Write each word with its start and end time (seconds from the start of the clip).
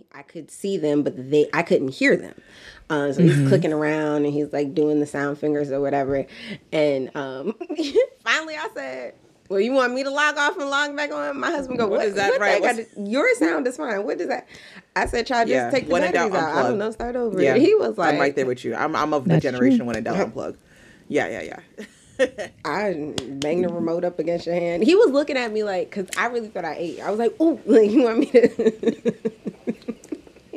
me. 0.00 0.06
I 0.12 0.22
could 0.22 0.50
see 0.50 0.76
them, 0.76 1.02
but 1.02 1.14
they 1.30 1.48
I 1.52 1.62
couldn't 1.62 1.88
hear 1.88 2.16
them. 2.16 2.34
Uh, 2.88 3.12
so 3.12 3.22
he's 3.22 3.48
clicking 3.48 3.72
around 3.72 4.24
and 4.24 4.32
he's 4.32 4.52
like 4.52 4.74
doing 4.74 4.98
the 5.00 5.06
sound 5.06 5.38
fingers 5.38 5.70
or 5.70 5.80
whatever. 5.80 6.26
And 6.72 7.14
um, 7.16 7.54
finally, 8.24 8.56
I 8.56 8.68
said, 8.74 9.14
"Well, 9.48 9.60
you 9.60 9.72
want 9.72 9.94
me 9.94 10.02
to 10.02 10.10
log 10.10 10.36
off 10.36 10.56
and 10.58 10.68
log 10.68 10.96
back 10.96 11.12
on?" 11.12 11.38
My 11.38 11.50
husband 11.52 11.78
go, 11.78 11.86
"What, 11.86 12.04
is 12.06 12.14
that? 12.16 12.30
what 12.30 12.40
Right, 12.40 12.60
gotta, 12.60 12.86
your 12.98 13.32
sound 13.36 13.66
is 13.68 13.76
fine. 13.76 14.04
What 14.04 14.18
does 14.18 14.26
that?" 14.28 14.48
I 14.96 15.06
said, 15.06 15.26
"Try 15.26 15.44
just 15.44 15.50
Yeah, 15.52 15.70
take 15.70 15.86
the 15.86 15.92
when 15.92 16.02
in 16.02 16.12
batteries 16.12 16.32
doubt, 16.32 16.42
out. 16.42 16.56
I 16.56 16.62
don't 16.68 16.74
unplug. 16.74 16.78
know. 16.78 16.90
Start 16.90 17.16
over." 17.16 17.40
Yeah, 17.40 17.56
He 17.56 17.74
was 17.76 17.96
like, 17.96 18.14
I'm 18.14 18.20
right 18.20 18.34
there 18.34 18.46
with 18.46 18.64
you. 18.64 18.74
I'm, 18.74 18.96
I'm 18.96 19.14
of 19.14 19.24
the 19.28 19.38
generation 19.38 19.78
true. 19.78 19.86
when 19.86 19.96
in 19.96 20.02
doubt 20.04 20.16
unplug. 20.34 20.56
Yeah, 21.08 21.28
yeah, 21.40 21.42
yeah. 21.78 21.84
I 22.64 23.14
banged 23.38 23.64
the 23.64 23.72
remote 23.72 24.04
up 24.04 24.18
against 24.18 24.46
your 24.46 24.54
hand. 24.54 24.82
He 24.82 24.94
was 24.94 25.10
looking 25.10 25.36
at 25.38 25.52
me 25.52 25.62
like, 25.64 25.88
because 25.90 26.06
I 26.18 26.26
really 26.26 26.48
thought 26.48 26.64
I 26.66 26.74
ate. 26.76 27.00
I 27.00 27.10
was 27.10 27.18
like, 27.18 27.34
oh, 27.40 27.58
like, 27.66 27.90
you 27.92 28.02
want 28.02 28.18
me 28.18 28.26
to? 28.26 29.49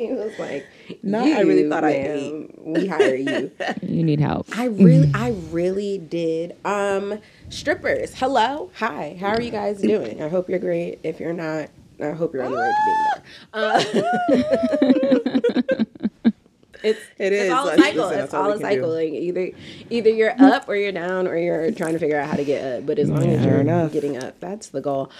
He 0.06 0.12
was 0.12 0.38
like, 0.38 0.66
No, 1.02 1.20
I 1.24 1.40
really 1.40 1.62
"You, 1.62 1.70
thought 1.70 1.84
I 1.84 1.92
ma'am, 1.92 2.48
We 2.58 2.86
hire 2.86 3.14
you. 3.14 3.50
You 3.82 4.02
need 4.02 4.20
help. 4.20 4.46
I 4.56 4.66
really, 4.66 5.10
I 5.14 5.30
really 5.50 5.98
did. 5.98 6.56
Um, 6.64 7.18
strippers, 7.48 8.14
hello, 8.14 8.70
hi. 8.74 9.16
How 9.20 9.28
are 9.28 9.40
you 9.40 9.50
guys 9.50 9.80
doing? 9.80 10.22
I 10.22 10.28
hope 10.28 10.48
you're 10.48 10.58
great. 10.58 11.00
If 11.02 11.20
you're 11.20 11.32
not, 11.32 11.68
I 12.00 12.10
hope 12.10 12.34
you're 12.34 12.44
on 12.44 12.52
the 12.52 12.58
road 12.58 12.74
to 12.74 12.82
being 12.82 13.04
better. 13.04 13.22
Uh, 13.54 13.78
it's 16.82 17.00
It 17.18 17.32
it's 17.32 17.44
is. 17.44 17.50
all 17.50 17.68
a 17.68 17.76
cycle. 17.78 18.06
listen, 18.08 18.24
it's 18.24 18.34
all 18.34 18.44
all 18.44 18.50
a 18.52 18.58
cycle. 18.58 18.88
do. 18.90 18.94
Like 18.94 19.12
either 19.12 19.50
either 19.90 20.10
you're 20.10 20.34
up 20.42 20.68
or 20.68 20.76
you're 20.76 20.92
down 20.92 21.26
or 21.26 21.36
you're 21.38 21.70
trying 21.72 21.94
to 21.94 21.98
figure 21.98 22.18
out 22.20 22.28
how 22.28 22.36
to 22.36 22.44
get 22.44 22.78
up. 22.80 22.86
But 22.86 22.98
as 22.98 23.08
long 23.08 23.24
as 23.26 23.44
you're 23.44 23.60
enough. 23.60 23.92
getting 23.92 24.22
up, 24.22 24.38
that's 24.40 24.68
the 24.68 24.80
goal. 24.80 25.10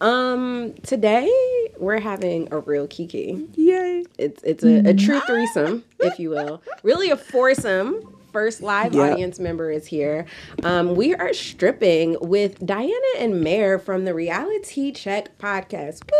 Um, 0.00 0.74
today 0.82 1.30
we're 1.78 2.00
having 2.00 2.48
a 2.52 2.58
real 2.58 2.86
kiki. 2.86 3.46
Yay. 3.54 4.04
It's 4.18 4.42
it's 4.42 4.62
a, 4.64 4.90
a 4.90 4.94
true 4.94 5.20
threesome, 5.20 5.84
if 6.00 6.18
you 6.18 6.30
will. 6.30 6.62
Really 6.82 7.10
a 7.10 7.16
foursome. 7.16 8.12
First 8.32 8.60
live 8.60 8.92
Yep. 8.94 9.12
audience 9.12 9.38
member 9.40 9.70
is 9.70 9.86
here. 9.86 10.26
Um, 10.62 10.94
we 10.94 11.14
are 11.14 11.32
stripping 11.32 12.18
with 12.20 12.64
Diana 12.66 12.92
and 13.18 13.40
Mare 13.40 13.78
from 13.78 14.04
the 14.04 14.12
Reality 14.12 14.92
Check 14.92 15.38
podcast. 15.38 16.02
Woo! 16.10 16.18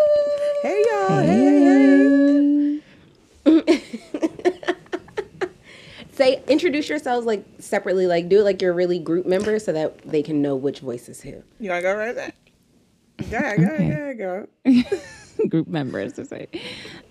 Hey, 0.62 0.82
y'all. 0.90 1.18
Hey, 1.20 2.80
hey, 3.44 3.62
hey. 3.66 3.82
Say 6.12 6.42
introduce 6.48 6.88
yourselves 6.88 7.26
like 7.26 7.44
separately, 7.58 8.06
like 8.06 8.30
do 8.30 8.40
it 8.40 8.44
like 8.44 8.62
you're 8.62 8.72
really 8.72 8.98
group 8.98 9.26
members 9.26 9.66
so 9.66 9.72
that 9.74 9.98
they 9.98 10.22
can 10.22 10.40
know 10.40 10.56
which 10.56 10.80
voice 10.80 11.10
is 11.10 11.20
who. 11.20 11.42
You 11.60 11.68
want 11.68 11.80
to 11.80 11.82
go 11.82 11.94
right 11.94 12.14
there? 12.14 12.32
Go 13.30 13.36
ahead, 13.36 13.58
go 13.58 13.66
Okay. 13.74 13.90
ahead, 13.90 14.18
go 14.18 14.46
go. 15.42 15.48
Group 15.48 15.68
members 15.68 16.14
to 16.14 16.24
say, 16.24 16.48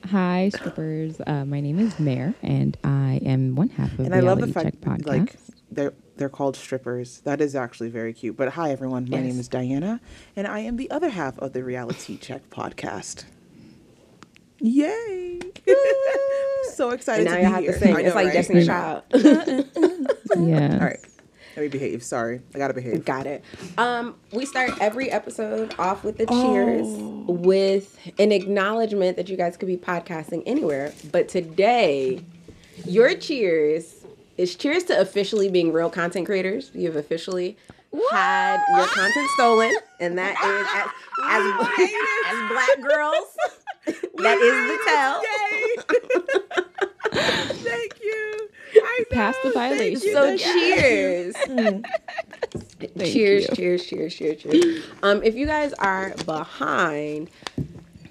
"Hi, 0.06 0.50
strippers. 0.53 1.22
Uh, 1.25 1.45
my 1.45 1.62
name 1.62 1.80
is 1.80 2.00
Mare, 2.00 2.34
and 2.42 2.75
I 2.84 3.20
am 3.25 3.56
one 3.56 3.70
half 3.70 3.94
of 3.94 4.00
And 4.02 4.12
the 4.12 4.17
I 4.17 4.20
love 4.22 4.39
the 4.42 4.47
fact 4.47 4.66
Check 4.66 4.81
podcast." 4.81 5.08
like 5.08 5.36
they're 5.72 5.94
they're 6.17 6.30
called 6.30 6.56
strippers. 6.56 7.20
That 7.22 7.39
is 7.42 7.56
actually 7.56 7.89
very 7.89 8.14
cute. 8.14 8.36
But 8.36 8.50
hi 8.53 8.72
everyone, 8.72 9.08
my 9.09 9.17
Yes. 9.17 9.25
name 9.28 9.39
is 9.39 9.47
Diana, 9.47 10.00
and 10.36 10.47
I 10.47 10.59
am 10.59 10.78
the 10.78 10.89
other 10.92 11.09
half 11.09 11.38
of 11.39 11.53
the 11.53 11.64
Reality 11.64 12.17
Check 12.17 12.50
podcast. 12.50 13.25
Yay! 14.59 15.40
so 16.73 16.90
excited 16.92 17.28
And 17.28 17.36
now 17.36 17.36
to 17.36 17.42
you 17.42 17.47
be 17.47 17.53
have 17.53 17.64
here. 17.64 17.73
to 17.73 17.80
sing. 17.80 17.95
I 17.95 18.00
it's 18.02 18.16
like 18.16 18.25
right? 18.28 18.34
Destiny 18.34 18.66
Child. 18.66 19.03
yeah. 20.38 20.73
All 20.73 20.80
right, 20.80 21.00
let 21.56 21.64
me 21.64 21.67
behave. 21.70 22.03
Sorry, 22.03 22.42
I 22.53 22.58
gotta 22.58 22.73
behave. 22.73 23.06
Got 23.06 23.28
it. 23.28 23.44
Um, 23.78 24.16
we 24.34 24.45
start 24.45 24.72
every 24.81 25.09
episode 25.09 25.73
off 25.80 26.03
with 26.03 26.17
the 26.17 26.25
cheers 26.25 26.86
with 27.28 27.97
an 28.20 28.31
acknowledgement 28.31 29.16
that 29.17 29.30
you 29.30 29.38
guys 29.38 29.56
could 29.56 29.67
be 29.67 29.78
podcasting 29.78 30.44
anywhere. 30.45 30.94
But 31.12 31.30
today, 31.30 32.22
your 32.86 33.16
cheers 33.16 34.06
is 34.38 34.56
cheers 34.56 34.84
to 34.86 35.00
officially 35.00 35.50
being 35.50 35.72
real 35.72 35.89
content 35.89 36.25
creators. 36.25 36.72
You've 36.73 36.97
officially 36.97 37.58
had 38.12 38.59
your 38.75 38.88
content 38.88 39.30
stolen, 39.35 39.74
and 40.01 40.18
that 40.18 40.35
is 40.44 40.68
as, 41.24 41.41
as, 41.80 41.90
as 42.31 42.50
black 42.51 42.81
girls. 42.81 43.38
that 44.18 44.38
is 44.40 44.56
the 44.72 44.78
tell. 44.85 45.22
Thank 47.63 48.01
you. 48.01 48.50
I. 48.84 49.03
Pass 49.12 49.36
the 49.44 49.52
Thank 49.52 49.78
violation. 49.78 50.08
you. 50.08 50.13
So 50.13 50.24
Thank 50.24 50.41
cheers. 50.41 51.36
Thank 52.80 53.13
cheers, 53.13 53.47
you. 53.50 53.56
cheers, 53.56 53.86
cheers, 53.86 54.16
cheers, 54.16 54.41
cheers. 54.41 54.84
Um, 55.03 55.24
if 55.24 55.36
you 55.36 55.46
guys 55.46 55.74
are 55.74 56.13
behind, 56.25 57.30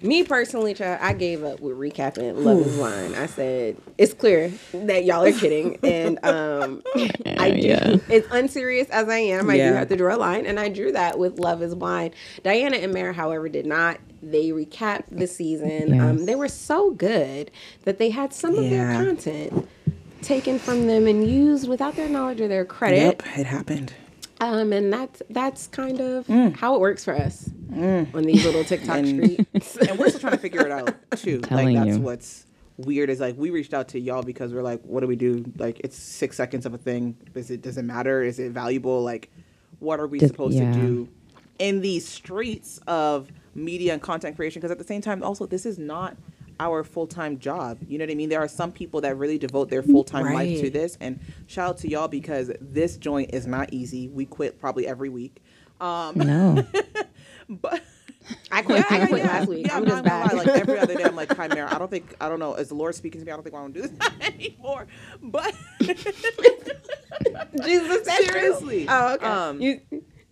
me 0.04 0.22
personally, 0.22 0.74
child, 0.74 0.98
I 1.00 1.14
gave 1.14 1.42
up 1.42 1.60
with 1.60 1.76
recapping 1.78 2.44
Love 2.44 2.58
is 2.58 2.76
Blind. 2.76 3.16
I 3.16 3.26
said 3.26 3.76
it's 3.96 4.12
clear 4.12 4.52
that 4.72 5.04
y'all 5.04 5.24
are 5.24 5.32
kidding, 5.32 5.78
and 5.82 6.22
um, 6.24 6.82
I 7.26 7.50
do. 7.50 7.68
Yeah. 7.68 7.96
It's 8.08 8.28
unserious 8.30 8.88
as 8.90 9.08
I 9.08 9.18
am. 9.18 9.48
I 9.48 9.56
do 9.56 9.72
have 9.72 9.88
to 9.88 9.96
draw 9.96 10.14
a 10.14 10.18
line, 10.18 10.46
and 10.46 10.60
I 10.60 10.68
drew 10.68 10.92
that 10.92 11.18
with 11.18 11.38
Love 11.38 11.62
is 11.62 11.74
Blind. 11.74 12.14
Diana 12.42 12.76
and 12.76 12.92
Mare, 12.92 13.12
however, 13.12 13.48
did 13.48 13.66
not. 13.66 13.98
They 14.22 14.50
recapped 14.50 15.04
the 15.10 15.26
season. 15.26 16.00
Um, 16.00 16.26
they 16.26 16.34
were 16.34 16.48
so 16.48 16.90
good 16.90 17.50
that 17.84 17.98
they 17.98 18.10
had 18.10 18.32
some 18.32 18.56
of 18.56 18.64
their 18.70 18.92
content 18.94 19.68
taken 20.24 20.58
from 20.58 20.86
them 20.86 21.06
and 21.06 21.26
used 21.28 21.68
without 21.68 21.94
their 21.96 22.08
knowledge 22.08 22.40
or 22.40 22.48
their 22.48 22.64
credit. 22.64 22.96
Yep, 22.98 23.22
it 23.38 23.46
happened. 23.46 23.92
Um, 24.40 24.72
and 24.72 24.92
that's 24.92 25.22
that's 25.30 25.66
kind 25.68 26.00
of 26.00 26.26
how 26.56 26.74
it 26.74 26.80
works 26.80 27.04
for 27.04 27.14
us 27.14 27.48
on 27.72 28.22
these 28.24 28.44
little 28.44 28.64
TikTok 28.64 28.96
And- 28.98 29.22
streets. 29.54 29.76
and 29.88 29.98
we're 29.98 30.08
still 30.08 30.20
trying 30.20 30.32
to 30.32 30.38
figure 30.38 30.66
it 30.66 30.72
out 30.72 30.94
too. 31.16 31.38
like 31.40 31.48
Telling 31.48 31.74
that's 31.76 31.96
you. 31.96 32.02
what's 32.02 32.46
weird 32.76 33.08
is 33.10 33.20
like 33.20 33.36
we 33.38 33.50
reached 33.50 33.72
out 33.72 33.88
to 33.88 34.00
y'all 34.00 34.22
because 34.22 34.52
we're 34.52 34.62
like, 34.62 34.82
what 34.82 35.00
do 35.00 35.06
we 35.06 35.16
do? 35.16 35.44
Like 35.56 35.80
it's 35.80 35.96
six 35.96 36.36
seconds 36.36 36.66
of 36.66 36.74
a 36.74 36.78
thing. 36.78 37.16
Does 37.32 37.50
it 37.50 37.62
does 37.62 37.78
it 37.78 37.84
matter? 37.84 38.22
Is 38.22 38.38
it 38.40 38.50
valuable? 38.52 39.02
Like 39.02 39.30
what 39.78 40.00
are 40.00 40.06
we 40.08 40.18
Does- 40.18 40.30
supposed 40.30 40.56
yeah. 40.58 40.72
to 40.72 40.78
do 40.80 41.08
in 41.58 41.80
these 41.80 42.06
streets 42.06 42.80
of 42.88 43.28
media 43.54 43.92
and 43.92 44.02
content 44.02 44.34
creation? 44.36 44.60
Because 44.60 44.72
at 44.72 44.78
the 44.78 44.84
same 44.84 45.00
time, 45.00 45.22
also 45.22 45.46
this 45.46 45.64
is 45.64 45.78
not 45.78 46.16
our 46.60 46.84
full 46.84 47.06
time 47.06 47.38
job. 47.38 47.78
You 47.86 47.98
know 47.98 48.04
what 48.04 48.12
I 48.12 48.14
mean? 48.14 48.28
There 48.28 48.40
are 48.40 48.48
some 48.48 48.72
people 48.72 49.00
that 49.02 49.16
really 49.16 49.38
devote 49.38 49.70
their 49.70 49.82
full 49.82 50.04
time 50.04 50.32
life 50.32 50.60
to 50.60 50.70
this. 50.70 50.96
And 51.00 51.20
shout 51.46 51.68
out 51.70 51.78
to 51.78 51.88
y'all 51.88 52.08
because 52.08 52.50
this 52.60 52.96
joint 52.96 53.30
is 53.32 53.46
not 53.46 53.72
easy. 53.72 54.08
We 54.08 54.26
quit 54.26 54.60
probably 54.60 54.86
every 54.86 55.08
week. 55.08 55.42
Um, 55.80 56.18
No. 56.18 56.64
but 57.48 57.82
I 58.50 58.62
quit. 58.62 58.90
I 58.90 59.06
quit 59.06 59.24
last 59.24 59.48
week. 59.48 59.66
Yeah, 59.66 59.76
I'm 59.76 59.82
I'm 59.82 59.88
just 59.88 60.04
not 60.04 60.28
gonna 60.28 60.34
lie. 60.34 60.44
Like 60.44 60.60
every 60.60 60.78
other 60.78 60.94
day, 60.94 61.04
I'm 61.04 61.16
like, 61.16 61.28
Chimera. 61.36 61.74
I 61.74 61.78
don't 61.78 61.90
think 61.90 62.14
I 62.20 62.28
don't 62.28 62.38
know. 62.38 62.54
Is 62.54 62.68
the 62.68 62.74
Lord 62.74 62.94
speaking 62.94 63.20
to 63.20 63.26
me? 63.26 63.32
I 63.32 63.36
don't 63.36 63.42
think 63.42 63.54
I 63.54 63.60
want 63.60 63.74
to 63.74 63.82
do 63.82 63.88
this 63.88 64.10
anymore. 64.22 64.86
But 65.22 65.54
Jesus, 67.62 68.06
that's 68.06 68.26
true. 68.26 68.40
Seriously. 68.40 68.86
Oh, 68.88 69.14
okay. 69.14 69.26
Um, 69.26 69.60
you 69.60 69.80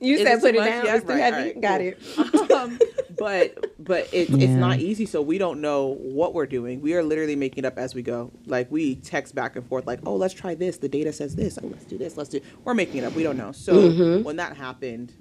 you 0.02 0.16
is 0.16 0.22
said 0.22 0.40
put 0.40 0.54
it 0.54 0.58
much? 0.58 0.68
down. 0.68 0.84
Yeah, 0.86 0.94
it's 0.96 1.04
too 1.04 1.10
right, 1.10 1.18
heavy. 1.20 1.36
alright, 1.56 1.60
Got 1.60 1.80
cool. 1.80 2.44
it. 2.44 2.50
um, 2.52 2.78
but 3.18 3.74
but 3.84 4.08
it, 4.12 4.28
it's 4.30 4.52
not 4.52 4.78
easy. 4.80 5.06
So 5.06 5.22
we 5.22 5.38
don't 5.38 5.60
know 5.60 5.96
what 6.00 6.34
we're 6.34 6.46
doing. 6.46 6.80
We 6.80 6.94
are 6.94 7.02
literally 7.02 7.36
making 7.36 7.64
it 7.64 7.66
up 7.66 7.78
as 7.78 7.94
we 7.94 8.02
go. 8.02 8.30
Like 8.46 8.70
we 8.70 8.96
text 8.96 9.34
back 9.34 9.54
and 9.56 9.66
forth, 9.66 9.86
like, 9.86 10.00
oh, 10.06 10.16
let's 10.16 10.34
try 10.34 10.54
this. 10.54 10.78
The 10.78 10.88
data 10.88 11.12
says 11.12 11.36
this. 11.36 11.58
Oh, 11.62 11.66
let's 11.66 11.84
do 11.84 11.96
this. 11.98 12.16
Let's 12.16 12.30
do. 12.30 12.40
We're 12.64 12.74
making 12.74 12.98
it 12.98 13.04
up. 13.04 13.14
We 13.14 13.22
don't 13.22 13.36
know. 13.36 13.52
So 13.52 13.72
Mm-hmm. 13.74 14.22
when 14.24 14.36
that 14.36 14.56
happened, 14.56 15.12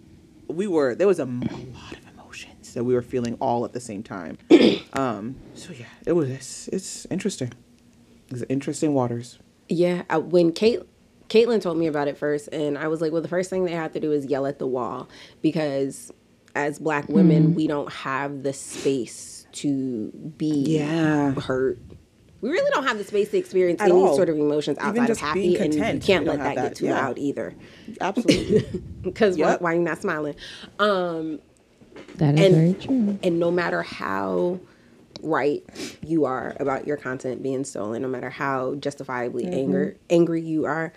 we 0.47 0.67
were 0.67 0.95
there 0.95 1.07
was 1.07 1.19
a 1.19 1.25
lot 1.25 1.93
of 1.93 2.07
emotions 2.13 2.73
that 2.73 2.83
we 2.83 2.93
were 2.93 3.01
feeling 3.01 3.35
all 3.39 3.65
at 3.65 3.73
the 3.73 3.79
same 3.81 4.03
time. 4.03 4.37
um. 4.93 5.35
So 5.55 5.73
yeah, 5.73 5.85
it 6.05 6.13
was. 6.13 6.29
It's, 6.29 6.67
it's 6.69 7.05
interesting. 7.11 7.51
It's 8.29 8.43
interesting 8.49 8.93
waters. 8.93 9.37
Yeah, 9.69 10.03
I, 10.09 10.17
when 10.17 10.51
Kate 10.53 10.81
Caitlin 11.31 11.61
told 11.61 11.77
me 11.77 11.87
about 11.87 12.09
it 12.09 12.17
first, 12.17 12.49
and 12.51 12.77
I 12.77 12.89
was 12.89 12.99
like, 12.99 13.13
well, 13.13 13.21
the 13.21 13.29
first 13.29 13.49
thing 13.49 13.63
they 13.63 13.71
have 13.71 13.93
to 13.93 14.01
do 14.01 14.11
is 14.11 14.25
yell 14.25 14.45
at 14.45 14.59
the 14.59 14.67
wall 14.67 15.07
because 15.41 16.11
as 16.55 16.77
Black 16.77 17.07
women, 17.07 17.55
we 17.55 17.67
don't 17.67 17.89
have 17.91 18.43
the 18.43 18.51
space 18.51 19.47
to 19.53 20.09
be 20.37 20.49
Yeah. 20.77 21.31
hurt. 21.31 21.79
We 22.41 22.49
really 22.49 22.69
don't 22.73 22.83
have 22.85 22.97
the 22.97 23.05
space 23.05 23.29
to 23.31 23.37
experience 23.37 23.79
At 23.79 23.91
any 23.91 23.97
all. 24.01 24.13
sort 24.13 24.27
of 24.27 24.35
emotions 24.37 24.77
outside 24.79 25.09
of 25.09 25.17
happy, 25.19 25.55
and 25.57 25.73
you 25.73 25.79
can't 26.01 26.25
let 26.25 26.39
that, 26.39 26.57
have 26.57 26.65
get 26.69 26.75
too 26.75 26.85
Yeah. 26.87 26.99
loud 26.99 27.17
either. 27.17 27.55
Absolutely. 28.01 28.81
Because 29.01 29.37
Yep. 29.37 29.61
why, 29.61 29.69
why 29.71 29.73
you 29.77 29.81
not 29.81 29.99
smiling? 30.01 30.35
Um, 30.79 31.39
That 32.17 32.37
is 32.37 32.45
And- 32.45 32.55
very 32.55 32.73
true. 32.73 33.17
and 33.23 33.39
no 33.39 33.51
matter 33.51 33.81
how 33.83 34.59
right 35.23 35.63
you 36.05 36.25
are 36.25 36.55
about 36.59 36.85
your 36.87 36.97
content 36.97 37.41
being 37.41 37.63
stolen, 37.63 38.01
no 38.01 38.07
matter 38.09 38.29
how 38.29 38.75
justifiably 38.75 39.43
Mm-hmm. 39.45 39.53
anger 39.53 39.95
angry 40.09 40.41
you 40.41 40.65
are, 40.65 40.91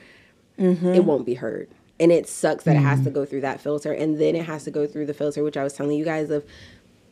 it 0.59 1.05
won't 1.05 1.27
be 1.27 1.35
heard. 1.35 1.69
And 2.01 2.11
it 2.11 2.29
sucks 2.29 2.65
that 2.65 2.75
it 2.77 2.81
has 2.81 3.03
to 3.05 3.11
go 3.11 3.25
through 3.25 3.43
that 3.43 3.61
filter, 3.61 3.93
and 3.93 4.21
then 4.21 4.35
it 4.35 4.45
has 4.47 4.65
to 4.65 4.71
go 4.71 4.87
through 4.87 5.07
the 5.07 5.15
filter, 5.15 5.45
which 5.45 5.57
I 5.57 5.63
was 5.63 5.73
telling 5.75 5.97
you 5.97 6.05
guys 6.05 6.29
of, 6.31 6.45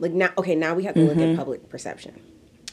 like 0.00 0.12
now. 0.12 0.30
Okay, 0.36 0.54
now 0.56 0.74
we 0.74 0.82
have 0.84 0.94
to 0.94 1.02
look 1.02 1.16
at 1.18 1.36
public 1.36 1.68
perception, 1.68 2.20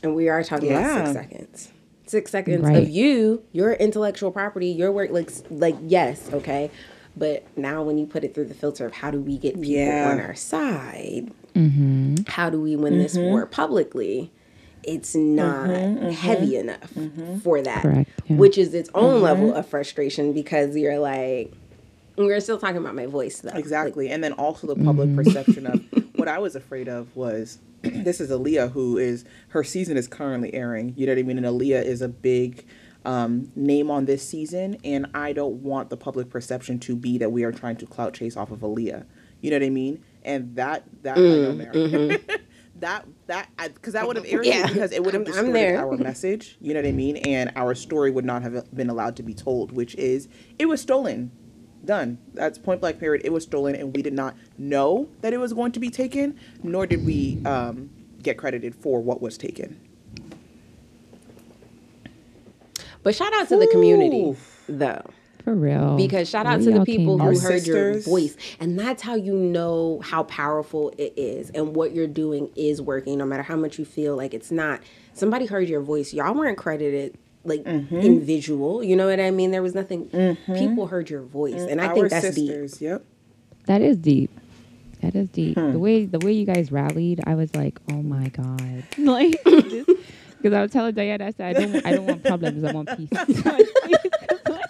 and 0.01 0.15
we 0.15 0.27
are 0.27 0.43
talking 0.43 0.71
about 0.71 0.85
Mm-hmm. 0.85 1.05
Six 1.05 1.13
seconds. 1.13 1.71
Six 2.07 2.31
seconds 2.31 2.63
Right. 2.63 2.77
of 2.77 2.89
you, 2.89 3.43
your 3.51 3.73
intellectual 3.73 4.31
property, 4.31 4.67
your 4.69 4.91
work. 4.91 5.11
Like, 5.11 5.29
like 5.51 5.75
yes, 5.83 6.27
okay. 6.33 6.71
But 7.15 7.45
now, 7.55 7.83
when 7.83 7.97
you 7.99 8.07
put 8.07 8.23
it 8.23 8.33
through 8.33 8.45
the 8.45 8.53
filter 8.55 8.85
of 8.87 8.93
how 8.93 9.11
do 9.11 9.19
we 9.21 9.37
get 9.37 9.53
people 9.55 9.69
Yeah. 9.71 10.09
on 10.11 10.19
our 10.19 10.33
side, 10.35 11.31
Mm-hmm. 11.53 12.15
how 12.27 12.49
do 12.49 12.59
we 12.61 12.75
win 12.75 12.97
this 12.97 13.15
war 13.17 13.45
publicly 13.45 14.31
it's 14.83 15.15
not 15.15 15.67
mm-hmm, 15.67 15.97
mm-hmm. 15.97 16.09
heavy 16.09 16.57
enough 16.57 16.93
mm-hmm. 16.93 17.39
for 17.39 17.61
that, 17.61 17.81
Correct, 17.81 18.09
yeah. 18.27 18.35
which 18.37 18.57
is 18.57 18.73
its 18.73 18.89
own 18.93 19.21
level 19.21 19.53
of 19.53 19.67
frustration 19.67 20.33
because 20.33 20.75
you're 20.75 20.99
like, 20.99 21.53
we're 22.17 22.39
still 22.39 22.57
talking 22.57 22.77
about 22.77 22.95
my 22.95 23.05
voice 23.05 23.39
though. 23.39 23.57
Exactly. 23.57 24.09
and 24.09 24.23
then 24.23 24.33
also 24.33 24.67
the 24.67 24.75
public 24.75 25.15
perception 25.15 25.65
of 25.65 25.83
what 26.15 26.27
I 26.27 26.39
was 26.39 26.55
afraid 26.55 26.87
of 26.87 27.15
was 27.15 27.59
this 27.81 28.19
is 28.19 28.29
Aaliyah 28.29 28.71
who 28.71 28.97
is 28.97 29.25
her 29.49 29.63
season 29.63 29.97
is 29.97 30.07
currently 30.07 30.53
airing. 30.53 30.93
You 30.97 31.05
know 31.05 31.13
what 31.13 31.19
I 31.19 31.23
mean? 31.23 31.37
And 31.37 31.47
Aaliyah 31.47 31.83
is 31.83 32.01
a 32.01 32.09
big 32.09 32.65
um, 33.05 33.51
name 33.55 33.89
on 33.89 34.05
this 34.05 34.27
season, 34.27 34.77
and 34.83 35.07
I 35.13 35.33
don't 35.33 35.63
want 35.63 35.89
the 35.89 35.97
public 35.97 36.29
perception 36.29 36.79
to 36.79 36.95
be 36.95 37.17
that 37.17 37.31
we 37.31 37.43
are 37.43 37.51
trying 37.51 37.77
to 37.77 37.85
clout 37.85 38.13
chase 38.13 38.35
off 38.35 38.51
of 38.51 38.59
Aaliyah. 38.59 39.05
You 39.41 39.51
know 39.51 39.55
what 39.57 39.65
I 39.65 39.69
mean? 39.69 40.03
And 40.23 40.55
that 40.57 40.83
that 41.03 41.17
I 41.17 41.21
know, 41.21 41.53
mm, 41.53 41.57
Mary. 41.57 42.19
that 42.79 43.05
that 43.27 43.49
because 43.73 43.93
that 43.93 44.07
would 44.07 44.15
have 44.15 44.25
irritated 44.27 44.59
Yeah. 44.59 44.67
because 44.67 44.91
it 44.91 45.03
would 45.03 45.13
have 45.13 45.21
I'm- 45.27 45.29
I'm 45.37 45.45
distorted 45.45 45.55
there. 45.55 45.79
our 45.87 45.97
message. 45.97 46.57
You 46.61 46.73
know 46.73 46.81
what 46.81 46.87
I 46.87 46.91
mean? 46.91 47.17
And 47.17 47.51
our 47.55 47.75
story 47.75 48.11
would 48.11 48.25
not 48.25 48.41
have 48.41 48.73
been 48.75 48.89
allowed 48.89 49.15
to 49.17 49.23
be 49.23 49.33
told, 49.33 49.71
which 49.71 49.95
is 49.95 50.27
it 50.57 50.65
was 50.67 50.81
stolen. 50.81 51.31
Done. 51.85 52.17
That's 52.33 52.57
point 52.57 52.81
blank 52.81 52.99
period. 52.99 53.25
It 53.25 53.31
was 53.31 53.43
stolen, 53.43 53.73
and 53.75 53.95
we 53.95 54.01
did 54.01 54.11
not 54.13 54.35
know 54.57 55.07
that 55.21 55.31
it 55.31 55.37
was 55.37 55.53
going 55.53 55.71
to 55.71 55.79
be 55.79 55.89
taken, 55.89 56.37
nor 56.61 56.85
did 56.85 57.05
we 57.05 57.41
um, 57.45 57.89
get 58.21 58.37
credited 58.37 58.75
for 58.75 59.01
what 59.01 59.21
was 59.21 59.37
taken. 59.37 59.79
But 63.01 63.15
shout 63.15 63.33
out 63.33 63.47
to 63.47 63.57
the 63.57 63.67
community 63.67 64.35
though. 64.67 65.03
For 65.49 65.55
real. 65.55 65.97
Because 65.97 66.29
shout 66.29 66.45
out 66.45 66.59
We 66.59 66.65
to 66.65 66.71
the 66.79 66.85
people 66.85 67.17
who 67.17 67.23
Our 67.25 67.31
out. 67.33 67.39
heard 67.41 67.65
your 67.65 67.99
voice. 68.01 68.35
And 68.59 68.77
that's 68.79 69.01
how 69.01 69.15
you 69.15 69.33
know 69.35 69.99
how 70.03 70.21
powerful 70.23 70.93
it 70.97 71.13
is 71.17 71.49
and 71.49 71.75
what 71.75 71.91
you're 71.95 72.05
doing 72.07 72.51
is 72.55 72.81
working, 72.83 73.17
no 73.17 73.25
matter 73.25 73.41
how 73.41 73.55
much 73.55 73.79
you 73.79 73.85
feel 73.85 74.15
like 74.15 74.35
it's 74.35 74.51
not. 74.51 74.81
Somebody 75.13 75.47
heard 75.47 75.67
your 75.67 75.81
voice. 75.81 76.13
Y'all 76.13 76.35
weren't 76.35 76.57
credited 76.57 77.17
like 77.45 77.63
Mm-hmm. 77.63 77.95
in 77.97 78.21
visual. 78.21 78.83
You 78.83 78.95
know 78.95 79.07
what 79.07 79.19
I 79.19 79.31
mean? 79.31 79.49
There 79.49 79.63
was 79.63 79.73
nothing. 79.73 80.37
People 80.55 80.85
heard 80.85 81.09
your 81.09 81.21
voice. 81.23 81.55
And 81.61 81.81
I 81.81 81.87
Our 81.87 81.95
think 81.95 82.09
that's 82.11 82.35
deep. 82.35 82.69
Yep. 82.79 83.03
That 83.65 83.81
is 83.81 83.97
deep. 83.97 84.29
That 85.01 85.15
is 85.15 85.29
deep. 85.29 85.57
Hmm. 85.57 85.71
The 85.71 85.79
way 85.79 86.05
the 86.05 86.19
way 86.19 86.33
you 86.33 86.45
guys 86.45 86.71
rallied, 86.71 87.21
I 87.25 87.33
was 87.33 87.55
like, 87.55 87.79
oh 87.91 88.01
my 88.03 88.27
god, 88.29 88.83
like 88.97 89.41
because 89.45 90.53
I 90.53 90.61
was 90.61 90.71
telling 90.71 90.93
Diana, 90.93 91.27
I 91.27 91.31
said, 91.31 91.55
I 91.55 91.59
don't, 91.59 91.85
I 91.85 91.91
don't 91.93 92.05
want 92.05 92.23
problems. 92.23 92.63
I 92.65 92.71
want 92.73 92.89
peace. 92.97 93.09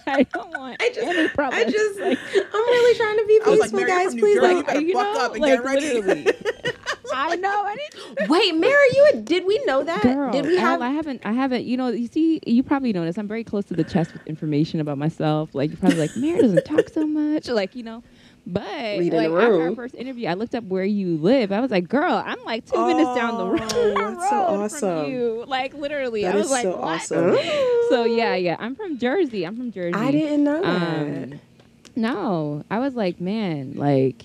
I 0.09 0.23
don't 0.23 0.50
want 0.57 0.81
I 0.81 0.89
just, 0.89 1.00
any 1.07 1.27
problems. 1.29 1.65
I 1.67 1.69
just, 1.71 2.00
I'm 2.00 2.51
really 2.53 2.97
trying 2.97 3.17
to 3.17 3.25
be 3.25 3.39
I 3.45 3.50
was 3.50 3.59
like, 3.59 3.71
peaceful, 3.71 3.79
Mary, 3.79 3.89
guys. 3.91 4.11
from 4.11 4.19
Please, 4.19 4.35
Jersey. 4.39 4.53
like, 4.56 4.73
You 4.75 4.88
you 4.88 4.94
know, 4.94 5.19
up 5.25 5.31
and 5.33 5.41
like 5.41 5.53
get 5.56 5.63
ready. 5.63 5.94
literally. 6.01 6.33
I 7.13 7.35
know. 7.38 7.63
I 7.65 7.75
didn't. 7.75 8.29
wait, 8.29 8.56
Mary, 8.56 8.88
you 8.94 9.11
had, 9.13 9.25
did 9.25 9.45
we 9.45 9.59
know 9.65 9.83
that? 9.83 10.03
Girl, 10.03 10.31
did 10.31 10.45
we 10.45 10.57
have? 10.57 10.81
I 10.81 10.89
haven't. 10.89 11.25
I 11.25 11.31
haven't. 11.33 11.65
You 11.65 11.75
know. 11.77 11.88
You 11.89 12.07
see. 12.07 12.39
You 12.45 12.61
probably 12.63 12.94
notice 12.94 13.17
I'm 13.17 13.27
very 13.27 13.44
close 13.44 13.65
to 13.65 13.73
the 13.73 13.83
chest 13.83 14.13
with 14.13 14.25
information 14.27 14.79
about 14.79 14.97
myself. 15.00 15.53
Like 15.53 15.71
you're 15.71 15.77
probably 15.77 15.97
like, 15.97 16.15
Mary 16.15 16.39
doesn't 16.41 16.65
talk 16.65 16.89
so 16.89 17.07
much. 17.07 17.47
Like 17.47 17.75
you 17.75 17.83
know. 17.83 18.03
But 18.47 18.63
like 19.00 19.30
after 19.30 19.62
our 19.62 19.75
first 19.75 19.94
interview, 19.95 20.27
I 20.27 20.33
looked 20.33 20.56
up 20.56 20.63
where 20.63 20.83
you 20.83 21.18
live. 21.18 21.51
I 21.51 21.59
was 21.59 21.69
like, 21.71 21.88
"Girl, 21.88 22.13
I'm 22.25 22.44
like 22.45 22.65
two 22.65 22.83
minutes 22.88 23.13
down 23.15 23.38
the 23.38 23.44
Oh, 23.45 23.50
road, 23.51 23.97
that's 24.18 24.30
so 24.30 24.36
awesome. 24.41 24.80
from 25.06 25.12
you." 25.12 25.44
Like 25.47 25.74
literally, 25.75 26.24
That 26.24 26.33
I 26.36 26.38
was 26.38 26.50
like, 26.50 26.63
so 26.63 26.77
"What?" 26.77 27.01
awesome. 27.01 27.38
So 27.89 28.06
yeah, 28.06 28.36
yeah. 28.36 28.56
I'm 28.59 28.75
from 28.75 28.97
Jersey. 28.97 29.45
I'm 29.45 29.56
from 29.56 29.71
Jersey. 29.71 29.94
I 29.97 30.12
didn't 30.12 30.44
know 30.44 30.62
that. 30.62 31.03
Um, 31.33 31.39
no, 31.95 32.63
I 32.71 32.80
was 32.80 32.95
like, 32.95 33.19
man, 33.19 33.74
like, 33.75 34.24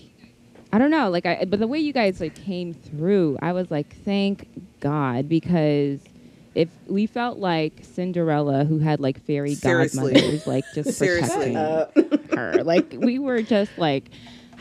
I 0.73 0.79
don't 0.79 0.91
know, 0.91 1.11
like, 1.11 1.27
I. 1.27 1.45
But 1.45 1.59
the 1.61 1.67
way 1.67 1.79
you 1.81 1.93
guys 1.93 2.21
like 2.21 2.35
came 2.35 2.73
through, 2.73 3.39
I 3.43 3.53
was 3.53 3.71
like, 3.71 3.95
thank 4.05 4.49
God, 4.81 5.29
because 5.29 6.01
if 6.55 6.69
we 6.87 7.07
felt 7.07 7.39
like 7.39 7.81
Cinderella, 7.83 8.65
who 8.65 8.79
had 8.79 9.01
like 9.01 9.21
fairy 9.25 9.55
Seriously. 9.55 10.13
godmothers, 10.13 10.47
like 10.47 10.65
just 10.75 10.93
Seriously. 10.99 11.53
protecting 11.55 11.57
Uh, 11.57 12.37
her, 12.37 12.63
like 12.65 12.95
we 12.99 13.19
were 13.19 13.43
just 13.43 13.77
like. 13.79 14.11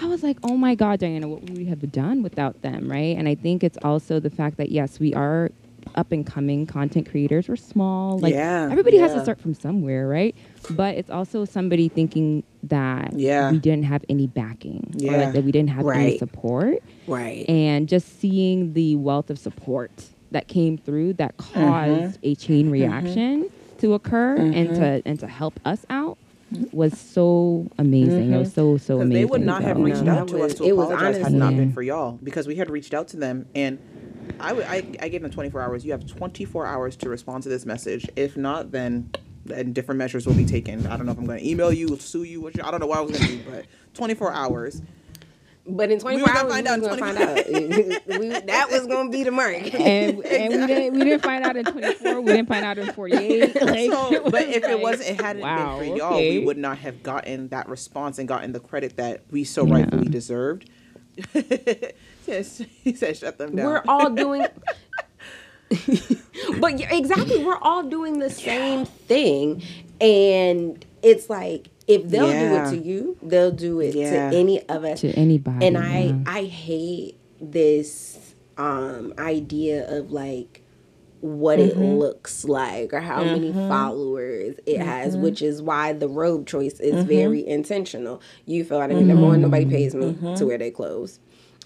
I 0.02 0.08
was 0.08 0.24
like, 0.24 0.38
oh 0.44 0.58
my 0.58 0.74
God, 0.74 1.00
Diana, 1.00 1.28
what 1.28 1.42
would 1.42 1.56
we 1.56 1.66
have 1.66 1.92
done 1.92 2.24
without 2.24 2.64
them, 2.64 2.90
right? 2.92 3.16
And 3.16 3.28
I 3.30 3.36
think 3.36 3.64
it's 3.64 3.78
also 3.84 4.20
the 4.20 4.32
fact 4.32 4.58
that, 4.58 4.72
yes, 4.72 5.00
we 5.00 5.14
are 5.14 5.52
up 5.94 6.12
and 6.12 6.26
coming 6.26 6.66
content 6.66 7.08
creators. 7.12 7.48
We're 7.48 7.56
small. 7.58 8.18
Like, 8.18 8.34
Yeah, 8.34 8.70
everybody 8.72 8.98
has 8.98 9.14
to 9.14 9.22
start 9.22 9.40
from 9.40 9.54
somewhere, 9.54 10.08
right? 10.08 10.36
But 10.72 10.96
it's 10.96 11.12
also 11.12 11.46
somebody 11.46 11.90
thinking 11.90 12.42
that 12.64 13.14
Yeah. 13.20 13.52
we 13.52 13.60
didn't 13.60 13.84
have 13.86 14.04
any 14.10 14.26
backing 14.26 14.96
or 14.96 15.06
Yeah. 15.06 15.26
like 15.26 15.34
that 15.36 15.44
we 15.44 15.52
didn't 15.52 15.70
have 15.70 15.88
any 15.88 16.18
support. 16.18 16.82
right. 17.06 17.48
And 17.48 17.88
just 17.88 18.20
seeing 18.20 18.74
the 18.74 18.96
wealth 18.96 19.30
of 19.30 19.38
support 19.38 19.92
that 20.34 20.48
came 20.48 20.78
through 20.78 21.14
that 21.14 21.36
Mm-hmm. 21.38 21.62
caused 22.06 22.20
a 22.24 22.36
chain 22.36 22.70
reaction 22.70 23.50
to 23.80 23.94
occur 23.94 24.36
and 24.36 24.54
Mm-hmm. 24.54 24.74
to 24.76 25.02
and 25.06 25.20
to 25.20 25.28
help 25.28 25.60
us 25.66 25.86
out 25.90 26.18
was 26.72 26.96
so 27.00 27.68
amazing. 27.80 28.32
It 28.34 28.38
was 28.38 28.54
so 28.54 28.78
so 28.78 28.96
amazing. 29.02 29.14
they 29.14 29.26
would 29.26 29.42
not 29.46 29.64
have 29.64 29.78
reached 29.78 30.02
No, 30.04 30.12
out 30.20 30.28
that 30.28 30.34
to 30.38 30.44
us 30.44 30.54
to 30.56 30.64
it 30.66 30.76
was 30.78 30.86
apologize 30.90 31.16
had 31.16 31.26
honestly- 31.26 31.40
not 31.40 31.54
Yeah. 31.54 31.60
been 31.60 31.74
for 31.74 31.82
y'all. 31.82 32.12
Because 32.22 32.46
we 32.48 32.56
had 32.56 32.70
reached 32.70 32.94
out 32.94 33.08
to 33.10 33.18
them, 33.18 33.48
and 33.56 33.80
I, 34.40 34.50
w- 34.50 34.68
I, 34.68 34.84
I 35.02 35.10
gave 35.10 35.22
them 35.22 35.32
24 35.32 35.62
hours. 35.62 35.84
You 35.86 35.92
have 35.92 36.06
24 36.06 36.66
hours 36.68 36.96
to 36.98 37.10
respond 37.10 37.44
to 37.44 37.50
this 37.50 37.66
message. 37.66 38.08
If 38.16 38.38
not, 38.38 38.72
then 38.72 39.10
then 39.46 39.74
different 39.74 39.98
measures 39.98 40.26
will 40.26 40.36
be 40.36 40.46
taken. 40.46 40.86
I 40.88 40.96
don't 40.96 41.06
know 41.06 41.12
if 41.12 41.18
I'm 41.18 41.26
going 41.26 41.40
to 41.40 41.48
email 41.50 41.74
you, 41.74 41.98
sue 41.98 42.24
you. 42.24 42.40
What 42.40 42.56
you 42.56 42.64
I 42.64 42.72
don't 42.72 42.80
know 42.80 42.88
what 42.88 43.00
I 43.00 43.02
was 43.02 43.18
going 43.18 43.30
to 43.30 43.36
do, 43.44 43.52
but 43.52 43.66
24 43.96 44.32
hours. 44.32 44.82
But 45.66 45.92
in 45.92 46.00
24 46.00 46.28
were 46.28 46.34
gonna 46.34 46.40
hours, 46.44 46.52
find 46.54 46.66
we 46.66 46.72
out 46.72 46.80
was 46.80 46.88
gonna 46.90 47.00
find 47.00 47.18
out. 47.18 47.36
we, 48.20 48.28
that 48.42 48.68
was 48.70 48.86
gonna 48.86 49.10
be 49.10 49.24
the 49.24 49.32
mark. 49.32 49.74
and, 49.74 50.26
and 50.26 50.62
we 50.62 50.68
didn't 50.68 50.94
we 50.94 51.00
didn't 51.06 51.24
find 51.24 51.46
out 51.46 51.56
in 51.56 51.64
24. 51.64 52.20
We 52.22 52.34
didn't 52.34 52.50
find 52.50 52.66
out 52.66 52.78
in 52.78 52.92
48. 52.92 53.56
Like, 53.62 53.90
So, 53.90 54.24
but 54.30 54.34
was 54.48 54.56
if 54.56 54.64
it 54.66 54.80
wasn't, 54.82 55.10
it 55.12 55.22
hadn't 55.22 55.42
wow, 55.42 55.80
been 55.80 55.92
for 55.92 55.98
y'all, 55.98 56.14
okay. 56.16 56.40
we 56.40 56.46
would 56.46 56.58
not 56.58 56.80
have 56.80 57.02
gotten 57.02 57.48
that 57.50 57.70
response 57.70 58.20
and 58.20 58.28
gotten 58.28 58.52
the 58.52 58.60
credit 58.60 58.98
that 58.98 59.22
we 59.32 59.46
so 59.46 59.66
Yeah. 59.66 59.76
rightfully 59.76 60.10
deserved. 60.10 60.70
yes, 62.28 62.62
he 62.84 62.94
said, 62.94 63.16
"Shut 63.16 63.38
them 63.38 63.56
down." 63.56 63.66
We're 63.68 63.84
all 63.88 64.10
doing. 64.10 64.46
but 66.60 66.78
yeah, 66.80 66.94
exactly, 66.94 67.44
we're 67.44 67.58
all 67.58 67.84
doing 67.84 68.20
the 68.20 68.30
same 68.30 68.86
thing, 68.86 69.64
and 70.02 70.84
it's 71.04 71.30
like 71.30 71.70
if 71.88 72.08
they'll 72.10 72.32
do 72.32 72.56
it 72.56 72.70
to 72.72 72.78
you, 72.78 73.18
they'll 73.22 73.52
do 73.52 73.80
it 73.82 73.94
Yeah. 73.94 74.30
to 74.32 74.36
any 74.38 74.68
of 74.70 74.84
us. 74.86 75.02
to 75.02 75.10
anybody. 75.12 75.66
and 75.68 75.78
I 75.78 76.00
yeah. 76.04 76.18
I 76.26 76.44
hate 76.46 77.18
this 77.42 78.34
um 78.58 79.14
idea 79.18 79.90
of 79.98 80.12
like 80.12 80.62
what 81.20 81.58
it 81.60 81.74
Mm-hmm. 81.76 81.84
looks 82.00 82.44
like 82.44 82.94
or 82.94 83.00
how 83.00 83.24
many 83.24 83.54
followers 83.54 84.56
it 84.66 84.80
has, 84.82 85.14
Mm-hmm. 85.14 85.24
which 85.24 85.42
is 85.42 85.62
why 85.62 85.94
the 85.94 86.08
robe 86.10 86.46
choice 86.48 86.80
is 86.82 87.06
very 87.06 87.46
intentional. 87.48 88.22
You 88.46 88.66
feel 88.66 88.80
what 88.80 88.92
I 88.92 88.94
mean? 88.96 89.08
Number 89.08 89.28
one, 89.28 89.42
nobody 89.42 89.66
pays 89.66 89.96
me 89.96 90.08
Mm-hmm. 90.14 90.34
to 90.36 90.46
wear 90.46 90.58
their 90.58 90.72
clothes. 90.72 91.20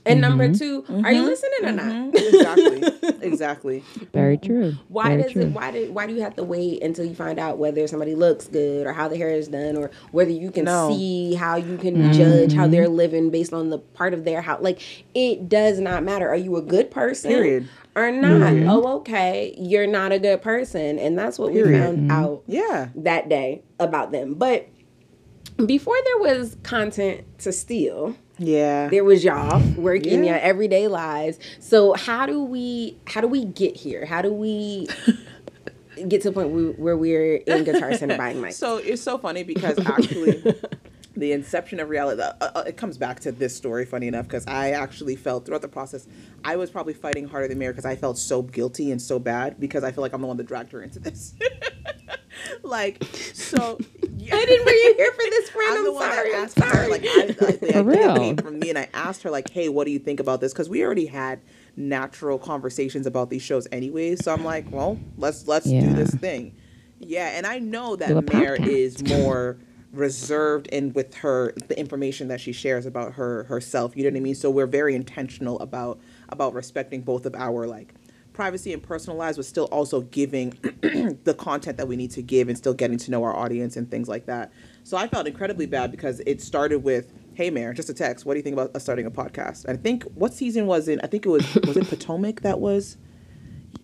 And 0.07 0.21
number 0.21 0.47
mm-hmm. 0.47 0.93
2 0.93 1.03
are 1.03 1.11
you 1.11 1.21
mm-hmm. 1.21 1.27
listening 1.27 1.63
or 1.63 1.71
not? 1.71 2.13
Mm-hmm. 2.13 2.35
exactly, 2.35 3.21
exactly. 3.27 3.83
very 4.13 4.37
true. 4.37 4.75
Why 4.87 5.09
very 5.09 5.23
does 5.23 5.31
true. 5.33 5.41
it 5.43 5.51
why 5.51 5.71
do 5.71 5.91
why 5.91 6.07
do 6.07 6.13
you 6.13 6.21
have 6.21 6.35
to 6.35 6.43
wait 6.43 6.83
until 6.83 7.05
you 7.05 7.15
find 7.15 7.39
out 7.39 7.57
whether 7.57 7.87
somebody 7.87 8.15
looks 8.15 8.47
good 8.47 8.87
or 8.87 8.93
how 8.93 9.07
the 9.07 9.17
hair 9.17 9.29
is 9.29 9.47
done 9.47 9.75
or 9.75 9.91
whether 10.11 10.31
you 10.31 10.51
can 10.51 10.65
No. 10.65 10.89
see 10.89 11.33
how 11.35 11.55
you 11.57 11.77
can 11.77 12.13
judge 12.13 12.53
how 12.53 12.67
they're 12.67 12.87
living 12.87 13.29
based 13.29 13.53
on 13.53 13.69
the 13.69 13.79
part 13.79 14.13
of 14.13 14.23
their 14.23 14.41
house 14.41 14.61
like 14.61 14.81
it 15.13 15.49
does 15.49 15.79
not 15.79 16.03
matter 16.03 16.27
are 16.27 16.35
you 16.35 16.55
a 16.57 16.61
good 16.61 16.91
person 16.91 17.31
Period. 17.31 17.69
or 17.95 18.11
not 18.11 18.53
oh 18.67 18.97
okay 18.97 19.55
you're 19.57 19.87
not 19.87 20.11
a 20.11 20.19
good 20.19 20.41
person 20.41 20.99
and 20.99 21.17
that's 21.17 21.37
what 21.39 21.51
we 21.51 21.61
Period. 21.61 21.83
found 21.83 22.11
out 22.11 22.43
Yeah. 22.47 22.89
that 22.95 23.29
day 23.29 23.63
about 23.79 24.11
them 24.11 24.35
but 24.35 24.67
before 25.65 25.95
there 26.05 26.17
was 26.19 26.57
content 26.63 27.25
to 27.39 27.51
steal 27.51 28.15
Yeah. 28.39 28.87
there 28.89 29.03
was 29.03 29.23
y'all 29.23 29.61
working 29.77 30.23
Yeah. 30.23 30.31
your 30.31 30.39
everyday 30.39 30.87
lives 30.87 31.39
so 31.59 31.93
how 31.93 32.25
do 32.25 32.43
we 32.43 32.97
how 33.07 33.21
do 33.21 33.27
we 33.27 33.45
get 33.45 33.75
here 33.75 34.05
how 34.05 34.21
do 34.21 34.31
we 34.31 34.87
get 36.07 36.21
to 36.21 36.29
the 36.29 36.33
point 36.33 36.49
where, 36.49 36.71
where 36.73 36.97
we're 36.97 37.35
in 37.37 37.63
guitar 37.63 37.93
center 37.95 38.15
buying 38.17 38.37
mics 38.41 38.53
So 38.53 38.77
it's 38.77 39.01
so 39.01 39.17
funny 39.17 39.43
because 39.43 39.79
actually, 39.79 40.43
the 41.17 41.31
inception 41.31 41.79
of 41.79 41.89
reality, 41.89 42.21
uh, 42.21 42.33
uh, 42.39 42.63
it 42.67 42.77
comes 42.77 42.95
back 42.99 43.19
to 43.21 43.31
this 43.31 43.55
story, 43.55 43.85
funny 43.87 44.07
enough, 44.07 44.25
because 44.27 44.45
I 44.45 44.69
actually 44.71 45.15
felt 45.15 45.47
throughout 45.47 45.63
the 45.63 45.67
process, 45.67 46.05
I 46.45 46.55
was 46.57 46.69
probably 46.69 46.93
fighting 46.93 47.27
harder 47.27 47.47
than 47.47 47.57
Mary 47.57 47.73
because 47.73 47.85
I 47.85 47.95
felt 47.95 48.19
so 48.19 48.43
guilty 48.43 48.91
and 48.91 49.01
so 49.01 49.17
bad 49.17 49.59
because 49.59 49.83
I 49.83 49.91
feel 49.91 50.03
like 50.03 50.13
I'm 50.13 50.21
the 50.21 50.27
one 50.27 50.37
that 50.37 50.45
dragged 50.45 50.71
her 50.73 50.83
into 50.83 50.99
this. 50.99 51.33
like, 52.63 53.03
so. 53.33 53.77
i 54.31 54.45
didn't 54.45 54.65
bring 54.65 54.77
you 54.77 54.95
here 54.97 55.11
for 55.11 55.23
this 55.29 55.49
friend 55.57 55.71
I'm 55.71 55.77
i'm, 55.77 55.83
the 55.85 55.91
one 55.93 56.11
sorry 56.11 56.31
that 56.31 56.37
i'm 56.37 56.43
asked 56.43 56.59
her, 56.59 56.69
sorry 56.69 56.87
like, 56.89 57.05
I, 57.05 57.21
I, 57.21 57.51
the 57.51 57.77
idea 57.77 57.83
real. 57.83 58.15
came 58.15 58.37
from 58.37 58.59
me, 58.59 58.69
and 58.69 58.77
I 58.77 58.89
asked 58.93 59.23
her, 59.23 59.31
like, 59.31 59.49
hey, 59.49 59.69
what 59.69 59.85
do 59.85 59.91
you 59.91 59.99
think 59.99 60.19
about 60.19 60.41
this? 60.41 60.53
Because 60.53 60.69
we 60.69 60.83
already 60.83 61.05
had 61.05 61.41
natural 61.75 62.39
conversations 62.39 63.05
about 63.05 63.29
these 63.29 63.41
shows 63.41 63.67
anyway. 63.71 64.15
So 64.15 64.33
I'm 64.33 64.43
like, 64.43 64.69
well, 64.71 64.99
let's 65.17 65.47
let's 65.47 65.65
do 65.65 65.93
this 65.93 66.13
thing. 66.15 66.55
Yeah, 66.99 67.27
and 67.37 67.45
I 67.45 67.59
know 67.59 67.95
that 67.95 68.11
a 68.11 68.21
Mare 68.33 68.55
is 68.55 69.03
more 69.03 69.57
reserved 69.93 70.67
and 70.71 70.93
with 70.93 71.15
her 71.15 71.53
the 71.67 71.79
information 71.79 72.27
that 72.27 72.41
she 72.41 72.51
shares 72.51 72.85
about 72.85 73.13
her 73.13 73.43
herself. 73.43 73.95
You 73.95 74.03
know 74.03 74.09
what 74.09 74.17
I 74.17 74.21
mean? 74.21 74.35
So 74.35 74.49
we're 74.49 74.67
very 74.67 74.95
intentional 74.95 75.59
about 75.59 75.99
about 76.29 76.53
respecting 76.53 77.01
both 77.01 77.25
of 77.25 77.35
our 77.35 77.67
like 77.67 77.93
privacy 78.37 78.71
and 78.71 78.83
personalized, 78.83 79.37
but 79.37 79.45
still 79.45 79.65
also 79.65 80.01
giving 80.01 80.51
the 81.23 81.35
content 81.37 81.75
that 81.77 81.87
we 81.87 81.95
need 81.97 82.11
to 82.11 82.21
give 82.21 82.47
and 82.47 82.55
still 82.57 82.73
getting 82.75 82.99
to 82.99 83.09
know 83.09 83.23
our 83.23 83.35
audience 83.35 83.75
and 83.75 83.89
things 83.89 84.07
like 84.07 84.27
that. 84.27 84.53
So 84.83 84.95
I 84.95 85.07
felt 85.07 85.25
incredibly 85.27 85.65
bad 85.65 85.89
because 85.89 86.21
it 86.27 86.39
started 86.39 86.83
with, 86.83 87.11
"Hey, 87.33 87.49
Mayor, 87.49 87.73
just 87.73 87.89
a 87.89 87.95
text. 87.95 88.25
What 88.27 88.35
do 88.35 88.37
you 88.37 88.43
think 88.43 88.53
about 88.53 88.75
us 88.75 88.83
starting 88.83 89.07
a 89.07 89.11
podcast?" 89.11 89.65
And 89.65 89.77
I 89.77 89.81
think 89.81 90.03
what 90.13 90.33
season 90.35 90.67
was 90.67 90.87
it? 90.87 90.99
I 91.03 91.07
think 91.07 91.25
it 91.25 91.29
was 91.29 91.55
was 91.65 91.77
it 91.77 91.87
Potomac 91.89 92.41
that 92.41 92.59
was. 92.59 92.97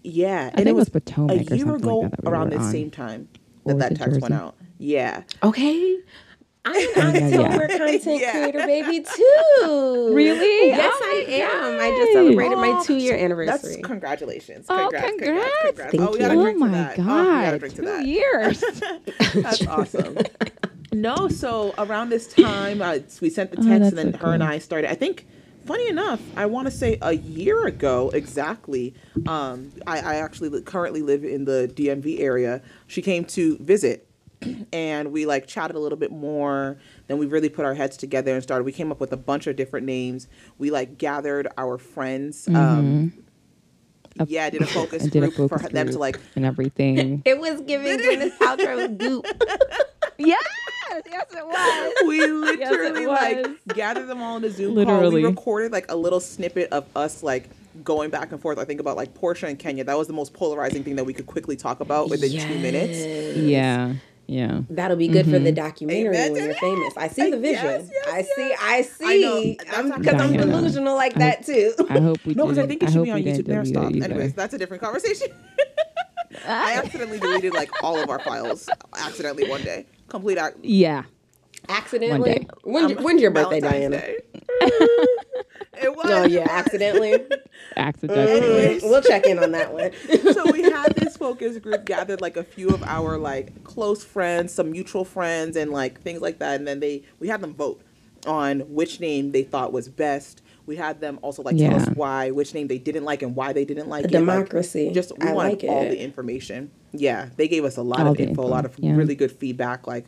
Yeah, 0.04 0.48
and 0.50 0.56
think 0.56 0.68
it 0.68 0.70
it 0.70 0.74
was 0.74 0.86
was 0.86 0.90
Potomac 0.90 1.32
a 1.50 1.54
or 1.54 1.56
year 1.56 1.66
something 1.66 1.76
ago 1.76 2.00
like 2.02 2.12
that 2.12 2.22
that 2.24 2.30
we 2.30 2.32
around 2.32 2.50
the 2.52 2.58
on. 2.60 2.72
same 2.72 2.92
time 2.92 3.28
that 3.66 3.76
was 3.76 3.84
that 3.84 3.96
text 3.98 4.22
went 4.22 4.34
out. 4.36 4.56
Yeah. 4.78 5.24
Okay. 5.42 5.98
I'm 6.66 6.76
an 6.76 6.94
yeah, 6.96 7.28
yeah. 7.30 7.68
Content 7.78 8.22
Yeah. 8.22 8.32
creator, 8.32 8.60
baby, 8.66 9.02
too. 9.16 10.12
Really? 10.14 10.68
Yes, 10.70 10.94
Oh 10.96 11.02
I 11.04 11.26
my 11.28 11.34
am. 11.34 11.80
I 11.82 11.90
just 11.98 12.14
God. 12.14 12.14
celebrated 12.14 12.56
my 12.58 12.78
Oh, 12.80 12.84
two 12.84 12.96
year 12.96 13.16
anniversary. 13.16 13.46
That's 13.48 13.64
anniversary. 13.66 13.82
congratulations. 13.84 14.66
Oh, 14.70 14.78
Congrats, 14.78 15.08
congrats. 15.10 15.52
congrats, 15.66 15.92
Thank 15.92 16.04
oh, 16.04 16.16
you. 16.16 16.20
Oh 16.26 16.54
my 16.60 16.68
that. 16.72 17.00
Oh, 17.00 17.02
we 17.02 17.06
gotta 17.06 17.52
god, 17.52 17.60
drink 17.60 17.76
to 17.76 17.82
two 17.82 17.86
that. 17.88 18.06
years. 18.06 18.64
That's 19.44 19.68
awesome. 19.68 20.18
No, 20.94 21.28
so 21.28 21.74
around 21.78 22.10
this 22.10 22.28
time, 22.28 22.82
uh, 22.82 23.00
we 23.20 23.30
sent 23.30 23.52
the 23.52 23.58
Oh, 23.60 23.64
text, 23.64 23.80
that's 23.80 23.90
and 23.90 23.98
then 23.98 24.14
so 24.14 24.20
her 24.20 24.34
and. 24.34 24.44
I 24.44 24.60
started. 24.60 24.92
I 24.92 24.96
think, 24.96 25.26
funny 25.66 25.88
enough, 25.88 26.22
I 26.38 26.46
want 26.46 26.68
to 26.68 26.72
say 26.72 26.98
a 27.02 27.14
year 27.14 27.66
ago 27.66 28.12
exactly. 28.14 28.94
Um, 29.28 29.72
I, 29.88 30.00
I 30.00 30.16
actually 30.18 30.62
currently 30.62 31.02
live 31.02 31.24
in 31.26 31.46
the 31.46 31.70
DMV 31.74 32.20
area. 32.20 32.62
She 32.86 33.02
came 33.02 33.26
to 33.26 33.58
visit, 33.58 34.08
and 34.72 35.12
we 35.12 35.26
like 35.26 35.48
chatted 35.48 35.76
a 35.76 35.80
little 35.80 35.98
bit 35.98 36.12
more. 36.12 36.78
Then 37.08 37.18
we 37.18 37.26
really 37.26 37.50
put 37.50 37.66
our 37.66 37.74
heads 37.74 37.98
together 37.98 38.34
and 38.34 38.44
started. 38.44 38.64
We 38.64 38.72
came 38.72 38.92
up 38.92 39.00
with 39.00 39.12
a 39.12 39.18
bunch 39.18 39.48
of 39.48 39.56
different 39.56 39.86
names. 39.86 40.28
We 40.58 40.72
like 40.72 40.98
gathered 40.98 41.48
our 41.58 41.78
friends. 41.78 42.48
Um, 42.48 43.14
A- 44.20 44.26
yeah, 44.28 44.50
did 44.50 44.62
a 44.62 44.68
focus 44.68 45.04
I 45.04 45.08
did 45.10 45.24
a 45.24 45.28
group 45.30 45.50
focus 45.50 45.68
for 45.68 45.74
them 45.74 45.90
to 45.90 45.98
like 45.98 46.20
and 46.36 46.46
everything. 46.46 47.22
It 47.26 47.40
was 47.40 47.62
giving 47.62 48.00
Gwyneth 48.00 48.38
Paltrow 48.38 48.98
goop. 48.98 49.26
yes, 50.18 50.44
yes, 51.10 51.26
it 51.32 51.46
was. 51.46 51.94
we 52.08 52.26
literally 52.28 53.08
was. 53.08 53.20
like 53.20 53.76
gathered 53.76 54.08
them 54.08 54.22
all 54.22 54.38
in 54.38 54.44
a 54.44 54.52
Zoom 54.52 54.84
call. 54.86 55.12
We 55.12 55.24
recorded 55.26 55.72
like 55.72 55.92
a 55.92 55.96
little 55.96 56.20
snippet 56.20 56.72
of 56.72 56.86
us 56.96 57.24
like 57.24 57.50
going 57.84 58.12
back 58.12 58.32
and 58.32 58.40
forth. 58.40 58.60
I 58.60 58.66
think 58.66 58.80
about 58.80 58.96
like 58.98 59.16
Porsha 59.16 59.50
and 59.50 59.58
Kenya. 59.58 59.84
That 59.84 59.98
was 59.98 60.06
the 60.08 60.14
most 60.14 60.34
polarizing 60.34 60.84
thing 60.84 60.96
that 60.98 61.06
we 61.06 61.14
could 61.14 61.26
quickly 61.26 61.56
talk 61.56 61.80
about 61.80 62.10
within 62.10 62.30
two 62.32 62.60
minutes. 62.60 63.36
Yeah, 63.38 63.94
yeah. 64.28 64.62
That'll 64.70 64.98
be 64.98 65.08
good 65.08 65.26
for 65.26 65.40
the 65.40 65.52
documentary 65.52 66.16
Amen 66.16 66.34
when 66.34 66.44
you're 66.46 66.54
famous. 66.56 66.94
I 66.98 67.08
see 67.08 67.30
the 67.30 67.38
vision. 67.40 67.66
Yes, 67.66 67.90
yes, 67.92 68.08
I 68.08 68.22
see. 68.22 68.48
yes. 68.50 68.60
I 68.62 68.76
I 68.78 68.82
see. 68.82 69.22
know. 69.22 69.56
I'm 69.74 70.00
because 70.02 70.22
I'm 70.22 70.34
delusional 70.34 70.96
like 70.96 71.14
that 71.16 71.46
too. 71.46 71.74
I 71.90 72.00
hope 72.00 72.26
we. 72.26 72.34
No, 72.34 72.46
because 72.46 72.60
I 72.60 72.68
think 72.68 72.84
it 72.84 72.92
should 72.92 73.04
be 73.04 73.12
on 73.12 73.20
YouTube. 73.22 73.36
didn't 73.36 73.48
Never 73.50 73.66
stop. 73.66 73.92
either. 73.92 74.06
Anyways, 74.06 74.34
that's 74.34 74.54
a 74.54 74.58
different 74.58 74.82
conversation. 74.84 75.28
I 76.48 76.76
accidentally 76.78 77.20
deleted 77.20 77.54
like 77.54 77.70
all 77.84 78.00
of 78.02 78.10
our 78.10 78.20
files 78.20 78.68
accidentally 78.98 79.48
one 79.50 79.62
day. 79.64 79.86
Complete 80.10 80.38
ac- 80.38 80.56
yeah. 80.64 81.04
Accidentally. 81.70 82.34
day. 82.40 82.48
When's, 82.64 82.92
um, 82.98 83.04
when's 83.04 83.22
your 83.22 83.32
birthday, 83.32 83.60
Valentine's 83.62 84.02
Diana? 84.02 84.14
Day. 85.74 85.82
it 85.84 85.96
was. 85.96 86.06
Oh 86.10 86.26
yeah, 86.26 86.48
accidentally. 86.50 87.16
Accidentally. 87.76 88.32
Anyways. 88.32 88.84
we'll 88.84 89.02
check 89.02 89.26
in 89.26 89.40
on 89.40 89.52
that 89.52 89.74
one. 89.74 89.92
so 90.34 90.52
we 90.52 90.62
had 90.64 90.94
this 90.96 91.18
focus 91.18 91.58
group 91.58 91.86
gathered 91.86 92.22
like 92.22 92.38
a 92.38 92.44
few 92.44 92.70
of 92.70 92.84
our 92.84 93.18
like 93.18 93.64
close 93.64 94.04
friends 94.04 94.54
some 94.54 94.72
mutual 94.72 95.06
friends 95.06 95.56
and 95.58 95.72
like 95.72 96.02
things 96.02 96.22
like 96.22 96.40
that 96.40 96.56
and 96.56 96.68
then 96.68 96.80
they 96.80 97.04
we 97.20 97.28
had 97.28 97.42
them 97.42 97.54
vote 97.54 97.82
on 98.28 98.60
which 98.62 99.00
name 99.00 99.32
they 99.32 99.44
thought 99.44 99.74
was 99.74 99.88
best 99.90 100.42
we 100.66 100.76
had 100.76 101.02
them 101.02 101.20
also 101.22 101.42
like 101.44 101.58
tell 101.58 101.76
us 101.76 101.88
why 101.90 102.32
which 102.32 102.54
name 102.54 102.68
they 102.68 102.78
didn't 102.78 103.04
like 103.04 103.22
and 103.22 103.36
why 103.36 103.52
they 103.54 103.66
didn't 103.66 103.88
like 103.90 104.06
A 104.06 104.08
it 104.08 104.12
like, 104.14 104.20
democracy. 104.20 104.92
just 104.94 105.12
we 105.20 105.28
I 105.28 105.34
wanted 105.34 105.64
like 105.64 105.72
all 105.72 105.84
the 105.84 106.00
information 106.02 106.72
yeah 106.92 107.30
they 107.36 107.48
gave 107.48 107.66
us 107.66 107.78
a 107.78 107.82
lot 107.82 108.02
All 108.02 108.12
of 108.12 108.18
the 108.18 108.24
info, 108.24 108.44
a 108.44 108.46
lot 108.46 108.66
of 108.66 108.78
yeah. 108.80 108.96
really 108.96 109.16
good 109.16 109.32
feedback 109.32 109.88
like 109.88 110.06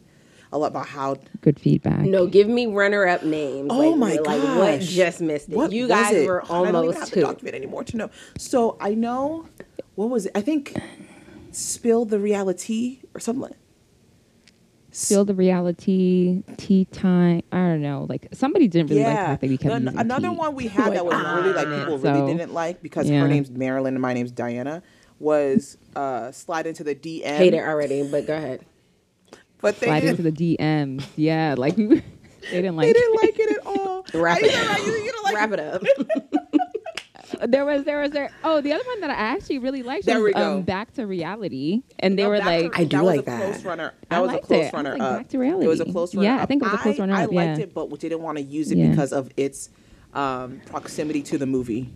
a 0.51 0.57
lot 0.57 0.67
about 0.67 0.87
how 0.87 1.17
Good 1.41 1.59
feedback. 1.59 2.01
No, 2.01 2.27
give 2.27 2.47
me 2.47 2.67
runner-up 2.67 3.23
names. 3.23 3.69
Oh 3.71 3.89
like, 3.91 3.97
my 3.97 4.13
like 4.23 4.43
what 4.57 4.79
just 4.81 5.21
missed 5.21 5.49
it? 5.49 5.55
What 5.55 5.71
you 5.71 5.83
was 5.83 5.89
guys 5.91 6.13
it? 6.13 6.27
were 6.27 6.43
I 6.45 6.47
don't 6.47 6.61
even 6.63 6.75
almost 6.75 6.97
have 6.99 7.09
the 7.09 7.15
two. 7.15 7.21
document 7.21 7.55
anymore 7.55 7.83
to 7.85 7.97
know. 7.97 8.09
So 8.37 8.77
I 8.79 8.93
know 8.93 9.47
what 9.95 10.09
was 10.09 10.25
it? 10.27 10.31
I 10.35 10.41
think 10.41 10.75
spill 11.51 12.05
the 12.05 12.19
reality 12.19 12.99
or 13.13 13.19
something. 13.19 13.43
Like, 13.43 13.53
Still 14.91 15.25
the 15.25 15.33
reality 15.33 16.41
tea 16.55 16.85
time. 16.85 17.41
I 17.51 17.57
don't 17.57 17.81
know. 17.81 18.05
Like 18.07 18.29
somebody 18.31 18.69
didn't 18.69 18.89
really 18.91 19.03
like 19.03 19.11
the 19.11 19.25
fact 19.25 19.41
that 19.41 19.49
we 19.49 19.57
kept 19.57 19.75
An- 19.75 19.83
using 19.83 19.99
another 19.99 20.29
tea. 20.29 20.35
one 20.35 20.55
we 20.55 20.67
had 20.67 20.93
that 20.93 21.05
was 21.05 21.15
really 21.15 21.51
like 21.53 21.67
people 21.79 21.99
So, 21.99 22.13
really 22.13 22.33
didn't 22.33 22.53
like 22.53 22.81
because 22.81 23.09
yeah. 23.09 23.19
her 23.19 23.27
name's 23.27 23.51
Marilyn 23.51 23.95
and 23.95 24.01
my 24.01 24.13
name's 24.13 24.31
Diana 24.31 24.81
was 25.19 25.77
uh 25.97 26.31
slide 26.31 26.65
into 26.65 26.85
the 26.85 26.95
DM. 26.95 27.23
Hate 27.25 27.53
it 27.53 27.59
already, 27.59 28.07
but 28.09 28.25
go 28.25 28.37
ahead. 28.37 28.65
But 29.65 29.79
they 29.79 29.87
Slide 29.87 29.99
didn't, 30.01 30.19
into 30.19 30.31
the 30.31 30.57
DMs. 30.57 31.03
Yeah, 31.15 31.55
like 31.57 31.75
they 31.77 31.85
didn't 32.51 32.75
like. 32.75 32.85
they 32.87 32.93
didn't 32.93 33.15
like 33.15 33.39
it 33.39 33.57
at 33.57 33.65
all. 33.65 34.05
Wrap 34.13 34.39
it 34.41 34.53
up. 34.53 34.77
You- 34.85 34.93
you 34.93 35.13
like 35.23 35.35
Wrap 35.35 35.51
it." 35.53 35.59
it 35.59 35.67
up. 35.73 37.49
There 37.49 37.65
was 37.65 37.83
there 37.83 37.99
was 38.01 38.11
there. 38.11 38.29
Oh, 38.43 38.61
the 38.61 38.71
other 38.71 38.83
one 38.85 39.01
that 39.01 39.09
I 39.09 39.13
actually 39.15 39.57
really 39.57 39.81
liked 39.83 40.05
There 40.05 40.19
was 40.21 40.25
we 40.25 40.33
go. 40.33 40.57
um, 40.57 40.61
Back 40.61 40.93
to 40.93 41.05
Reality, 41.07 41.81
and 41.99 42.17
they 42.17 42.23
No, 42.23 42.29
were 42.29 42.37
like, 42.37 42.71
to- 42.71 42.79
I 42.79 42.83
do 42.83 42.97
that 42.97 43.03
was 43.03 43.15
like 43.17 43.27
a 43.27 43.37
close 43.37 43.63
that. 43.63 43.93
I 44.11 44.19
was 44.21 44.29
a 44.29 44.33
liked 44.35 44.45
close 44.45 44.59
it. 44.59 44.61
I 44.61 44.65
was 44.65 44.73
runner 44.73 44.91
like, 44.93 45.01
up. 45.01 45.17
Back 45.17 45.27
to 45.29 45.37
Reality. 45.39 45.65
It 45.65 45.67
was 45.69 45.79
a 45.81 45.85
close 45.85 46.15
runner 46.15 46.27
Yeah, 46.29 46.41
I 46.41 46.45
think 46.45 46.61
it 46.61 46.65
was 46.65 46.73
a 46.75 46.77
close 46.77 46.99
runner 46.99 47.15
I 47.15 47.23
up, 47.23 47.31
liked 47.31 47.57
yeah. 47.57 47.63
it, 47.63 47.73
but 47.73 47.89
we 47.89 47.97
didn't 47.97 48.21
want 48.21 48.37
to 48.37 48.43
use 48.43 48.71
it 48.71 48.77
Yeah. 48.77 48.89
because 48.91 49.11
of 49.11 49.31
its 49.35 49.69
um, 50.13 50.61
proximity 50.67 51.23
to 51.23 51.37
the 51.39 51.45
movie. 51.47 51.89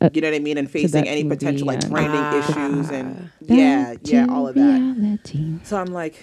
Uh, 0.00 0.08
you 0.12 0.20
know 0.22 0.30
what 0.30 0.34
I 0.34 0.40
mean? 0.40 0.58
And 0.58 0.68
facing 0.68 1.06
any 1.06 1.22
movie, 1.22 1.36
potential 1.36 1.66
like 1.66 1.88
branding 1.88 2.18
trending 2.52 2.80
Ah. 2.80 2.80
issues 2.80 2.90
and 2.90 3.14
Back 3.42 3.58
yeah, 3.58 3.94
yeah, 4.02 4.26
all 4.28 4.48
of 4.48 4.54
that. 4.56 4.60
reality. 4.60 5.58
So 5.62 5.76
I'm 5.76 5.92
like, 5.92 6.16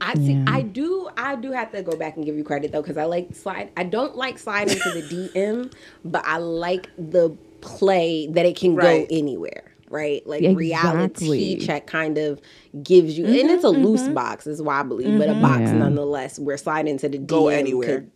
I 0.00 0.14
see. 0.14 0.32
Yeah. 0.32 0.44
I 0.48 0.62
do. 0.62 1.08
I 1.16 1.36
do 1.36 1.52
have 1.52 1.72
to 1.72 1.82
go 1.82 1.96
back 1.96 2.16
and 2.16 2.24
give 2.24 2.36
you 2.36 2.44
credit 2.44 2.72
though, 2.72 2.82
because 2.82 2.96
I 2.96 3.04
like 3.04 3.34
slide. 3.34 3.70
I 3.76 3.84
don't 3.84 4.16
like 4.16 4.38
slide 4.38 4.68
to 4.68 4.74
the 4.74 5.30
DM, 5.34 5.72
but 6.04 6.24
I 6.26 6.38
like 6.38 6.88
the 6.96 7.36
play 7.60 8.26
that 8.28 8.44
it 8.46 8.56
can 8.56 8.74
Right. 8.74 9.08
go 9.08 9.16
anywhere. 9.16 9.70
Right, 9.90 10.26
like 10.26 10.42
reality 10.56 11.60
check 11.60 11.86
kind 11.86 12.18
of 12.18 12.40
gives 12.82 13.16
you, 13.16 13.26
and 13.26 13.48
it's 13.48 13.62
a 13.62 13.68
mm-hmm, 13.68 13.84
loose 13.84 14.02
mm-hmm. 14.02 14.14
box, 14.14 14.44
it's 14.44 14.60
wobbly, 14.60 15.04
but 15.18 15.28
a 15.28 15.32
mm-hmm. 15.32 15.42
box 15.42 15.60
Yeah. 15.60 15.74
nonetheless. 15.74 16.36
Where 16.36 16.56
slide 16.56 16.88
into 16.88 17.08
the 17.08 17.18
DM 17.18 17.26
Go 17.26 17.48
anywhere. 17.48 18.00
could- 18.00 18.10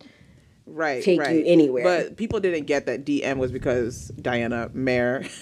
right, 0.65 1.01
Take 1.01 1.19
you 1.19 1.43
anywhere. 1.45 1.83
But 1.83 2.17
people 2.17 2.41
didn't 2.41 2.65
get 2.65 2.85
that 2.87 3.05
DM 3.05 3.37
was 3.37 3.51
because 3.51 4.09
Diana 4.09 4.69
Mayer. 4.73 5.23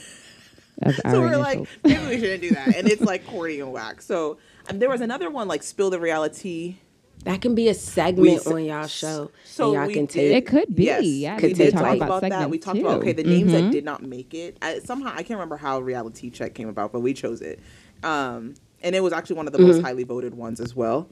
So 1.10 1.22
we're 1.22 1.38
like, 1.38 1.68
maybe 1.84 2.06
we 2.06 2.20
shouldn't 2.20 2.42
do 2.42 2.52
that. 2.52 2.76
And 2.76 2.88
it's 2.88 3.02
like 3.02 3.26
corny 3.26 3.60
and 3.60 3.72
whack. 3.72 4.00
So 4.00 4.38
um, 4.70 4.80
there 4.80 4.90
was 4.90 5.02
another 5.02 5.30
one 5.30 5.48
like 5.48 5.64
spill 5.64 5.90
the 5.90 6.00
reality. 6.00 6.78
that 7.24 7.42
can 7.42 7.56
be 7.56 7.68
a 7.68 7.74
segment 7.74 8.46
We- 8.46 8.54
on 8.54 8.64
y'all 8.66 8.88
show. 8.88 9.32
So 9.44 9.66
and 9.66 9.74
y'all 9.74 9.88
we 9.88 9.94
can 9.94 10.06
did- 10.06 10.14
take. 10.14 10.32
It 10.36 10.46
could 10.48 10.76
be. 10.76 10.84
Yes, 10.86 11.04
Yeah, 11.04 11.36
we 11.36 11.42
Could 11.42 11.48
we 11.50 11.54
did 11.56 11.64
take 11.66 11.74
talk 11.74 11.82
talk 11.82 11.90
like- 11.90 11.98
about 11.98 12.18
about 12.24 12.30
that. 12.30 12.50
We 12.50 12.58
talked 12.60 12.78
too. 12.80 12.86
about 12.86 13.00
okay, 13.00 13.14
the 13.14 13.24
names 13.24 13.52
Mhm. 13.52 13.54
that 13.54 13.72
did 13.72 13.84
not 13.84 14.04
make 14.04 14.34
it. 14.34 14.58
I, 14.62 14.80
somehow 14.80 15.10
I 15.14 15.18
can't 15.24 15.32
remember 15.32 15.58
how 15.58 15.80
reality 15.82 16.30
check 16.30 16.54
came 16.54 16.70
about, 16.70 16.92
but 16.94 17.00
we 17.02 17.14
chose 17.14 17.42
it, 17.42 17.60
um, 18.04 18.54
and 18.84 18.96
it 18.96 19.02
was 19.02 19.14
actually 19.14 19.38
one 19.38 19.48
of 19.48 19.54
the 19.54 19.60
Mm-hmm. 19.60 19.68
most 19.68 19.82
highly 19.82 20.04
voted 20.04 20.36
ones 20.36 20.60
as 20.62 20.76
well. 20.76 21.10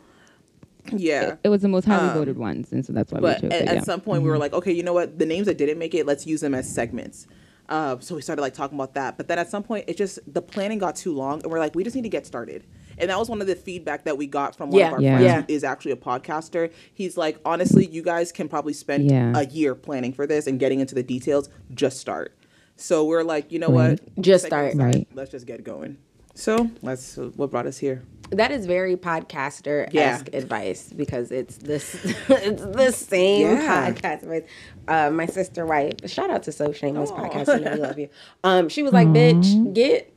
Yeah, 0.96 1.30
It, 1.32 1.40
it 1.46 1.50
was 1.50 1.64
the 1.64 1.68
most 1.68 1.86
highly 1.86 2.10
Um, 2.10 2.14
voted 2.14 2.38
ones, 2.38 2.72
and 2.72 2.86
so 2.86 2.94
that's 2.94 3.12
why 3.12 3.20
but 3.20 3.42
we 3.42 3.50
chose 3.50 3.60
at, 3.60 3.62
it. 3.64 3.78
at 3.80 3.86
some 3.86 4.00
point 4.02 4.22
we 4.22 4.30
were 4.30 4.38
like, 4.38 4.54
okay, 4.54 4.72
you 4.72 4.84
know 4.84 4.94
what? 4.94 5.18
The 5.18 5.26
names 5.26 5.48
that 5.48 5.58
didn't 5.58 5.80
make 5.80 5.96
it, 5.96 6.06
let's 6.06 6.28
use 6.28 6.42
them 6.42 6.54
as 6.54 6.70
segments. 6.72 7.26
Uh, 7.68 7.98
so 8.00 8.14
we 8.14 8.22
started 8.22 8.44
like 8.44 8.54
talking 8.54 8.78
about 8.78 8.94
that, 8.94 9.18
but 9.18 9.28
then 9.28 9.40
at 9.40 9.50
some 9.50 9.64
point 9.64 9.86
it 9.88 9.98
just 9.98 10.20
the 10.32 10.44
planning 10.44 10.78
got 10.78 10.96
too 10.96 11.12
long, 11.16 11.42
and 11.42 11.52
we're 11.52 11.58
like, 11.58 11.74
we 11.74 11.84
just 11.84 11.96
need 11.96 12.04
to 12.04 12.10
get 12.10 12.28
started. 12.28 12.64
And 12.98 13.10
that 13.10 13.20
was 13.20 13.30
one 13.30 13.42
of 13.42 13.48
the 13.48 13.56
feedback 13.56 14.06
that 14.06 14.18
we 14.18 14.28
got 14.28 14.56
from 14.56 14.70
one 14.72 14.80
Yeah, 14.80 14.88
of 14.88 14.94
our 14.94 15.02
Yeah. 15.02 15.12
friends 15.18 15.26
yeah. 15.26 15.42
who 15.42 15.46
is 15.54 15.64
actually 15.64 15.92
a 15.92 15.96
podcaster. 15.98 16.72
He's 16.94 17.18
like, 17.18 17.40
honestly, 17.46 17.86
you 17.86 18.02
guys 18.02 18.32
can 18.32 18.48
probably 18.48 18.74
spend 18.74 19.10
Yeah. 19.10 19.34
a 19.36 19.46
year 19.46 19.76
planning 19.76 20.14
for 20.14 20.26
this 20.28 20.48
and 20.48 20.60
getting 20.60 20.80
into 20.80 20.96
the 20.96 21.04
details. 21.04 21.50
Just 21.74 21.98
start. 22.00 22.34
So 22.78 23.06
we're 23.06 23.24
like, 23.24 23.52
you 23.52 23.60
know 23.60 23.68
Right. 23.70 24.00
what? 24.02 24.22
Just 24.22 24.46
start. 24.46 24.74
aside, 24.74 24.84
Right. 24.96 25.08
Let's 25.14 25.32
just 25.32 25.46
get 25.46 25.64
going. 25.64 25.98
So 26.38 26.70
let's. 26.82 27.18
Uh, 27.18 27.32
what 27.38 27.50
brought 27.52 27.66
us 27.66 27.78
here? 27.78 28.04
That 28.32 28.52
is 28.52 28.66
very 28.66 28.98
podcaster 28.98 29.86
esque 29.96 30.30
Yeah. 30.34 30.38
advice 30.40 30.92
because 30.92 31.32
it's 31.32 31.56
this 31.58 31.96
it's 32.30 32.62
the 32.64 32.92
same 32.92 33.42
Yeah. 33.52 33.92
podcast 33.92 34.24
advice. 34.24 34.44
Uh, 34.88 35.12
my 35.12 35.28
sister 35.28 35.66
wife, 35.66 35.94
shout 36.08 36.30
out 36.30 36.44
to 36.44 36.52
So 36.52 36.74
Shameless 36.74 37.12
Aw. 37.12 37.30
Podcast, 37.30 37.60
you 37.64 37.72
we 37.76 37.80
love 37.82 38.00
you. 38.00 38.10
Um, 38.44 38.68
she 38.68 38.84
was 38.84 38.92
like, 38.92 39.08
"Bitch, 39.08 39.74
get 39.74 40.12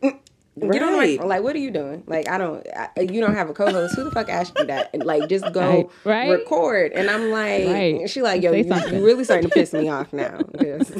get 0.66 0.82
on 0.82 0.92
the 0.92 0.98
Right. 0.98 1.18
mic." 1.18 1.24
Like, 1.26 1.42
what 1.42 1.54
are 1.54 1.58
you 1.60 1.70
doing? 1.70 2.02
Like, 2.06 2.28
I 2.28 2.38
don't, 2.38 2.66
I, 2.74 2.88
you 3.00 3.20
don't 3.20 3.34
have 3.34 3.48
a 3.50 3.54
co-host. 3.54 3.94
Who 3.96 4.04
the 4.04 4.10
fuck 4.10 4.28
asked 4.28 4.52
you 4.58 4.66
that? 4.66 4.90
And 4.92 5.04
like, 5.04 5.28
just 5.28 5.52
go 5.52 5.90
Right. 6.04 6.28
Right. 6.28 6.30
record. 6.30 6.92
And 6.92 7.08
I'm 7.10 7.30
like, 7.30 7.66
Right. 7.66 8.10
she 8.10 8.22
like, 8.22 8.42
yo, 8.42 8.52
you, 8.52 8.64
something. 8.64 8.94
you 8.94 9.04
really 9.04 9.24
starting 9.24 9.48
to 9.48 9.54
piss 9.54 9.72
me 9.72 9.88
off 9.88 10.12
now. 10.12 10.38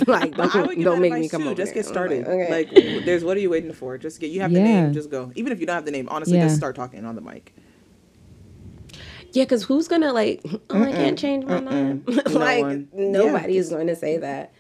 like, 0.07 0.37
But 0.37 0.55
I 0.55 0.61
would 0.63 0.75
don't, 0.77 0.83
don't 0.85 1.01
make 1.01 1.13
me 1.15 1.29
come 1.29 1.43
too. 1.43 1.49
over 1.49 1.57
Just 1.57 1.75
there. 1.75 1.83
get 1.83 1.89
I'm 1.89 1.93
started. 1.93 2.27
okay. 2.29 2.51
Like, 2.51 3.05
there's 3.05 3.25
what 3.25 3.37
are 3.37 3.41
you 3.41 3.51
waiting 3.51 3.73
for? 3.73 3.99
Just 3.99 4.21
get. 4.21 4.31
You 4.31 4.41
have 4.43 4.53
the 4.53 4.61
name. 4.61 4.93
Just 4.93 5.11
go. 5.11 5.33
Even 5.35 5.53
if 5.53 5.61
you 5.61 5.67
don't 5.67 5.75
have 5.77 5.85
the 5.85 5.91
name, 5.91 6.09
honestly, 6.11 6.37
Yeah. 6.37 6.45
just 6.45 6.57
start 6.57 6.77
talking 6.77 7.05
on 7.05 7.15
the 7.15 7.21
mic. 7.21 7.53
Yeah, 9.33 9.45
because 9.45 9.63
who's 9.65 9.89
gonna 9.89 10.13
like? 10.13 10.41
Oh, 10.71 10.83
I 10.83 10.91
can't 10.93 11.19
change 11.19 11.45
my 11.45 11.61
mind. 11.61 12.05
like 12.31 12.63
one. 12.63 12.89
nobody 12.93 13.55
Yeah. 13.55 13.61
is 13.61 13.69
going 13.69 13.87
to 13.89 13.97
say 13.97 14.17
that 14.19 14.53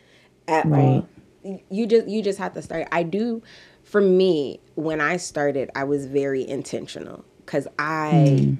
at 0.46 0.66
Right. 0.66 1.04
all. 1.44 1.60
You 1.70 1.86
just 1.86 2.06
you 2.08 2.22
just 2.22 2.38
have 2.38 2.52
to 2.54 2.60
start. 2.62 2.86
I 2.92 3.02
do 3.02 3.42
for 3.88 4.00
me, 4.00 4.60
when 4.74 5.00
I 5.00 5.16
started, 5.16 5.70
I 5.74 5.84
was 5.84 6.06
very 6.06 6.46
intentional 6.46 7.24
because 7.44 7.66
I 7.78 8.12
Mm. 8.12 8.58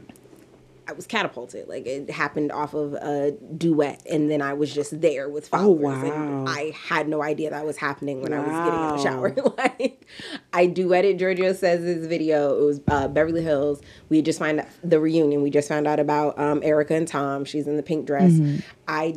I 0.88 0.92
was 0.92 1.06
catapulted. 1.06 1.68
Like 1.68 1.86
it 1.86 2.08
happened 2.08 2.50
off 2.50 2.72
of 2.72 2.94
a 2.94 3.32
duet, 3.32 4.00
and 4.10 4.30
then 4.30 4.40
I 4.40 4.54
was 4.54 4.72
just 4.72 5.02
there 5.02 5.28
with 5.28 5.46
followers. 5.46 5.98
Oh, 6.02 6.06
wow. 6.08 6.14
and 6.14 6.48
I 6.48 6.72
had 6.74 7.08
no 7.08 7.22
idea 7.22 7.50
that 7.50 7.66
was 7.66 7.76
happening 7.76 8.22
when 8.22 8.32
I 8.32 8.38
was 8.38 8.48
getting 8.48 8.80
in 8.80 8.96
the 8.96 9.02
shower. 9.02 9.36
like 9.58 10.06
I 10.54 10.66
duetted 10.66 11.18
Giorgio 11.18 11.52
says 11.52 12.06
video. 12.06 12.58
It 12.58 12.64
was 12.64 12.80
uh, 12.88 13.06
Beverly 13.08 13.42
Hills. 13.42 13.82
We 14.08 14.22
just 14.22 14.38
found 14.38 14.60
out 14.60 14.66
the 14.82 14.98
reunion. 14.98 15.42
We 15.42 15.50
just 15.50 15.68
found 15.68 15.86
out 15.86 16.00
about 16.00 16.38
um, 16.38 16.62
Erika 16.64 16.94
and 16.94 17.06
Tom. 17.06 17.44
She's 17.44 17.66
in 17.66 17.76
the 17.76 17.82
pink 17.82 18.06
dress. 18.06 18.32
Mm-hmm. 18.32 18.60
I 18.88 19.16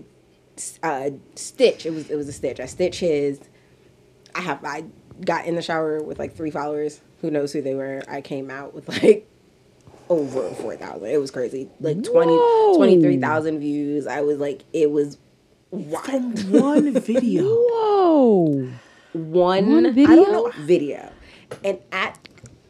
uh, 0.84 1.12
stitch. 1.36 1.86
It 1.86 1.92
was 1.92 2.10
it 2.10 2.18
was 2.18 2.28
a 2.28 2.34
stitch. 2.34 2.60
I 2.60 2.66
stitch 2.66 3.00
his. 3.00 3.40
I 4.36 4.42
have 4.42 4.64
I 4.66 4.84
got 5.24 5.46
in 5.46 5.56
the 5.56 5.62
shower 5.62 6.02
with 6.02 6.20
like 6.20 6.36
three 6.36 6.52
followers. 6.52 7.02
Who 7.22 7.32
knows 7.32 7.54
who 7.54 7.62
they 7.62 7.76
were? 7.76 8.02
I 8.08 8.22
came 8.22 8.50
out 8.50 8.74
with 8.74 8.88
like 8.90 9.28
over 10.10 10.50
four 10.56 10.76
thousand. 10.76 11.08
It 11.10 11.20
was 11.20 11.32
crazy. 11.32 11.70
Like 11.80 12.04
20, 12.04 12.76
23,000 12.78 13.60
views. 13.60 14.08
I 14.08 14.22
was 14.22 14.40
like, 14.40 14.64
it 14.74 14.92
was 14.92 15.18
wild. 15.70 16.50
One 16.52 16.94
video. 17.00 17.44
Whoa. 17.46 18.70
One, 19.14 19.70
One 19.70 19.86
I 19.86 19.92
video? 19.92 20.16
don't 20.16 20.32
know 20.32 20.52
video. 20.66 21.12
And 21.64 21.80
at 21.92 22.18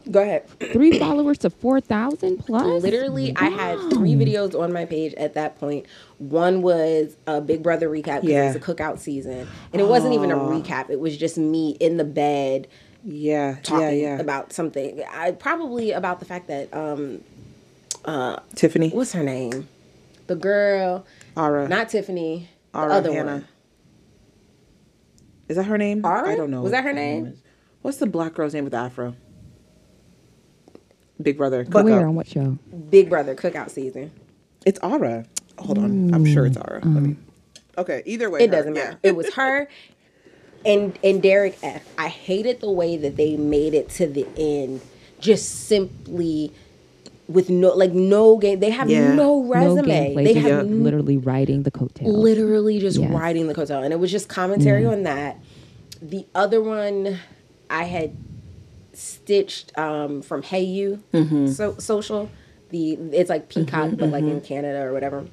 go 0.10 0.22
ahead. 0.22 0.48
Three 0.74 0.98
followers 0.98 1.38
to 1.40 1.50
4,000 1.50 2.38
plus? 2.38 2.82
Literally, 2.82 3.36
I 3.36 3.50
had 3.50 3.78
three 3.92 4.14
videos 4.14 4.60
on 4.60 4.72
my 4.74 4.86
page 4.86 5.14
at 5.16 5.34
that 5.36 5.60
point. 5.60 5.86
One 6.18 6.62
was 6.62 7.16
a 7.28 7.42
Big 7.42 7.62
Brother 7.64 7.90
recap 7.90 8.22
because 8.22 8.30
it 8.30 8.46
was 8.46 8.56
a 8.56 8.60
cookout 8.60 9.00
season, 9.00 9.48
and 9.74 9.82
it 9.82 9.88
wasn't 9.88 10.14
even 10.14 10.32
a 10.32 10.36
recap. 10.36 10.90
It 10.90 11.00
was 11.00 11.18
just 11.18 11.38
me 11.38 11.72
in 11.80 11.98
the 11.98 12.04
bed 12.06 12.68
Yeah, 13.04 13.58
talking 13.64 13.82
yeah, 14.00 14.16
yeah. 14.16 14.20
about 14.20 14.54
something. 14.54 15.04
I 15.12 15.32
probably 15.32 15.92
about 15.92 16.20
the 16.20 16.26
fact 16.26 16.48
that 16.48 16.74
um, 16.74 17.22
Tiffany, 18.56 18.90
what's 18.90 19.14
her 19.14 19.24
name? 19.24 19.68
The 20.28 20.36
girl, 20.36 21.06
Ara, 21.36 21.68
not 21.68 21.90
Tiffany. 21.90 22.50
The 22.74 22.80
Ara 22.80 22.94
other 22.94 23.12
Hannah. 23.14 23.32
one. 23.34 23.48
Is 25.50 25.58
that 25.58 25.64
her 25.66 25.78
name? 25.78 26.06
Ara? 26.06 26.32
I 26.32 26.36
don't 26.36 26.50
know. 26.52 26.62
Was 26.62 26.72
that 26.72 26.84
her 26.86 26.94
name? 26.94 27.34
What's 27.82 27.98
the 27.98 28.06
black 28.06 28.34
girl's 28.36 28.54
name 28.54 28.64
with 28.64 28.72
the 28.72 28.78
afro? 28.78 29.16
Big 31.22 31.38
Brother. 31.38 31.64
Where 31.64 31.84
Cookout. 31.84 32.08
on 32.08 32.16
what 32.16 32.28
show? 32.28 32.58
Big 32.90 33.10
Brother 33.10 33.36
cookout 33.36 33.70
season. 33.70 34.12
It's 34.66 34.80
Ara. 34.84 35.26
Hold 35.60 35.78
on. 35.78 36.14
I'm 36.14 36.26
sure 36.26 36.46
it's 36.46 36.58
Ara. 36.58 36.76
Let 36.76 36.84
um, 36.84 37.04
me. 37.10 37.16
Okay. 37.78 38.04
Either 38.06 38.30
way, 38.30 38.42
It 38.42 38.50
her, 38.50 38.56
doesn't 38.56 38.76
yeah. 38.76 38.84
matter. 38.84 39.00
It 39.04 39.16
was 39.16 39.34
her 39.36 39.68
and 40.66 40.98
and 41.04 41.22
Derek 41.22 41.58
F. 41.64 41.84
I 41.98 42.08
hated 42.08 42.62
the 42.62 42.72
way 42.72 42.98
that 42.98 43.18
they 43.18 43.38
made 43.38 43.74
it 43.74 43.90
to 43.92 44.08
the 44.08 44.28
end, 44.38 44.82
just 45.20 45.68
simply 45.68 46.52
with 47.28 47.50
no 47.50 47.70
like 47.74 47.92
no 47.94 48.38
game. 48.38 48.60
They 48.60 48.70
have 48.72 48.90
Yeah. 48.90 49.14
no 49.14 49.42
No 49.42 49.44
resume. 49.44 49.86
gameplay. 49.86 50.16
they 50.16 50.34
just 50.34 50.48
have 50.48 50.66
Yeah. 50.66 50.72
n- 50.72 50.84
literally 50.84 51.18
riding 51.18 51.64
the 51.64 51.72
coattails. 51.72 52.14
literally 52.14 52.80
just 52.80 53.00
Yes. 53.00 53.12
riding 53.12 53.48
the 53.48 53.54
hotel, 53.54 53.84
and 53.84 53.94
it 53.94 54.00
was 54.00 54.12
just 54.12 54.28
commentary 54.28 54.84
mm. 54.84 54.92
on 54.92 55.04
that. 55.04 55.38
The 56.02 56.26
other 56.36 56.62
one, 56.62 57.18
I 57.70 57.84
had 57.84 58.12
stitched 58.94 59.78
um, 59.78 60.22
from 60.22 60.44
Hayu 60.44 61.00
so, 61.54 61.78
social. 61.78 62.30
The 62.70 62.94
it's 62.94 63.30
like 63.30 63.50
Peacock, 63.50 63.92
but 63.98 64.10
like 64.10 64.24
in 64.24 64.42
Canada 64.42 64.82
or 64.84 64.94
whatever. 64.94 65.26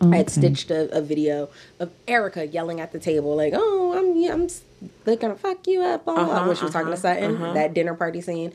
I 0.00 0.16
had 0.16 0.28
stitched 0.28 0.70
a, 0.70 0.94
a 0.94 1.00
video 1.00 1.48
of 1.80 1.90
Erika 2.06 2.46
yelling 2.46 2.80
at 2.80 2.92
the 2.92 2.98
table, 2.98 3.34
like, 3.34 3.54
"Oh, 3.56 3.96
I'm, 3.96 4.14
yeah, 4.16 4.34
I'm, 4.34 4.48
they're 5.04 5.16
gonna 5.16 5.36
fuck 5.36 5.66
you 5.66 5.80
up." 5.82 6.04
Blah, 6.04 6.14
blah, 6.14 6.24
blah," 6.24 6.34
Uh-huh, 6.34 6.46
when 6.48 6.56
she 6.56 6.64
was 6.64 6.72
talking 6.72 6.88
to 6.88 6.92
uh-huh, 6.92 7.00
Sutton, 7.00 7.36
uh-huh. 7.36 7.52
that 7.54 7.72
dinner 7.72 7.94
party 7.94 8.20
scene. 8.20 8.52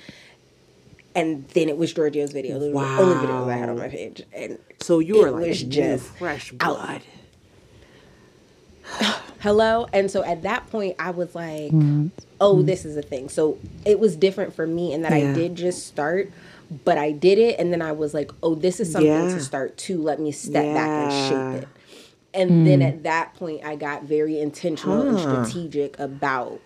And 1.13 1.47
then 1.49 1.67
it 1.67 1.77
was 1.77 1.93
Giorgio's 1.93 2.31
video. 2.31 2.57
Those 2.57 2.73
were 2.73 2.81
the 2.81 3.01
only 3.01 3.27
videos 3.27 3.51
I 3.51 3.57
had 3.57 3.69
on 3.69 3.77
my 3.77 3.89
page, 3.89 4.21
and 4.31 4.59
So 4.79 4.99
you 4.99 5.19
were 5.19 5.31
like 5.31 5.53
just 5.53 6.05
fresh 6.05 6.53
out. 6.59 7.01
hello 9.41 9.87
and 9.91 10.09
so 10.11 10.23
at 10.23 10.43
that 10.43 10.69
point 10.69 10.95
i 10.99 11.09
was 11.09 11.33
like 11.35 11.71
Mm. 11.71 12.11
oh 12.39 12.61
this 12.61 12.85
is 12.85 12.95
a 12.97 13.01
thing 13.01 13.27
so 13.29 13.57
it 13.85 13.99
was 13.99 14.15
different 14.15 14.53
for 14.53 14.67
me 14.67 14.93
in 14.93 15.01
that 15.01 15.11
Yeah. 15.11 15.31
i 15.31 15.33
did 15.33 15.55
just 15.55 15.87
start 15.87 16.29
but 16.85 16.97
i 16.97 17.11
did 17.11 17.37
it 17.39 17.59
and 17.59 17.71
then 17.73 17.81
i 17.81 17.91
was 17.91 18.13
like 18.13 18.31
oh 18.43 18.55
this 18.55 18.79
is 18.79 18.91
something 18.91 19.07
Yeah. 19.11 19.33
to 19.33 19.39
start 19.39 19.77
too 19.77 20.01
let 20.01 20.19
me 20.19 20.31
step 20.31 20.63
back 20.75 20.89
and 20.89 21.11
shape 21.11 21.63
it 21.63 21.67
and 22.33 22.65
then 22.67 22.81
at 22.81 23.03
that 23.03 23.33
point 23.35 23.63
i 23.65 23.75
got 23.75 24.03
very 24.03 24.39
intentional 24.39 25.01
and 25.01 25.19
strategic 25.19 25.97
about 25.99 26.59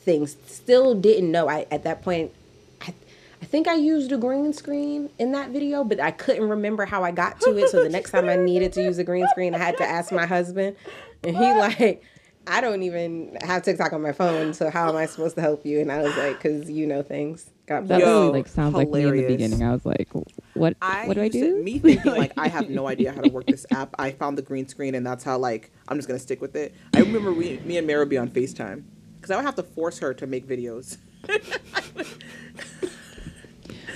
things 0.00 0.36
still 0.46 0.94
didn't 0.94 1.30
know 1.30 1.48
i 1.48 1.66
at 1.70 1.84
that 1.84 2.02
point 2.02 2.32
I, 2.80 2.92
I 3.40 3.44
think 3.44 3.68
I 3.68 3.74
used 3.74 4.10
a 4.12 4.16
green 4.18 4.52
screen 4.52 5.08
in 5.18 5.32
that 5.32 5.50
video, 5.50 5.82
but 5.84 5.98
I 6.00 6.10
couldn't 6.12 6.48
remember 6.48 6.84
how 6.84 7.02
I 7.04 7.10
got 7.10 7.40
to 7.42 7.56
it. 7.58 7.70
So 7.70 7.82
the 7.82 7.88
next 7.88 8.10
time 8.12 8.28
I 8.28 8.36
needed 8.36 8.72
to 8.74 8.82
use 8.82 8.98
a 8.98 9.04
green 9.04 9.26
screen, 9.30 9.52
I 9.54 9.58
had 9.58 9.76
to 9.78 9.84
ask 9.84 10.10
my 10.12 10.26
husband. 10.26 10.76
And 11.24 11.36
he 11.36 11.54
like, 11.54 12.02
I 12.46 12.60
don't 12.60 12.82
even 12.82 13.36
have 13.42 13.62
TikTok 13.62 13.92
on 13.92 14.02
my 14.02 14.12
phone, 14.12 14.52
so 14.54 14.70
how 14.70 14.88
am 14.88 14.96
I 14.96 15.06
supposed 15.06 15.36
to 15.36 15.40
help 15.40 15.64
you? 15.64 15.80
And 15.80 15.92
I 15.92 16.02
was 16.02 16.16
like, 16.16 16.38
because 16.42 16.68
you 16.70 16.86
know 16.86 17.02
things. 17.02 17.50
God 17.66 17.86
That. 17.86 18.00
Yo, 18.00 18.22
really 18.22 18.32
like 18.40 18.48
sounds 18.48 18.74
like 18.74 18.88
me 18.88 19.04
in 19.04 19.16
the 19.16 19.26
beginning. 19.26 19.62
I 19.62 19.72
was 19.72 19.86
like, 19.86 20.08
what? 20.54 20.76
I 20.82 21.06
what 21.06 21.14
do 21.14 21.20
I 21.20 21.24
used 21.24 21.34
to- 21.34 21.40
do? 21.40 21.62
me 21.62 21.78
thinking 21.78 22.12
like 22.12 22.32
I 22.36 22.48
have 22.48 22.68
no 22.68 22.88
idea 22.88 23.12
how 23.12 23.20
to 23.20 23.30
work 23.30 23.46
this 23.46 23.64
app. 23.70 23.94
I 23.98 24.10
found 24.10 24.36
the 24.36 24.42
green 24.42 24.66
screen 24.66 24.96
and 24.96 25.06
that's 25.06 25.22
how 25.22 25.38
like 25.38 25.70
I'm 25.88 25.96
just 25.96 26.08
gonna 26.08 26.18
stick 26.18 26.40
with 26.40 26.56
it. 26.56 26.74
I 26.94 27.00
remember 27.00 27.32
we, 27.32 27.58
me 27.60 27.78
and 27.78 27.86
Mary 27.86 28.00
would 28.00 28.08
be 28.08 28.18
on 28.18 28.28
Facetime 28.28 28.82
because 29.16 29.30
I 29.30 29.36
would 29.36 29.44
have 29.44 29.54
to 29.56 29.62
force 29.62 30.00
her 30.00 30.12
to 30.14 30.26
make 30.26 30.46
videos. 30.48 30.96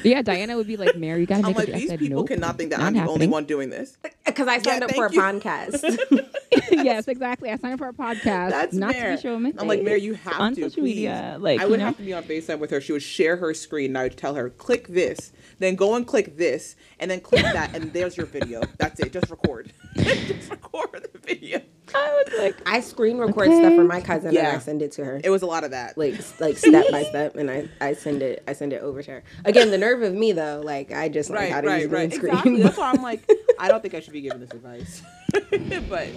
yeah, 0.03 0.23
Diana 0.23 0.57
would 0.57 0.67
be 0.67 0.77
like, 0.77 0.97
Mary, 0.97 1.21
you 1.21 1.27
gotta 1.27 1.41
I'm 1.43 1.49
make 1.49 1.57
like 1.59 1.69
it. 1.69 1.75
I 1.75 1.79
these 1.79 1.89
said, 1.89 1.99
people 1.99 2.19
nope, 2.19 2.29
cannot 2.29 2.57
think 2.57 2.71
that 2.71 2.81
I'm 2.81 2.93
the 2.95 3.07
only 3.07 3.27
one 3.27 3.45
doing 3.45 3.71
this. 3.71 3.97
Because 4.27 4.49
I 4.49 4.59
signed 4.59 4.81
Yeah, 4.81 4.87
up 4.87 4.91
for 4.93 5.07
a 5.07 5.13
you. 5.13 5.21
podcast. 5.21 6.29
yes, 6.71 7.07
exactly. 7.09 7.49
I 7.51 7.57
signed 7.57 7.75
up 7.75 7.79
for 7.79 7.89
a 7.89 7.93
podcast. 7.93 8.51
That's 8.51 8.75
not 8.75 8.91
Mare. 8.93 9.11
to 9.13 9.17
be 9.17 9.23
showing 9.23 9.55
I'm 9.59 9.69
like, 9.69 9.79
face 9.79 9.85
Mary, 9.85 10.03
you 10.03 10.15
have 10.15 10.41
on 10.41 10.55
to 10.57 10.63
social 10.63 10.83
please. 10.83 10.95
media. 10.97 11.37
Like, 11.39 11.61
I 11.61 11.65
you 11.65 11.71
would 11.71 11.79
know? 11.79 11.87
have 11.87 11.97
to 11.99 12.03
be 12.03 12.13
on 12.13 12.23
FaceTime 12.25 12.59
with 12.59 12.71
her. 12.73 12.81
She 12.81 12.93
would 12.93 13.03
share 13.03 13.37
her 13.37 13.55
screen, 13.55 13.91
and 13.93 13.99
I 13.99 14.03
would 14.05 14.17
tell 14.17 14.35
her, 14.35 14.51
click 14.51 14.89
this, 14.89 15.33
then 15.61 15.77
go 15.77 15.95
and 15.95 16.07
click 16.07 16.37
this, 16.37 16.75
and 16.99 17.11
then 17.11 17.21
click 17.21 17.43
that, 17.43 17.75
and 17.77 17.93
there's 17.93 18.17
your 18.17 18.27
video. 18.27 18.63
That's 18.79 18.99
it. 19.01 19.13
Just 19.13 19.31
record. 19.31 19.73
Just 19.97 20.51
record 20.51 21.09
the 21.13 21.19
video. 21.21 21.61
I 21.97 22.23
was 22.25 22.39
like, 22.39 22.57
I 22.69 22.81
screen 22.81 23.19
record 23.19 23.53
stuff 23.53 23.75
for 23.75 23.85
my 23.85 24.01
cousin 24.01 24.37
and 24.37 24.47
I 24.47 24.59
send 24.59 24.83
it 24.83 24.93
to 24.93 25.05
her. 25.05 25.21
It 25.23 25.31
was 25.31 25.43
a 25.43 25.47
lot 25.47 25.65
of 25.65 25.71
that. 25.73 25.97
like 25.97 26.15
like 26.41 26.57
step 26.57 26.91
by 26.91 27.03
step 27.09 27.37
and 27.37 27.51
I, 27.51 27.69
I 27.81 27.95
send 27.95 28.23
it 28.23 28.43
I 28.47 28.53
send 28.53 28.73
it 28.73 28.83
over 28.83 29.03
to 29.03 29.11
her. 29.11 29.25
Again, 29.45 29.71
the 29.71 29.79
nerve 29.79 30.03
of 30.03 30.15
me 30.15 30.33
though, 30.33 30.61
like 30.65 30.93
I 30.93 31.09
just 31.09 31.31
learned 31.31 31.43
right, 31.43 31.53
how 31.53 31.61
to 31.61 31.79
use 31.81 31.87
right, 31.87 32.11
green 32.11 32.11
right. 32.11 32.13
screen. 32.13 32.33
Exactly. 32.33 32.63
That's 32.63 32.77
why 32.79 32.91
I'm 32.91 33.03
like, 33.03 33.31
I 33.59 33.69
don't 33.69 33.83
think 33.83 33.95
I 33.95 34.01
should 34.01 34.13
be 34.13 34.21
giving 34.21 34.41
this 34.41 34.53
advice. 34.53 35.03
but 35.89 36.09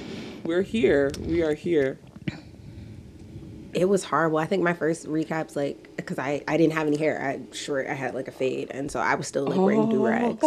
we're 0.44 0.62
here. 0.62 1.12
We 1.22 1.42
are 1.44 1.54
here. 1.54 2.00
it 3.74 3.86
was 3.86 4.04
horrible. 4.04 4.38
I 4.38 4.46
think 4.46 4.64
my 4.64 4.74
first 4.74 5.08
recaps, 5.08 5.56
like, 5.56 5.89
because 6.06 6.20
I, 6.20 6.44
I 6.48 6.58
didn't 6.58 6.74
have 6.74 6.88
any 6.88 6.98
hair. 6.98 7.22
I 7.22 7.54
short. 7.56 7.88
I 7.88 7.94
had 7.94 8.14
like 8.16 8.28
a 8.28 8.32
fade, 8.32 8.70
and 8.72 8.92
so 8.92 9.00
I 9.00 9.16
was 9.16 9.28
still 9.28 9.46
like 9.46 9.60
wearing 9.60 9.90
do 9.90 10.06
rags. 10.06 10.44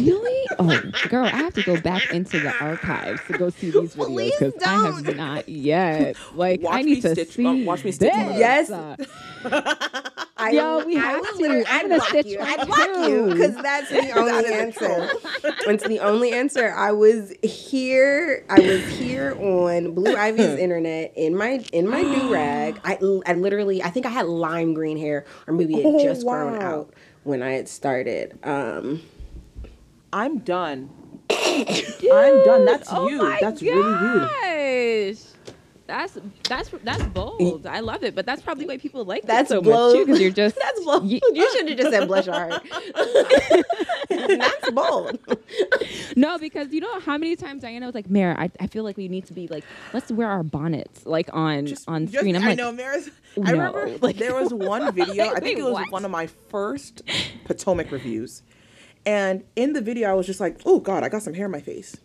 really? 0.00 0.46
Oh, 0.58 0.82
girl, 1.08 1.24
I 1.24 1.28
have 1.30 1.54
to 1.54 1.62
go 1.62 1.80
back 1.80 2.12
into 2.12 2.40
the 2.40 2.52
archives 2.60 3.20
to 3.28 3.38
go 3.38 3.50
see 3.50 3.70
these 3.70 3.94
videos 3.94 4.32
because 4.38 4.54
I 4.62 4.68
have 4.68 5.04
don't. 5.16 5.48
yet. 5.48 6.16
Like, 6.34 6.62
Watch 6.62 6.74
I 6.74 6.82
need 6.82 7.02
to 7.02 7.12
stitch- 7.12 7.28
see. 7.34 7.46
uh, 7.46 7.64
watch 7.64 7.84
me 7.84 7.92
stitch 7.92 8.12
this. 8.12 8.68
those. 8.68 9.06
Uh, 9.42 9.74
I, 10.36 10.50
Yo, 10.52 10.84
we 10.86 10.94
have 10.96 11.20
would 11.20 11.38
to. 11.38 11.64
I'm 11.68 11.88
gonna 11.88 12.00
stitch 12.02 12.26
you. 12.26 12.38
I'd 12.40 12.66
block 12.66 13.08
you 13.08 13.26
because 13.26 13.54
that's 13.56 13.90
the 13.90 14.10
only 14.18 14.52
answer. 14.52 15.10
it's 15.66 15.84
the 15.86 15.98
only 16.00 16.32
answer. 16.32 16.72
I 16.74 16.92
was 16.92 17.32
here. 17.42 18.44
I 18.50 18.58
was 18.60 18.86
here 18.98 19.34
on 19.38 19.92
Blue 19.94 20.14
Ivy's 20.16 20.58
internet 20.58 21.12
in 21.16 21.36
my 21.36 21.62
in 21.72 21.88
my 21.88 22.02
do 22.02 22.32
rag. 22.32 22.80
I 22.84 22.98
I 23.26 23.34
literally 23.34 23.82
I 23.82 23.90
think 23.90 24.04
I 24.06 24.10
had 24.10 24.19
lime 24.26 24.74
green 24.74 24.96
hair 24.98 25.24
or 25.46 25.54
maybe 25.54 25.74
it 25.80 25.86
Oh, 25.86 25.98
had 25.98 26.08
just 26.08 26.26
grown 26.26 26.58
wow. 26.58 26.66
out 26.66 26.94
when 27.24 27.42
I 27.42 27.52
had 27.52 27.68
started. 27.68 28.38
Um, 28.44 29.02
I'm 30.12 30.38
done. 30.38 30.90
I'm 31.30 32.44
done. 32.44 32.64
That's 32.64 32.88
oh 32.92 33.08
you. 33.08 33.18
my 33.18 33.38
That's 33.40 33.62
really 33.62 33.76
you. 33.78 35.20
That's 35.90 36.18
that's 36.48 36.70
that's 36.84 37.02
bold. 37.08 37.66
I 37.66 37.80
love 37.80 38.04
it, 38.04 38.14
but 38.14 38.24
that's 38.24 38.40
probably 38.42 38.64
why 38.64 38.76
people 38.78 39.04
like 39.04 39.22
That's 39.24 39.48
that 39.48 39.56
so 39.56 39.60
blow- 39.60 39.88
much 39.88 39.96
too. 39.96 40.06
Because 40.06 40.20
you're 40.20 40.30
just 40.30 40.56
that's 40.62 40.84
bold. 40.84 41.04
Ye- 41.04 41.20
You 41.32 41.50
should 41.52 41.68
have 41.68 41.78
just 41.78 41.90
said 41.90 42.06
blush 42.06 42.26
hard. 42.26 42.52
that's 44.10 44.70
bold. 44.70 45.18
no, 46.16 46.38
because 46.38 46.72
you 46.72 46.80
know 46.80 47.00
how 47.00 47.18
many 47.18 47.36
times 47.36 47.62
Diana 47.62 47.86
was 47.86 47.94
like, 47.94 48.08
"Mare, 48.08 48.38
I, 48.38 48.50
I 48.60 48.66
feel 48.66 48.84
like 48.84 48.96
we 48.96 49.08
need 49.08 49.26
to 49.26 49.32
be 49.32 49.48
like, 49.48 49.64
let's 49.92 50.10
wear 50.12 50.28
our 50.28 50.42
bonnets 50.42 51.06
like 51.06 51.28
on 51.32 51.66
on 51.88 52.06
Just- 52.06 52.14
screen." 52.18 52.36
I'm 52.36 52.42
I 52.44 52.48
like, 52.48 52.58
know, 52.58 52.72
Maris. 52.72 53.10
no, 53.36 53.44
I 53.46 53.50
remember 53.52 53.98
like- 54.00 54.16
there 54.16 54.34
was 54.34 54.52
one 54.52 54.92
video. 54.92 55.24
I 55.24 55.34
Wait, 55.34 55.42
think 55.42 55.58
it 55.58 55.62
was 55.64 55.72
what? 55.72 55.90
one 55.90 56.04
of 56.04 56.10
my 56.10 56.28
first 56.48 57.02
Potomac 57.44 57.90
reviews, 57.90 58.42
and 59.06 59.44
in 59.56 59.72
the 59.72 59.80
video, 59.80 60.08
I 60.10 60.14
was 60.14 60.26
just 60.26 60.40
like, 60.40 60.60
"Oh 60.64 60.78
God, 60.80 61.02
I 61.02 61.08
got 61.08 61.22
some 61.22 61.34
hair 61.34 61.46
in 61.46 61.52
my 61.52 61.60
face." 61.60 61.96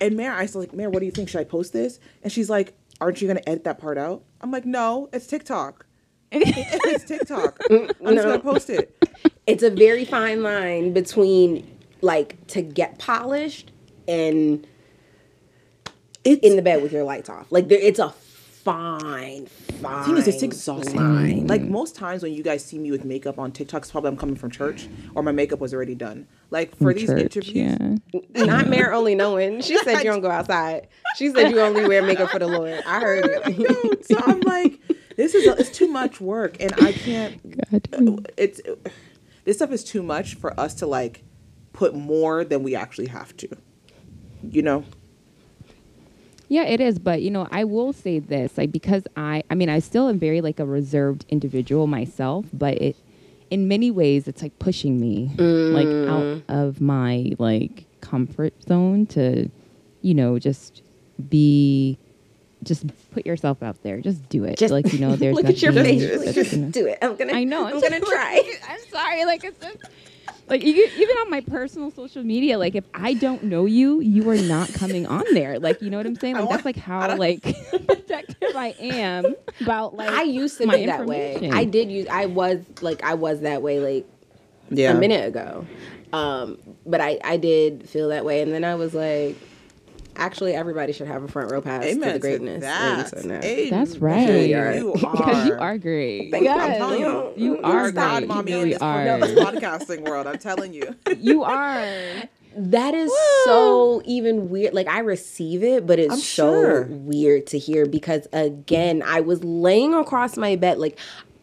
And 0.00 0.16
Mare, 0.16 0.32
I 0.32 0.42
was 0.42 0.56
like, 0.56 0.72
"Mare, 0.74 0.90
what 0.90 0.98
do 1.00 1.06
you 1.06 1.12
think? 1.12 1.28
Should 1.28 1.40
I 1.40 1.44
post 1.44 1.72
this?" 1.72 2.00
And 2.22 2.32
she's 2.32 2.50
like, 2.50 2.74
"Aren't 3.00 3.20
you 3.22 3.28
gonna 3.28 3.42
edit 3.46 3.64
that 3.64 3.78
part 3.78 3.98
out?" 3.98 4.22
I'm 4.40 4.50
like, 4.50 4.64
"No, 4.66 5.08
it's 5.12 5.26
TikTok." 5.26 5.86
it's 6.32 7.04
TikTok. 7.04 7.58
I'm 7.70 7.86
just 7.88 8.00
No. 8.00 8.22
gonna 8.24 8.38
post 8.40 8.68
it. 8.70 8.96
it's 9.46 9.62
a 9.62 9.70
very 9.70 10.04
fine 10.04 10.42
line 10.42 10.92
between 10.92 11.66
like 12.00 12.44
to 12.48 12.60
get 12.62 12.98
polished 12.98 13.70
and 14.08 14.66
It's 16.24 16.40
in 16.42 16.56
the 16.56 16.62
bed 16.62 16.82
with 16.82 16.92
your 16.92 17.04
lights 17.04 17.28
off. 17.28 17.46
Like 17.52 17.68
there, 17.68 17.78
it's 17.78 17.98
a 17.98 18.10
fine, 18.10 19.46
fine. 19.80 20.04
thing 20.04 20.16
is, 20.16 20.28
it's 20.28 20.42
exhausting. 20.42 20.96
line. 20.96 21.46
Like 21.46 21.62
most 21.62 21.94
times 21.96 22.22
when 22.22 22.32
you 22.32 22.42
guys 22.42 22.64
see 22.64 22.78
me 22.78 22.90
with 22.90 23.04
makeup 23.04 23.38
on 23.38 23.52
TikTok, 23.52 23.82
it's 23.82 23.90
probably 23.90 24.08
I'm 24.08 24.16
coming 24.16 24.36
from 24.36 24.50
church 24.50 24.88
or 25.14 25.22
my 25.22 25.32
makeup 25.32 25.60
was 25.60 25.74
already 25.74 25.94
done. 25.94 26.26
Like 26.50 26.76
for 26.76 26.94
these 26.94 27.08
Church, 27.08 27.36
interviews, 27.36 28.00
yeah. 28.14 28.44
Not 28.44 28.68
Mayor 28.68 28.92
only 28.92 29.14
knowing. 29.14 29.60
She 29.60 29.76
said 29.78 29.98
you 29.98 30.04
don't 30.10 30.20
go 30.20 30.30
outside. 30.30 30.88
She 31.16 31.30
said 31.30 31.50
you 31.50 31.60
only 31.60 31.86
wear 31.86 32.02
makeup 32.02 32.30
for 32.30 32.38
the 32.38 32.46
Lord. 32.46 32.82
I 32.86 33.00
heard 33.00 33.24
it. 33.46 34.06
so 34.06 34.16
I'm 34.24 34.40
like, 34.40 34.80
this 35.16 35.34
is 35.34 35.46
it's 35.58 35.70
too 35.70 35.88
much 35.88 36.20
work, 36.20 36.56
and 36.60 36.72
I 36.80 36.92
can't. 36.92 37.70
God. 37.70 37.88
Uh, 37.92 38.16
it's 38.36 38.60
this 39.44 39.56
stuff 39.56 39.72
is 39.72 39.84
too 39.84 40.02
much 40.02 40.34
for 40.34 40.58
us 40.58 40.74
to 40.74 40.86
like 40.86 41.24
put 41.72 41.94
more 41.94 42.44
than 42.44 42.62
we 42.62 42.74
actually 42.74 43.08
have 43.08 43.36
to. 43.38 43.48
You 44.42 44.62
know. 44.62 44.84
Yeah, 46.48 46.64
it 46.64 46.80
is. 46.80 46.98
But 46.98 47.22
you 47.22 47.30
know, 47.30 47.48
I 47.50 47.64
will 47.64 47.92
say 47.92 48.18
this, 48.18 48.56
like 48.58 48.72
because 48.72 49.04
I, 49.16 49.42
I 49.50 49.54
mean, 49.54 49.68
I 49.68 49.78
still 49.78 50.08
am 50.08 50.18
very 50.18 50.40
like 50.40 50.60
a 50.60 50.66
reserved 50.66 51.24
individual 51.28 51.86
myself, 51.86 52.46
but 52.52 52.80
it, 52.80 52.96
in 53.50 53.68
many 53.68 53.90
ways, 53.90 54.28
it's 54.28 54.42
like 54.42 54.58
pushing 54.58 55.00
me 55.00 55.30
like 55.38 55.86
mm. 55.86 56.08
out 56.08 56.42
of 56.48 56.80
my 56.80 57.32
like 57.38 57.86
comfort 58.00 58.54
zone 58.64 59.06
to, 59.06 59.50
you 60.02 60.14
know, 60.14 60.38
just 60.38 60.82
be, 61.28 61.98
just 62.62 62.84
put 63.12 63.26
yourself 63.26 63.62
out 63.62 63.82
there, 63.82 64.00
just 64.00 64.28
do 64.28 64.44
it. 64.44 64.58
Just 64.58 64.72
like 64.72 64.92
you 64.92 64.98
know, 64.98 65.16
there's 65.16 65.36
Look 65.36 65.46
at 65.46 65.62
your 65.62 65.72
face. 65.72 66.34
Just 66.34 66.72
do 66.72 66.86
it. 66.86 66.98
I'm 67.02 67.16
gonna. 67.16 67.32
I 67.32 67.44
know. 67.44 67.66
I'm 67.66 67.80
just 67.80 67.84
gonna 67.84 68.00
try. 68.00 68.58
I'm 68.68 68.80
sorry. 68.90 69.24
Like 69.24 69.44
it's 69.44 69.58
just, 69.58 69.78
like 70.48 70.62
you, 70.62 70.74
even 70.96 71.16
on 71.18 71.30
my 71.30 71.40
personal 71.40 71.90
social 71.90 72.22
media, 72.22 72.58
like 72.58 72.74
if 72.74 72.84
I 72.94 73.14
don't 73.14 73.44
know 73.44 73.64
you, 73.64 74.00
you 74.00 74.28
are 74.30 74.36
not 74.36 74.72
coming 74.74 75.06
on 75.06 75.24
there. 75.32 75.58
Like 75.58 75.80
you 75.82 75.90
know 75.90 75.96
what 75.96 76.06
I'm 76.06 76.16
saying? 76.16 76.36
Like 76.36 76.48
that's 76.50 76.64
like 76.64 76.76
how 76.76 77.16
like 77.16 77.42
protective 77.86 78.54
I 78.54 78.74
am 78.78 79.34
about 79.60 79.94
like 79.96 80.10
I 80.10 80.22
used 80.22 80.58
to 80.58 80.66
my 80.66 80.76
be 80.76 80.86
that 80.86 81.06
way. 81.06 81.50
I 81.52 81.64
did 81.64 81.90
use. 81.90 82.06
I 82.10 82.26
was 82.26 82.64
like 82.82 83.02
I 83.02 83.14
was 83.14 83.40
that 83.40 83.62
way 83.62 83.80
like 83.80 84.06
Yeah. 84.70 84.92
a 84.92 84.94
minute 85.00 85.26
ago. 85.26 85.66
Um, 86.12 86.58
but 86.86 87.00
I 87.00 87.18
I 87.24 87.36
did 87.38 87.88
feel 87.88 88.10
that 88.10 88.24
way, 88.24 88.40
and 88.42 88.52
then 88.52 88.64
I 88.64 88.74
was 88.76 88.94
like, 88.94 89.36
actually, 90.16 90.54
everybody 90.54 90.92
should 90.92 91.06
have 91.06 91.22
a 91.22 91.28
front 91.28 91.50
row 91.50 91.60
pass 91.60 91.84
Amen 91.84 91.94
to 92.00 92.06
the 92.06 92.12
to 92.14 92.18
greatness. 92.18 92.62
that. 92.62 93.08
So, 93.10 93.26
no. 93.28 93.40
That's 93.70 93.98
right. 93.98 94.48
You 94.48 94.92
because 94.94 95.46
you 95.46 95.52
are. 95.54 95.58
are 95.60 95.78
great. 95.78 96.30
Thank 96.30 96.44
you. 96.44 96.50
I'm 96.50 96.60
I'm 96.60 96.76
telling 96.78 97.00
you, 97.00 97.32
You 97.36 97.54
you're 97.56 97.64
are 97.66 97.90
god 97.92 98.18
great. 98.20 98.28
mommy 98.28 98.50
You 98.52 98.56
in 98.58 98.62
really 98.64 98.72
this, 98.74 98.82
are. 98.82 99.18
this 99.20 99.38
podcasting 99.38 100.08
world. 100.08 100.26
I'm 100.26 100.38
telling 100.38 100.72
you. 100.72 100.94
You 101.18 101.42
are. 101.44 101.86
That 102.56 102.94
is 102.94 103.10
so 103.46 104.00
even 104.04 104.48
weird. 104.48 104.74
Like 104.74 104.86
I 104.86 105.00
receive 105.00 105.62
it, 105.64 105.86
but 105.86 105.98
it's 105.98 106.12
I'm 106.12 106.18
so 106.20 106.52
sure. 106.52 106.82
weird 106.84 107.46
to 107.48 107.58
hear 107.58 107.84
because 107.86 108.28
again, 108.32 109.02
I 109.04 109.20
was 109.20 109.42
laying 109.42 109.92
across 109.94 110.36
my 110.36 110.54
bed 110.56 110.78
like 110.78 110.98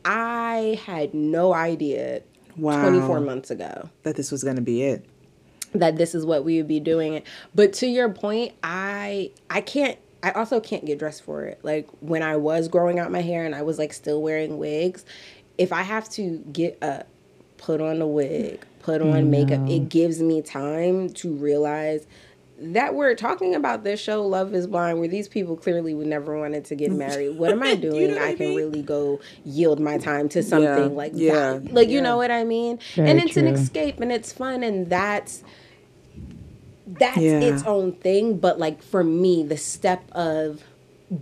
I 0.06 0.80
had 0.86 1.14
no 1.14 1.54
idea 1.54 2.22
Wow. 2.58 2.82
24 2.82 3.22
months 3.22 3.50
ago 3.50 3.90
that 4.04 4.16
this 4.18 4.30
was 4.32 4.44
gonna 4.44 4.62
be 4.62 4.84
it. 4.84 5.06
That 5.74 5.98
this 5.98 6.14
is 6.16 6.26
what 6.26 6.44
we 6.44 6.58
would 6.58 6.68
be 6.68 6.80
doing. 6.80 7.22
But 7.56 7.74
to 7.74 7.88
your 7.88 8.10
point, 8.10 8.54
I 8.64 9.32
I 9.50 9.62
can't 9.62 9.98
I 10.24 10.32
also 10.32 10.60
can't 10.60 10.86
get 10.86 11.00
dressed 11.00 11.24
for 11.24 11.44
it. 11.46 11.60
Like 11.64 11.90
when 12.00 12.24
I 12.24 12.36
was 12.38 12.68
growing 12.68 13.00
out 13.00 13.12
my 13.12 13.22
hair 13.22 13.46
and 13.46 13.56
I 13.56 13.62
was 13.64 13.80
like 13.80 13.94
still 13.94 14.22
wearing 14.22 14.58
wigs, 14.58 15.06
if 15.58 15.74
I 15.74 15.82
have 15.82 16.10
to 16.12 16.44
get 16.52 16.78
up, 16.82 17.08
put 17.58 17.82
on 17.82 18.02
a 18.02 18.08
wig, 18.08 18.64
put 18.82 19.02
on 19.02 19.30
makeup, 19.30 19.68
it 19.70 19.90
gives 19.90 20.22
me 20.22 20.42
time 20.42 21.10
to 21.14 21.34
realize 21.34 22.06
that 22.64 22.94
we're 22.94 23.16
talking 23.16 23.56
about 23.56 23.84
this 23.84 24.00
show 24.00 24.26
Love 24.26 24.54
is 24.54 24.68
Blind 24.68 25.00
where 25.00 25.08
these 25.08 25.28
people 25.28 25.56
clearly 25.58 25.96
would 25.96 26.06
never 26.08 26.38
wanted 26.38 26.66
to 26.66 26.76
get 26.76 26.92
married. 26.92 27.38
What 27.38 27.52
am 27.52 27.64
I 27.64 27.76
doing? 27.76 28.10
know 28.10 28.14
what 28.16 28.22
I 28.22 28.30
I 28.30 28.36
can 28.36 28.50
mean? 28.50 28.58
really 28.58 28.84
go 28.84 29.20
yield 29.44 29.80
my 29.80 29.98
time 29.98 30.30
to 30.30 30.44
something 30.44 30.96
like 30.96 31.14
yeah, 31.16 31.54
that. 31.54 31.74
Like 31.74 31.90
you 31.90 32.02
know 32.02 32.18
what 32.18 32.30
I 32.30 32.44
mean? 32.44 32.80
Very 32.96 33.10
and 33.10 33.20
it's 33.20 33.36
an 33.38 33.48
escape 33.48 34.00
and 34.00 34.12
it's 34.12 34.32
fun 34.32 34.64
and 34.64 34.90
that's 34.90 35.44
that's 37.00 37.18
Yeah. 37.18 37.40
its 37.42 37.64
own 37.64 37.94
thing 37.94 38.38
but 38.38 38.60
like 38.60 38.82
for 38.84 39.04
me 39.04 39.44
the 39.44 39.58
step 39.58 40.04
of 40.12 40.64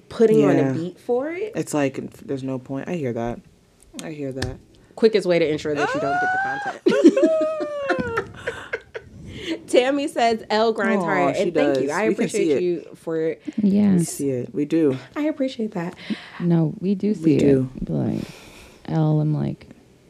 putting 0.09 0.43
on 0.43 0.57
a 0.59 0.73
beat 0.73 0.99
for 0.99 1.31
it 1.31 1.51
It's 1.55 1.73
like 1.73 1.95
there's 2.25 2.43
no 2.43 2.59
point. 2.59 2.87
I 2.87 2.95
hear 2.95 3.13
that. 3.13 3.39
I 4.03 4.11
hear 4.11 4.31
that. 4.31 4.57
quickest 4.95 5.25
way 5.27 5.39
to 5.39 5.47
ensure 5.47 5.73
that 5.75 5.93
you 5.93 5.99
don't 6.01 6.19
get 6.19 6.31
the 6.31 6.37
content 6.37 6.81
tammy 9.67 10.07
says 10.07 10.43
l 10.49 10.73
grinds 10.73 11.03
Aw, 11.03 11.07
hard 11.07 11.35
she 11.35 11.43
and 11.43 11.53
thank 11.53 11.79
you 11.79 11.91
i 11.91 12.07
We 12.07 12.15
can 12.15 12.29
see 12.29 12.51
appreciate 12.51 12.57
it. 12.57 12.63
you 12.63 12.87
for 12.95 13.35
We 13.61 13.69
Yes. 13.69 14.09
see 14.09 14.29
it. 14.29 14.53
We 14.53 14.65
do. 14.65 14.97
i 15.15 15.21
appreciate 15.23 15.71
that 15.71 15.95
No, 16.39 16.73
we 16.79 16.95
do 16.95 17.13
see 17.13 17.23
We 17.23 17.35
it. 17.35 17.39
do. 17.39 17.69
But, 17.81 17.93
Like, 17.93 18.21
L, 18.85 19.19
I'm 19.21 19.33
like, 19.33 19.67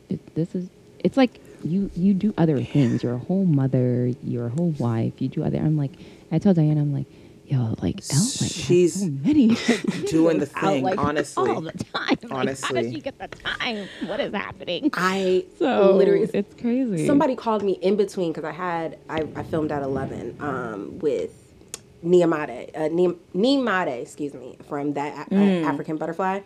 it, 0.09 0.35
this 0.35 0.55
is. 0.55 0.69
It's 0.99 1.17
like 1.17 1.41
you 1.63 1.89
you 1.95 2.13
do 2.13 2.33
other 2.37 2.63
things. 2.63 3.03
You're 3.03 3.15
a 3.15 3.19
whole 3.19 3.45
mother. 3.45 4.11
You're 4.23 4.47
a 4.47 4.49
whole 4.49 4.71
wife. 4.71 5.13
You 5.21 5.27
do 5.27 5.43
other. 5.43 5.57
I'm 5.57 5.77
like, 5.77 5.91
I 6.31 6.39
tell 6.39 6.53
Diana, 6.53 6.81
I'm 6.81 6.93
like, 6.93 7.05
yo, 7.45 7.75
like 7.81 8.01
L, 8.13 8.23
like 8.41 8.51
She's 8.51 8.99
so 9.01 9.07
many 9.07 9.47
doing 10.07 10.39
the 10.39 10.45
videos 10.45 10.51
out, 10.55 10.69
thing, 10.73 10.83
like, 10.83 10.99
honestly. 10.99 11.49
all 11.49 11.61
the 11.61 11.71
time. 11.71 12.07
Like, 12.09 12.29
how 12.29 12.37
Honestly. 12.37 12.81
does 12.81 12.91
she 12.93 13.01
get 13.01 13.17
the 13.19 13.27
time? 13.27 13.87
What 14.05 14.19
is 14.19 14.33
happening? 14.33 14.89
i 14.93 15.45
So 15.57 15.95
literally 15.95 16.29
it's 16.33 16.53
crazy. 16.61 17.05
somebody 17.07 17.35
called 17.35 17.63
me 17.63 17.73
in 17.73 17.95
between 17.97 18.31
because 18.31 18.43
I 18.45 18.51
had 18.51 18.97
I, 19.09 19.27
I 19.35 19.43
filmed 19.43 19.71
at 19.71 19.83
eleven 19.83 20.35
um, 20.39 20.99
with 20.99 21.31
Niamade, 22.03 22.69
uh, 22.75 22.87
Nimade, 23.35 24.01
excuse 24.01 24.33
me, 24.33 24.57
from 24.69 24.93
that 24.93 25.29
a- 25.31 25.35
uh, 25.35 25.69
African 25.69 25.97
butterfly 25.97 26.39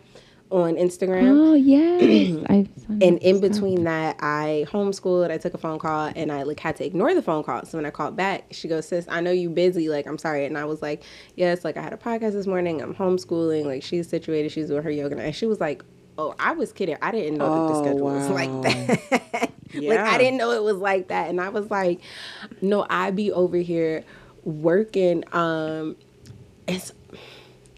on 0.54 0.76
Instagram. 0.76 1.36
Oh 1.36 1.54
yes, 1.54 2.44
I've 2.48 2.68
And 3.02 3.18
in 3.18 3.40
between 3.40 3.84
that, 3.84 4.16
I 4.20 4.66
homeschooled. 4.70 5.30
I 5.30 5.38
took 5.38 5.52
a 5.54 5.58
phone 5.58 5.78
call, 5.78 6.12
and 6.14 6.30
I 6.30 6.44
like 6.44 6.60
had 6.60 6.76
to 6.76 6.86
ignore 6.86 7.12
the 7.14 7.22
phone 7.22 7.42
call. 7.42 7.64
So 7.66 7.76
when 7.76 7.84
I 7.86 7.90
called 7.90 8.16
back, 8.16 8.44
she 8.52 8.68
goes, 8.68 8.86
"Sis, 8.86 9.06
I 9.08 9.20
know 9.20 9.32
you 9.32 9.50
busy. 9.50 9.88
Like, 9.88 10.06
I'm 10.06 10.18
sorry." 10.18 10.44
And 10.44 10.56
I 10.56 10.64
was 10.64 10.80
like, 10.80 11.02
"Yes, 11.34 11.64
like 11.64 11.76
I 11.76 11.82
had 11.82 11.92
a 11.92 11.96
podcast 11.96 12.32
this 12.32 12.46
morning. 12.46 12.80
I'm 12.80 12.94
homeschooling. 12.94 13.64
Like, 13.64 13.82
she's 13.82 14.08
situated. 14.08 14.52
She's 14.52 14.68
doing 14.68 14.82
her 14.82 14.90
yoga." 14.90 15.18
And 15.18 15.34
she 15.34 15.46
was 15.46 15.60
like, 15.60 15.82
"Oh, 16.18 16.34
I 16.38 16.52
was 16.52 16.72
kidding. 16.72 16.96
I 17.02 17.10
didn't 17.10 17.36
know 17.38 17.50
that 17.68 17.72
the 17.72 17.78
Oh, 17.80 17.82
schedule 17.82 18.04
was 18.04 18.28
like 18.30 18.62
that. 18.62 19.50
like, 19.74 19.98
I 19.98 20.18
didn't 20.18 20.38
know 20.38 20.52
it 20.52 20.62
was 20.62 20.76
like 20.76 21.08
that." 21.08 21.30
And 21.30 21.40
I 21.40 21.48
was 21.48 21.68
like, 21.70 22.00
"No, 22.62 22.86
I 22.88 23.10
be 23.10 23.32
over 23.32 23.56
here 23.56 24.04
working. 24.44 25.24
Um, 25.32 25.96
it's 26.68 26.92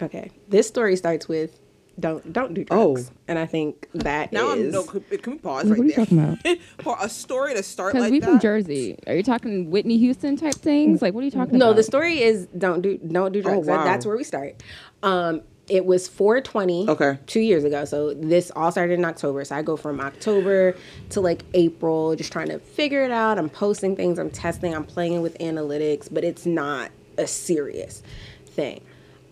okay. 0.02 0.30
This 0.48 0.68
story 0.68 0.96
starts 0.96 1.26
with." 1.26 1.58
Don't 1.98 2.30
don't 2.30 2.52
do 2.52 2.62
drugs, 2.64 3.10
Oh. 3.10 3.16
and 3.26 3.38
I 3.38 3.46
think 3.46 3.88
that 3.94 4.30
Now 4.30 4.50
I'm 4.52 4.70
no. 4.70 4.82
Can, 4.82 5.00
can 5.00 5.32
we 5.32 5.38
pause 5.38 5.64
What 5.64 5.78
right 5.78 5.80
are 5.80 5.84
you 5.84 5.92
there? 5.94 6.04
talking 6.04 6.18
about? 6.22 6.58
For 6.82 6.96
a 7.00 7.08
story 7.08 7.54
to 7.54 7.62
start 7.62 7.92
Because 7.94 8.02
like 8.04 8.12
we 8.12 8.20
that. 8.20 8.26
from 8.28 8.40
Jersey. 8.40 8.98
Are 9.06 9.14
you 9.14 9.22
talking 9.22 9.70
Whitney 9.70 9.96
Houston 9.98 10.36
type 10.36 10.54
things? 10.56 11.00
Like, 11.00 11.14
what 11.14 11.22
are 11.22 11.24
you 11.24 11.30
talking 11.30 11.56
No, 11.58 11.66
about? 11.66 11.70
No, 11.70 11.76
the 11.76 11.82
story 11.82 12.20
is 12.22 12.46
don't 12.58 12.82
do 12.82 12.98
don't 12.98 13.32
do 13.32 13.40
drugs. 13.40 13.66
Oh, 13.66 13.72
wow. 13.76 13.84
that's 13.84 14.04
where 14.04 14.14
we 14.16 14.24
start. 14.24 14.62
Um, 15.02 15.40
it 15.68 15.84
was 15.86 16.06
420 16.06 16.88
Okay. 16.90 17.18
two 17.26 17.40
years 17.40 17.64
ago. 17.64 17.84
So 17.86 18.12
this 18.14 18.52
all 18.54 18.70
started 18.70 18.98
in 18.98 19.04
October. 19.06 19.42
So 19.44 19.56
I 19.56 19.62
go 19.62 19.76
from 19.76 19.98
October 20.00 20.76
to 21.10 21.20
like 21.22 21.44
April, 21.54 22.14
just 22.14 22.30
trying 22.30 22.48
to 22.48 22.58
figure 22.58 23.04
it 23.04 23.10
out. 23.10 23.38
I'm 23.38 23.48
posting 23.48 23.96
things, 23.96 24.18
I'm 24.18 24.30
testing, 24.30 24.74
I'm 24.74 24.84
playing 24.84 25.22
with 25.22 25.36
analytics, 25.38 26.08
but 26.12 26.24
it's 26.24 26.44
not 26.46 26.90
a 27.18 27.26
serious 27.26 28.02
thing. 28.44 28.80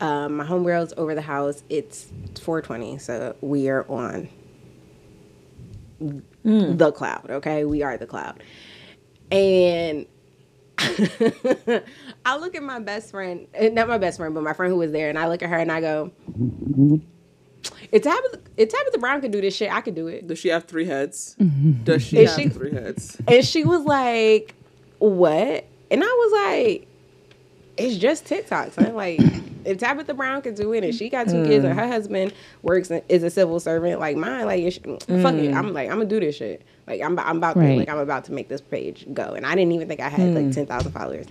Um, 0.05 0.37
my 0.37 0.45
homegirl's 0.45 0.93
over 0.99 1.15
the 1.15 1.23
house. 1.23 1.63
It's 1.71 2.05
420, 2.43 2.99
so 2.99 3.35
we 3.41 3.69
are 3.71 3.87
on 3.91 4.29
the 6.45 6.93
cloud. 6.95 7.31
Okay, 7.31 7.65
we 7.65 7.83
are 7.83 7.97
the 7.97 8.07
cloud, 8.07 8.43
and 9.33 10.05
I 10.79 12.37
look 12.37 12.55
at 12.55 12.63
my 12.63 12.81
best 12.81 13.13
friend, 13.13 13.47
eh, 13.55 13.71
not 13.71 13.89
my 13.89 13.97
best 13.97 14.19
friend, 14.19 14.35
but 14.35 14.43
my 14.43 14.53
friend 14.53 14.73
who 14.73 14.79
was 14.79 14.93
there, 14.93 15.09
and 15.09 15.19
I 15.19 15.27
look 15.29 15.43
at 15.43 15.49
her 15.49 15.57
and 15.57 15.73
I 15.73 15.81
go, 15.81 16.11
"If 17.91 18.03
Tabitha, 18.03 18.41
if 18.59 18.69
Tabitha 18.69 18.99
Brown 18.99 19.23
could 19.23 19.31
do 19.31 19.41
this 19.41 19.57
shit, 19.57 19.73
I 19.73 19.81
could 19.81 19.95
do 19.95 20.09
it." 20.09 20.27
Does 20.27 20.39
she 20.39 20.49
have 20.49 20.65
three 20.65 20.85
heads? 20.85 21.35
Does 21.85 22.03
she 22.03 22.19
Is 22.19 22.31
have 22.35 22.41
she- 22.43 22.49
three 22.51 22.73
heads? 22.73 23.17
And 23.27 23.43
she 23.43 23.65
was 23.65 23.83
like, 23.85 24.55
"What?" 24.99 25.65
And 25.91 26.03
I 26.03 26.07
was 26.07 26.33
like, 26.47 26.89
"It's 27.77 27.97
just 27.97 28.27
TikTok." 28.27 28.73
So 28.73 28.83
I'm 28.83 28.95
like, 28.95 29.21
if 29.65 29.79
Tabitha 29.79 30.15
Brown 30.15 30.43
could 30.43 30.55
do 30.55 30.73
it, 30.73 30.85
and 30.85 30.95
she 30.95 31.09
got 31.09 31.29
two 31.29 31.45
kids, 31.45 31.65
and 31.65 31.75
mm. 31.75 31.79
her 31.79 31.89
husband 31.89 32.33
works 32.63 32.91
is 33.09 33.23
a 33.23 33.31
civil 33.31 33.61
servant 33.61 34.01
like 34.01 34.17
mine, 34.17 34.47
like 34.47 34.63
it's, 34.63 34.79
fuck 34.79 35.35
it, 35.35 35.55
I'm 35.55 35.67
mm. 35.67 35.73
like, 35.73 35.91
I'm 35.91 35.97
gonna 35.97 36.07
do 36.07 36.21
this 36.21 36.37
shit. 36.37 36.63
Like 36.87 37.01
I'm, 37.01 37.19
I'm 37.19 37.39
about 37.39 37.55
to, 37.55 37.77
like 37.77 37.89
I'm 37.89 37.99
about 37.99 38.25
to 38.27 38.33
make 38.33 38.49
this 38.49 38.61
page 38.61 39.07
go, 39.13 39.35
and 39.35 39.47
I 39.47 39.55
didn't 39.55 39.73
even 39.73 39.89
think 39.89 40.01
I 40.01 40.09
had 40.09 40.35
like 40.35 40.47
mm. 40.47 40.55
ten 40.55 40.67
thousand 40.67 40.93
followers. 40.93 41.27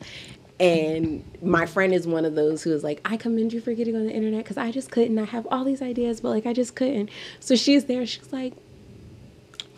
And 0.60 1.24
my 1.42 1.66
friend 1.66 1.94
is 1.94 2.08
one 2.08 2.26
of 2.26 2.36
those 2.36 2.64
who 2.64 2.72
is 2.72 2.84
like, 2.84 3.02
I 3.04 3.18
commend 3.18 3.52
you 3.52 3.60
for 3.60 3.74
getting 3.74 3.96
on 3.96 4.06
the 4.06 4.14
internet 4.14 4.44
because 4.44 4.58
I 4.58 4.72
just 4.72 4.92
couldn't. 4.92 5.18
I 5.18 5.26
have 5.26 5.48
all 5.52 5.64
these 5.64 5.82
ideas, 5.82 6.22
but 6.22 6.30
like 6.30 6.46
I 6.46 6.54
just 6.54 6.76
couldn't. 6.76 7.10
So 7.40 7.56
she's 7.56 7.86
there. 7.86 8.06
She's 8.06 8.32
like, 8.32 8.54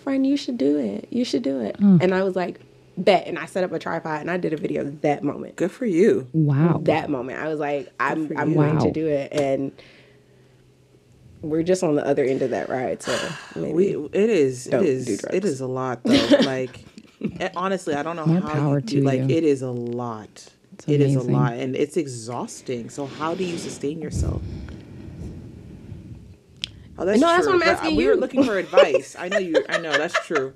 friend, 0.03 0.27
you 0.27 0.37
should 0.37 0.57
do 0.57 0.77
it. 0.77 1.07
You 1.09 1.25
should 1.25 1.41
do 1.41 1.59
it. 1.61 1.79
And 1.79 2.13
I 2.13 2.23
was 2.23 2.35
like, 2.35 2.59
bet. 2.97 3.27
And 3.27 3.37
I 3.39 3.45
set 3.45 3.63
up 3.63 3.71
a 3.71 3.79
tripod 3.79 4.21
and 4.21 4.31
I 4.31 4.37
did 4.37 4.53
a 4.53 4.57
video 4.57 4.83
that 5.01 5.23
moment. 5.23 5.55
Good 5.55 5.71
for 5.71 5.85
you. 5.85 6.27
Wow. 6.33 6.79
That 6.83 7.09
moment, 7.09 7.39
I 7.39 7.47
was 7.47 7.59
like, 7.59 7.91
I'm 7.99 8.27
for 8.27 8.37
I'm 8.37 8.49
you. 8.49 8.55
going 8.55 8.75
Wow. 8.77 8.81
to 8.85 8.91
do 8.91 9.07
it. 9.07 9.31
And 9.33 9.71
we're 11.41 11.63
just 11.63 11.83
on 11.83 11.95
the 11.95 12.05
other 12.05 12.23
end 12.23 12.41
of 12.41 12.49
that 12.51 12.69
ride. 12.69 13.01
So 13.03 13.15
maybe 13.55 13.73
We 13.95 14.09
it 14.13 14.29
is 14.29 14.67
it 14.67 14.81
is 14.81 15.23
it 15.25 15.45
is 15.45 15.61
a 15.61 15.67
lot 15.67 16.03
though. 16.03 16.13
like 16.43 16.79
eh, 17.39 17.49
honestly, 17.55 17.93
I 17.95 18.03
don't 18.03 18.15
know 18.15 18.25
More 18.25 18.41
how 18.41 18.53
power 18.53 18.75
you 18.79 18.81
do, 18.81 18.99
to 19.01 19.05
like 19.05 19.19
you. 19.21 19.29
it 19.29 19.43
is 19.43 19.61
a 19.61 19.71
lot. 19.71 20.49
It's 20.73 20.87
It 20.87 21.01
is 21.01 21.15
a 21.15 21.21
lot 21.21 21.53
and 21.53 21.75
it's 21.75 21.97
exhausting. 21.97 22.89
So 22.89 23.05
how 23.05 23.33
do 23.35 23.43
you 23.43 23.57
sustain 23.57 24.01
yourself? 24.01 24.41
Oh, 26.97 27.05
that's 27.05 27.19
No, 27.19 27.27
that's 27.27 27.45
true. 27.45 27.53
what 27.57 27.61
I'm 27.61 27.67
But, 27.67 27.67
uh, 27.67 27.71
asking 27.87 27.97
We 27.97 28.07
were 28.07 28.13
you. 28.13 28.19
looking 28.19 28.43
for 28.43 28.57
advice. 28.57 29.15
I 29.19 29.27
know 29.29 29.37
you. 29.37 29.63
I 29.67 29.77
know 29.79 29.91
that's 29.97 30.13
true. 30.25 30.53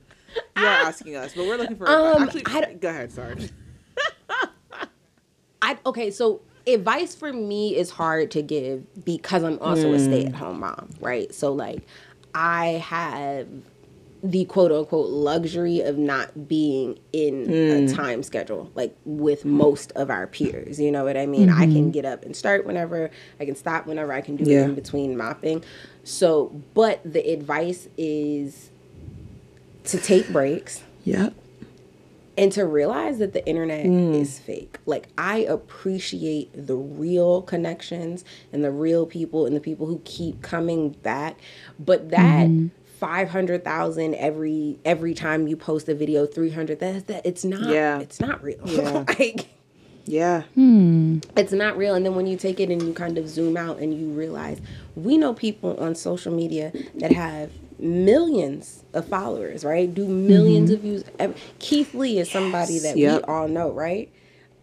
You 0.57 0.65
are 0.65 0.67
asking 0.67 1.15
us, 1.15 1.33
but 1.33 1.45
we're 1.45 1.57
looking 1.57 1.77
for. 1.77 1.89
Um, 1.89 2.23
actually, 2.23 2.43
I 2.47 2.73
go 2.73 2.89
ahead, 2.89 3.11
Sarge. 3.11 3.49
I 5.61 5.77
okay, 5.85 6.11
so 6.11 6.41
advice 6.67 7.15
for 7.15 7.33
me 7.33 7.75
is 7.75 7.89
hard 7.89 8.31
to 8.31 8.41
give 8.41 8.85
because 9.05 9.43
I'm 9.43 9.59
also 9.59 9.93
a 9.93 9.97
hmm. 9.97 10.03
stay 10.03 10.25
at 10.25 10.35
home 10.35 10.59
mom, 10.61 10.89
right? 10.99 11.33
So 11.33 11.51
like 11.53 11.83
I 12.33 12.83
have 12.85 13.47
the 14.21 14.43
quote 14.45 14.71
unquote 14.71 15.09
luxury 15.09 15.79
of 15.79 15.97
not 15.97 16.47
being 16.47 16.99
in 17.13 17.49
a 17.49 17.87
hmm. 17.87 17.93
time 17.93 18.21
schedule 18.21 18.69
like 18.75 18.95
with 19.05 19.45
most 19.45 19.91
of 19.93 20.09
our 20.09 20.27
peers. 20.27 20.79
You 20.79 20.91
know 20.91 21.03
what 21.03 21.17
I 21.17 21.25
mean? 21.25 21.49
I 21.49 21.61
can 21.61 21.73
mm-hmm. 21.73 21.91
get 21.91 22.05
up 22.05 22.23
and 22.25 22.35
start 22.35 22.65
whenever, 22.65 23.09
I 23.39 23.45
can 23.45 23.55
stop 23.55 23.85
whenever, 23.85 24.11
I 24.11 24.21
can 24.21 24.35
do 24.35 24.49
Yeah. 24.49 24.61
it 24.61 24.63
in 24.65 24.75
between 24.75 25.15
mopping. 25.15 25.63
So, 26.03 26.61
but 26.73 26.99
the 27.05 27.31
advice 27.31 27.87
is 27.97 28.71
to 29.85 29.97
take 29.97 30.29
breaks 30.29 30.83
Yep. 31.03 31.33
and 32.37 32.51
to 32.51 32.65
realize 32.65 33.17
that 33.19 33.33
the 33.33 33.45
internet 33.47 33.85
mm. 33.85 34.13
is 34.19 34.37
fake. 34.39 34.77
Like 34.85 35.07
I 35.17 35.37
appreciate 35.39 36.49
the 36.53 36.75
real 36.75 37.41
connections 37.41 38.23
and 38.53 38.63
the 38.63 38.71
real 38.71 39.05
people 39.05 39.45
and 39.45 39.55
the 39.55 39.59
people 39.61 39.87
who 39.87 40.01
keep 40.05 40.41
coming 40.41 40.89
back, 40.91 41.37
but 41.79 42.09
that 42.11 42.47
mm-hmm. 42.47 42.67
500,000 42.99 44.13
every 44.15 44.77
every 44.83 45.13
time 45.13 45.47
you 45.47 45.55
post 45.55 45.87
a 45.87 45.95
video 45.95 46.25
300 46.25 46.79
that's 46.79 47.03
that 47.05 47.25
it's 47.25 47.45
not 47.45 47.69
Yeah. 47.69 47.99
it's 47.99 48.19
not 48.19 48.43
real. 48.43 48.59
Yeah. 48.65 48.91
like 49.19 49.47
Yeah. 50.05 50.41
Hmm. 50.55 51.19
it's 51.37 51.53
not 51.53 51.77
real 51.77 51.95
and 51.95 52.05
then 52.05 52.15
when 52.15 52.27
you 52.27 52.35
take 52.35 52.59
it 52.59 52.69
and 52.69 52.81
you 52.81 52.93
kind 52.93 53.17
of 53.17 53.29
zoom 53.29 53.55
out 53.55 53.77
and 53.79 53.93
you 53.97 54.07
realize 54.09 54.59
we 54.95 55.17
know 55.17 55.33
people 55.33 55.79
on 55.79 55.95
social 55.95 56.33
media 56.33 56.73
that 56.95 57.11
have 57.13 57.51
millions 57.79 58.83
of 58.93 59.07
followers 59.07 59.63
right? 59.63 59.93
Do 59.93 60.05
1000000s 60.05 60.63
mm-hmm. 60.63 60.73
of 60.73 60.79
views. 60.81 61.03
Keith 61.59 61.93
lee 61.93 62.19
is 62.19 62.29
somebody 62.29 62.79
that 62.79 62.97
Yep. 62.97 63.21
we 63.21 63.33
all 63.33 63.47
know 63.47 63.71
right? 63.71 64.11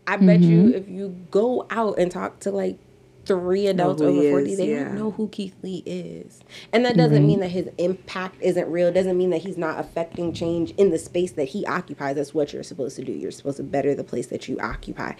I 0.06 0.16
bet 0.16 0.40
you 0.40 0.62
mm-hmm. 0.62 0.74
if 0.74 0.88
you 0.88 1.16
go 1.30 1.66
out 1.70 1.98
and 1.98 2.10
talk 2.10 2.40
to 2.40 2.50
like 2.50 2.78
three 3.26 3.66
adults 3.66 4.00
over 4.00 4.22
he 4.22 4.30
40 4.30 4.52
is, 4.52 4.58
they 4.58 4.70
yeah. 4.70 4.84
don't 4.84 4.94
know 4.94 5.10
who 5.10 5.28
keith 5.28 5.54
lee 5.62 5.82
is. 5.84 6.40
And 6.72 6.84
that 6.84 6.96
doesn't 6.96 7.18
mm-hmm. 7.18 7.26
mean 7.26 7.40
that 7.40 7.48
his 7.48 7.68
impact 7.78 8.36
isn't 8.40 8.70
real. 8.70 8.86
It 8.86 8.92
doesn't 8.92 9.18
mean 9.18 9.30
that 9.30 9.42
he's 9.42 9.58
not 9.58 9.80
affecting 9.80 10.32
change 10.32 10.70
in 10.72 10.90
the 10.90 10.98
space 10.98 11.32
that 11.32 11.48
he 11.48 11.66
occupies. 11.66 12.16
That's 12.16 12.32
what 12.32 12.52
you're 12.52 12.62
supposed 12.62 12.96
to 12.96 13.04
do. 13.04 13.12
You're 13.12 13.32
supposed 13.32 13.56
to 13.56 13.64
better 13.64 13.94
the 13.94 14.04
place 14.04 14.28
that 14.28 14.48
you 14.48 14.58
occupy. 14.60 15.14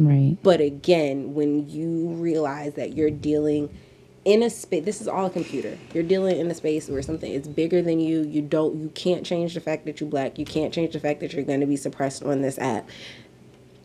Right. 0.00 0.36
but 0.44 0.60
again, 0.60 1.34
when 1.34 1.68
you 1.68 2.10
realize 2.10 2.74
that 2.74 2.94
you're 2.94 3.10
dealing 3.10 3.68
in 4.28 4.42
a 4.42 4.50
space, 4.50 4.84
this 4.84 5.00
is 5.00 5.08
all 5.08 5.24
a 5.24 5.30
computer. 5.30 5.78
You're 5.94 6.04
dealing 6.04 6.38
in 6.38 6.50
a 6.50 6.54
space 6.54 6.86
where 6.86 7.00
something 7.00 7.32
is 7.32 7.48
bigger 7.48 7.80
than 7.80 7.98
you. 7.98 8.20
You 8.24 8.42
don't, 8.42 8.78
you 8.78 8.90
can't 8.90 9.24
change 9.24 9.54
the 9.54 9.60
fact 9.60 9.86
that 9.86 10.00
you're 10.00 10.10
black. 10.10 10.38
You 10.38 10.44
can't 10.44 10.72
change 10.72 10.92
the 10.92 11.00
fact 11.00 11.20
that 11.20 11.32
you're 11.32 11.44
going 11.44 11.60
to 11.60 11.66
be 11.66 11.76
suppressed 11.76 12.22
on 12.22 12.42
this 12.42 12.58
app. 12.58 12.86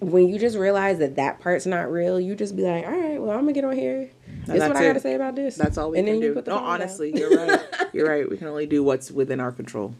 When 0.01 0.27
you 0.27 0.37
just 0.37 0.57
realize 0.57 0.99
that 0.99 1.15
that 1.15 1.39
part's 1.39 1.65
not 1.65 1.89
real, 1.89 2.19
you 2.19 2.35
just 2.35 2.57
be 2.57 2.63
like, 2.63 2.85
all 2.85 2.91
right, 2.91 3.21
well, 3.21 3.31
I'm 3.31 3.43
gonna 3.43 3.53
get 3.53 3.63
on 3.63 3.73
here. 3.73 4.09
This 4.27 4.41
is 4.41 4.47
what 4.47 4.59
that's 4.59 4.79
I 4.79 4.87
gotta 4.87 4.99
say 4.99 5.13
about 5.13 5.37
this. 5.37 5.55
That's 5.55 5.77
all 5.77 5.91
we 5.91 5.99
and 5.99 6.07
can 6.09 6.19
do. 6.19 6.33
No, 6.35 6.41
phone 6.41 6.43
down. 6.43 6.63
honestly, 6.63 7.17
you're 7.17 7.29
right. 7.29 7.61
You're 7.93 8.09
right. 8.09 8.29
We 8.29 8.35
can 8.35 8.47
only 8.47 8.65
do 8.65 8.83
what's 8.83 9.11
within 9.11 9.39
our 9.39 9.53
control. 9.53 9.95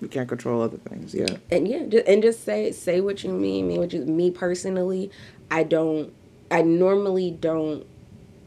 We 0.00 0.08
can't 0.08 0.28
control 0.28 0.60
other 0.60 0.78
things. 0.78 1.14
Yeah. 1.14 1.36
and 1.52 1.68
yeah, 1.68 1.84
just, 1.86 2.08
and 2.08 2.20
just 2.20 2.42
say 2.42 2.72
say 2.72 3.00
what 3.00 3.22
you 3.22 3.30
mean. 3.30 3.68
Mean 3.68 3.78
what 3.78 3.92
you. 3.92 4.04
Me 4.06 4.32
personally, 4.32 5.12
I 5.52 5.62
don't. 5.62 6.12
I 6.50 6.62
normally 6.62 7.30
don't 7.30 7.86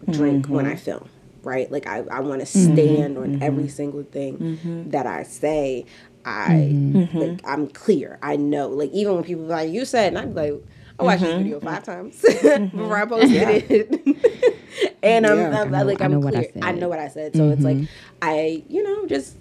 drink 0.10 0.48
when 0.48 0.66
I 0.66 0.72
mm-hmm. 0.72 0.80
film. 0.80 1.10
Right, 1.44 1.72
like 1.72 1.88
I, 1.88 2.04
I 2.12 2.20
want 2.20 2.42
to 2.42 2.48
mm-hmm. 2.48 2.74
stand 2.74 3.18
on 3.18 3.34
mm-hmm. 3.34 3.44
every 3.44 3.68
single 3.68 4.04
thing 4.04 4.38
mm-hmm. 4.38 4.90
that 4.92 5.08
I 5.08 5.24
say. 5.24 5.86
I 6.24 6.70
like 7.14 7.42
I'm 7.46 7.68
clear. 7.68 8.20
I 8.22 8.36
know. 8.36 8.70
Like 8.70 8.92
even 8.92 9.16
when 9.16 9.24
people 9.24 9.46
like 9.46 9.72
you 9.72 9.86
said, 9.86 10.10
and 10.10 10.20
I'm 10.20 10.36
like, 10.36 10.54
I 11.00 11.04
watched 11.04 11.22
this 11.24 11.36
video 11.36 11.60
five 11.60 11.84
times 11.84 12.22
before 12.22 12.96
I 12.96 13.06
posted 13.06 13.32
it. 13.34 14.58
and 15.04 15.26
I'm, 15.26 15.40
I'm 15.40 15.74
I 15.74 15.80
know- 15.80 15.86
like 15.86 16.02
I 16.02 16.06
I'm 16.06 16.12
know 16.12 16.20
what 16.20 16.36
I 16.36 16.44
clear. 16.44 16.64
I 16.64 16.72
know 16.74 16.90
what 16.90 17.00
I 17.00 17.08
said. 17.08 17.36
So 17.36 17.50
it's 17.50 17.64
like 17.64 17.78
I, 18.22 18.64
you 18.70 18.84
know, 18.84 19.08
just 19.08 19.36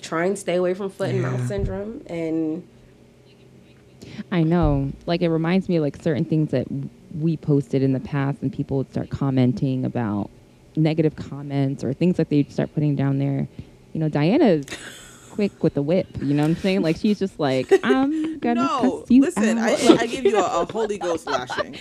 try 0.00 0.24
and 0.24 0.38
stay 0.38 0.56
away 0.56 0.72
from 0.72 0.88
foot 0.88 1.10
and 1.10 1.20
mouth 1.20 1.46
syndrome 1.46 2.02
and 2.06 2.66
I 4.30 4.42
know. 4.42 4.92
Like 5.06 5.22
it 5.22 5.28
reminds 5.28 5.68
me 5.68 5.76
of 5.76 5.82
like 5.82 6.02
certain 6.02 6.24
things 6.24 6.50
that 6.50 6.66
we 7.18 7.36
posted 7.36 7.82
in 7.82 7.92
the 7.92 8.00
past, 8.00 8.42
and 8.42 8.52
people 8.52 8.78
would 8.78 8.90
start 8.90 9.10
commenting 9.10 9.84
about 9.84 10.30
negative 10.76 11.16
comments 11.16 11.82
or 11.84 11.92
things 11.92 12.16
that 12.16 12.28
they'd 12.30 12.50
start 12.50 12.72
putting 12.74 12.96
down 12.96 13.18
there. 13.18 13.48
You 13.92 14.00
know, 14.00 14.08
Diana's 14.08 14.64
quick 15.30 15.62
with 15.62 15.74
the 15.74 15.82
whip. 15.82 16.06
You 16.20 16.34
know 16.34 16.42
what 16.42 16.50
I'm 16.50 16.56
saying? 16.56 16.82
Like 16.82 16.96
she's 16.96 17.18
just 17.18 17.38
like, 17.40 17.72
I'm 17.82 18.38
gonna 18.38 18.62
No, 18.64 19.00
cuss 19.00 19.10
you 19.10 19.22
listen. 19.22 19.58
I, 19.58 19.72
out. 19.74 20.00
I 20.02 20.06
give 20.06 20.24
you 20.24 20.36
a, 20.38 20.62
a 20.62 20.70
Holy 20.72 20.98
Ghost 20.98 21.26
lashing. 21.26 21.76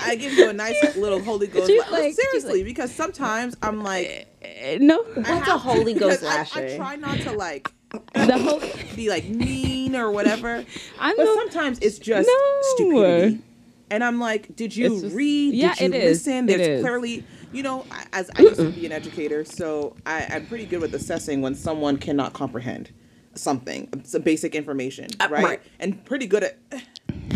I 0.00 0.14
give 0.16 0.32
you 0.32 0.48
a 0.48 0.52
nice 0.52 0.96
little 0.96 1.20
Holy 1.22 1.46
Ghost. 1.46 1.66
She's 1.68 1.82
la- 1.90 1.98
like- 1.98 2.04
she's 2.06 2.16
seriously, 2.30 2.62
because 2.62 2.92
sometimes 2.92 3.56
I'm 3.62 3.82
like, 3.82 4.28
Eh, 4.42 4.78
no, 4.80 5.04
I 5.16 5.20
What's 5.34 5.48
a 5.48 5.58
Holy 5.58 5.94
Ghost 6.04 6.22
lashing? 6.22 6.62
I- 6.62 6.74
I, 6.74 6.76
try 6.76 6.96
not 6.96 7.18
to 7.20 7.32
like 7.32 7.70
the 8.14 8.38
whole. 8.38 8.60
be 8.96 9.08
like 9.08 9.24
mean 9.28 9.94
or 9.96 10.10
whatever, 10.10 10.64
I'm 10.98 11.16
but 11.16 11.24
no- 11.24 11.34
sometimes 11.36 11.78
it's 11.80 11.98
just 11.98 12.28
No. 12.28 12.62
stupidity. 12.74 13.40
And 13.90 14.02
I'm 14.02 14.18
like, 14.18 14.54
did 14.56 14.74
you 14.76 14.88
just- 15.00 15.14
read? 15.14 15.54
yeah, 15.54 15.74
did 15.74 15.92
you 15.92 15.98
it 15.98 16.04
is. 16.04 16.26
listen? 16.26 16.48
It 16.48 16.56
There's 16.58 16.68
is. 16.68 16.80
clearly, 16.82 17.24
you 17.54 17.62
know, 17.62 17.86
I- 17.90 18.06
as 18.12 18.30
I 18.36 18.42
used 18.42 18.56
to 18.56 18.70
be 18.70 18.84
an 18.86 18.92
educator, 18.92 19.44
so 19.44 19.94
I, 20.04 20.26
I'm 20.30 20.46
pretty 20.46 20.66
good 20.66 20.80
with 20.80 20.94
assessing 20.94 21.40
when 21.40 21.54
someone 21.54 21.96
cannot 21.96 22.32
comprehend 22.32 22.90
something, 23.34 23.88
some 24.04 24.22
basic 24.22 24.54
information, 24.54 25.08
Uh, 25.20 25.28
right? 25.30 25.44
right. 25.44 25.62
And 25.80 26.04
pretty 26.04 26.26
good 26.26 26.44
at 26.44 26.58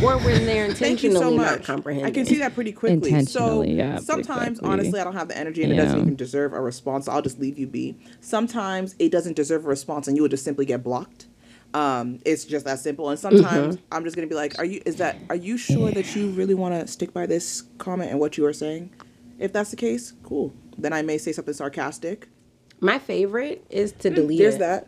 or 0.02 0.16
when 0.18 0.44
they're 0.46 0.72
Thank 0.72 1.02
you 1.02 1.10
intentionally 1.10 1.14
so 1.18 1.30
not 1.30 1.58
much. 1.58 1.64
comprehending. 1.64 2.06
I 2.06 2.10
can 2.14 2.24
see 2.26 2.38
that 2.38 2.54
pretty 2.54 2.72
quickly. 2.72 3.24
So 3.26 3.62
yeah, 3.62 3.98
sometimes, 3.98 4.58
exactly. 4.58 4.70
honestly, 4.70 5.00
I 5.00 5.04
don't 5.04 5.14
have 5.14 5.28
the 5.28 5.36
energy 5.38 5.62
and 5.64 5.72
it 5.72 5.76
doesn't 5.76 5.98
even 6.00 6.16
deserve 6.16 6.52
a 6.52 6.60
response. 6.60 7.06
So 7.06 7.12
I'll 7.12 7.22
just 7.22 7.38
leave 7.40 7.58
you 7.58 7.66
be. 7.66 7.96
Sometimes 8.20 8.94
it 8.98 9.10
doesn't 9.10 9.34
deserve 9.34 9.64
a 9.64 9.68
response, 9.68 10.06
and 10.08 10.16
you 10.16 10.22
will 10.22 10.28
just 10.28 10.44
simply 10.44 10.66
get 10.66 10.82
blocked. 10.84 11.26
Um, 11.74 12.18
it's 12.24 12.44
just 12.44 12.64
that 12.64 12.78
simple. 12.78 13.10
And 13.10 13.18
sometimes 13.18 13.76
Mm-hmm. 13.76 13.84
I'm 13.94 14.04
just 14.04 14.14
gonna 14.16 14.28
be 14.28 14.34
like, 14.34 14.58
"Are 14.58 14.64
you? 14.64 14.80
Is 14.86 14.96
that? 14.96 15.16
Are 15.30 15.36
you 15.36 15.56
sure 15.58 15.90
that 15.90 16.14
you 16.16 16.30
really 16.30 16.54
want 16.54 16.74
to 16.74 16.86
stick 16.86 17.12
by 17.12 17.26
this 17.26 17.64
comment 17.78 18.10
and 18.10 18.18
what 18.20 18.38
you 18.38 18.46
are 18.46 18.52
saying? 18.54 18.90
If 19.38 19.52
that's 19.52 19.70
the 19.70 19.76
case, 19.76 20.12
cool. 20.22 20.52
Then 20.76 20.92
I 20.92 21.02
may 21.02 21.18
say 21.18 21.32
something 21.32 21.54
sarcastic. 21.54 22.28
My 22.80 22.98
favorite 22.98 23.64
is 23.70 23.92
to 23.92 24.10
delete 24.10 24.38
Mm, 24.38 24.42
There's 24.42 24.54
it 24.56 24.58
that. 24.60 24.86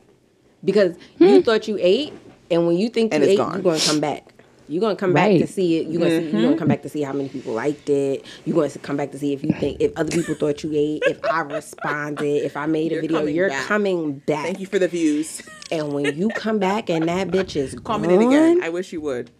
because 0.64 0.96
you 1.18 1.42
thought 1.42 1.66
you 1.68 1.76
ate, 1.80 2.12
and 2.50 2.66
when 2.66 2.76
you 2.76 2.88
think 2.88 3.12
And 3.14 3.24
you 3.24 3.30
ate, 3.30 3.36
gone. 3.36 3.54
you're 3.54 3.62
gonna 3.62 3.78
come 3.80 4.00
back. 4.00 4.34
You're 4.68 4.80
gonna 4.80 4.94
come 4.94 5.12
back 5.12 5.26
Right. 5.30 5.40
to 5.40 5.46
see 5.48 5.78
it. 5.78 5.88
You're 5.88 6.00
gonna 6.00 6.12
Mm-hmm. 6.20 6.36
you're 6.36 6.44
gonna 6.46 6.56
come 6.56 6.68
back 6.68 6.82
to 6.82 6.88
see 6.88 7.02
how 7.02 7.12
many 7.12 7.28
people 7.28 7.52
liked 7.52 7.90
it. 7.90 8.24
You're 8.44 8.54
going 8.54 8.70
to 8.70 8.78
come 8.78 8.96
back 8.96 9.10
to 9.10 9.18
see 9.18 9.32
if 9.32 9.42
you 9.42 9.52
think 9.58 9.78
if 9.80 9.90
other 9.96 10.12
people 10.12 10.36
thought 10.36 10.62
you 10.62 10.70
ate, 10.72 11.02
if 11.08 11.18
I 11.24 11.40
responded, 11.40 12.44
if 12.44 12.56
I 12.56 12.66
made 12.66 12.92
a 12.92 12.94
You're 12.96 13.02
video. 13.02 13.18
coming 13.18 13.34
You're 13.34 13.48
back. 13.48 13.66
coming 13.66 14.12
back. 14.26 14.44
Thank 14.44 14.60
you 14.60 14.66
for 14.66 14.78
the 14.78 14.86
views. 14.86 15.42
And 15.72 15.92
when 15.92 16.16
you 16.16 16.28
come 16.28 16.60
back 16.60 16.88
and 16.88 17.08
that 17.08 17.28
bitch 17.28 17.56
is 17.56 17.74
Comment 17.80 18.12
it 18.12 18.16
gone, 18.20 18.28
again. 18.28 18.62
I 18.62 18.68
wish 18.68 18.92
you 18.92 19.00
would. 19.00 19.30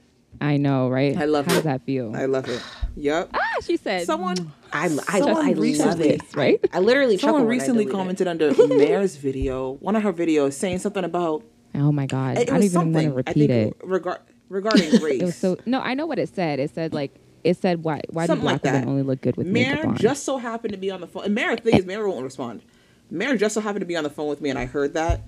I 0.40 0.56
know, 0.56 0.88
right? 0.88 1.16
I 1.16 1.24
love 1.26 1.46
How 1.46 1.52
it. 1.52 1.54
does 1.56 1.64
that 1.64 1.82
feel? 1.84 2.14
I 2.16 2.24
love 2.26 2.48
it. 2.48 2.62
Yep. 2.96 3.30
ah, 3.34 3.38
she 3.62 3.76
said. 3.76 4.04
Someone 4.06 4.52
I 4.72 4.86
I, 5.08 5.18
Someone 5.20 5.44
I 5.46 5.52
recently- 5.52 5.84
love 5.86 6.00
it. 6.00 6.20
right? 6.36 6.60
I, 6.72 6.76
I 6.78 6.80
literally 6.80 7.16
Someone 7.18 7.40
chuckle 7.42 7.46
when 7.46 7.54
I 7.54 7.58
recently 7.58 7.84
delete 7.84 7.94
it. 7.94 7.98
commented 7.98 8.28
under 8.28 8.68
Mare's 8.68 9.16
video, 9.16 9.72
one 9.80 9.96
of 9.96 10.02
her 10.02 10.12
videos, 10.12 10.52
saying 10.54 10.78
something 10.78 11.04
about 11.04 11.42
Oh 11.74 11.92
my 11.92 12.06
god! 12.06 12.36
it 12.38 12.42
I 12.42 12.44
don't 12.54 12.62
even 12.64 12.92
want 12.92 13.06
to 13.06 13.12
repeat 13.12 13.50
I 13.50 13.54
it. 13.54 13.62
think 13.64 13.76
regard 13.84 14.18
regarding 14.48 14.90
race. 15.02 15.22
It 15.22 15.24
was 15.24 15.36
so 15.36 15.56
no. 15.66 15.80
I 15.80 15.94
know 15.94 16.06
what 16.06 16.18
it 16.18 16.34
said. 16.34 16.58
It 16.58 16.74
said 16.74 16.92
like 16.92 17.14
it 17.44 17.56
said 17.58 17.84
why 17.84 18.00
why 18.10 18.24
do 18.24 18.28
Something 18.28 18.42
black 18.42 18.64
like 18.64 18.72
women 18.74 18.88
only 18.88 19.02
look 19.02 19.20
good 19.20 19.36
with 19.36 19.46
makeup 19.46 19.76
Mare 19.76 19.86
on? 19.88 19.96
just 19.96 20.24
so 20.24 20.38
happened 20.38 20.72
to 20.72 20.78
be 20.78 20.90
on 20.90 21.00
the 21.00 21.06
phone. 21.06 21.24
And 21.26 21.34
Mare, 21.34 21.54
the 21.56 21.62
thing 21.62 21.78
is, 21.78 21.86
Mare 21.86 22.06
won't 22.08 22.24
respond. 22.24 22.62
Mare 23.10 23.36
just 23.36 23.54
so 23.54 23.60
happened 23.60 23.80
to 23.80 23.86
be 23.86 23.96
on 23.96 24.04
the 24.04 24.10
phone 24.10 24.28
with 24.28 24.40
me, 24.40 24.50
and 24.50 24.58
I 24.58 24.66
heard 24.66 24.94
that, 24.94 25.22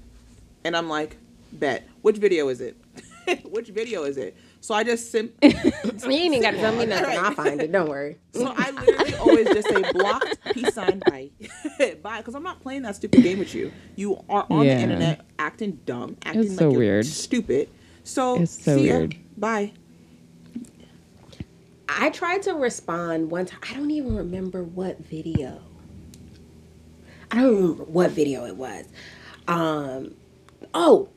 and 0.65 0.77
I'm 0.77 0.89
like, 0.89 1.17
bet. 1.53 1.87
Which 2.03 2.17
video 2.19 2.49
is 2.49 2.61
it? 2.61 2.77
which 3.45 3.69
video 3.69 4.03
is 4.05 4.17
it? 4.17 4.37
So 4.63 4.75
I 4.75 4.85
just 4.85 5.11
sim. 5.11 5.33
You 5.43 5.51
ain't 6.11 6.35
even 6.35 6.43
got 6.43 6.53
to 6.53 6.57
tell 6.59 6.73
me 6.75 6.87
nothing. 6.87 7.19
I'll 7.19 7.33
find 7.35 7.61
it. 7.61 7.73
Don't 7.73 7.89
worry. 7.89 8.17
So 8.33 8.55
I 8.57 8.71
literally 8.71 9.15
always 9.17 9.49
just 9.49 9.69
say 9.69 9.83
blocked, 9.93 10.39
peace 10.55 10.73
sign, 10.73 11.01
bye, 11.01 11.31
bye, 12.03 12.19
because 12.19 12.35
I'm 12.37 12.45
not 12.45 12.61
playing 12.63 12.83
that 12.83 12.95
stupid 12.97 13.23
game 13.25 13.41
with 13.41 13.55
you. 13.57 13.73
You 13.97 14.25
are 14.29 14.47
on 14.49 14.65
Yeah. 14.65 14.77
the 14.77 14.83
internet 14.83 15.21
acting 15.41 15.81
dumb, 15.85 16.17
acting 16.25 16.49
like 16.51 16.59
so 16.61 16.71
you're 16.71 16.79
weird. 16.79 17.07
stupid. 17.07 17.69
So 18.05 18.41
It's 18.41 18.53
so 18.63 18.77
see 18.77 18.87
ya. 18.89 18.99
weird. 18.99 19.17
Bye. 19.37 19.73
I 21.89 22.11
tried 22.11 22.43
to 22.43 22.53
respond 22.55 23.31
one 23.31 23.47
time. 23.47 23.61
I 23.69 23.75
don't 23.75 23.91
even 23.91 24.17
remember 24.17 24.63
what 24.63 24.99
video. 25.05 25.61
I 27.31 27.37
don't 27.43 27.55
remember 27.57 27.85
what 27.85 28.11
video 28.13 28.45
it 28.47 28.57
was. 28.57 28.87
Um, 29.49 30.15
oh, 30.73 31.09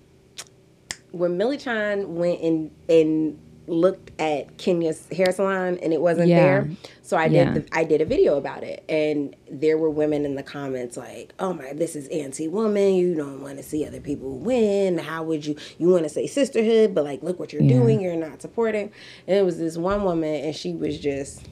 when 1.16 1.38
Millie 1.38 1.58
Chan 1.58 2.14
went 2.16 2.42
and 2.42 2.72
and 2.90 3.40
looked 3.68 4.12
at 4.22 4.56
Kenya's 4.60 5.08
hair 5.10 5.32
salon 5.32 5.80
and 5.82 5.92
it 5.92 6.00
wasn't 6.00 6.28
Yeah. 6.28 6.36
there, 6.36 6.70
so 7.02 7.18
I 7.18 7.26
Yeah. 7.26 7.52
did 7.54 7.66
the, 7.66 7.76
I 7.76 7.84
did 7.84 8.00
a 8.00 8.06
video 8.06 8.38
about 8.38 8.64
it, 8.64 8.84
and 8.88 9.36
there 9.50 9.76
were 9.80 9.90
women 9.90 10.24
in 10.24 10.36
the 10.36 10.44
comments 10.44 10.96
like, 10.98 11.34
"Oh 11.40 11.52
my, 11.54 11.74
this 11.74 11.96
is 11.96 12.08
anti-woman. 12.10 12.94
You 12.94 13.16
don't 13.16 13.42
want 13.42 13.58
to 13.58 13.64
see 13.64 13.84
other 13.84 14.00
people 14.00 14.38
win. 14.38 15.00
How 15.00 15.24
would 15.24 15.46
you? 15.48 15.56
You 15.80 15.90
want 15.90 16.04
to 16.04 16.10
say 16.10 16.28
sisterhood, 16.28 16.94
but 16.94 17.06
like, 17.06 17.24
look 17.24 17.40
what 17.40 17.54
you're 17.54 17.64
Yeah. 17.64 17.70
doing. 17.80 18.02
You're 18.02 18.16
not 18.16 18.40
supporting." 18.42 18.92
And 19.28 19.36
it 19.38 19.44
was 19.44 19.58
this 19.58 19.78
one 19.78 20.04
woman, 20.04 20.36
and 20.46 20.56
she 20.56 20.74
was 20.76 21.00
just 21.00 21.48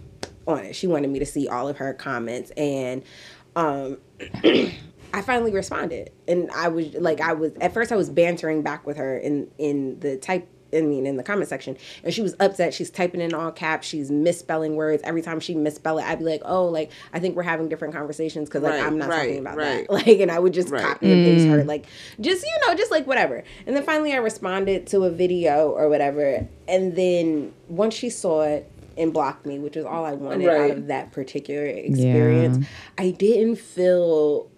on 0.45 0.60
it. 0.60 0.76
She 0.76 0.86
wanted 0.86 1.10
me 1.10 1.17
to 1.19 1.26
see 1.26 1.47
all 1.47 1.67
of 1.67 1.78
her 1.78 1.93
comments, 1.95 2.52
and 2.52 3.02
um, 3.56 3.97
I 5.13 5.21
finally 5.21 5.52
responded, 5.54 6.12
and 6.28 6.49
I 6.52 6.67
was 6.69 6.93
like, 6.95 7.21
I 7.21 7.34
was 7.34 7.54
at 7.62 7.73
first 7.73 7.91
I 7.91 7.95
was 7.95 8.10
bantering 8.10 8.63
back 8.63 8.86
with 8.86 8.97
her 8.97 9.17
in 9.17 9.49
in 9.58 9.99
the 9.99 10.17
type. 10.17 10.49
I 10.76 10.82
mean, 10.82 11.06
in 11.06 11.17
the 11.17 11.23
comment 11.23 11.47
section, 11.47 11.78
and 12.04 12.12
she 12.12 12.23
was 12.23 12.36
upset. 12.39 12.73
She's 12.73 12.89
typing 12.89 13.21
in 13.21 13.32
all 13.36 13.52
caps. 13.52 13.86
She's 13.86 14.10
misspelling 14.10 14.76
words. 14.76 15.04
Every 15.06 15.21
time 15.21 15.39
she 15.39 15.54
misspell 15.54 15.99
it, 15.99 16.04
I'd 16.04 16.17
be 16.17 16.26
like, 16.26 16.41
"Oh, 16.45 16.65
like 16.65 16.89
I 17.13 17.19
think 17.19 17.36
we're 17.36 17.43
having 17.43 17.69
different 17.69 17.93
conversations 17.93 18.49
because 18.49 18.63
like 18.63 18.71
Right, 18.71 18.84
I'm 18.84 18.97
not 18.97 19.10
right, 19.10 19.17
talking 19.28 19.38
about 19.38 19.58
right. 19.58 19.88
that." 19.88 19.91
Like, 20.08 20.19
and 20.19 20.32
I 20.32 20.39
would 20.39 20.52
just 20.52 20.69
Right. 20.69 20.82
copy 20.84 21.12
and 21.12 21.23
paste 21.26 21.45
her, 21.47 21.60
mm. 21.60 21.67
like 21.67 21.86
just 22.19 22.43
you 22.43 22.52
know, 22.67 22.73
just 22.73 22.89
like 22.89 23.06
whatever. 23.06 23.43
And 23.67 23.76
then 23.76 23.84
finally, 23.84 24.13
I 24.13 24.17
responded 24.17 24.88
to 24.88 25.04
a 25.04 25.12
video 25.12 25.69
or 25.69 25.89
whatever, 25.89 26.47
and 26.67 26.95
then 26.95 27.54
once 27.69 27.93
she 27.93 28.10
saw 28.10 28.41
it 28.41 28.67
and 28.97 29.13
blocked 29.13 29.45
me, 29.45 29.60
which 29.60 29.76
was 29.76 29.86
all 29.86 30.06
I 30.06 30.13
wanted 30.13 30.47
Right. 30.47 30.71
out 30.71 30.78
of 30.78 30.88
that 30.88 31.12
particular 31.12 31.65
experience, 31.67 32.65
I 32.97 33.12
didn't 33.12 33.58
feel 33.58 34.49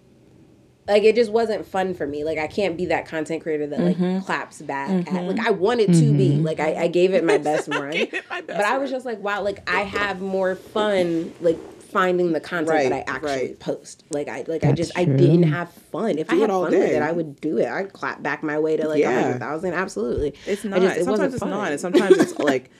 like 0.88 1.02
it 1.02 1.14
just 1.16 1.30
wasn't 1.32 1.66
fun 1.66 1.94
for 1.94 2.06
me. 2.06 2.22
Like 2.24 2.38
I 2.38 2.46
can't 2.46 2.76
be 2.76 2.86
that 2.86 3.06
content 3.06 3.42
creator 3.42 3.66
that 3.66 3.80
like 3.80 3.96
Mm-hmm. 3.96 4.24
claps 4.24 4.62
back. 4.62 5.12
At, 5.12 5.24
like 5.24 5.44
I 5.44 5.50
wanted 5.50 5.92
to 5.94 6.12
be. 6.16 6.36
Like 6.36 6.60
I, 6.60 6.74
I 6.84 6.88
gave 6.88 7.12
it 7.14 7.24
my 7.24 7.38
best 7.50 7.68
run, 7.68 7.92
it 7.92 8.12
my 8.30 8.40
best 8.40 8.58
but 8.58 8.66
I 8.66 8.78
was 8.78 8.90
just 8.90 9.04
like, 9.06 9.18
wow, 9.20 9.42
like 9.42 9.68
I 9.68 9.80
have 9.82 10.20
more 10.20 10.54
fun 10.54 11.32
like 11.40 11.58
finding 11.90 12.32
the 12.32 12.40
content 12.40 12.68
Right, 12.68 12.90
that 12.90 13.08
I 13.08 13.12
actually 13.12 13.30
right. 13.48 13.58
post. 13.60 14.04
Like 14.10 14.28
I 14.28 14.44
like 14.46 14.62
I 14.64 14.68
That's 14.68 14.76
just 14.76 14.98
I 14.98 15.04
didn't 15.06 15.44
have 15.44 15.72
fun. 15.72 16.18
If 16.18 16.30
I 16.30 16.34
Do 16.34 16.40
had 16.42 16.50
all 16.50 16.64
fun 16.64 16.72
with 16.72 16.82
it, 16.82 17.00
I 17.02 17.12
would 17.12 17.40
do 17.40 17.58
it. 17.58 17.66
I'd 17.68 17.92
clap 17.92 18.22
back 18.22 18.42
my 18.42 18.58
way 18.58 18.76
to 18.76 18.86
like 18.86 18.98
a 18.98 19.00
Yeah. 19.00 19.22
hundred 19.22 19.38
thousand. 19.40 19.72
Absolutely. 19.74 20.34
It's 20.46 20.64
not. 20.64 20.80
just- 20.80 20.98
it 20.98 21.04
sometimes 21.04 21.34
it's 21.34 21.40
fun. 21.42 21.50
not, 21.50 21.70
and 21.72 21.80
sometimes 21.80 22.18
it's 22.18 22.38
like 22.38 22.70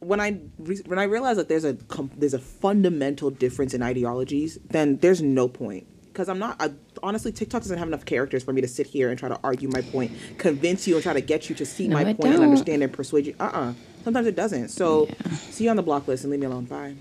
when 0.00 0.20
I 0.20 0.38
re- 0.58 0.82
when 0.86 0.98
I 0.98 1.04
realize 1.04 1.36
that 1.36 1.48
there's 1.48 1.64
a 1.64 1.74
com- 1.74 2.10
there's 2.16 2.34
a 2.34 2.38
fundamental 2.38 3.30
difference 3.30 3.74
in 3.74 3.82
ideologies, 3.82 4.58
then 4.68 4.96
there's 4.98 5.20
no 5.22 5.48
point. 5.48 5.86
Because 6.12 6.28
I'm 6.28 6.38
not. 6.38 6.56
I, 6.60 6.70
honestly, 7.02 7.30
TikTok 7.32 7.62
doesn't 7.62 7.78
have 7.78 7.86
enough 7.88 8.04
characters 8.04 8.42
for 8.42 8.52
me 8.52 8.60
to 8.60 8.68
sit 8.68 8.86
here 8.86 9.10
and 9.10 9.18
try 9.18 9.28
to 9.28 9.38
argue 9.44 9.68
my 9.68 9.80
point, 9.80 10.12
convince 10.38 10.86
you, 10.88 10.94
and 10.96 11.02
try 11.02 11.12
to 11.12 11.20
get 11.20 11.48
you 11.48 11.54
to 11.56 11.64
see 11.64 11.86
No, 11.88 11.94
my 11.96 12.02
it 12.02 12.16
point 12.16 12.26
and 12.26 12.34
don't. 12.36 12.42
understand 12.50 12.82
and 12.82 12.92
persuade 12.92 13.26
you. 13.26 13.34
Uh 13.38 13.44
uh 13.52 13.72
Sometimes 14.04 14.26
it 14.26 14.34
doesn't. 14.34 14.70
So 14.70 15.08
see 15.30 15.64
you 15.64 15.70
on 15.70 15.76
the 15.76 15.82
block 15.82 16.08
list 16.08 16.24
and 16.24 16.30
leave 16.30 16.40
me 16.40 16.46
alone. 16.46 16.64
Bye. 16.64 16.94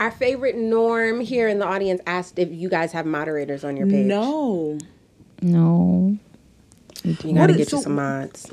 Our 0.00 0.10
favorite 0.10 0.56
norm 0.56 1.20
here 1.20 1.46
in 1.48 1.58
the 1.58 1.66
audience 1.66 2.00
asked 2.06 2.38
if 2.38 2.50
you 2.50 2.70
guys 2.70 2.92
have 2.92 3.04
moderators 3.04 3.64
on 3.64 3.76
your 3.76 3.86
page. 3.86 4.06
No. 4.06 4.78
No. 5.42 6.16
You 7.04 7.34
gotta 7.34 7.52
is- 7.52 7.58
get 7.58 7.72
you 7.72 7.82
some 7.82 7.94
mods. 7.96 8.52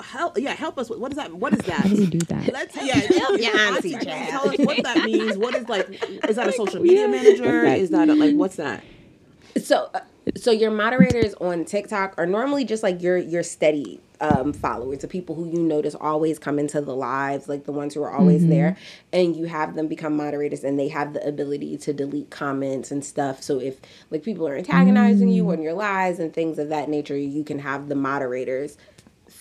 Help, 0.00 0.38
yeah, 0.38 0.52
help 0.52 0.78
us. 0.78 0.90
with- 0.90 0.98
What 0.98 1.12
is 1.12 1.16
that? 1.16 1.32
What 1.32 1.54
is 1.54 1.62
that? 1.64 1.82
How 1.82 1.88
do 1.88 1.96
we 1.96 2.06
do 2.06 2.18
that? 2.26 2.52
Let's 2.52 2.76
yeah, 2.76 3.00
Help 3.00 3.36
your 3.38 3.44
yeah, 3.54 3.68
auntie, 3.74 3.94
auntie. 3.94 4.30
Tell 4.30 4.48
us 4.48 4.58
what 4.58 4.82
that 4.82 5.02
means. 5.04 5.38
What 5.38 5.54
is 5.54 5.68
like? 5.68 5.88
Is 6.28 6.36
that 6.36 6.48
a 6.48 6.52
social 6.52 6.82
media 6.82 7.08
manager? 7.08 7.64
Is 7.64 7.90
that 7.90 8.08
a, 8.10 8.14
like 8.14 8.34
what's 8.34 8.56
that? 8.56 8.84
So, 9.56 9.88
uh, 9.94 10.00
so 10.36 10.50
your 10.50 10.70
moderators 10.70 11.32
on 11.34 11.64
TikTok 11.64 12.14
are 12.18 12.26
normally 12.26 12.64
just 12.66 12.82
like 12.82 13.00
your 13.02 13.16
your 13.16 13.42
steady 13.42 14.00
um, 14.20 14.52
followers, 14.52 14.98
the 14.98 15.08
people 15.08 15.34
who 15.34 15.46
you 15.46 15.62
notice 15.62 15.94
always 15.94 16.38
come 16.38 16.58
into 16.58 16.80
the 16.82 16.94
lives, 16.94 17.48
like 17.48 17.64
the 17.64 17.72
ones 17.72 17.94
who 17.94 18.02
are 18.02 18.10
always 18.12 18.42
Mm-hmm. 18.42 18.50
there, 18.50 18.76
and 19.14 19.34
you 19.34 19.46
have 19.46 19.74
them 19.76 19.88
become 19.88 20.14
moderators, 20.16 20.62
and 20.62 20.78
they 20.78 20.88
have 20.88 21.14
the 21.14 21.26
ability 21.26 21.78
to 21.78 21.92
delete 21.94 22.28
comments 22.30 22.90
and 22.90 23.02
stuff. 23.04 23.42
So 23.42 23.60
if 23.60 23.80
like 24.10 24.22
people 24.22 24.46
are 24.46 24.56
antagonizing 24.56 25.28
Mm. 25.28 25.34
you 25.34 25.50
on 25.50 25.62
your 25.62 25.72
lives 25.74 26.18
and 26.18 26.32
things 26.34 26.58
of 26.58 26.68
that 26.68 26.90
nature, 26.90 27.16
you 27.16 27.42
can 27.44 27.60
have 27.60 27.88
the 27.88 27.94
moderators 27.94 28.76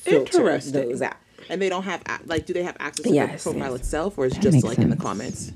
filter 0.05 0.37
Interesting. 0.37 0.89
those 0.89 1.01
out. 1.01 1.17
And 1.49 1.61
they 1.61 1.69
don't 1.69 1.83
have 1.83 2.01
like, 2.25 2.45
do 2.45 2.53
they 2.53 2.63
have 2.63 2.77
access 2.79 3.05
to 3.05 3.13
Yes, 3.13 3.43
the 3.43 3.51
profile 3.51 3.71
yes. 3.73 3.81
itself, 3.81 4.17
or 4.17 4.25
is 4.25 4.33
it 4.33 4.41
That 4.41 4.51
just 4.51 4.65
like 4.65 4.77
in 4.79 4.89
the 4.89 4.95
comments? 4.95 5.51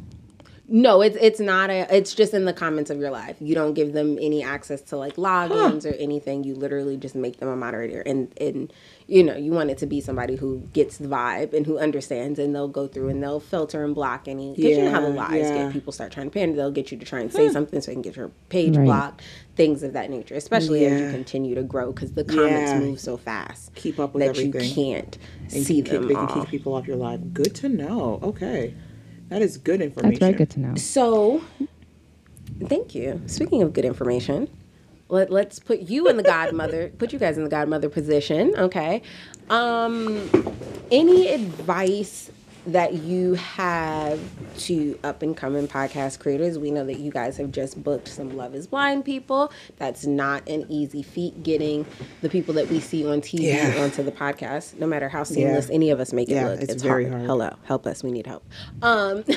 No, 0.71 1.01
it's 1.01 1.17
it's 1.19 1.39
not 1.39 1.69
a. 1.71 1.87
It's 1.95 2.13
just 2.13 2.33
in 2.33 2.45
the 2.45 2.53
comments 2.53 2.91
of 2.91 2.99
your 2.99 3.09
life. 3.11 3.37
You 3.39 3.55
don't 3.55 3.73
give 3.73 3.93
them 3.93 4.17
any 4.21 4.43
access 4.43 4.81
to 4.83 4.97
like 4.97 5.15
logins 5.15 5.85
or 5.85 5.93
anything. 5.95 6.43
You 6.43 6.55
literally 6.55 6.95
just 6.97 7.15
make 7.15 7.39
them 7.39 7.49
a 7.49 7.55
moderator, 7.55 8.01
and 8.01 8.31
and 8.39 8.71
you 9.07 9.23
know 9.23 9.35
you 9.35 9.51
want 9.51 9.71
it 9.71 9.79
to 9.79 9.87
be 9.87 9.99
somebody 9.99 10.35
who 10.35 10.59
gets 10.73 10.97
the 10.97 11.07
vibe 11.07 11.53
and 11.53 11.65
who 11.65 11.79
understands, 11.79 12.39
and 12.39 12.53
they'll 12.55 12.67
go 12.67 12.87
through 12.87 13.09
and 13.09 13.21
they'll 13.23 13.39
filter 13.39 13.83
and 13.83 13.95
block 13.95 14.27
any. 14.27 14.53
Because 14.55 14.77
you 14.77 14.83
know 14.83 14.91
how 14.91 15.01
the 15.01 15.07
Yeah, 15.09 15.13
lies 15.15 15.49
yeah. 15.49 15.63
get. 15.63 15.73
People 15.73 15.91
start 15.91 16.11
trying 16.11 16.27
to 16.27 16.31
pander. 16.33 16.55
They'll 16.55 16.71
get 16.71 16.91
you 16.91 16.97
to 16.99 17.05
try 17.05 17.19
and 17.21 17.33
say 17.33 17.49
something 17.49 17.81
so 17.81 17.87
they 17.91 17.95
can 17.95 18.03
get 18.03 18.15
your 18.15 18.29
page 18.49 18.77
Right. 18.77 18.85
blocked. 18.85 19.23
Things 19.55 19.83
of 19.83 19.93
that 19.93 20.09
nature, 20.09 20.35
especially 20.35 20.85
as 20.85 21.01
you 21.01 21.07
continue 21.11 21.55
to 21.55 21.63
grow, 21.63 21.91
because 21.91 22.13
the 22.13 22.23
comments 22.23 22.71
Yeah. 22.71 22.79
move 22.79 22.99
so 22.99 23.17
fast. 23.17 23.73
Keep 23.75 23.99
up 23.99 24.13
with 24.13 24.21
that 24.23 24.29
everything. 24.29 24.63
you 24.69 24.73
can't 24.75 25.17
And 25.53 25.65
see 25.65 25.81
keep, 25.81 25.85
them 25.87 26.07
they 26.07 26.13
can 26.15 26.27
all. 26.27 26.41
keep 26.41 26.49
people 26.49 26.75
off 26.75 26.87
your 26.87 26.95
live. 26.97 27.33
Good 27.33 27.55
to 27.55 27.69
know. 27.69 28.19
Okay, 28.23 28.73
that 29.29 29.41
is 29.41 29.57
good 29.57 29.81
information. 29.81 30.11
That's 30.11 30.19
very 30.19 30.33
good 30.33 30.49
to 30.51 30.59
know. 30.59 30.75
So, 30.75 31.43
thank 32.65 32.93
you. 32.95 33.21
Speaking 33.27 33.61
of 33.61 33.73
good 33.73 33.85
information, 33.85 34.49
let, 35.07 35.31
let's 35.31 35.59
put 35.59 35.79
you 35.79 36.07
in 36.07 36.17
the 36.17 36.23
godmother, 36.23 36.89
put 36.97 37.13
you 37.13 37.19
guys 37.19 37.37
in 37.37 37.43
the 37.43 37.49
godmother 37.49 37.89
position, 37.89 38.53
okay? 38.57 39.01
Um, 39.49 40.29
any 40.91 41.29
advice 41.29 42.31
that 42.67 42.93
you 42.93 43.33
have 43.35 44.19
to 44.59 44.97
up 45.03 45.21
and 45.21 45.35
coming 45.35 45.67
podcast 45.67 46.19
creators? 46.19 46.57
We 46.59 46.71
know 46.71 46.85
that 46.85 46.99
you 46.99 47.11
guys 47.11 47.37
have 47.37 47.51
just 47.51 47.81
booked 47.83 48.07
some 48.07 48.35
Love 48.35 48.53
is 48.55 48.67
Blind 48.67 49.05
people. 49.05 49.51
That's 49.77 50.05
not 50.05 50.47
an 50.47 50.65
easy 50.69 51.01
feat 51.01 51.41
getting 51.43 51.85
the 52.21 52.29
people 52.29 52.53
that 52.55 52.69
we 52.69 52.79
see 52.79 53.05
on 53.07 53.21
TV 53.21 53.43
Yeah. 53.43 53.81
onto 53.83 54.03
the 54.03 54.11
podcast, 54.11 54.77
no 54.77 54.87
matter 54.87 55.09
how 55.09 55.23
seamless 55.23 55.69
any 55.69 55.89
of 55.89 55.99
us 55.99 56.13
make 56.13 56.29
it 56.29 56.33
Yeah, 56.33 56.49
look. 56.49 56.61
it's 56.61 56.83
very 56.83 57.07
hard. 57.09 57.21
Hello, 57.23 57.55
help 57.63 57.85
us. 57.87 58.03
We 58.03 58.11
need 58.11 58.27
help. 58.27 58.43
Um, 58.81 59.23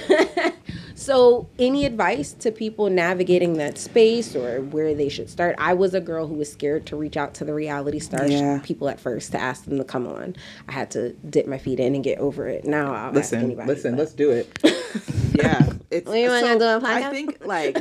so, 0.94 1.48
any 1.58 1.84
advice 1.84 2.32
to 2.34 2.50
people 2.52 2.88
navigating 2.90 3.54
that 3.54 3.78
space 3.78 4.34
or 4.36 4.60
where 4.60 4.94
they 4.94 5.08
should 5.08 5.28
start? 5.30 5.56
I 5.58 5.74
was 5.74 5.94
a 5.94 6.00
girl 6.00 6.26
who 6.26 6.34
was 6.34 6.50
scared 6.50 6.86
to 6.86 6.96
reach 6.96 7.16
out 7.16 7.34
to 7.34 7.44
the 7.44 7.54
reality 7.54 7.98
stars 7.98 8.30
Yeah. 8.30 8.60
people 8.62 8.88
at 8.88 9.00
first 9.00 9.32
to 9.32 9.38
ask 9.40 9.64
them 9.64 9.78
to 9.78 9.84
come 9.84 10.06
on. 10.06 10.36
I 10.68 10.72
had 10.72 10.90
to 10.92 11.12
dip 11.14 11.46
my 11.46 11.58
feet 11.58 11.80
in 11.80 11.94
and 11.94 12.02
get 12.04 12.18
over 12.18 12.48
it. 12.48 12.64
Now 12.64 12.92
I'll 12.92 13.06
ask 13.08 13.14
Listen, 13.14 13.42
anybody. 13.44 13.68
listen, 13.68 13.92
but- 13.92 13.98
let's 14.00 14.12
do 14.14 14.30
it. 14.30 14.58
yeah, 15.34 15.72
it's. 15.90 16.06
Well, 16.06 16.16
you 16.16 16.28
wanna 16.28 16.58
do 16.58 16.64
a 16.64 16.76
I 16.76 16.80
podcast? 17.02 17.10
think 17.10 17.46
like. 17.46 17.78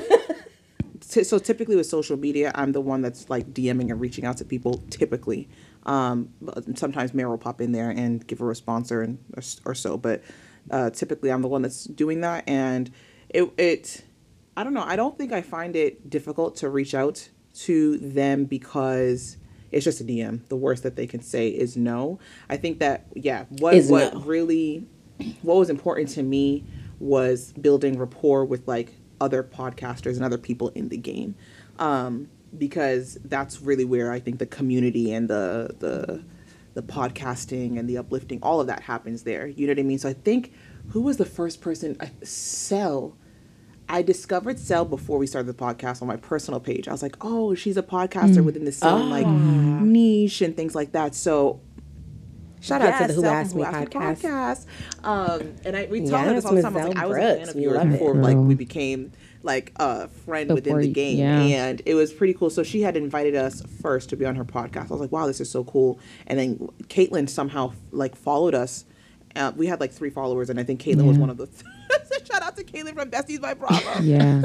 t- 1.10 1.24
so 1.24 1.38
typically 1.40 1.76
with 1.76 1.86
social 1.88 2.18
media, 2.18 2.52
I'm 2.56 2.72
the 2.72 2.82
one 2.82 3.02
that's 3.02 3.30
like 3.30 3.54
DMing 3.54 3.92
and 3.92 4.00
reaching 4.00 4.26
out 4.26 4.38
to 4.38 4.46
people. 4.46 4.82
Typically, 4.90 5.50
um, 5.86 6.30
but 6.42 6.78
sometimes 6.78 7.14
Mary 7.14 7.30
will 7.30 7.38
pop 7.38 7.60
in 7.62 7.72
there 7.72 7.90
and 7.90 8.26
give 8.26 8.40
a 8.42 8.46
response 8.46 8.92
or, 8.92 9.04
or, 9.36 9.44
or 9.66 9.76
so. 9.76 9.98
But 9.98 10.24
uh, 10.70 10.90
typically, 10.90 11.32
I'm 11.32 11.42
the 11.42 11.48
one 11.48 11.62
that's 11.62 11.86
doing 11.86 12.22
that, 12.22 12.44
and 12.48 12.92
it 13.30 13.52
it. 13.58 14.06
I 14.56 14.64
don't 14.64 14.74
know. 14.74 14.84
I 14.84 14.96
don't 14.96 15.18
think 15.18 15.32
I 15.32 15.42
find 15.42 15.76
it 15.76 16.10
difficult 16.10 16.58
to 16.58 16.70
reach 16.70 16.94
out 16.94 17.30
to 17.54 17.98
them 17.98 18.46
because 18.46 19.38
it's 19.72 19.86
just 19.86 20.02
a 20.02 20.04
DM. 20.04 20.48
The 20.50 20.58
worst 20.58 20.84
that 20.84 20.96
they 20.96 21.08
can 21.08 21.22
say 21.22 21.48
is 21.48 21.78
no. 21.78 22.20
I 22.50 22.58
think 22.58 22.80
that 22.80 23.06
yeah, 23.16 23.46
what 23.60 23.74
Is 23.74 23.90
what 23.90 24.14
no. 24.14 24.20
really 24.22 24.86
what 25.42 25.56
was 25.56 25.70
important 25.70 26.10
to 26.10 26.24
me 26.24 26.66
was 27.00 27.54
building 27.54 27.98
rapport 27.98 28.46
with 28.46 28.68
like 28.68 28.96
other 29.20 29.44
podcasters 29.44 30.16
and 30.16 30.24
other 30.24 30.38
people 30.38 30.70
in 30.70 30.90
the 30.90 30.98
game 30.98 31.36
um, 31.80 32.30
because 32.58 33.18
that's 33.26 33.62
really 33.62 33.86
where 33.86 34.12
i 34.12 34.20
think 34.20 34.40
the 34.40 34.46
community 34.46 35.14
and 35.14 35.30
the 35.30 35.76
the 35.80 36.24
the 36.74 36.82
podcasting 36.84 37.78
and 37.78 37.90
the 37.90 37.98
uplifting 37.98 38.40
all 38.42 38.62
of 38.62 38.68
that 38.68 38.82
happens 38.82 39.24
there 39.24 39.48
you 39.48 39.68
know 39.68 39.72
what 39.72 39.80
i 39.80 39.84
mean 39.84 40.00
so 40.00 40.08
i 40.10 40.14
think 40.14 40.54
who 40.90 41.02
was 41.02 41.18
the 41.18 41.26
first 41.26 41.62
person 41.62 41.96
I, 42.00 42.10
cell 42.24 43.18
I 43.90 44.02
discovered 44.04 44.58
Cell 44.58 44.86
before 44.86 45.18
we 45.18 45.28
started 45.28 45.48
the 45.50 45.54
podcast 45.66 46.02
on 46.02 46.08
my 46.08 46.16
personal 46.16 46.62
page. 46.62 46.88
I 46.88 46.94
was 46.94 47.04
like, 47.04 47.18
oh, 47.20 47.56
she's 47.56 47.76
a 47.76 47.84
podcaster 47.84 48.42
within 48.42 48.64
the 48.64 48.72
same 48.72 49.10
like 49.10 49.28
niche 49.28 50.40
and 50.42 50.56
things 50.56 50.74
like 50.76 50.94
that. 50.94 51.14
So 51.14 51.60
Shout 52.62 52.82
out 52.82 53.02
to 53.02 53.08
the 53.08 53.14
Who 53.16 53.22
Self- 53.22 53.34
Asked 53.36 53.56
Me 53.56 53.64
podcast. 53.64 54.22
podcast. 54.22 54.66
Um, 55.04 55.56
and 55.66 55.76
I 55.76 55.88
we 55.88 56.02
talked 56.08 56.26
about 56.26 56.36
this 56.36 56.44
Yes, 56.44 56.46
all 56.46 56.56
the 56.56 56.62
time. 56.62 56.78
I 56.78 56.80
was 56.80 56.88
like, 56.88 56.94
Zell 56.96 57.04
I 57.04 57.08
was 57.08 57.18
a 57.18 57.46
fan 57.46 57.50
of 57.50 57.56
yours 57.58 57.76
love 57.78 57.88
it. 57.88 57.92
before 57.92 58.16
like 58.16 58.38
we 58.38 58.56
became 58.56 59.12
like 59.44 59.72
a 59.78 60.08
friend 60.08 60.50
within 60.50 60.64
Before 60.74 60.82
the 60.82 60.88
you- 60.88 60.94
game, 60.94 61.18
yeah. 61.20 61.42
and 61.42 61.82
it 61.86 61.96
was 61.96 62.12
pretty 62.14 62.34
cool. 62.34 62.50
So 62.50 62.64
she 62.64 62.82
had 62.82 62.96
invited 62.96 63.36
us 63.36 63.62
first 63.82 64.10
to 64.10 64.16
be 64.16 64.26
on 64.26 64.36
her 64.36 64.46
podcast. 64.46 64.86
I 64.90 64.94
was 64.94 65.02
like, 65.02 65.12
wow, 65.12 65.28
this 65.28 65.42
is 65.42 65.50
so 65.50 65.64
cool. 65.64 66.00
And 66.28 66.38
then 66.40 66.70
Caitlin 66.84 67.28
somehow 67.30 67.74
like 67.92 68.16
followed 68.16 68.54
us. 68.56 68.86
Uh, 69.36 69.52
we 69.56 69.66
had 69.68 69.80
like 69.80 69.92
three 69.94 70.10
followers, 70.10 70.50
and 70.50 70.60
I 70.60 70.64
think 70.64 70.82
Caitlin 70.82 71.08
was 71.08 71.18
one 71.18 71.30
of 71.30 71.38
the. 71.38 71.48
Shout 72.26 72.42
out 72.44 72.56
to 72.58 72.64
Caitlin 72.64 72.94
from 72.96 73.10
Besties 73.10 73.42
by 73.42 73.54
Bravo. 73.54 74.00
Yeah. 74.02 74.42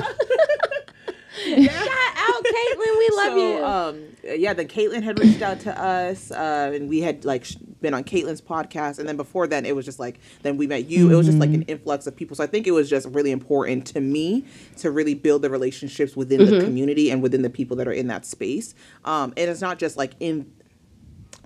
Shout 1.44 1.88
out, 1.88 2.44
Caitlin. 2.44 2.98
We 2.98 3.10
love 3.14 3.32
so, 3.32 3.36
you. 3.36 3.64
Um, 3.64 4.02
yeah, 4.40 4.52
then 4.54 4.68
Caitlin 4.68 5.02
had 5.02 5.18
reached 5.18 5.42
out 5.42 5.60
to 5.60 5.80
us, 5.80 6.30
uh, 6.30 6.72
and 6.74 6.88
we 6.88 7.00
had 7.00 7.24
like 7.24 7.44
sh- 7.44 7.56
been 7.80 7.94
on 7.94 8.04
Caitlin's 8.04 8.40
podcast, 8.40 8.98
and 8.98 9.08
then 9.08 9.16
before 9.16 9.46
then, 9.46 9.66
it 9.66 9.74
was 9.76 9.84
just 9.84 9.98
like 9.98 10.18
then 10.42 10.56
we 10.56 10.66
met 10.66 10.86
you. 10.88 11.10
It 11.10 11.14
was 11.14 11.26
just 11.26 11.38
like 11.38 11.50
an 11.50 11.62
influx 11.62 12.06
of 12.06 12.16
people. 12.16 12.36
So 12.36 12.44
I 12.44 12.46
think 12.46 12.66
it 12.66 12.72
was 12.72 12.88
just 12.88 13.06
really 13.08 13.30
important 13.30 13.86
to 13.88 14.00
me 14.00 14.44
to 14.78 14.90
really 14.90 15.14
build 15.14 15.42
the 15.42 15.50
relationships 15.50 16.16
within 16.16 16.44
the 16.46 16.64
community 16.64 17.10
and 17.10 17.22
within 17.22 17.42
the 17.42 17.50
people 17.50 17.76
that 17.78 17.88
are 17.88 17.92
in 17.92 18.06
that 18.08 18.24
space. 18.26 18.74
Um, 19.04 19.32
and 19.36 19.50
it's 19.50 19.60
not 19.60 19.78
just 19.78 19.96
like 19.96 20.12
in 20.20 20.50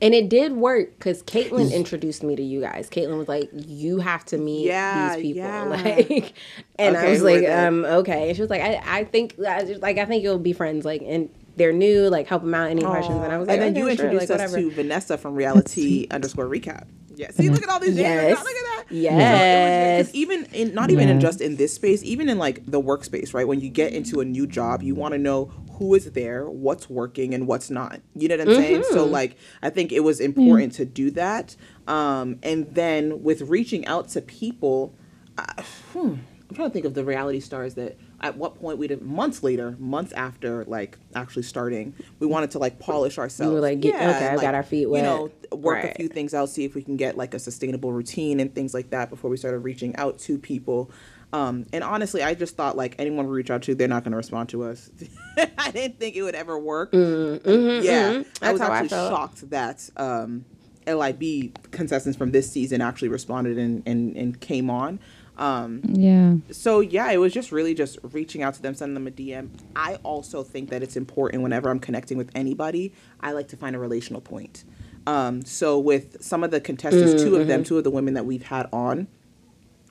And 0.02 0.14
it 0.14 0.30
did 0.30 0.52
work 0.52 0.98
because 0.98 1.22
Caitlin 1.24 1.70
introduced 1.72 2.22
me 2.22 2.34
to 2.36 2.42
you 2.42 2.60
guys. 2.62 2.88
Caitlin 2.88 3.18
was 3.18 3.28
like, 3.28 3.50
"You 3.52 3.98
have 3.98 4.24
to 4.26 4.38
meet 4.38 4.66
Yeah, 4.66 5.16
these 5.16 5.22
people." 5.22 5.42
yeah. 5.42 5.64
Like, 5.64 6.32
and 6.78 6.96
I 6.96 7.10
was 7.10 7.22
like, 7.22 7.46
"Um, 7.46 7.84
okay." 7.84 8.28
And 8.28 8.36
she 8.36 8.40
was 8.40 8.50
like, 8.50 8.62
"I, 8.62 8.80
I 8.86 9.04
think, 9.04 9.38
I 9.38 9.64
just, 9.64 9.82
like, 9.82 9.98
I 9.98 10.06
think 10.06 10.22
you'll 10.22 10.38
be 10.38 10.54
friends. 10.54 10.86
Like, 10.86 11.02
and 11.04 11.28
they're 11.60 11.72
new. 11.72 12.08
Like, 12.08 12.26
help 12.26 12.42
them 12.42 12.54
out. 12.54 12.70
Any 12.70 12.82
questions?" 12.82 13.22
And 13.22 13.32
I 13.32 13.38
was 13.38 13.46
like, 13.48 13.60
and 13.60 13.62
then 13.62 13.70
"Okay, 13.72 13.90
you 13.90 13.96
sure, 13.96 14.06
introduced 14.06 14.30
like, 14.30 14.40
us 14.40 14.52
to 14.54 14.70
Vanessa 14.70 15.16
from 15.18 15.34
Reality 15.34 16.06
underscore 16.10 16.46
Recap. 16.46 16.86
Yeah, 17.16 17.30
see, 17.32 17.50
look 17.50 17.62
at 17.62 17.68
all 17.68 17.78
these. 17.80 17.96
Yes. 17.96 18.38
Look 18.38 18.48
at 18.48 18.54
that. 18.54 18.84
Yes. 18.94 19.12
So 19.12 19.16
it 19.18 19.98
was- 19.98 20.06
'cause 20.08 20.14
even 20.14 20.44
in 20.54 20.74
not 20.74 20.90
even 20.90 21.08
in 21.10 21.20
just 21.20 21.40
in 21.42 21.56
this 21.56 21.74
space, 21.74 22.02
even 22.02 22.28
in 22.30 22.38
like 22.38 22.64
the 22.66 22.80
workspace, 22.80 23.34
right? 23.34 23.46
When 23.46 23.60
you 23.60 23.68
get 23.68 23.92
into 23.92 24.20
a 24.20 24.24
new 24.24 24.46
job, 24.46 24.82
you 24.82 24.94
want 24.94 25.12
to 25.12 25.18
know 25.18 25.50
who 25.72 25.94
is 25.94 26.10
there, 26.12 26.48
what's 26.48 26.88
working, 26.88 27.34
and 27.34 27.46
what's 27.46 27.68
not. 27.70 28.00
You 28.16 28.28
know 28.28 28.36
what 28.38 28.48
I'm 28.48 28.54
saying? 28.54 28.84
So 28.90 29.04
Mm-hmm. 29.04 29.12
like, 29.12 29.36
I 29.62 29.68
think 29.70 29.92
it 29.92 30.00
was 30.00 30.18
important 30.20 30.72
to 30.74 30.84
do 30.86 31.10
that. 31.12 31.56
Um, 31.86 32.38
and 32.42 32.66
then 32.74 33.22
with 33.22 33.42
reaching 33.42 33.86
out 33.86 34.08
to 34.10 34.22
people, 34.22 34.94
I, 35.36 35.62
hmm, 35.92 36.14
I'm 36.48 36.54
trying 36.56 36.68
to 36.68 36.72
think 36.72 36.84
of 36.86 36.94
the 36.94 37.04
reality 37.04 37.40
stars 37.40 37.74
that 37.74 37.96
at 38.20 38.36
what 38.36 38.60
point 38.60 38.78
we 38.78 38.86
did 38.86 39.02
months 39.02 39.42
later, 39.42 39.76
months 39.78 40.12
after 40.12 40.64
like 40.66 40.98
actually 41.14 41.42
starting, 41.42 41.94
we 42.18 42.26
wanted 42.26 42.50
to 42.52 42.58
like 42.58 42.78
polish 42.78 43.18
ourselves. 43.18 43.60
like, 43.60 43.80
get- 43.80 43.94
okay, 43.94 44.28
I've 44.28 44.40
got 44.40 44.54
our 44.54 44.62
feet 44.62 44.88
You 44.88 45.02
know, 45.02 45.30
work 45.52 45.84
a 45.84 45.94
few 45.94 46.08
things 46.08 46.34
out, 46.34 46.48
see 46.48 46.64
if 46.64 46.74
we 46.74 46.82
can 46.82 46.96
get 46.96 47.16
like 47.16 47.34
a 47.34 47.38
sustainable 47.38 47.92
routine 47.92 48.40
and 48.40 48.54
things 48.54 48.74
like 48.74 48.90
that 48.90 49.10
before 49.10 49.30
we 49.30 49.36
started 49.36 49.60
reaching 49.60 49.96
out 49.96 50.18
to 50.20 50.38
people. 50.38 50.90
Um, 51.32 51.66
and 51.72 51.84
honestly, 51.84 52.22
I 52.22 52.34
just 52.34 52.56
thought 52.56 52.76
like 52.76 52.96
anyone 52.98 53.26
we 53.26 53.32
reach 53.32 53.50
out 53.50 53.62
to, 53.62 53.74
they're 53.74 53.88
not 53.88 54.04
going 54.04 54.12
to 54.12 54.16
respond 54.16 54.48
to 54.50 54.64
us. 54.64 54.90
I 55.58 55.70
didn't 55.70 55.98
think 55.98 56.16
it 56.16 56.22
would 56.22 56.34
ever 56.34 56.58
work. 56.58 56.90
yeah, 56.92 56.98
I 56.98 57.02
mm-hmm. 57.02 58.52
Was 58.52 58.60
how 58.60 58.68
I 58.68 58.78
actually 58.78 58.88
felt. 58.88 59.12
shocked 59.12 59.50
that 59.50 59.88
um, 59.96 60.44
LIB 60.86 61.70
contestants 61.70 62.18
from 62.18 62.32
this 62.32 62.50
season 62.50 62.80
actually 62.80 63.08
responded 63.08 63.58
and, 63.58 63.82
and, 63.86 64.16
and 64.16 64.40
came 64.40 64.70
on. 64.70 64.98
Um, 65.40 65.80
Yeah. 65.84 66.34
so 66.50 66.80
yeah, 66.80 67.10
it 67.10 67.16
was 67.16 67.32
just 67.32 67.50
really 67.50 67.74
just 67.74 67.98
reaching 68.12 68.42
out 68.42 68.54
to 68.54 68.62
them, 68.62 68.74
sending 68.74 68.94
them 68.94 69.06
a 69.06 69.10
DM. 69.10 69.48
I 69.74 69.94
also 70.04 70.42
think 70.42 70.70
that 70.70 70.82
it's 70.82 70.96
important 70.96 71.42
whenever 71.42 71.70
I'm 71.70 71.80
connecting 71.80 72.18
with 72.18 72.30
anybody, 72.34 72.92
I 73.20 73.32
like 73.32 73.48
to 73.48 73.56
find 73.56 73.74
a 73.74 73.78
relational 73.78 74.20
point. 74.20 74.64
Um, 75.06 75.42
so 75.42 75.78
with 75.78 76.22
some 76.22 76.44
of 76.44 76.50
the 76.50 76.60
contestants, 76.60 77.22
two 77.22 77.36
of 77.36 77.46
them, 77.48 77.64
two 77.64 77.78
of 77.78 77.84
the 77.84 77.90
women 77.90 78.14
that 78.14 78.26
we've 78.26 78.42
had 78.44 78.68
on, 78.72 79.08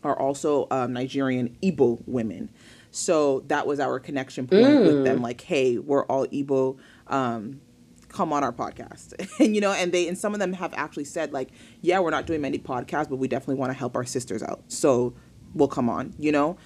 are 0.03 0.17
also 0.17 0.67
um, 0.71 0.93
Nigerian 0.93 1.57
Igbo 1.63 2.01
women. 2.07 2.49
So 2.91 3.41
that 3.47 3.65
was 3.67 3.79
our 3.79 3.99
connection 3.99 4.47
point 4.47 4.83
with 4.85 5.03
them. 5.03 5.21
Like, 5.21 5.41
hey, 5.41 5.77
we're 5.79 6.05
all 6.05 6.25
Igbo. 6.27 6.77
Um, 7.07 7.61
come 8.07 8.33
on 8.33 8.43
our 8.43 8.51
podcast 8.51 9.13
and 9.39 9.53
you 9.53 9.61
know 9.61 9.71
and 9.71 9.91
they 9.91 10.07
and 10.07 10.17
some 10.17 10.33
of 10.33 10.39
them 10.39 10.51
have 10.53 10.73
actually 10.73 11.05
said 11.05 11.31
like 11.31 11.49
yeah 11.81 11.99
we're 11.99 12.09
not 12.09 12.25
doing 12.25 12.41
many 12.41 12.57
podcasts 12.57 13.07
but 13.07 13.17
we 13.17 13.27
definitely 13.27 13.53
want 13.53 13.71
to 13.71 13.77
help 13.77 13.95
our 13.95 14.03
sisters 14.03 14.41
out 14.41 14.63
so 14.67 15.13
we'll 15.53 15.67
come 15.67 15.89
on 15.89 16.13
you 16.17 16.31
know 16.31 16.57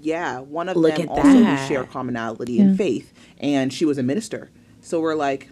yeah 0.00 0.40
one 0.40 0.68
of 0.68 0.76
Look 0.76 0.96
them 0.96 1.08
at 1.08 1.08
also 1.08 1.38
we 1.38 1.56
share 1.68 1.84
commonality 1.84 2.58
in 2.58 2.76
faith 2.76 3.12
and 3.38 3.72
she 3.72 3.84
was 3.84 3.98
a 3.98 4.02
minister 4.02 4.50
so 4.80 5.00
we're 5.00 5.14
like 5.14 5.50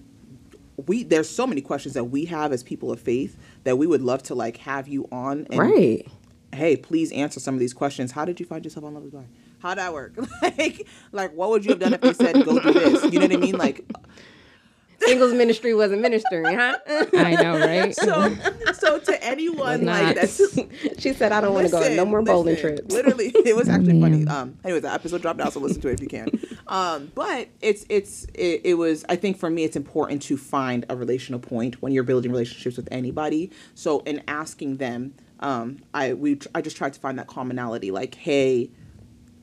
we 0.86 1.02
there's 1.04 1.28
so 1.28 1.46
many 1.46 1.60
questions 1.60 1.94
that 1.94 2.04
we 2.04 2.24
have 2.26 2.52
as 2.52 2.62
people 2.62 2.90
of 2.90 3.00
faith 3.00 3.36
that 3.64 3.78
we 3.78 3.86
would 3.86 4.02
love 4.02 4.22
to 4.24 4.34
like 4.34 4.58
have 4.58 4.88
you 4.88 5.08
on 5.12 5.46
and 5.50 5.58
right. 5.58 6.06
hey, 6.52 6.76
please 6.76 7.12
answer 7.12 7.40
some 7.40 7.54
of 7.54 7.60
these 7.60 7.74
questions. 7.74 8.12
How 8.12 8.24
did 8.24 8.40
you 8.40 8.46
find 8.46 8.64
yourself 8.64 8.84
on 8.84 8.94
Love 8.94 9.04
Is 9.04 9.10
Blind? 9.10 9.28
How'd 9.60 9.78
that 9.78 9.92
work? 9.92 10.14
like, 10.42 10.86
like 11.12 11.32
what 11.34 11.50
would 11.50 11.64
you 11.64 11.70
have 11.70 11.80
done 11.80 11.94
if 11.94 12.00
they 12.00 12.12
said 12.12 12.44
go 12.44 12.58
do 12.58 12.72
this? 12.72 13.04
You 13.12 13.18
know 13.18 13.26
what 13.26 13.32
I 13.32 13.38
mean? 13.38 13.56
Like, 13.56 13.84
Singles 15.00 15.32
ministry 15.32 15.74
wasn't 15.74 16.02
ministering, 16.02 16.44
huh? 16.44 16.76
I 17.14 17.36
know, 17.40 17.58
right? 17.58 17.94
so, 17.94 18.34
so 18.72 18.98
to 18.98 19.24
anyone 19.24 19.84
like 19.84 20.06
not. 20.06 20.14
that's 20.16 20.36
she 20.98 21.12
said, 21.12 21.32
"I 21.32 21.40
don't 21.40 21.54
want 21.54 21.66
to 21.66 21.70
go 21.70 21.82
on 21.82 21.96
no 21.96 22.04
more 22.04 22.22
bowling 22.22 22.54
listen, 22.54 22.76
trips." 22.76 22.94
Literally, 22.94 23.32
it 23.44 23.56
was 23.56 23.68
actually 23.68 24.00
funny. 24.00 24.26
Um, 24.26 24.56
anyways, 24.64 24.82
the 24.82 24.92
episode 24.92 25.22
dropped 25.22 25.40
out, 25.40 25.52
so 25.52 25.60
listen 25.60 25.80
to 25.82 25.88
it 25.88 25.94
if 25.94 26.00
you 26.00 26.08
can. 26.08 26.28
Um, 26.66 27.12
but 27.14 27.48
it's 27.60 27.84
it's 27.88 28.24
it, 28.34 28.62
it 28.64 28.74
was. 28.74 29.04
I 29.08 29.16
think 29.16 29.38
for 29.38 29.50
me, 29.50 29.64
it's 29.64 29.76
important 29.76 30.22
to 30.22 30.36
find 30.36 30.86
a 30.88 30.96
relational 30.96 31.40
point 31.40 31.82
when 31.82 31.92
you're 31.92 32.04
building 32.04 32.30
relationships 32.30 32.76
with 32.76 32.88
anybody. 32.90 33.50
So 33.74 34.00
in 34.00 34.22
asking 34.28 34.78
them, 34.78 35.14
um, 35.40 35.78
I 35.92 36.14
we 36.14 36.38
I 36.54 36.60
just 36.60 36.76
tried 36.76 36.94
to 36.94 37.00
find 37.00 37.18
that 37.18 37.26
commonality. 37.26 37.90
Like, 37.90 38.14
hey, 38.14 38.70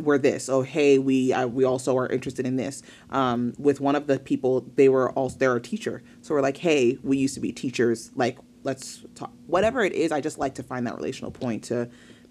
we're 0.04 0.18
this. 0.18 0.50
Oh, 0.50 0.62
hey, 0.62 0.98
we 0.98 1.34
uh, 1.34 1.48
we 1.48 1.64
also 1.64 1.98
are 1.98 2.08
interested 2.08 2.46
in 2.46 2.56
this. 2.56 2.84
Um, 3.10 3.54
with 3.58 3.80
one 3.80 3.96
of 3.96 4.08
the 4.08 4.20
people, 4.20 4.66
they 4.76 4.90
were 4.90 5.12
also 5.12 5.38
they're 5.38 5.56
a 5.56 5.62
teacher, 5.62 6.04
so 6.22 6.34
we're 6.34 6.42
like, 6.42 6.58
hey, 6.58 6.98
we 7.04 7.18
used 7.18 7.36
to 7.36 7.40
be 7.40 7.52
teachers. 7.52 8.12
Like, 8.16 8.38
let's 8.64 9.04
talk. 9.16 9.32
Whatever 9.48 9.84
it 9.84 9.94
is, 9.94 10.12
I 10.12 10.22
just 10.22 10.38
like 10.38 10.56
to 10.56 10.64
find 10.64 10.86
that 10.88 10.96
relational 10.96 11.32
point 11.32 11.64
to 11.66 11.90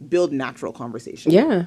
build 0.09 0.33
natural 0.33 0.73
conversation. 0.73 1.33
Yeah. 1.33 1.67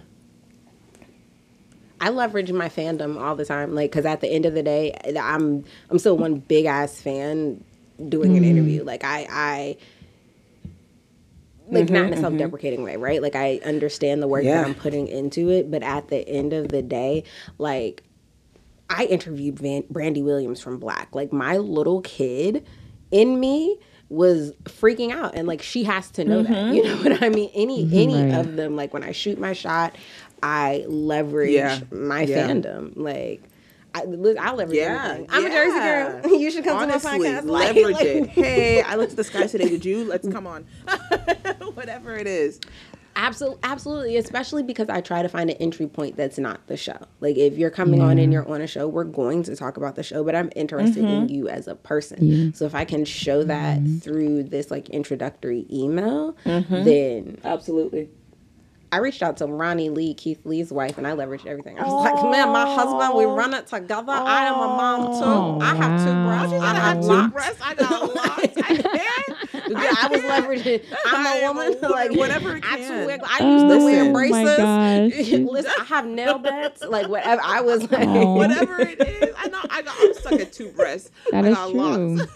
I 2.02 2.10
leverage 2.10 2.52
my 2.52 2.68
fandom 2.68 3.18
all 3.18 3.36
the 3.36 3.46
time, 3.46 3.74
like, 3.74 3.92
because 3.92 4.06
at 4.06 4.20
the 4.20 4.28
end 4.28 4.46
of 4.46 4.54
the 4.54 4.64
day, 4.64 4.94
I'm 5.18 5.64
I'm 5.90 6.00
still 6.00 6.18
one 6.18 6.36
big 6.36 6.66
ass 6.66 7.00
fan 7.00 7.64
doing 8.10 8.36
an 8.36 8.44
interview. 8.44 8.84
Like, 8.84 9.06
I 9.06 9.28
I 9.30 9.78
like 11.70 11.90
not 11.90 12.06
in 12.06 12.14
a 12.14 12.18
self 12.18 12.38
deprecating 12.38 12.84
way, 12.84 12.98
right? 12.98 13.22
Like, 13.22 13.36
I 13.36 13.60
understand 13.66 14.22
the 14.22 14.28
work 14.28 14.44
Yeah. 14.44 14.58
that 14.62 14.68
I'm 14.68 14.76
putting 14.76 15.08
into 15.08 15.50
it, 15.50 15.70
but 15.72 15.84
at 15.84 16.10
the 16.10 16.28
end 16.28 16.54
of 16.54 16.70
the 16.70 16.82
day, 16.82 17.24
like, 17.58 18.04
I 18.90 19.06
interviewed 19.06 19.60
Van- 19.60 19.86
Brandy 19.90 20.22
Williams 20.22 20.62
from 20.62 20.78
Black. 20.78 21.16
Like, 21.16 21.32
my 21.34 21.58
little 21.58 22.02
kid 22.02 22.66
in 23.12 23.40
me 23.40 23.80
was 24.10 24.52
freaking 24.66 25.12
out 25.12 25.34
and 25.34 25.48
like 25.48 25.62
she 25.62 25.84
has 25.84 26.12
to 26.12 26.24
know 26.24 26.44
that 26.44 26.74
you 26.74 26.84
mm-hmm. 26.84 27.04
know 27.04 27.10
what 27.10 27.24
i 27.24 27.30
mean 27.30 27.50
any 27.56 27.84
mm-hmm. 27.84 27.98
any 27.98 28.32
Right. 28.32 28.40
of 28.40 28.56
them 28.56 28.76
like 28.76 28.94
when 28.94 29.04
i 29.04 29.12
shoot 29.12 29.40
my 29.40 29.54
shot 29.54 29.96
i 30.44 30.86
leverage 30.88 31.52
Yeah. 31.52 31.80
my 31.92 32.22
Yeah. 32.22 32.48
fandom 32.48 32.94
like 32.96 33.42
I, 33.96 34.02
I 34.02 34.54
leverage 34.54 34.78
Yeah, 34.80 35.06
everything. 35.06 35.28
I'm 35.30 35.44
yeah. 35.44 35.50
a 35.50 35.52
Jersey 35.52 35.80
girl. 36.24 36.40
You 36.40 36.50
should 36.50 36.64
come 36.64 36.78
Honestly, 36.78 37.12
to 37.12 37.18
my 37.20 37.42
podcast. 37.42 37.46
Like- 37.46 37.76
leverage 37.76 37.94
like- 37.96 38.06
it. 38.06 38.28
Hey, 38.30 38.82
I 38.82 38.96
looked 38.96 39.12
at 39.12 39.18
the 39.18 39.24
sky 39.24 39.46
today. 39.48 39.70
Did 39.70 39.86
you? 39.86 40.06
Let's 40.06 40.28
come 40.28 40.48
on. 40.48 40.66
Whatever 41.74 42.16
it 42.16 42.28
is. 42.28 42.60
Absolutely, 43.16 43.60
absolutely. 43.64 44.18
Especially 44.18 44.64
because 44.64 44.90
I 44.90 45.02
try 45.02 45.22
to 45.22 45.30
find 45.30 45.50
an 45.50 45.58
entry 45.58 45.88
point 45.88 46.18
that's 46.18 46.38
not 46.38 46.66
the 46.68 46.78
show. 46.78 46.98
Like 47.20 47.38
if 47.38 47.58
you're 47.58 47.70
coming 47.70 48.02
on 48.02 48.18
and 48.18 48.34
you're 48.34 48.48
on 48.48 48.62
a 48.62 48.68
show, 48.68 48.88
we're 48.88 49.04
going 49.04 49.44
to 49.44 49.56
talk 49.56 49.78
about 49.78 49.96
the 49.96 50.04
show, 50.04 50.24
but 50.24 50.36
I'm 50.36 50.50
interested 50.56 51.04
in 51.04 51.28
mm-hmm. 51.28 51.34
you 51.34 51.48
as 51.48 51.68
a 51.68 51.76
person. 51.76 52.54
So 52.54 52.66
if 52.66 52.74
I 52.74 52.86
can 52.86 53.06
show 53.06 53.44
that 53.44 53.80
mm-hmm. 53.80 54.00
through 54.00 54.44
this 54.44 54.72
like 54.72 54.90
introductory 54.90 55.68
email, 55.72 56.36
mm-hmm. 56.46 56.84
then 56.84 57.38
Absolutely. 57.44 58.10
I 58.94 58.98
reached 58.98 59.24
out 59.24 59.38
to 59.38 59.48
Ronnie 59.48 59.90
Lee, 59.90 60.14
Keith 60.14 60.46
Lee's 60.46 60.72
wife, 60.72 61.00
and 61.00 61.08
I 61.08 61.14
leveraged 61.14 61.48
everything. 61.48 61.80
I 61.80 61.84
was 61.84 62.06
like, 62.06 62.32
man, 62.32 62.50
my 62.50 62.76
husband, 62.76 63.18
we 63.18 63.26
run 63.26 63.56
it 63.56 63.66
together. 63.66 64.12
I 64.12 64.46
am 64.46 64.54
a 64.54 64.68
mom 64.68 65.60
too. 65.60 65.66
I 65.66 65.76
have 65.76 66.00
two 66.00 66.14
breasts. 66.14 66.54
I 66.54 66.60
I 66.60 66.76
have 66.76 67.02
two 67.02 67.28
breasts. 67.30 67.62
I 67.64 67.74
got. 67.74 68.12
I 68.18 68.48
can. 68.48 68.86
Yeah, 69.74 69.94
I 70.02 70.08
was 70.10 70.22
leveraging. 70.22 70.84
I'm 71.06 71.28
I 71.28 71.36
a 71.38 71.44
a 71.46 71.48
woman. 71.54 71.74
woman, 71.74 71.92
like 71.92 72.12
whatever 72.16 72.52
I 72.52 72.58
I, 72.58 72.78
can. 72.78 73.06
wear, 73.06 73.20
I 73.24 73.44
used 73.44 73.64
to 73.64 73.68
wear 73.68 73.80
Listen. 73.80 74.08
Oh 74.08 74.12
my 74.12 74.14
braces. 74.14 74.58
gosh. 74.58 75.40
Listen, 75.52 75.72
I 75.80 75.84
have 75.86 76.06
nail 76.08 76.38
beds. 76.40 76.82
Like 76.88 77.08
whatever. 77.08 77.42
I 77.44 77.62
was 77.62 77.92
like, 77.92 78.08
Oh. 78.08 78.34
Whatever 78.36 78.80
it 78.82 79.00
is. 79.02 79.36
I 79.38 79.48
know. 79.50 79.62
I 79.70 79.82
got. 79.82 79.96
I'm 80.00 80.14
stuck 80.14 80.34
at 80.34 80.54
two 80.54 80.70
breasts. 80.72 81.12
That 81.32 81.46
I 81.46 81.48
is 81.50 81.56
got 81.56 81.70
true. 81.72 81.80
locks. 82.18 82.34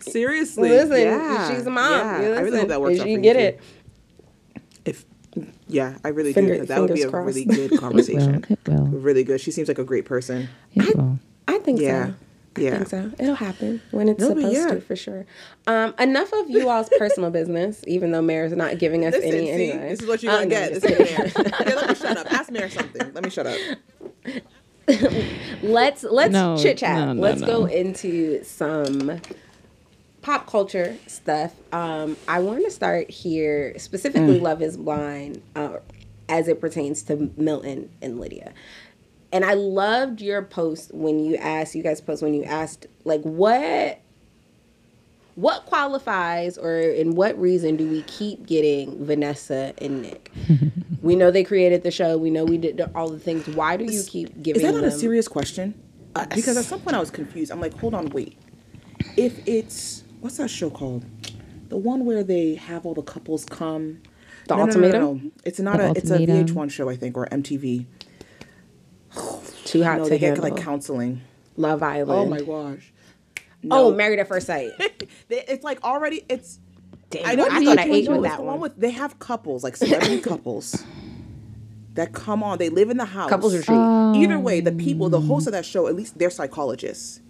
Seriously. 0.00 0.68
listen, 0.70 0.96
yeah. 1.00 1.50
she's 1.54 1.66
a 1.66 1.70
mom. 1.70 1.90
Yeah. 1.92 2.20
You 2.22 2.34
I 2.34 2.40
really 2.40 2.58
hope 2.60 2.68
that 2.68 2.80
works 2.80 3.00
and 3.00 3.00
out 3.00 3.04
for 3.04 3.08
get 3.08 3.16
you, 3.16 3.20
get 3.22 3.36
it. 3.36 3.60
If. 4.84 5.04
Yeah, 5.68 5.98
I 6.04 6.08
really 6.08 6.32
Finger- 6.32 6.54
do. 6.54 6.58
'cause 6.60 6.68
That 6.68 6.80
would 6.80 6.94
be 6.94 7.02
a 7.02 7.10
fingers 7.10 7.26
really 7.34 7.44
good 7.44 7.78
conversation. 7.80 8.44
It 8.48 8.58
will. 8.66 8.86
Really 8.86 9.24
good. 9.24 9.40
She 9.40 9.50
seems 9.50 9.68
like 9.68 9.78
a 9.78 9.84
great 9.84 10.04
person. 10.06 10.48
It 10.74 10.96
will. 10.96 11.18
I 11.48 11.58
think 11.58 11.80
Yeah. 11.80 12.06
so. 12.06 12.14
I 12.56 12.60
Yeah. 12.60 12.70
think 12.76 12.88
so. 12.88 13.10
It'll 13.18 13.34
happen 13.34 13.80
when 13.90 14.08
it's 14.08 14.22
It'll 14.22 14.34
be- 14.34 14.42
supposed 14.42 14.56
yeah. 14.58 14.74
to, 14.74 14.80
for 14.80 14.96
sure. 14.96 15.26
Um, 15.66 15.94
enough 15.98 16.32
of 16.32 16.48
you 16.50 16.68
all's 16.68 16.88
personal 16.98 17.30
business, 17.30 17.82
even 17.86 18.12
though 18.12 18.22
Mare's 18.22 18.52
not 18.52 18.78
giving 18.78 19.04
us 19.04 19.14
Listen, 19.14 19.28
any 19.30 19.46
see, 19.46 19.50
anyway. 19.72 19.88
this 19.90 20.00
is 20.02 20.08
what 20.08 20.22
you're 20.22 20.32
Uh, 20.32 20.44
gonna 20.44 20.46
no, 20.46 20.50
get. 20.50 20.74
This 20.80 20.84
is. 20.84 20.98
Mare. 20.98 21.32
okay, 21.60 21.74
let 21.74 21.88
me 21.88 21.94
shut 21.94 22.16
up. 22.16 22.32
Ask 22.32 22.50
Mare 22.50 22.70
something. 22.70 23.12
Let 23.12 23.24
me 23.24 23.30
shut 23.30 23.46
up. 23.46 23.58
let's 25.62 26.04
let's 26.04 26.32
No, 26.32 26.56
chit 26.56 26.78
chat. 26.78 26.96
no, 27.06 27.12
no, 27.12 27.20
let's 27.22 27.40
no. 27.40 27.46
go 27.46 27.64
into 27.66 28.42
some 28.44 29.20
pop 30.22 30.46
culture 30.46 30.96
stuff. 31.06 31.52
Um, 31.72 32.16
I 32.28 32.40
want 32.40 32.64
to 32.64 32.70
start 32.70 33.10
here 33.10 33.72
Mm. 33.74 33.80
specifically. 33.80 34.40
Love 34.40 34.62
is 34.62 34.76
Blind, 34.76 35.42
uh, 35.54 35.78
as 36.28 36.48
it 36.48 36.60
pertains 36.60 37.02
to 37.04 37.30
Milton 37.36 37.90
and 38.02 38.18
Lydia. 38.20 38.52
And 39.36 39.44
I 39.44 39.52
loved 39.52 40.22
your 40.22 40.40
post 40.40 40.94
when 40.94 41.18
you 41.18 41.36
asked 41.36 41.74
you 41.74 41.82
guys 41.82 42.00
post 42.00 42.22
when 42.22 42.32
you 42.32 42.42
asked 42.44 42.86
like 43.04 43.20
what 43.20 44.00
what 45.34 45.66
qualifies 45.66 46.56
or 46.56 46.78
in 46.78 47.14
what 47.14 47.38
reason 47.38 47.76
do 47.76 47.86
we 47.86 48.00
keep 48.04 48.46
getting 48.46 49.04
Vanessa 49.04 49.74
and 49.76 50.00
Nick? 50.00 50.32
we 51.02 51.16
know 51.16 51.30
they 51.30 51.44
created 51.44 51.82
the 51.82 51.90
show. 51.90 52.16
We 52.16 52.30
know 52.30 52.46
we 52.46 52.56
did 52.56 52.80
all 52.94 53.10
the 53.10 53.18
things. 53.18 53.46
Why 53.48 53.76
do 53.76 53.84
you 53.84 54.02
keep 54.04 54.42
giving 54.42 54.62
Is 54.62 54.72
that 54.72 54.74
not 54.74 54.84
a 54.84 54.90
serious 54.90 55.28
question? 55.28 55.78
Because 56.14 56.56
at 56.56 56.64
some 56.64 56.80
point 56.80 56.96
I 56.96 57.00
was 57.00 57.10
confused. 57.10 57.52
I'm 57.52 57.60
like, 57.60 57.78
hold 57.78 57.92
on, 57.92 58.08
wait. 58.08 58.38
If 59.18 59.46
it's 59.46 60.02
what's 60.20 60.38
that 60.38 60.48
show 60.48 60.70
called? 60.70 61.04
The 61.68 61.76
one 61.76 62.06
where 62.06 62.24
they 62.24 62.54
have 62.54 62.86
all 62.86 62.94
the 62.94 63.02
couples 63.02 63.44
come. 63.44 64.00
The 64.48 64.56
No, 64.56 64.64
no, 64.64 64.80
no, 64.80 64.88
no, 64.88 65.12
no. 65.12 65.30
It's 65.44 65.60
not 65.60 65.76
The 65.76 65.88
a. 65.88 65.90
It's 65.90 66.10
a 66.10 66.14
Ultimatum? 66.14 66.56
VH1 66.56 66.70
show, 66.70 66.88
I 66.88 66.96
think, 66.96 67.18
or 67.18 67.26
MTV. 67.26 67.84
Too 69.66 69.82
hot 69.84 69.98
no, 69.98 70.04
to 70.04 70.10
they 70.10 70.18
get 70.18 70.36
handle. 70.38 70.50
like 70.50 70.62
counseling. 70.62 71.20
Love 71.56 71.82
Island. 71.82 72.10
Oh 72.10 72.26
my 72.26 72.40
gosh. 72.40 72.92
Oh, 73.70 73.92
Married 73.92 74.18
at 74.18 74.28
First 74.28 74.46
Sight. 74.46 74.70
It's 75.28 75.64
like 75.64 75.82
already. 75.84 76.24
It's. 76.28 76.58
Damn, 77.10 77.26
I 77.26 77.34
know. 77.34 77.44
I 77.44 77.56
it's 77.58 77.66
thought 77.66 77.76
the- 77.76 77.82
I 77.82 77.84
aged 77.86 78.08
with 78.10 78.22
that 78.22 78.42
one. 78.42 78.60
with 78.60 78.76
they 78.76 78.90
have 78.90 79.18
couples 79.18 79.62
like 79.64 79.76
celebrity 79.76 80.20
couples 80.30 80.84
that 81.94 82.12
come 82.12 82.42
on. 82.42 82.58
They 82.58 82.68
live 82.68 82.90
in 82.90 82.96
the 82.96 83.04
house. 83.04 83.30
Couples 83.30 83.54
retreat. 83.56 83.76
Oh. 83.78 84.14
Either 84.14 84.38
way, 84.38 84.60
the 84.60 84.72
people, 84.72 85.08
the 85.08 85.20
hosts 85.20 85.46
of 85.46 85.52
that 85.52 85.64
show, 85.64 85.86
at 85.88 85.94
least 85.94 86.18
they're 86.18 86.30
psychologists. 86.30 87.20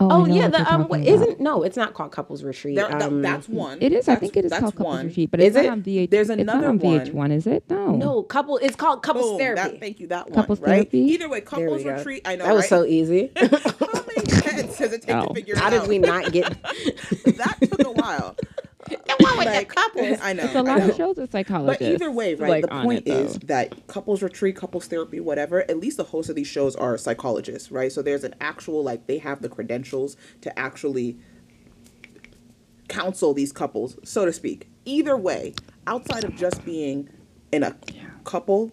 Oh, 0.00 0.08
oh 0.22 0.26
yeah, 0.26 0.46
the 0.48 0.58
um, 0.58 0.64
talking 0.64 0.88
what, 0.88 1.00
about. 1.00 1.08
isn't 1.08 1.40
no, 1.40 1.62
it's 1.64 1.76
not 1.76 1.92
called 1.94 2.12
Couples 2.12 2.44
Retreat. 2.44 2.76
They're- 2.76 2.86
Um, 3.02 3.20
that's 3.20 3.48
one. 3.48 3.78
It 3.80 3.92
is. 3.92 4.08
I 4.08 4.14
think 4.14 4.36
it 4.36 4.44
is 4.44 4.52
called 4.52 4.76
Couples 4.76 4.94
one. 4.94 5.06
Retreat, 5.08 5.30
but 5.30 5.40
Is 5.40 5.46
it's 5.48 5.56
not 5.56 5.64
it? 5.64 5.70
on 5.70 5.82
VH. 5.82 6.10
There's 6.10 6.30
it's 6.30 6.36
not 6.38 6.54
another 6.56 6.68
on 6.68 6.78
one. 6.78 7.00
VH1, 7.00 7.32
is 7.32 7.46
it? 7.48 7.64
No. 7.68 7.96
no 7.96 8.22
couple. 8.22 8.58
It's 8.58 8.76
called 8.76 9.02
Couples 9.02 9.30
Boom, 9.30 9.38
Therapy. 9.38 9.60
that, 9.60 9.80
thank 9.80 9.98
you. 10.00 10.06
That 10.06 10.26
one, 10.30 10.34
Couples 10.34 10.60
right? 10.60 10.68
therapy? 10.90 10.98
Either 11.00 11.28
way, 11.28 11.40
couples 11.40 11.84
retreat. 11.84 12.22
I 12.24 12.36
know, 12.36 12.44
that 12.44 12.54
was 12.54 12.62
right? 12.62 12.68
so 12.68 12.84
easy. 12.84 13.32
How 13.36 13.42
many 13.46 14.32
heads 14.42 14.78
does 14.78 14.92
it 14.92 15.02
take 15.02 15.16
Oh. 15.16 15.26
to 15.26 15.34
figure 15.34 15.56
How 15.56 15.66
it 15.68 15.74
out? 15.74 15.80
did 15.80 15.88
we 15.88 15.98
not 15.98 16.30
get? 16.32 16.50
that 16.62 17.56
took 17.60 17.84
a 17.86 17.90
while. 17.90 18.36
the 18.86 19.16
one 19.18 19.38
with 19.38 19.46
Like, 19.46 19.68
the 19.68 19.74
couples. 19.74 20.18
I 20.22 20.32
know. 20.32 20.44
It's 20.44 20.54
a 20.54 20.58
I 20.58 20.62
lot 20.62 20.80
of 20.80 20.96
shows 20.96 21.16
with 21.16 21.32
psychologists. 21.32 21.82
But 21.82 21.92
either 21.92 22.10
way, 22.10 22.34
right? 22.34 22.48
like, 22.48 22.62
the 22.62 22.68
point 22.68 23.06
it, 23.06 23.12
is 23.12 23.38
that 23.40 23.86
couples 23.86 24.22
retreat, 24.22 24.56
couples 24.56 24.86
therapy, 24.86 25.20
whatever. 25.20 25.62
At 25.62 25.78
least 25.78 25.96
the 25.96 26.04
hosts 26.04 26.30
of 26.30 26.36
these 26.36 26.46
shows 26.46 26.76
are 26.76 26.96
psychologists, 26.96 27.70
right? 27.70 27.90
So 27.90 28.02
there's 28.02 28.24
an 28.24 28.34
actual 28.40 28.82
like 28.82 29.06
they 29.06 29.18
have 29.18 29.42
the 29.42 29.48
credentials 29.48 30.16
to 30.42 30.56
actually 30.58 31.18
counsel 32.88 33.34
these 33.34 33.52
couples, 33.52 33.96
so 34.04 34.24
to 34.24 34.32
speak. 34.32 34.68
Either 34.84 35.16
way, 35.16 35.54
outside 35.86 36.24
of 36.24 36.34
just 36.34 36.64
being 36.64 37.08
in 37.52 37.62
a 37.62 37.76
couple, 38.24 38.72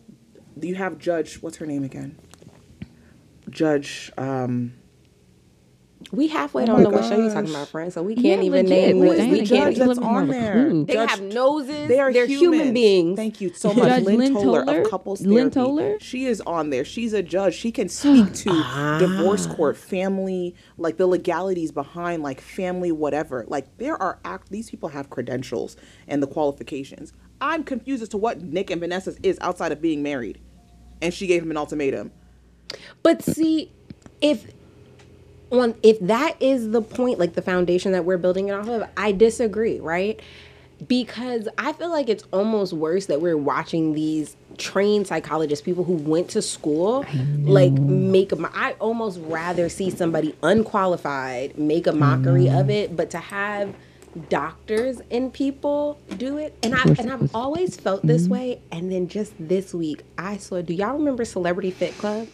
you 0.62 0.76
have 0.76 0.98
Judge. 0.98 1.36
What's 1.42 1.58
her 1.58 1.66
name 1.66 1.84
again? 1.84 2.18
Judge. 3.50 4.12
Um, 4.18 4.74
We 6.12 6.28
halfway 6.28 6.64
Oh 6.64 6.66
don't 6.68 6.78
my 6.78 6.84
know 6.84 6.90
what 6.90 7.04
show 7.06 7.18
you 7.18 7.24
gosh. 7.26 7.34
talking 7.34 7.50
about, 7.50 7.68
friend. 7.68 7.92
So 7.92 8.04
we 8.04 8.16
can't 8.16 8.44
even 8.44 8.66
legit. 8.68 8.70
name. 8.70 9.00
Wait, 9.00 9.08
what- 9.08 9.30
we 9.30 9.40
give 9.40 9.50
can't. 9.50 9.76
us 9.76 9.82
a 9.82 9.86
that's 9.88 10.00
on 10.00 10.28
there. 10.28 10.54
clue. 10.70 10.86
They 10.86 10.94
Judge- 10.94 11.10
have 11.10 11.22
noses. 11.22 11.88
They 11.88 12.00
are 12.00 12.14
They're 12.14 12.26
human 12.28 12.74
beings. 12.74 13.18
Thank 13.18 13.42
you 13.42 13.52
so 13.54 13.74
much, 13.74 13.88
Judge 13.88 14.04
Lynn, 14.04 14.18
Lynn 14.20 14.34
Toler, 14.34 14.66
Toler? 14.66 14.82
of 14.82 14.90
Couples 14.90 15.22
Lynn 15.22 15.50
Therapy. 15.50 15.54
Toler? 15.54 15.98
She 16.00 16.26
is 16.26 16.42
on 16.42 16.70
there. 16.70 16.86
She's 16.86 17.14
a 17.14 17.24
judge. 17.24 17.56
She 17.56 17.72
can 17.72 17.90
speak 17.90 18.34
to 18.34 18.50
ah. 18.52 18.98
divorce 19.00 19.48
court, 19.48 19.76
family, 19.78 20.56
like 20.78 20.98
the 20.98 21.08
legalities 21.08 21.72
behind 21.72 22.22
like 22.24 22.40
family, 22.40 22.92
whatever. 22.92 23.44
Like 23.48 23.78
there 23.78 24.00
are 24.02 24.20
act. 24.24 24.50
These 24.52 24.70
people 24.70 24.90
have 24.90 25.10
credentials 25.10 25.76
and 26.08 26.22
the 26.24 26.28
qualifications. 26.28 27.14
I'm 27.42 27.64
confused 27.64 28.04
as 28.04 28.10
to 28.10 28.18
what 28.18 28.42
Nick 28.42 28.70
and 28.70 28.80
Vanessa's 28.80 29.18
is 29.24 29.38
outside 29.42 29.72
of 29.72 29.82
being 29.82 30.02
married, 30.04 30.40
and 31.02 31.14
she 31.14 31.28
gave 31.28 31.42
him 31.44 31.52
an 31.52 31.58
ultimatum. 31.58 32.12
But 33.04 33.22
see, 33.22 33.72
if 34.22 34.48
on 35.52 35.76
if 35.84 36.00
that 36.02 36.36
is 36.40 36.72
the 36.72 36.82
point, 36.82 37.20
like 37.20 37.34
the 37.34 37.42
foundation 37.42 37.92
that 37.94 38.06
we're 38.06 38.18
building 38.18 38.50
it 38.50 38.54
off 38.54 38.68
of, 38.68 38.88
I 38.98 39.12
disagree, 39.12 39.80
right? 39.80 40.20
Because 40.88 41.48
I 41.58 41.72
feel 41.72 41.90
like 41.90 42.10
it's 42.10 42.26
almost 42.34 42.74
worse 42.74 43.06
that 43.06 43.22
we're 43.22 43.38
watching 43.38 43.94
these 43.94 44.36
trained 44.58 45.08
psychologists, 45.08 45.64
people 45.64 45.86
who 45.86 45.94
went 45.94 46.30
to 46.32 46.42
school, 46.42 47.06
like 47.44 47.72
make 47.72 48.32
a. 48.34 48.36
mo- 48.36 48.50
I 48.54 48.74
almost 48.74 49.20
rather 49.24 49.70
see 49.70 49.90
somebody 49.90 50.36
unqualified 50.44 51.58
make 51.58 51.88
a 51.88 51.94
mockery 51.94 52.50
of 52.50 52.70
it, 52.70 52.96
but 52.96 53.10
to 53.12 53.20
have 53.20 53.74
doctors 54.30 55.02
and 55.12 55.32
people 55.34 55.98
do 56.18 56.38
it, 56.38 56.58
and 56.64 56.76
I 56.76 56.84
and 57.00 57.12
I've 57.12 57.34
always 57.36 57.78
felt 57.78 58.06
this 58.06 58.28
way. 58.28 58.62
And 58.72 58.92
then 58.92 59.08
just 59.08 59.34
this 59.40 59.74
week, 59.74 60.04
I 60.18 60.36
saw. 60.38 60.62
Do 60.62 60.74
y'all 60.74 60.98
remember 60.98 61.24
Celebrity 61.24 61.72
Fit 61.72 61.98
Club 61.98 62.28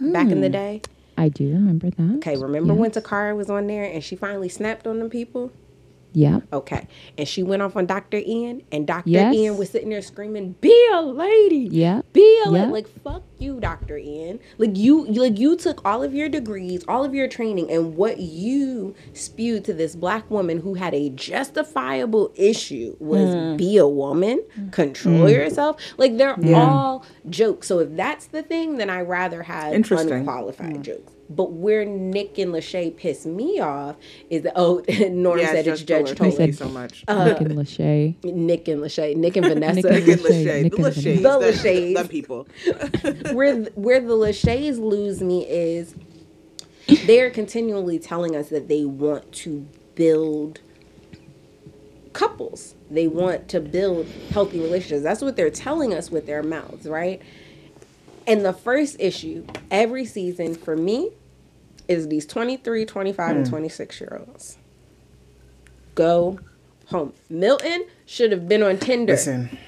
back 0.00 0.28
in 0.32 0.40
the 0.40 0.48
day? 0.48 0.82
I 1.16 1.28
do 1.28 1.44
remember 1.52 1.90
that. 1.90 2.16
Okay, 2.16 2.36
remember 2.36 2.72
Yes. 2.74 2.78
when 2.80 2.90
Takara 2.90 3.36
was 3.36 3.48
on 3.48 3.66
there 3.66 3.84
and 3.84 4.02
she 4.02 4.16
finally 4.16 4.48
snapped 4.48 4.86
on 4.86 4.98
them 4.98 5.10
people? 5.10 5.52
Yeah. 6.14 6.40
Okay. 6.52 6.86
And 7.18 7.26
she 7.28 7.42
went 7.42 7.60
off 7.60 7.76
on 7.76 7.86
Dr. 7.86 8.18
Ian, 8.18 8.62
and 8.72 8.86
Dr. 8.86 9.10
Yes. 9.10 9.34
Ian 9.34 9.56
was 9.58 9.68
sitting 9.68 9.90
there 9.90 10.00
screaming, 10.00 10.52
Be 10.60 10.88
a 10.92 11.02
lady. 11.02 11.68
Yeah. 11.70 12.02
Be 12.12 12.42
a 12.46 12.50
lady. 12.50 12.66
Yeah. 12.66 12.70
Like, 12.70 12.88
fuck 13.02 13.22
you, 13.38 13.58
Dr. 13.60 13.98
Ian. 13.98 14.38
Like 14.58 14.76
you 14.76 15.04
like 15.06 15.38
you 15.38 15.56
took 15.56 15.84
all 15.84 16.02
of 16.04 16.14
your 16.14 16.28
degrees, 16.28 16.84
all 16.88 17.04
of 17.04 17.14
your 17.14 17.26
training, 17.28 17.70
and 17.70 17.96
what 17.96 18.18
you 18.20 18.94
spewed 19.12 19.64
to 19.64 19.74
this 19.74 19.94
black 19.96 20.30
woman 20.30 20.60
who 20.60 20.74
had 20.74 20.94
a 20.94 21.10
justifiable 21.10 22.32
issue 22.36 22.96
was 23.00 23.34
Hmm. 23.34 23.56
be 23.56 23.76
a 23.76 23.88
woman, 23.88 24.42
control 24.70 25.28
yourself. 25.28 25.80
Like 25.98 26.16
they're 26.16 26.36
Yeah. 26.40 26.64
all 26.70 27.04
jokes. 27.28 27.66
So 27.66 27.80
if 27.80 27.94
that's 27.96 28.26
the 28.26 28.42
thing, 28.42 28.76
then 28.76 28.88
I 28.88 29.00
rather 29.00 29.42
have 29.42 29.74
Interesting. 29.74 30.12
unqualified 30.12 30.82
jokes. 30.82 31.12
But 31.30 31.52
where 31.52 31.84
Nick 31.84 32.38
and 32.38 32.52
Lachey 32.52 32.94
piss 32.96 33.24
me 33.26 33.58
off 33.60 33.96
is 34.30 34.42
that 34.42 34.52
oh 34.56 34.82
Norm 35.10 35.38
Yeah, 35.38 35.52
said 35.52 35.66
it's 35.66 35.80
Judge 35.82 36.08
Judge 36.08 36.18
Toler. 36.18 36.30
Toler. 36.30 36.30
Thank 36.32 36.46
you 36.48 36.52
so 36.52 36.68
much. 36.68 37.04
Uh, 37.08 37.24
Nick 37.24 37.40
and 37.40 37.52
Lachey. 37.52 38.24
Nick 38.24 38.68
and 38.68 38.80
Lachey, 38.82 39.16
Nick 39.16 39.36
and 39.36 39.46
Vanessa. 39.48 39.80
Nick 39.82 40.06
Nick 40.06 40.08
and 40.08 40.20
Lachey, 40.20 40.44
Lachey, 40.44 40.62
Nick 40.64 40.72
the 40.76 40.84
and 40.84 40.94
Lachey, 40.94 41.16
The 41.16 41.20
the 41.22 41.52
Lachey's. 41.52 42.02
the 42.02 42.08
people. 42.08 42.46
where 43.34 43.62
where 43.74 44.00
the 44.00 44.14
Lachey's 44.14 44.78
lose 44.78 45.22
me 45.22 45.46
is 45.48 45.94
they're 47.06 47.30
continually 47.30 47.98
telling 47.98 48.36
us 48.36 48.50
that 48.50 48.68
they 48.68 48.84
want 48.84 49.32
to 49.32 49.66
build 49.94 50.60
couples. 52.12 52.74
They 52.90 53.06
want 53.06 53.48
to 53.48 53.60
build 53.60 54.06
healthy 54.30 54.60
relationships. 54.60 55.02
That's 55.02 55.22
what 55.22 55.36
they're 55.36 55.50
telling 55.50 55.94
us 55.94 56.10
with 56.10 56.26
their 56.26 56.42
mouths, 56.42 56.86
right? 56.86 57.20
And 58.26 58.44
the 58.44 58.52
first 58.52 58.96
issue 58.98 59.46
every 59.70 60.04
season 60.04 60.54
for 60.54 60.76
me 60.76 61.10
is 61.88 62.08
these 62.08 62.26
23, 62.26 62.86
25, 62.86 63.36
and 63.36 63.46
hmm. 63.46 63.50
26 63.50 64.00
year 64.00 64.22
olds. 64.26 64.56
Go 65.94 66.38
home. 66.86 67.12
Milton 67.28 67.86
should 68.06 68.32
have 68.32 68.48
been 68.48 68.62
on 68.62 68.78
Tinder. 68.78 69.12
Listen, 69.12 69.58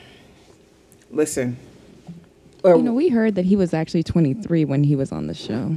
listen. 1.10 1.56
Or 2.62 2.76
You 2.76 2.82
know, 2.82 2.94
we 2.94 3.08
heard 3.08 3.34
that 3.36 3.44
he 3.44 3.54
was 3.54 3.72
actually 3.72 4.02
23 4.02 4.64
when 4.64 4.82
he 4.82 4.96
was 4.96 5.12
on 5.12 5.28
the 5.28 5.34
show, 5.34 5.76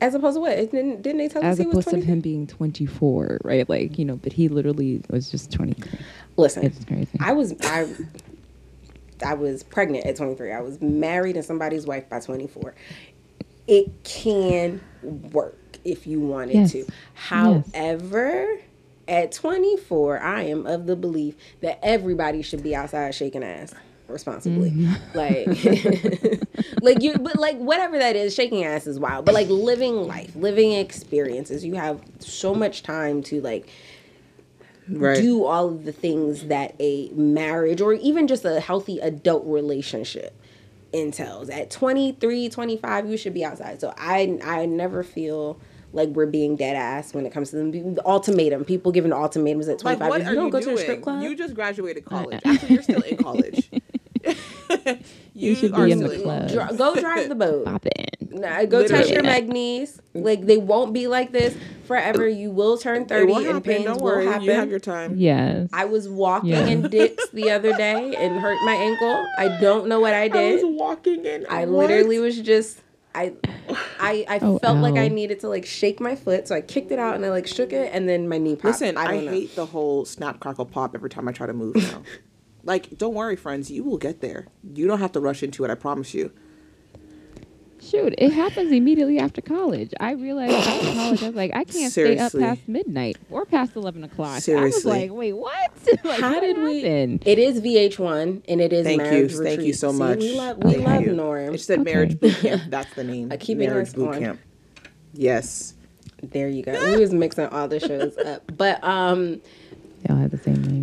as 0.00 0.14
opposed 0.14 0.36
to 0.36 0.40
what? 0.40 0.56
Didn't, 0.56 1.02
didn't 1.02 1.18
they 1.18 1.28
tell 1.28 1.42
us 1.42 1.52
as 1.52 1.58
he 1.58 1.66
was 1.66 1.86
opposed 1.86 2.02
to 2.02 2.06
him 2.06 2.20
being 2.20 2.46
24, 2.46 3.40
right? 3.44 3.68
Like, 3.68 3.98
you 3.98 4.04
know, 4.04 4.16
but 4.16 4.32
he 4.32 4.48
literally 4.48 5.02
was 5.10 5.30
just 5.30 5.50
23. 5.50 5.90
Listen, 6.36 6.64
It's 6.64 6.84
crazy. 6.84 7.18
I 7.20 7.32
was 7.32 7.54
I 7.62 7.88
I 9.24 9.34
was 9.34 9.62
pregnant 9.62 10.06
at 10.06 10.16
23. 10.16 10.52
I 10.52 10.60
was 10.60 10.80
married 10.80 11.36
and 11.36 11.44
somebody's 11.44 11.86
wife 11.86 12.08
by 12.08 12.20
24. 12.20 12.74
It 13.66 14.04
can 14.04 14.80
work 15.02 15.56
if 15.84 16.06
you 16.06 16.20
wanted 16.20 16.54
Yes. 16.56 16.72
to. 16.72 16.78
Yes. 16.78 16.88
However, 17.14 18.58
at 19.08 19.32
24, 19.32 20.20
I 20.20 20.42
am 20.42 20.66
of 20.66 20.86
the 20.86 20.96
belief 20.96 21.34
that 21.60 21.78
everybody 21.82 22.42
should 22.42 22.62
be 22.62 22.74
outside 22.74 23.14
shaking 23.14 23.42
ass 23.42 23.74
responsibly. 24.08 24.70
Mm-hmm. 24.70 24.94
Like 25.14 26.42
like 26.82 27.02
you 27.02 27.14
but 27.18 27.36
like 27.36 27.56
whatever 27.58 27.98
that 27.98 28.16
is, 28.16 28.34
shaking 28.34 28.64
ass 28.64 28.86
is 28.86 28.98
wild. 28.98 29.24
But 29.24 29.34
like 29.34 29.48
living 29.48 30.06
life, 30.06 30.34
living 30.34 30.72
experiences, 30.72 31.64
you 31.64 31.74
have 31.74 32.00
so 32.18 32.54
much 32.54 32.82
time 32.82 33.22
to 33.24 33.40
like 33.40 33.68
Right. 34.88 35.16
do 35.16 35.44
all 35.44 35.68
of 35.68 35.84
the 35.84 35.92
things 35.92 36.46
that 36.46 36.74
a 36.80 37.08
marriage 37.10 37.80
or 37.80 37.92
even 37.94 38.26
just 38.26 38.44
a 38.44 38.60
healthy 38.60 38.98
adult 39.00 39.44
relationship 39.46 40.34
entails. 40.92 41.48
At 41.48 41.70
23, 41.70 42.48
25, 42.48 43.08
you 43.08 43.16
should 43.16 43.34
be 43.34 43.44
outside. 43.44 43.80
So 43.80 43.94
I 43.96 44.38
I 44.44 44.66
never 44.66 45.02
feel 45.02 45.60
like 45.92 46.08
we're 46.10 46.26
being 46.26 46.56
dead 46.56 46.76
ass 46.76 47.14
when 47.14 47.26
it 47.26 47.32
comes 47.32 47.50
to 47.50 47.56
them. 47.56 47.94
The 47.94 48.04
ultimatum. 48.06 48.64
People 48.64 48.92
giving 48.92 49.12
ultimatums 49.12 49.68
at 49.68 49.82
Like, 49.84 49.98
25. 49.98 50.08
what 50.08 50.20
if 50.20 50.26
are 50.26 50.30
you 50.30 50.36
don't 50.36 50.46
you 50.46 50.52
go 50.52 50.60
doing? 50.60 50.76
to 50.76 50.80
a 50.80 50.84
strip 50.84 51.02
club, 51.02 51.22
You 51.22 51.36
just 51.36 51.54
graduated 51.54 52.04
college. 52.04 52.40
Actually, 52.44 52.74
you're 52.74 52.82
still 52.82 53.02
in 53.02 53.16
college. 53.16 53.70
you, 55.34 55.54
should 55.54 55.72
are 55.72 55.86
be 55.86 55.92
in 55.92 55.98
still 55.98 56.10
the 56.10 56.18
club. 56.22 56.48
dri- 56.48 56.76
go 56.76 56.94
drive 57.00 57.28
the 57.28 57.34
boat. 57.34 57.64
Pop 57.64 57.86
in. 57.86 58.40
Nah, 58.40 58.64
go 58.64 58.82
touch 58.82 58.90
Literally. 58.90 59.12
your 59.12 59.22
magnies. 59.22 60.00
Mm. 60.14 60.24
Like 60.24 60.46
they 60.46 60.56
won't 60.56 60.92
be 60.92 61.06
like 61.08 61.32
this 61.32 61.56
forever. 61.86 62.28
You 62.28 62.50
will 62.50 62.78
turn 62.78 63.06
thirty, 63.06 63.26
will 63.32 63.38
and 63.38 63.46
happen. 63.46 63.62
pains 63.62 63.84
Don't 63.86 63.96
will 64.00 64.04
worry. 64.12 64.26
happen. 64.26 64.42
You 64.44 64.52
have 64.52 64.70
your 64.70 64.78
time. 64.80 65.16
Yes. 65.16 65.68
I 65.72 65.84
was 65.86 66.08
walking 66.08 66.50
Yeah. 66.50 66.66
in 66.66 66.82
Dick's 66.88 67.28
the 67.30 67.50
other 67.50 67.76
day 67.76 68.14
and 68.16 68.38
hurt 68.38 68.58
my 68.64 68.74
ankle. 68.74 69.26
I 69.38 69.58
don't 69.60 69.88
know 69.88 69.98
what 70.00 70.14
I 70.14 70.22
I 70.24 70.28
did. 70.28 70.62
was 70.62 70.76
walking 70.78 71.24
in. 71.26 71.46
I 71.50 71.66
what? 71.66 71.88
literally 71.88 72.18
was 72.20 72.40
just 72.40 72.80
I 73.14 73.32
I 74.00 74.24
I 74.28 74.38
Oh, 74.40 74.58
felt 74.60 74.78
like. 74.78 74.94
I 74.94 75.08
needed 75.08 75.40
to 75.40 75.48
like 75.48 75.66
shake 75.66 75.98
my 76.00 76.14
foot, 76.14 76.46
so 76.46 76.54
I 76.54 76.60
kicked 76.60 76.92
it 76.92 76.98
out 77.00 77.16
and 77.16 77.26
I 77.26 77.30
like 77.30 77.48
shook 77.48 77.72
it 77.72 77.90
and 77.92 78.08
then 78.08 78.28
my 78.28 78.38
knee 78.38 78.54
popped. 78.54 78.64
Listen, 78.80 78.96
I, 78.96 79.06
I, 79.06 79.16
hate 79.26 79.56
the 79.56 79.66
whole 79.66 80.04
snap 80.04 80.38
crackle 80.38 80.66
pop 80.66 80.94
every 80.94 81.10
time 81.10 81.26
I 81.26 81.32
try 81.32 81.46
to 81.48 81.52
move 81.52 81.74
now. 81.76 82.02
like, 82.64 82.96
don't 82.98 83.14
worry, 83.14 83.36
friends. 83.36 83.70
You 83.70 83.84
will 83.84 83.98
get 83.98 84.20
there. 84.20 84.46
You 84.74 84.86
don't 84.86 84.98
have 85.00 85.12
to 85.12 85.20
rush 85.20 85.42
into 85.42 85.64
it. 85.64 85.70
I 85.70 85.74
promise 85.74 86.14
you. 86.14 86.32
Shoot, 87.82 88.14
it 88.18 88.32
happens 88.32 88.70
immediately 88.72 89.18
after 89.18 89.40
college. 89.40 89.94
I 89.98 90.12
realized 90.12 90.52
after 90.52 90.92
college, 90.92 91.22
I 91.22 91.26
was 91.28 91.34
like, 91.34 91.50
I 91.54 91.64
can't 91.64 91.90
stay 91.90 92.18
up 92.18 92.30
past 92.32 92.68
midnight 92.68 93.16
or 93.30 93.46
past 93.46 93.74
eleven 93.74 94.04
o'clock. 94.04 94.42
Seriously. 94.42 94.92
I 94.92 94.94
was 94.94 95.08
like, 95.08 95.10
wait, 95.18 95.32
what? 95.32 95.70
like, 96.04 96.20
How 96.20 96.32
what 96.34 96.40
did 96.40 96.58
we? 96.58 96.84
It 96.84 97.38
is 97.38 97.62
VH1 97.62 98.42
and 98.48 98.60
it 98.60 98.74
is 98.74 98.84
Thank 98.84 98.98
you. 99.00 99.04
marriage 99.10 99.32
Thank 99.32 99.44
you 99.44 99.48
retreat. 99.56 99.76
so 99.76 99.92
See, 99.92 99.98
much. 99.98 100.18
we 100.18 100.36
love 100.36 100.58
we 100.62 100.74
Thank 100.74 100.86
love 100.86 101.02
you. 101.02 101.12
Norm. 101.14 101.54
It 101.54 101.60
said 101.62 101.80
Okay. 101.80 101.90
marriage 101.90 102.20
boot 102.20 102.34
camp. 102.36 102.62
That's 102.68 102.94
the 102.94 103.02
name. 103.04 103.32
Uh, 103.32 103.36
keeping 103.40 103.66
marriage 103.70 103.88
us 103.88 103.94
boot 103.94 104.08
on. 104.14 104.18
camp. 104.20 104.40
Yes. 105.14 105.72
There 106.22 106.48
you 106.50 106.62
go. 106.62 106.72
We 106.94 107.00
was 107.00 107.14
mixing 107.14 107.46
all 107.46 107.66
the 107.66 107.80
shows 107.80 108.14
up, 108.18 108.42
but 108.58 108.84
um. 108.84 109.40
They 110.02 110.12
all 110.12 110.16
have 110.16 110.30
the 110.32 110.38
same 110.38 110.62
names. 110.62 110.79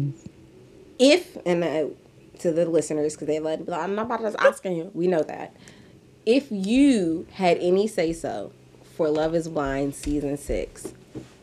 If 1.00 1.38
and 1.46 1.64
uh, 1.64 1.86
to 2.40 2.52
the 2.52 2.66
listeners 2.66 3.14
because 3.14 3.28
they 3.28 3.40
let 3.40 3.62
I'm 3.72 3.96
not 3.96 4.06
about 4.06 4.22
to 4.22 4.42
asking 4.42 4.78
you. 4.78 4.92
We 4.94 5.08
know 5.08 5.24
that. 5.24 5.56
If 6.26 6.48
you 6.52 7.26
had 7.32 7.58
any 7.60 7.88
say 7.88 8.14
so 8.14 8.52
for 8.96 9.10
Love 9.10 9.34
Is 9.34 9.48
Blind 9.48 9.96
season 9.96 10.38
six, 10.38 10.94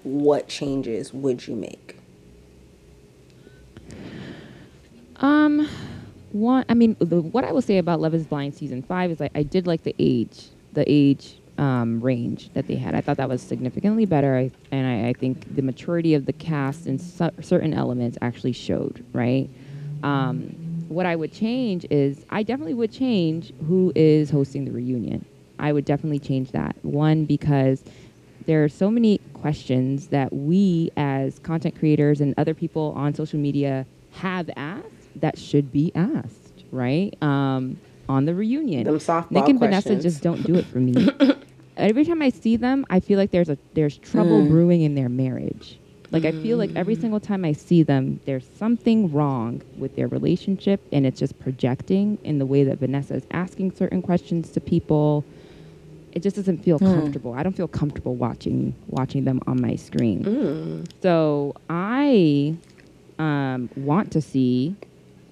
what 0.03 0.49
changes 0.49 1.13
would 1.13 1.47
you 1.47 1.57
make? 1.57 1.99
Um, 5.17 5.69
one. 6.33 6.65
I 6.69 6.75
mean, 6.75 6.97
the, 6.99 7.23
what 7.23 7.45
I 7.45 7.53
will 7.53 7.63
say 7.63 7.79
about 7.79 8.01
Love 8.01 8.15
Is 8.15 8.27
Blind 8.27 8.55
season 8.55 8.83
five 8.83 9.11
is 9.11 9.21
like 9.21 9.33
I 9.35 9.43
did 9.43 9.67
like 9.67 9.85
the 9.85 9.95
age, 9.99 10.49
the 10.73 10.85
age 10.87 11.37
um, 11.59 12.01
range 12.01 12.51
that 12.55 12.67
they 12.67 12.77
had. 12.77 12.95
I 12.95 13.01
thought 13.01 13.17
that 13.19 13.29
was 13.29 13.43
significantly 13.43 14.07
better, 14.07 14.37
I, 14.37 14.51
and 14.71 14.87
I, 14.87 15.09
I 15.11 15.13
think 15.13 15.55
the 15.55 15.63
maturity 15.63 16.15
of 16.15 16.27
the 16.27 16.33
cast 16.33 16.87
and 16.87 17.01
cer- 17.01 17.33
certain 17.41 17.75
elements 17.75 18.19
actually 18.21 18.53
showed. 18.53 19.05
Right. 19.13 19.49
Um, 20.03 20.55
what 20.89 21.07
I 21.07 21.17
would 21.17 21.33
change 21.33 21.87
is 21.91 22.25
I 22.31 22.43
definitely 22.43 22.75
would 22.75 22.93
change 22.93 23.53
who 23.67 23.93
is 23.95 24.31
hosting 24.31 24.65
the 24.65 24.71
reunion. 24.71 25.25
I 25.59 25.73
would 25.73 25.85
definitely 25.85 26.19
change 26.19 26.51
that. 26.53 26.77
One 26.83 27.25
because 27.25 27.83
there 28.47 28.63
are 28.63 28.69
so 28.69 28.91
many 28.91 29.19
questions 29.33 30.09
that 30.09 30.33
we 30.33 30.91
as 30.97 31.39
content 31.39 31.79
creators 31.79 32.21
and 32.21 32.35
other 32.37 32.55
people 32.55 32.93
on 32.97 33.15
social 33.15 33.39
media 33.39 33.87
have 34.13 34.51
asked 34.57 34.85
that 35.17 35.39
should 35.39 35.73
be 35.73 35.91
asked, 35.95 36.65
right? 36.71 37.15
Um, 37.23 37.79
on 38.09 38.25
the 38.25 38.35
reunion. 38.35 38.85
Them 38.85 38.99
softball 38.99 39.31
Nick 39.31 39.49
and 39.49 39.59
Vanessa 39.59 39.97
just 39.97 40.23
don't 40.23 40.43
do 40.45 40.55
it 40.55 40.67
for 40.67 40.79
me. 40.79 41.09
every 41.77 42.05
time 42.05 42.23
I 42.23 42.31
see 42.31 42.57
them, 42.57 42.85
I 42.91 43.01
feel 43.01 43.19
like 43.19 43.31
there's 43.31 43.49
a 43.49 43.59
there's 43.75 43.97
trouble 43.99 44.41
Mm. 44.43 44.49
brewing 44.49 44.83
in 44.83 44.95
their 44.95 45.09
marriage. 45.09 45.79
Like 46.11 46.25
I 46.25 46.31
feel 46.31 46.59
like 46.59 46.71
every 46.77 46.95
single 46.95 47.19
time 47.19 47.45
I 47.45 47.53
see 47.53 47.83
them, 47.83 48.21
there's 48.25 48.47
something 48.57 49.11
wrong 49.13 49.63
with 49.79 49.97
their 49.97 50.07
relationship, 50.07 50.81
and 50.93 51.05
it's 51.05 51.19
just 51.19 51.37
projecting 51.41 52.19
in 52.23 52.39
the 52.39 52.47
way 52.47 52.63
that 52.63 52.79
Vanessa 52.79 53.15
is 53.15 53.25
asking 53.33 53.73
certain 53.73 54.01
questions 54.01 54.51
to 54.51 54.61
people. 54.61 55.25
It 56.13 56.23
just 56.23 56.37
doesn't 56.37 56.59
feel 56.59 56.79
comfortable. 56.79 57.33
I 57.35 57.43
don't 57.43 57.57
feel 57.57 57.67
comfortable 57.67 58.15
watching 58.15 58.75
watching 58.87 59.25
them 59.25 59.41
on 59.49 59.61
my 59.61 59.75
screen. 59.75 60.87
So 61.03 61.57
I 61.69 62.55
um, 63.19 63.69
want 63.77 64.13
to 64.13 64.21
see 64.21 64.77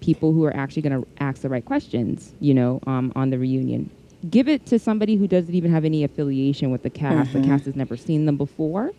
people 0.02 0.32
who 0.32 0.44
are 0.44 0.54
actually 0.54 0.82
going 0.82 1.00
to 1.00 1.08
ask 1.18 1.40
the 1.42 1.48
right 1.48 1.64
questions, 1.64 2.34
you 2.40 2.52
know, 2.52 2.80
um, 2.86 3.12
on 3.16 3.30
the 3.30 3.38
reunion. 3.38 3.88
Give 4.28 4.48
it 4.48 4.66
to 4.66 4.78
somebody 4.78 5.16
who 5.16 5.26
doesn't 5.26 5.54
even 5.54 5.72
have 5.72 5.84
any 5.84 6.04
affiliation 6.04 6.70
with 6.70 6.82
the 6.82 6.90
cast. 6.90 7.32
The 7.32 7.38
mm-hmm. 7.38 7.50
cast 7.50 7.64
has 7.64 7.76
never 7.76 7.96
seen 7.96 8.26
them 8.26 8.36
before, 8.36 8.92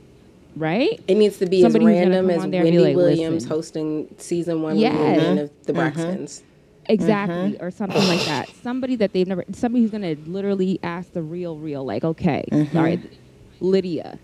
right? 0.55 0.99
It 1.07 1.15
needs 1.15 1.37
to 1.37 1.45
be 1.45 1.61
Somebody 1.61 1.85
as 1.85 1.91
random 1.91 2.29
as 2.29 2.43
on 2.43 2.51
there 2.51 2.61
and 2.61 2.71
be 2.71 2.77
Wendy 2.77 2.95
like, 2.95 2.97
Williams 2.97 3.45
hosting 3.45 4.13
season 4.17 4.61
one 4.61 4.77
Yeah. 4.77 4.97
reunion 4.97 5.37
of 5.39 5.51
the 5.65 5.73
Braxtons. 5.73 6.41
Mm-hmm. 6.41 6.47
Exactly, 6.87 7.53
mm-hmm. 7.53 7.63
or 7.63 7.71
something 7.71 8.05
like 8.07 8.25
that. 8.25 8.49
Somebody 8.61 8.97
that 8.97 9.13
they've 9.13 9.27
never, 9.27 9.45
somebody 9.53 9.83
who's 9.83 9.91
gonna 9.91 10.17
literally 10.25 10.79
ask 10.83 11.13
the 11.13 11.21
real, 11.21 11.57
real, 11.57 11.85
like, 11.85 12.03
okay, 12.03 12.43
all 12.51 12.83
right, 12.83 12.99
Lydia, 13.61 14.19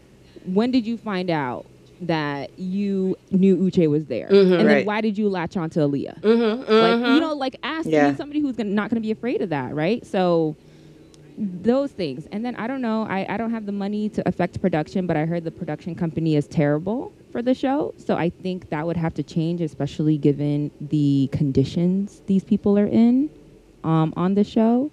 when 0.45 0.69
did 0.69 0.85
you 0.85 0.97
find 0.97 1.29
out 1.29 1.65
that 2.01 2.57
you 2.57 3.15
knew 3.31 3.57
Uche 3.57 3.89
was 3.89 4.05
there, 4.05 4.27
and 4.29 4.59
then 4.59 4.65
Right. 4.67 4.85
why 4.85 5.01
did 5.01 5.17
you 5.17 5.29
latch 5.29 5.57
on 5.57 5.69
to 5.71 5.79
Aaliyah? 5.79 6.21
Mm-hmm, 6.21 6.71
Like, 6.73 7.13
you 7.15 7.19
know, 7.19 7.33
like 7.33 7.55
ask 7.63 7.87
Yeah. 7.87 8.15
somebody 8.15 8.39
who's 8.39 8.55
gonna, 8.55 8.69
not 8.69 8.89
gonna 8.89 9.01
be 9.01 9.11
afraid 9.11 9.41
of 9.41 9.49
that, 9.49 9.75
right? 9.75 10.05
So 10.05 10.55
those 11.37 11.91
things, 11.91 12.27
and 12.31 12.45
then 12.45 12.55
I 12.55 12.67
don't 12.67 12.81
know, 12.81 13.03
I, 13.09 13.25
I 13.29 13.37
don't 13.37 13.51
have 13.51 13.65
the 13.65 13.71
money 13.71 14.09
to 14.09 14.27
affect 14.27 14.59
production, 14.61 15.07
but 15.07 15.15
I 15.15 15.25
heard 15.25 15.43
the 15.43 15.51
production 15.51 15.95
company 15.95 16.35
is 16.35 16.47
terrible 16.47 17.13
for 17.31 17.41
the 17.41 17.53
show, 17.53 17.93
so 17.97 18.15
I 18.15 18.29
think 18.29 18.69
that 18.69 18.85
would 18.85 18.97
have 18.97 19.13
to 19.15 19.23
change, 19.23 19.61
especially 19.61 20.17
given 20.17 20.71
the 20.81 21.29
conditions 21.31 22.21
these 22.27 22.43
people 22.43 22.77
are 22.77 22.87
in 22.87 23.29
um, 23.83 24.13
on 24.17 24.33
the 24.35 24.43
show. 24.43 24.91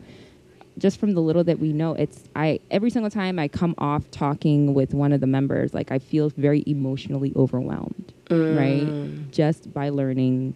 Just 0.79 1.01
from 1.01 1.15
the 1.15 1.21
little 1.23 1.43
that 1.45 1.59
we 1.59 1.73
know, 1.73 1.95
it's 1.95 2.25
I 2.37 2.61
every 2.71 2.91
single 2.91 3.11
time 3.11 3.39
I 3.39 3.49
come 3.49 3.75
off 3.79 4.11
talking 4.11 4.75
with 4.75 4.93
one 4.93 5.13
of 5.13 5.21
the 5.21 5.27
members, 5.27 5.73
like 5.73 5.91
I 5.91 5.99
feel 5.99 6.29
very 6.31 6.63
emotionally 6.67 7.33
overwhelmed, 7.35 8.13
right? 8.31 8.85
Mm. 8.87 9.31
Just 9.31 9.73
by 9.73 9.89
learning 9.89 10.55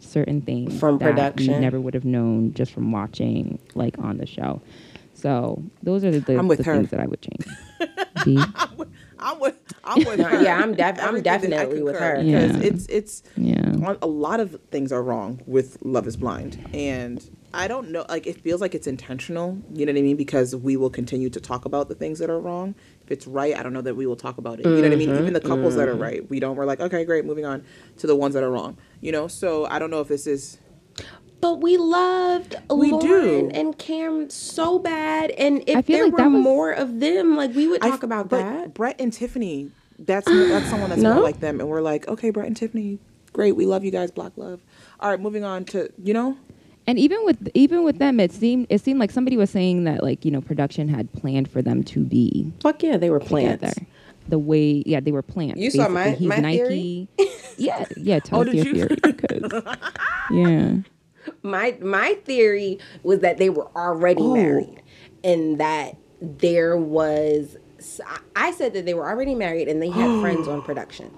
certain 0.00 0.42
things 0.42 0.78
From 0.78 0.98
that 0.98 1.06
we 1.06 1.12
production. 1.12 1.60
never 1.62 1.80
would 1.80 1.94
have 1.94 2.04
known 2.04 2.52
just 2.52 2.72
from 2.72 2.92
watching 2.92 3.58
like 3.74 3.98
on 3.98 4.18
the 4.18 4.26
show. 4.26 4.60
So 5.14 5.62
those 5.82 6.04
are 6.04 6.10
the, 6.10 6.20
the, 6.20 6.38
I'm 6.38 6.46
with 6.48 6.58
the 6.58 6.64
her. 6.64 6.76
things 6.76 6.90
that 6.90 7.00
I 7.00 7.06
would 7.06 7.22
change. 7.22 7.46
B? 8.24 8.38
I'm 9.18 9.38
with. 9.38 9.56
I'm 9.84 10.04
with 10.04 10.18
No, 10.18 10.24
her. 10.24 10.42
yeah, 10.42 10.58
I'm 10.58 10.74
def- 10.74 10.98
I'm 10.98 11.08
Everything 11.16 11.22
that 11.22 11.60
I 11.60 11.64
definitely 11.64 11.82
with 11.82 11.98
her. 11.98 12.16
because 12.22 12.56
Yeah. 12.56 12.62
it's 12.62 12.86
it's 12.88 13.22
Yeah. 13.38 13.96
a 14.02 14.06
lot 14.06 14.40
of 14.40 14.58
things 14.70 14.92
are 14.92 15.02
wrong 15.02 15.40
with 15.46 15.78
Love 15.82 16.06
Is 16.06 16.16
Blind, 16.18 16.58
and 16.74 17.24
I 17.54 17.68
don't 17.68 17.90
know. 17.90 18.04
Like 18.08 18.26
it 18.26 18.40
feels 18.40 18.60
like 18.60 18.74
it's 18.74 18.86
intentional. 18.86 19.58
You 19.72 19.86
know 19.86 19.92
what 19.92 19.98
I 19.98 20.02
mean? 20.02 20.16
Because 20.16 20.54
we 20.56 20.76
will 20.76 20.90
continue 20.90 21.30
to 21.30 21.40
talk 21.40 21.64
about 21.64 21.88
the 21.88 21.94
things 21.94 22.18
that 22.18 22.28
are 22.30 22.40
wrong. 22.40 22.74
If 23.04 23.10
it's 23.10 23.26
right, 23.26 23.56
I 23.56 23.62
don't 23.62 23.72
know 23.72 23.82
that 23.82 23.96
we 23.96 24.06
will 24.06 24.16
talk 24.16 24.38
about 24.38 24.60
it. 24.60 24.66
You 24.66 24.76
know 24.76 24.82
what 24.82 24.92
I 24.92 24.96
mean? 24.96 25.10
Even 25.16 25.32
the 25.32 25.40
couples 25.40 25.76
that 25.76 25.88
are 25.88 25.94
right, 25.94 26.28
we 26.30 26.40
don't. 26.40 26.56
We're 26.56 26.64
like, 26.64 26.80
okay, 26.80 27.04
great, 27.04 27.24
moving 27.24 27.44
on 27.44 27.64
to 27.98 28.06
the 28.06 28.16
ones 28.16 28.34
that 28.34 28.42
are 28.42 28.50
wrong. 28.50 28.76
You 29.00 29.12
know? 29.12 29.28
So 29.28 29.66
I 29.66 29.78
don't 29.78 29.90
know 29.90 30.00
if 30.00 30.08
this 30.08 30.26
is. 30.26 30.58
But 31.40 31.60
we 31.60 31.76
loved 31.76 32.56
We 32.70 32.90
Lauren 32.90 33.48
do. 33.48 33.54
and 33.54 33.78
Cam 33.78 34.30
so 34.30 34.78
bad, 34.78 35.30
and 35.32 35.62
if 35.66 35.84
there 35.86 36.04
like 36.04 36.16
were 36.16 36.30
was- 36.30 36.42
more 36.42 36.70
of 36.72 37.00
them, 37.00 37.36
like 37.36 37.54
we 37.54 37.68
would 37.68 37.84
I- 37.84 37.90
talk 37.90 38.02
about 38.02 38.30
but 38.30 38.38
that. 38.38 38.74
Brett 38.74 38.96
and 38.98 39.12
Tiffany. 39.12 39.70
That's 39.98 40.26
that's 40.26 40.70
someone 40.70 40.88
that's 40.90 41.02
No? 41.02 41.14
more 41.14 41.22
like 41.22 41.40
them, 41.40 41.60
and 41.60 41.68
we're 41.68 41.82
like, 41.82 42.08
okay, 42.08 42.30
Brett 42.30 42.46
and 42.46 42.56
Tiffany, 42.56 42.98
great, 43.34 43.52
we 43.52 43.66
love 43.66 43.84
you 43.84 43.90
guys, 43.90 44.10
Black 44.10 44.32
love. 44.36 44.60
All 45.00 45.10
right, 45.10 45.20
moving 45.20 45.44
on 45.44 45.64
to 45.66 45.90
you 46.02 46.14
know. 46.14 46.36
And 46.86 46.98
even 46.98 47.24
with 47.24 47.48
even 47.54 47.82
with 47.84 47.98
them, 47.98 48.20
it 48.20 48.30
seemed 48.32 48.66
it 48.68 48.80
seemed 48.82 49.00
like 49.00 49.10
somebody 49.10 49.36
was 49.36 49.50
saying 49.50 49.84
that 49.84 50.02
like 50.02 50.24
you 50.24 50.30
know 50.30 50.40
production 50.40 50.88
had 50.88 51.12
planned 51.12 51.48
for 51.50 51.62
them 51.62 51.82
to 51.84 52.04
be 52.04 52.52
Fuck 52.60 52.82
yeah, 52.82 52.96
they 52.98 53.10
were 53.10 53.20
planned. 53.20 53.60
together. 53.60 53.86
The 54.28 54.38
way, 54.38 54.82
yeah, 54.86 55.00
they 55.00 55.12
were 55.12 55.20
plants. 55.20 55.60
You 55.60 55.70
saw 55.70 55.86
my- 55.88 56.12
He's 56.12 56.26
my 56.28 56.36
Nike. 56.38 57.08
yeah, 57.58 57.84
yeah. 57.96 58.20
Tell 58.20 58.38
Oh, 58.38 58.42
us 58.42 58.48
did 58.48 58.64
your 58.66 58.74
you? 58.76 58.86
theory. 58.86 59.12
'cause- 59.52 59.76
yeah. 60.30 60.76
My 61.42 61.76
my 61.80 62.14
theory 62.24 62.78
was 63.02 63.20
that 63.20 63.36
they 63.38 63.50
were 63.50 63.68
already 63.76 64.22
Oh. 64.22 64.34
married, 64.34 64.80
and 65.22 65.58
that 65.60 65.96
there 66.20 66.76
was. 66.76 67.56
I 68.34 68.50
said 68.52 68.72
that 68.74 68.86
they 68.86 68.94
were 68.94 69.06
already 69.08 69.34
married, 69.34 69.68
and 69.68 69.80
they 69.82 69.90
had 69.90 70.20
friends 70.22 70.48
on 70.48 70.62
production, 70.62 71.10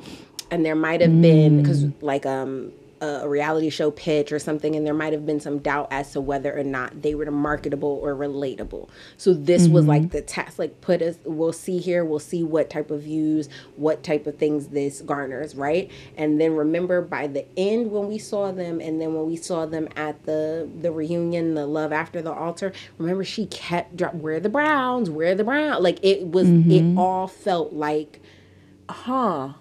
and 0.50 0.64
there 0.66 0.74
might 0.76 1.00
have 1.00 1.20
been 1.20 1.60
because 1.62 1.84
like 2.02 2.26
um 2.26 2.72
a 3.00 3.28
reality 3.28 3.68
show 3.68 3.90
pitch 3.90 4.32
or 4.32 4.38
something 4.38 4.74
and 4.74 4.86
there 4.86 4.94
might 4.94 5.12
have 5.12 5.26
been 5.26 5.38
some 5.38 5.58
doubt 5.58 5.86
as 5.90 6.12
to 6.12 6.20
whether 6.20 6.58
or 6.58 6.64
not 6.64 7.02
they 7.02 7.14
were 7.14 7.30
marketable 7.30 8.00
or 8.02 8.14
relatable 8.14 8.88
so 9.18 9.34
this 9.34 9.64
mm-hmm. 9.64 9.74
was 9.74 9.86
like 9.86 10.10
the 10.12 10.22
test 10.22 10.58
like 10.58 10.80
put 10.80 11.02
us 11.02 11.18
we'll 11.24 11.52
see 11.52 11.78
here 11.78 12.04
we'll 12.04 12.18
see 12.18 12.42
what 12.42 12.70
type 12.70 12.90
of 12.90 13.02
views 13.02 13.50
what 13.76 14.02
type 14.02 14.26
of 14.26 14.38
things 14.38 14.68
this 14.68 15.02
garners 15.02 15.54
right 15.54 15.90
and 16.16 16.40
then 16.40 16.54
remember 16.54 17.02
by 17.02 17.26
the 17.26 17.44
end 17.58 17.90
when 17.90 18.08
we 18.08 18.16
saw 18.16 18.50
them 18.50 18.80
and 18.80 18.98
then 19.00 19.12
when 19.12 19.26
we 19.26 19.36
saw 19.36 19.66
them 19.66 19.86
at 19.94 20.24
the 20.24 20.66
the 20.80 20.90
reunion 20.90 21.54
the 21.54 21.66
love 21.66 21.92
after 21.92 22.22
the 22.22 22.32
altar 22.32 22.72
remember 22.96 23.24
she 23.24 23.44
kept 23.46 23.94
drop 23.94 24.14
where 24.14 24.40
the 24.40 24.48
browns 24.48 25.10
where 25.10 25.34
the 25.34 25.44
brown 25.44 25.82
like 25.82 25.98
it 26.02 26.26
was 26.26 26.48
mm-hmm. 26.48 26.70
it 26.70 26.98
all 26.98 27.26
felt 27.26 27.74
like 27.74 28.20
huh 28.88 29.52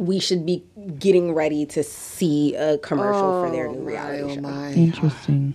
we 0.00 0.18
should 0.18 0.46
be 0.46 0.64
getting 0.98 1.34
ready 1.34 1.66
to 1.66 1.82
see 1.82 2.54
a 2.54 2.78
commercial 2.78 3.22
oh, 3.22 3.44
for 3.44 3.50
their 3.50 3.68
new 3.68 3.80
reality 3.80 4.22
my, 4.22 4.34
show. 4.34 4.38
Oh 4.38 4.40
my. 4.40 4.72
Interesting. 4.72 5.54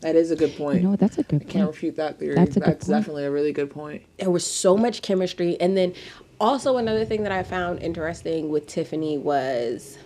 That 0.00 0.16
is 0.16 0.30
a 0.30 0.36
good 0.36 0.56
point. 0.56 0.80
You 0.80 0.88
know, 0.88 0.96
that's 0.96 1.18
a 1.18 1.22
good 1.22 1.42
point. 1.42 1.50
Can't 1.50 1.66
refute 1.66 1.96
that 1.96 2.18
theory. 2.18 2.34
That's, 2.34 2.56
a 2.56 2.60
that's 2.60 2.86
definitely 2.86 3.24
a 3.24 3.30
really 3.30 3.52
good 3.52 3.70
point. 3.70 4.02
There 4.18 4.30
was 4.30 4.46
so 4.46 4.78
much 4.78 5.02
chemistry. 5.02 5.60
And 5.60 5.76
then 5.76 5.92
also 6.40 6.78
another 6.78 7.04
thing 7.04 7.24
that 7.24 7.32
I 7.32 7.42
found 7.42 7.82
interesting 7.82 8.48
with 8.48 8.66
Tiffany 8.66 9.18
was 9.18 9.98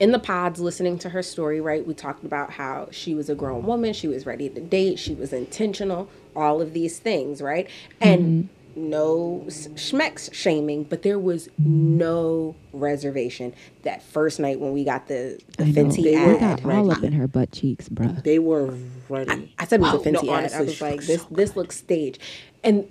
in 0.00 0.10
the 0.10 0.18
pods 0.18 0.58
listening 0.58 0.98
to 0.98 1.10
her 1.10 1.22
story, 1.22 1.60
right? 1.60 1.86
We 1.86 1.94
talked 1.94 2.24
about 2.24 2.50
how 2.50 2.88
she 2.90 3.14
was 3.14 3.30
a 3.30 3.36
grown 3.36 3.62
woman, 3.62 3.92
she 3.92 4.08
was 4.08 4.26
ready 4.26 4.48
to 4.48 4.60
date, 4.60 4.98
she 4.98 5.14
was 5.14 5.32
intentional, 5.32 6.10
all 6.34 6.60
of 6.60 6.72
these 6.72 6.98
things, 6.98 7.40
right? 7.40 7.70
And 8.00 8.22
mm-hmm 8.22 8.55
no 8.76 9.42
schmecks 9.48 10.32
shaming, 10.32 10.84
but 10.84 11.02
there 11.02 11.18
was 11.18 11.48
no 11.58 12.54
reservation 12.72 13.54
that 13.82 14.02
first 14.02 14.38
night 14.38 14.60
when 14.60 14.72
we 14.72 14.84
got 14.84 15.08
the, 15.08 15.40
the 15.56 15.64
Fenty 15.64 16.04
they 16.04 16.14
ad. 16.14 16.62
Got 16.62 16.64
all 16.74 16.90
up 16.90 17.02
in 17.02 17.12
her 17.12 17.26
butt 17.26 17.52
cheeks, 17.52 17.88
bro. 17.88 18.08
They 18.08 18.38
were 18.38 18.74
ready. 19.08 19.30
I, 19.58 19.62
I 19.62 19.66
said 19.66 19.80
it 19.80 19.82
was 19.82 19.94
a 19.94 19.96
oh, 19.96 20.02
Fenty 20.02 20.24
no, 20.24 20.34
ad. 20.34 20.52
I 20.52 20.60
was 20.60 20.80
like, 20.80 21.02
this 21.02 21.24
this 21.30 21.56
looks 21.56 21.76
staged, 21.76 22.20
and 22.62 22.88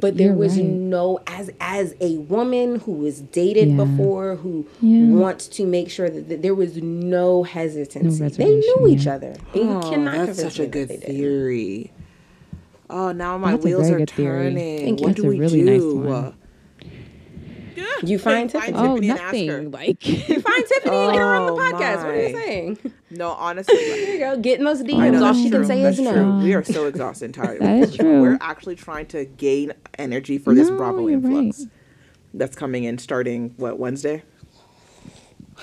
but 0.00 0.16
there 0.16 0.28
You're 0.28 0.36
was 0.36 0.56
right. 0.56 0.64
no 0.64 1.20
as 1.26 1.50
as 1.60 1.94
a 2.00 2.18
woman 2.18 2.80
who 2.80 2.92
was 2.92 3.20
dated 3.20 3.70
yeah. 3.70 3.84
before 3.84 4.36
who 4.36 4.66
yeah. 4.80 5.04
wants 5.06 5.48
to 5.48 5.66
make 5.66 5.90
sure 5.90 6.08
that, 6.08 6.28
that, 6.28 6.42
there 6.42 6.54
was 6.54 6.76
no 6.76 7.42
hesitancy. 7.42 8.22
No 8.22 8.28
they 8.28 8.56
knew 8.56 8.88
each 8.88 9.06
other. 9.06 9.36
Oh, 9.54 9.60
you 9.60 9.90
cannot 9.90 10.26
that's 10.26 10.40
such 10.40 10.58
a 10.58 10.66
good 10.66 10.88
theory. 11.02 11.92
Oh, 12.88 13.12
now 13.12 13.36
my 13.38 13.52
That's 13.52 13.64
wheels 13.64 13.90
are 13.90 14.04
turning. 14.06 14.96
What 14.96 15.06
That's 15.08 15.20
do 15.20 15.28
we 15.28 15.38
really 15.38 15.64
do? 15.64 16.00
Nice 16.00 16.34
you 18.04 18.18
find 18.18 18.48
Tiffany. 18.50 18.76
Oh, 18.76 18.96
nothing. 18.96 19.70
Like 19.70 20.06
you 20.06 20.40
find 20.40 20.66
Tiffany. 20.66 20.94
oh, 20.94 21.12
get 21.12 21.18
her 21.18 21.34
on 21.34 21.46
the 21.46 21.52
podcast. 21.52 22.02
My. 22.02 22.04
What 22.04 22.14
are 22.14 22.28
you 22.28 22.36
saying? 22.36 22.92
No, 23.10 23.30
honestly. 23.30 23.74
there 23.76 24.12
you 24.12 24.18
go. 24.18 24.36
Getting 24.38 24.64
those 24.64 24.82
DMs. 24.82 25.22
All 25.22 25.34
she 25.34 25.50
can 25.50 25.64
say 25.64 25.82
That's 25.82 25.98
is 25.98 26.04
no. 26.04 26.38
We 26.42 26.54
are 26.54 26.64
so 26.64 26.86
exhausted 26.86 27.26
and 27.26 27.34
tired. 27.34 27.60
that 27.62 27.78
is 27.80 27.96
true. 27.96 28.20
We're 28.20 28.38
actually 28.40 28.76
trying 28.76 29.06
to 29.06 29.24
gain 29.24 29.72
energy 29.98 30.38
for 30.38 30.54
this 30.54 30.68
no, 30.68 30.76
Bravo 30.76 31.08
influx 31.08 31.60
right. 31.60 31.68
that's 32.34 32.56
coming 32.56 32.84
in 32.84 32.98
starting 32.98 33.54
what 33.56 33.78
Wednesday. 33.78 34.22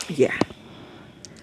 Yeah. 0.09 0.37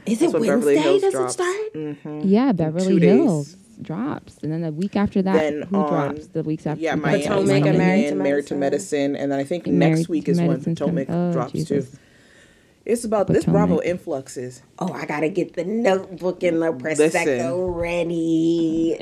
Is 0.06 0.22
it 0.22 0.32
Wednesday? 0.32 0.98
Does 0.98 1.12
drops. 1.12 1.34
it 1.34 1.34
start? 1.34 1.74
Mm-hmm. 1.74 2.20
Yeah, 2.24 2.52
Beverly 2.52 2.98
Hills. 2.98 3.56
Days 3.80 3.86
drops, 3.86 4.38
and 4.42 4.52
then 4.52 4.62
the 4.62 4.72
week 4.72 4.96
after 4.96 5.22
that, 5.22 5.34
then 5.34 5.62
who 5.62 5.76
on, 5.76 6.14
drops? 6.14 6.28
The 6.28 6.42
weeks 6.42 6.66
after, 6.66 6.82
yeah, 6.82 6.94
Miami, 6.94 7.22
Potomac 7.22 7.66
and 7.66 7.78
Married 7.78 8.08
to, 8.08 8.14
Married 8.14 8.46
to 8.48 8.54
Medicine, 8.54 9.16
and 9.16 9.32
then 9.32 9.38
I 9.38 9.44
think 9.44 9.66
next 9.66 10.08
week 10.08 10.28
is 10.28 10.40
when 10.40 10.62
Potomac 10.62 11.06
oh, 11.08 11.32
drops 11.32 11.52
Jesus. 11.52 11.90
too. 11.90 11.98
It's 12.86 13.04
about 13.04 13.26
Potomac. 13.26 13.44
this 13.44 13.52
Bravo 13.52 13.80
influxes. 13.82 14.62
Oh, 14.78 14.92
I 14.92 15.06
gotta 15.06 15.28
get 15.28 15.54
the 15.54 15.64
notebook 15.64 16.42
and 16.42 16.62
the 16.62 16.72
prosecco 16.72 17.74
ready. 17.74 18.96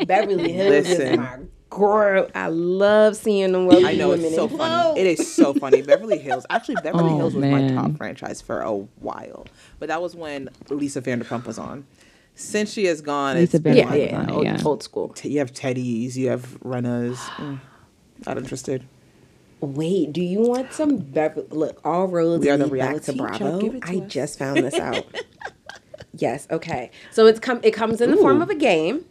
Beverly 0.06 0.52
Hills 0.52 0.88
Listen. 0.88 1.06
is 1.06 1.16
my 1.18 1.38
girl. 1.70 2.30
I 2.34 2.46
love 2.48 3.16
seeing 3.16 3.52
them. 3.52 3.68
I 3.70 3.94
know 3.94 4.12
it's 4.12 4.34
so 4.34 4.48
funny. 4.48 5.00
It 5.00 5.06
is 5.06 5.34
so 5.34 5.54
funny. 5.54 5.82
Beverly 5.82 6.18
Hills. 6.18 6.46
Actually, 6.48 6.76
Beverly 6.76 7.12
oh, 7.12 7.16
Hills 7.16 7.34
was 7.34 7.42
man. 7.42 7.74
my 7.74 7.82
top 7.82 7.96
franchise 7.96 8.40
for 8.40 8.60
a 8.60 8.72
while, 8.72 9.46
but 9.78 9.88
that 9.88 10.00
was 10.00 10.14
when 10.14 10.48
Lisa 10.70 11.02
Vanderpump 11.02 11.46
was 11.46 11.58
on 11.58 11.84
since 12.34 12.72
she 12.72 12.84
has 12.86 13.00
gone, 13.00 13.36
it's 13.36 13.56
been 13.58 13.76
yeah, 13.76 13.94
yeah, 13.94 14.26
old, 14.30 14.44
yeah. 14.44 14.60
old 14.64 14.82
school. 14.82 15.14
You 15.22 15.38
have 15.38 15.52
Teddies, 15.52 16.16
you 16.16 16.28
have 16.30 16.58
Rinnas. 16.62 17.16
Mm, 17.36 17.60
not 18.26 18.38
interested. 18.38 18.84
Wait, 19.60 20.12
do 20.12 20.20
you 20.20 20.40
want 20.40 20.72
some 20.72 20.96
Beverly? 20.96 21.46
Look, 21.50 21.80
all 21.84 22.06
roads 22.06 22.46
are 22.46 22.56
lead 22.56 22.78
back 22.78 23.02
to 23.02 23.12
Bravo. 23.12 23.78
I 23.82 23.96
us. 23.96 24.12
just 24.12 24.38
found 24.38 24.58
this 24.58 24.74
out. 24.74 25.06
yes. 26.14 26.46
Okay. 26.50 26.90
So 27.12 27.26
it's 27.26 27.40
come. 27.40 27.60
It 27.62 27.72
comes 27.72 28.00
in 28.00 28.10
the 28.10 28.16
form 28.16 28.42
of 28.42 28.50
a 28.50 28.54
game. 28.54 29.04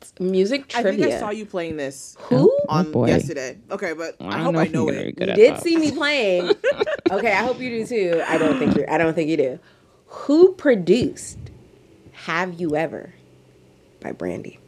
It's 0.00 0.12
music 0.20 0.68
trivia. 0.68 0.92
I 0.92 0.96
think 0.96 1.14
I 1.14 1.18
saw 1.18 1.30
you 1.30 1.46
playing 1.46 1.78
this. 1.78 2.16
Who 2.20 2.56
on 2.68 2.92
oh 2.94 3.06
yesterday? 3.06 3.58
Okay, 3.70 3.94
but 3.94 4.16
I, 4.20 4.38
I 4.38 4.42
hope 4.42 4.56
I 4.56 4.66
know 4.66 4.88
it. 4.88 5.18
You 5.18 5.26
did 5.34 5.58
see 5.58 5.76
me 5.76 5.90
playing. 5.90 6.52
okay, 7.10 7.32
I 7.32 7.42
hope 7.42 7.58
you 7.58 7.70
do 7.70 7.86
too. 7.86 8.22
I 8.26 8.38
don't 8.38 8.58
think 8.58 8.76
you. 8.76 8.84
I 8.88 8.98
don't 8.98 9.14
think 9.14 9.30
you 9.30 9.36
do. 9.36 9.58
Who 10.06 10.52
produced 10.52 11.38
have 12.26 12.60
You 12.60 12.74
Ever 12.74 13.14
by 14.00 14.10
Brandy. 14.10 14.58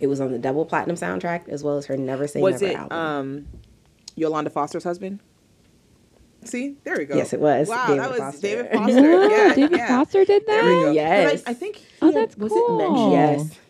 It 0.00 0.08
was 0.08 0.20
on 0.20 0.32
the 0.32 0.40
double 0.40 0.66
platinum 0.66 0.96
soundtrack 0.96 1.48
as 1.48 1.62
well 1.62 1.78
as 1.78 1.86
her 1.86 1.96
Never 1.96 2.26
Say 2.26 2.40
was 2.40 2.60
Never 2.60 2.72
it, 2.72 2.76
album. 2.76 2.98
Um, 2.98 3.46
Yolanda 4.16 4.50
Foster's 4.50 4.82
husband? 4.82 5.20
See, 6.42 6.74
there 6.82 6.96
we 6.98 7.04
go. 7.04 7.16
Yes, 7.16 7.32
it 7.32 7.38
was. 7.40 7.68
Wow, 7.68 7.86
David 7.86 8.02
that 8.02 8.10
was 8.10 8.18
Foster. 8.18 8.40
David 8.40 8.70
Foster. 8.72 9.28
yeah, 9.30 9.54
David 9.54 9.78
yeah. 9.78 9.86
Foster 9.86 10.24
did 10.24 10.42
that. 10.42 10.46
There 10.46 10.64
we 10.64 10.84
go. 10.84 10.90
Yes, 10.90 11.42
I, 11.46 11.50
I, 11.52 11.54
think. 11.54 11.76
He 11.76 11.86
oh, 12.02 12.10
that's 12.10 12.36
was 12.36 12.50
cool. 12.50 12.80
it 12.80 12.88
mentioned? 12.88 13.12
Yes, 13.12 13.60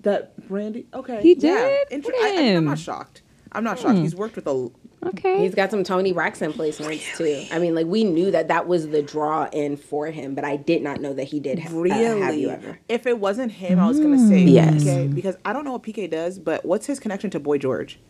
that 0.00 0.48
Brandy. 0.48 0.86
Okay, 0.92 1.22
he 1.22 1.34
did. 1.36 1.44
Yeah. 1.44 1.96
Inter- 1.96 2.12
I, 2.12 2.28
am 2.28 2.64
not 2.64 2.78
shocked. 2.80 3.22
I'm 3.52 3.62
not 3.62 3.78
shocked. 3.78 3.98
Hmm. 3.98 4.02
He's 4.02 4.16
worked 4.16 4.34
with 4.34 4.48
a 4.48 4.68
Okay. 5.04 5.40
He's 5.42 5.54
got 5.54 5.70
some 5.70 5.84
Toni 5.84 6.12
Braxton 6.12 6.52
placements 6.52 7.18
really? 7.18 7.46
too. 7.46 7.54
I 7.54 7.58
mean, 7.58 7.74
like 7.74 7.86
we 7.86 8.04
knew 8.04 8.30
that 8.32 8.48
that 8.48 8.66
was 8.66 8.88
the 8.88 9.00
draw 9.00 9.48
in 9.52 9.76
for 9.76 10.08
him, 10.08 10.34
but 10.34 10.44
I 10.44 10.56
did 10.56 10.82
not 10.82 11.00
know 11.00 11.14
that 11.14 11.24
he 11.24 11.38
did 11.38 11.58
have, 11.60 11.72
really? 11.72 12.06
Uh, 12.06 12.16
have 12.18 12.34
you 12.34 12.50
ever. 12.50 12.78
If 12.88 13.06
it 13.06 13.18
wasn't 13.18 13.52
him, 13.52 13.78
I 13.78 13.86
was 13.86 14.00
gonna 14.00 14.18
say 14.18 14.44
mm. 14.44 14.52
yes. 14.52 14.82
PK 14.82 15.14
because 15.14 15.36
I 15.44 15.52
don't 15.52 15.64
know 15.64 15.72
what 15.72 15.82
PK 15.82 16.10
does, 16.10 16.38
but 16.38 16.64
what's 16.64 16.86
his 16.86 16.98
connection 16.98 17.30
to 17.30 17.40
Boy 17.40 17.58
George? 17.58 18.00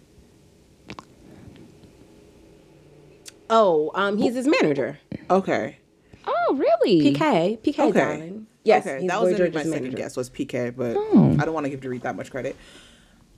Oh, 3.50 3.90
um, 3.94 4.18
he's 4.18 4.34
his 4.34 4.46
manager. 4.46 4.98
Okay. 5.30 5.78
Oh, 6.26 6.54
really? 6.56 7.00
PK, 7.00 7.58
PK, 7.60 7.78
okay. 7.78 7.92
darling. 7.92 8.46
Yes, 8.64 8.86
okay. 8.86 9.06
that 9.06 9.20
was 9.22 9.38
my 9.38 9.46
second 9.46 9.70
manager. 9.70 9.96
guess 9.96 10.16
was 10.16 10.28
PK, 10.28 10.74
but 10.76 10.94
oh. 10.96 11.36
I 11.38 11.44
don't 11.44 11.54
want 11.54 11.64
to 11.64 11.70
give 11.70 11.80
Dorit 11.80 12.02
that 12.02 12.16
much 12.16 12.30
credit. 12.30 12.56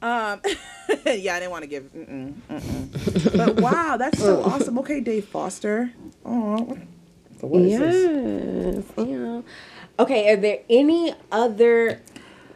Um, 0.02 0.40
yeah, 1.06 1.36
I 1.36 1.40
didn't 1.40 1.50
want 1.50 1.62
to 1.62 1.68
give. 1.68 1.84
Mm-mm, 1.92 2.34
mm-mm. 2.50 3.36
but 3.36 3.60
wow, 3.60 3.96
that's 3.96 4.18
so 4.18 4.42
awesome. 4.44 4.78
Okay, 4.78 5.00
Dave 5.00 5.26
Foster. 5.26 5.92
Oh, 6.24 6.78
what 7.40 7.62
is 7.62 7.70
yes, 7.70 7.80
this? 7.80 9.08
Yeah. 9.08 9.42
Okay, 9.98 10.32
are 10.32 10.36
there 10.36 10.60
any 10.70 11.14
other 11.30 12.00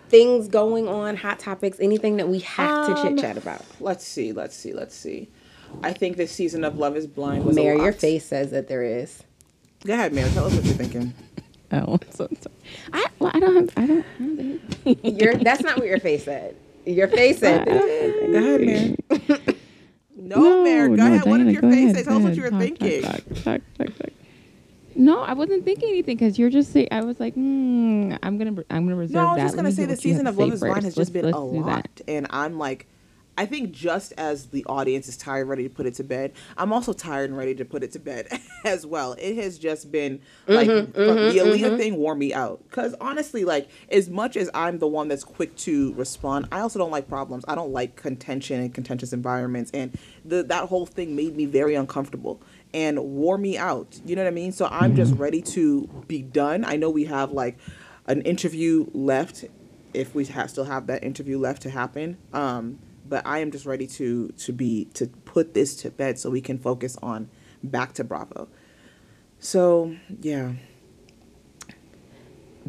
things 0.09 0.49
going 0.49 0.89
on, 0.89 1.17
hot 1.17 1.39
topics, 1.39 1.79
anything 1.81 2.17
that 2.17 2.29
we 2.29 2.41
have 2.41 2.89
um, 2.89 2.95
to 2.95 3.03
chit 3.03 3.19
chat 3.19 3.37
about? 3.37 3.65
Let's 3.81 4.05
see. 4.05 4.33
Let's 4.33 4.57
see. 4.57 4.73
Let's 4.73 4.95
see. 4.95 5.29
I 5.83 5.93
think 5.93 6.17
this 6.17 6.33
season 6.33 6.65
of 6.65 6.79
Love 6.79 6.97
Is 6.97 7.07
Blind 7.07 7.45
was. 7.45 7.57
Mary, 7.57 7.79
your 7.79 7.93
face 7.93 8.25
says 8.25 8.51
that 8.53 8.69
there 8.69 8.83
is. 8.83 9.23
Go 9.85 9.93
ahead, 9.93 10.13
Mare. 10.13 10.29
Tell 10.31 10.47
us 10.47 10.55
what 10.55 10.65
you're 10.65 10.75
thinking. 10.75 11.15
Oh, 11.73 11.99
so 12.11 12.29
sorry. 12.41 12.55
I 12.93 13.07
well, 13.19 13.33
I 13.35 13.41
don't 13.41 13.57
have. 13.57 13.71
I 13.77 13.87
don't. 13.87 14.07
I 14.85 14.93
don't 14.93 15.19
your 15.19 15.35
that's 15.35 15.63
not 15.63 15.77
what 15.77 15.89
your 15.89 15.99
face 15.99 16.25
said. 16.25 16.55
Your 16.87 17.09
face 17.09 17.39
said 17.39 17.67
it. 17.67 18.33
Go 18.33 18.39
ahead, 18.39 18.61
man. 18.61 18.97
no, 20.17 20.41
no, 20.41 20.65
Mary. 20.65 20.89
Go 20.89 20.95
no, 20.97 21.07
ahead. 21.07 21.25
Diana, 21.25 21.31
what 21.31 21.39
did 21.39 21.53
your 21.53 21.63
face 21.63 21.73
ahead, 21.73 21.97
say? 21.97 22.03
Tell 22.05 22.17
us 22.17 22.23
what 22.23 22.37
you 22.37 22.43
were 22.43 22.51
talk, 22.51 22.61
thinking. 22.61 23.03
Talk, 23.03 23.21
talk, 23.43 23.61
talk, 23.79 23.99
talk, 23.99 24.11
No, 24.95 25.23
I 25.23 25.33
wasn't 25.33 25.65
thinking 25.65 25.89
anything 25.91 26.17
because 26.17 26.39
you're 26.39 26.51
just 26.51 26.73
saying. 26.73 26.89
I 26.91 27.03
was 27.03 27.21
like, 27.21 27.35
mm, 27.35 28.19
I'm 28.23 28.39
gonna, 28.39 28.63
I'm 28.71 28.85
gonna 28.87 28.97
reserve 28.97 29.15
that. 29.15 29.21
No, 29.21 29.29
I 29.29 29.33
was 29.33 29.37
that. 29.37 29.43
just 29.45 29.57
gonna 29.57 29.73
say 29.73 29.85
the 29.87 29.97
season 29.97 30.27
of 30.27 30.37
Love 30.37 30.53
Is 30.53 30.61
Blind 30.61 30.85
has 30.85 30.95
just 30.95 31.13
been 31.13 31.27
a 31.27 31.39
lot, 31.39 32.01
and 32.07 32.27
I'm 32.31 32.59
like, 32.59 32.87
I 33.37 33.47
think 33.47 33.73
just 33.73 34.13
as 34.17 34.47
the 34.47 34.65
audience 34.67 35.09
is 35.09 35.17
tired, 35.17 35.49
ready 35.49 35.65
to 35.65 35.69
put 35.69 35.87
it 35.87 35.95
to 35.95 36.05
bed, 36.05 36.33
I'm 36.57 36.73
also 36.73 36.93
tired 36.93 37.31
and 37.31 37.39
ready 37.39 37.55
to 37.57 37.65
put 37.65 37.83
it 37.83 37.93
to 37.93 37.99
bed 37.99 38.29
as 38.65 38.87
well. 38.87 39.15
It 39.19 39.37
has 39.37 39.59
just 39.59 39.91
been 39.91 40.21
like 40.47 40.69
mm-hmm, 40.69 40.93
mm-hmm, 40.93 41.37
the 41.37 41.43
Aaliyah 41.43 41.61
mm-hmm. 41.61 41.77
thing 41.77 41.97
wore 41.97 42.15
me 42.15 42.33
out. 42.33 42.63
Because 42.65 42.95
honestly, 43.01 43.45
like 43.45 43.69
as 43.91 44.09
much 44.09 44.37
as 44.37 44.51
I'm 44.55 44.79
the 44.79 44.87
one 44.87 45.09
that's 45.09 45.25
quick 45.25 45.57
to 45.57 45.93
respond, 45.95 46.49
I 46.53 46.61
also 46.61 46.79
don't 46.79 46.93
like 46.93 47.09
problems. 47.09 47.45
I 47.49 47.55
don't 47.55 47.73
like 47.73 47.97
contention 47.97 48.61
and 48.61 48.73
contentious 48.73 49.13
environments, 49.13 49.71
and 49.73 49.97
the 50.25 50.43
that 50.45 50.69
whole 50.69 50.87
thing 50.87 51.17
made 51.17 51.37
me 51.37 51.47
very 51.47 51.75
uncomfortable 51.75 52.41
and 52.73 52.99
wore 52.99 53.39
me 53.39 53.59
out. 53.59 54.01
You 54.05 54.17
know 54.17 54.23
what 54.23 54.29
I 54.29 54.33
mean? 54.33 54.53
So 54.53 54.67
I'm 54.67 54.95
just 54.97 55.13
mm-hmm. 55.13 55.23
ready 55.23 55.43
to 55.43 55.89
be 56.07 56.23
done. 56.23 56.65
I 56.65 56.77
know 56.77 56.91
we 56.91 57.05
have 57.05 57.33
like 57.33 57.59
an 58.07 58.23
interview 58.23 58.87
left 58.93 59.45
if 59.95 60.15
we 60.15 60.25
still 60.25 60.65
have 60.65 60.89
that 60.89 61.05
interview 61.05 61.39
left 61.39 61.63
to 61.63 61.71
happen. 61.71 62.19
Um, 62.33 62.81
but 63.09 63.27
I 63.27 63.39
am 63.39 63.51
just 63.51 63.67
ready 63.67 63.87
to 63.89 64.29
to 64.29 64.53
be 64.53 64.87
to 64.95 65.07
put 65.07 65.55
this 65.55 65.77
to 65.77 65.91
bed 65.91 66.19
so 66.19 66.31
we 66.31 66.41
can 66.41 66.59
focus 66.59 66.97
on 67.03 67.29
back 67.63 67.93
to 67.95 68.05
Bravo. 68.05 68.49
So 69.39 69.97
yeah. 70.21 70.53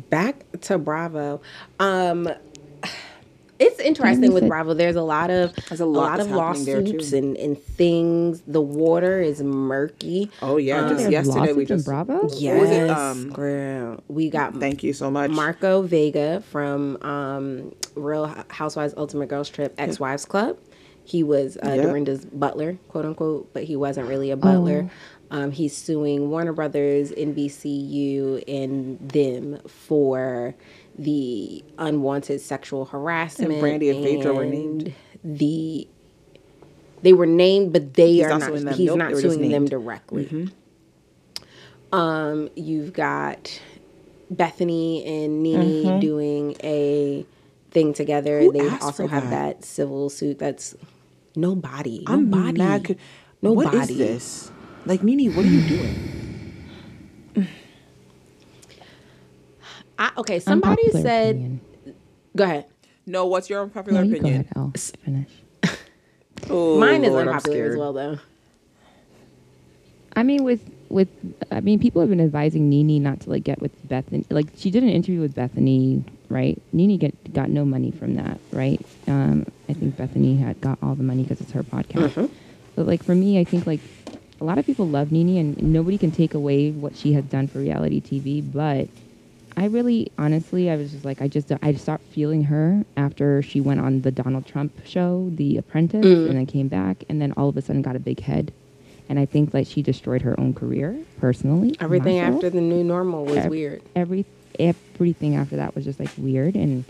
back 0.10 0.46
to 0.62 0.78
Bravo. 0.78 1.42
Um, 1.80 2.30
it's 3.60 3.80
interesting 3.80 4.34
with. 4.34 4.48
Bravo. 4.48 4.74
There's 4.74 4.96
a 4.96 5.02
lot 5.02 5.30
of 5.30 5.54
There's 5.70 5.82
a 5.82 5.84
a 5.84 5.86
lot 5.86 6.02
lot 6.02 6.20
of 6.20 6.28
that's 6.30 6.40
happening 6.40 6.66
there, 6.66 6.82
lawsuits 6.82 7.14
and, 7.14 7.38
and 7.38 7.62
things. 7.62 8.42
The 8.48 8.62
water 8.62 9.22
is 9.22 9.42
murky. 9.42 10.30
Oh 10.42 10.58
yeah, 10.58 10.82
Um, 10.82 10.90
just 10.98 11.10
yesterday 11.10 11.40
we 11.54 11.66
lawsuits 11.66 11.72
in 11.72 11.78
just 11.78 11.86
Bravo. 11.86 12.30
Yes, 12.34 12.62
was 12.62 12.70
it? 12.70 12.90
Um, 12.90 13.30
girl. 13.32 14.04
We 14.08 14.30
got 14.30 14.56
thank 14.56 14.84
you 14.84 14.94
so 14.94 15.10
much. 15.10 15.32
Marco 15.32 15.82
Vega 15.84 16.42
from 16.52 16.98
um, 17.02 17.74
Real 17.96 18.34
Housewives 18.50 18.94
Ultimate 18.98 19.28
Girls 19.30 19.50
Trip 19.50 19.74
Ex 19.78 20.00
Wives 20.00 20.26
Club. 20.26 20.58
He 21.04 21.22
was 21.22 21.56
uh, 21.64 21.70
Yep. 21.70 21.84
Dorinda's 21.84 22.26
butler, 22.26 22.80
quote 22.90 23.06
unquote, 23.06 23.54
but 23.54 23.64
he 23.64 23.76
wasn't 23.76 24.08
really 24.10 24.32
a 24.32 24.38
butler. 24.38 24.90
Um, 25.32 25.52
he's 25.52 25.76
suing 25.76 26.30
Warner 26.30 26.54
Brothers, 26.54 27.12
NBCU, 27.12 28.44
and 28.48 28.98
them 29.10 29.60
for 29.68 30.56
the 30.98 31.64
unwanted 31.78 32.42
sexual 32.42 32.86
harassment. 32.86 33.52
And 33.52 33.62
Brandy 33.62 33.90
and 33.90 34.04
Phaedra 34.04 34.34
were 34.34 34.46
named. 34.46 34.94
The 35.24 35.88
they 37.02 37.14
were 37.14 37.26
named, 37.26 37.74
but 37.74 37.94
they 37.94 38.14
He's 38.14 38.26
are 38.26 38.30
not 38.30 38.42
suing 38.44 38.66
them. 38.66 38.74
He's 38.74 38.88
Nope, 38.88 38.98
not 38.98 39.08
they 39.10 39.14
were 39.16 39.22
just 39.22 39.36
suing 39.36 39.52
them 39.52 39.64
named. 39.66 39.72
Mm-hmm. 39.72 39.84
directly. 39.84 40.52
Um, 41.92 42.50
you've 42.56 42.94
got 42.94 43.62
Bethenny 44.34 45.08
and 45.08 45.44
Nene 45.44 46.00
doing 46.00 46.56
a 46.64 47.26
thing 47.72 47.94
together. 47.94 48.40
Mm-hmm. 48.42 48.58
Who 48.58 48.70
they 48.70 48.78
also 48.78 49.08
have 49.08 49.30
that? 49.30 49.60
that 49.60 49.66
civil 49.66 50.10
suit. 50.10 50.40
That's 50.40 50.76
nobody. 51.36 52.04
I'm 52.08 52.30
nobody. 52.30 52.58
mad. 52.58 52.98
Nobody. 53.42 53.78
What 53.78 53.90
is 53.90 53.98
this? 53.98 54.52
Like 54.86 55.04
Nene, 55.04 55.34
what 55.36 55.46
are 55.46 55.50
you 55.50 55.62
doing? 55.68 56.25
I, 59.98 60.12
okay, 60.18 60.40
somebody 60.40 60.82
Unpopular 60.84 61.04
said. 61.04 61.36
opinion. 61.36 61.62
Go 62.36 62.44
ahead. 62.44 62.66
No, 63.06 63.28
what's 63.28 63.50
your 63.50 63.62
unpopular 63.62 64.04
No, 64.04 64.08
you 64.16 64.20
go 64.20 64.28
ahead. 64.28 64.48
I'll 64.56 64.74
finish. 65.04 65.30
Oh, 66.50 66.80
Mine 66.80 67.04
is 67.04 67.12
Lord, 67.12 67.28
I'm 67.28 67.36
unpopular 67.36 67.66
as 67.66 67.78
well, 67.78 67.94
though. 67.94 68.20
I 70.16 70.24
mean, 70.24 70.44
with 70.44 70.62
with 70.90 71.10
I 71.52 71.60
mean, 71.60 71.80
people 71.80 72.02
have 72.02 72.10
been 72.10 72.22
advising 72.22 72.70
Nene 72.70 73.02
not 73.04 73.22
to 73.22 73.30
like 73.30 73.44
get 73.44 73.62
with 73.62 73.72
Bethenny. 73.88 74.26
Like 74.30 74.48
she 74.56 74.70
did 74.72 74.84
an 74.84 74.90
interview 74.90 75.20
with 75.22 75.36
Bethenny, 75.36 76.04
right? 76.30 76.62
Nene 76.72 76.98
get 76.98 77.34
got 77.34 77.50
no 77.50 77.66
money 77.66 77.92
from 77.92 78.16
that, 78.16 78.40
right? 78.52 78.80
Um, 79.08 79.46
I 79.68 79.74
think 79.74 79.96
Bethenny 79.98 80.40
had 80.40 80.60
got 80.62 80.78
all 80.82 80.96
the 80.96 81.04
money 81.04 81.24
because 81.24 81.42
it's 81.42 81.52
her 81.52 81.64
podcast. 81.64 82.30
But 82.76 82.88
like 82.88 83.04
for 83.04 83.16
me, 83.16 83.40
I 83.40 83.44
think 83.44 83.66
like 83.68 83.82
a 84.40 84.44
lot 84.44 84.58
of 84.58 84.66
people 84.66 84.88
love 84.88 85.12
Nene, 85.12 85.38
and 85.38 85.62
nobody 85.74 85.98
can 85.98 86.12
take 86.12 86.34
away 86.34 86.72
what 86.72 86.96
she 86.96 87.14
has 87.14 87.26
done 87.26 87.48
for 87.48 87.60
reality 87.60 88.02
TV. 88.02 88.42
But 88.54 88.88
I 89.58 89.66
really, 89.66 90.12
honestly, 90.18 90.70
I 90.70 90.76
was 90.76 90.92
just 90.92 91.06
like, 91.06 91.22
I 91.22 91.28
just, 91.28 91.52
I 91.62 91.74
stopped 91.76 92.04
feeling 92.12 92.44
her 92.44 92.84
after 92.98 93.42
she 93.42 93.62
went 93.62 93.80
on 93.80 94.02
the 94.02 94.12
Donald 94.12 94.46
Trump 94.46 94.74
show, 94.86 95.30
The 95.34 95.58
Apprentice, 95.58 96.06
mm. 96.06 96.28
and 96.28 96.38
then 96.38 96.46
came 96.46 96.68
back, 96.68 97.04
and 97.08 97.22
then 97.22 97.34
all 97.38 97.48
of 97.50 97.56
a 97.56 97.62
sudden 97.62 97.82
got 97.82 97.96
a 97.96 98.00
big 98.00 98.20
head. 98.20 98.52
And 99.08 99.20
I 99.20 99.26
think 99.26 99.54
like 99.54 99.68
she 99.68 99.82
destroyed 99.82 100.24
her 100.24 100.38
own 100.40 100.54
career 100.54 100.98
personally. 101.20 101.76
Everything 101.80 102.18
myself. 102.18 102.36
after 102.36 102.50
the 102.50 102.62
new 102.62 102.84
normal 102.84 103.26
was 103.26 103.38
Ev- 103.38 103.52
weird. 103.52 103.82
Every 103.96 104.26
everything 104.60 105.36
after 105.36 105.58
that 105.58 105.76
was 105.76 105.86
just 105.86 106.00
like 106.00 106.10
weird, 106.18 106.56
and 106.56 106.86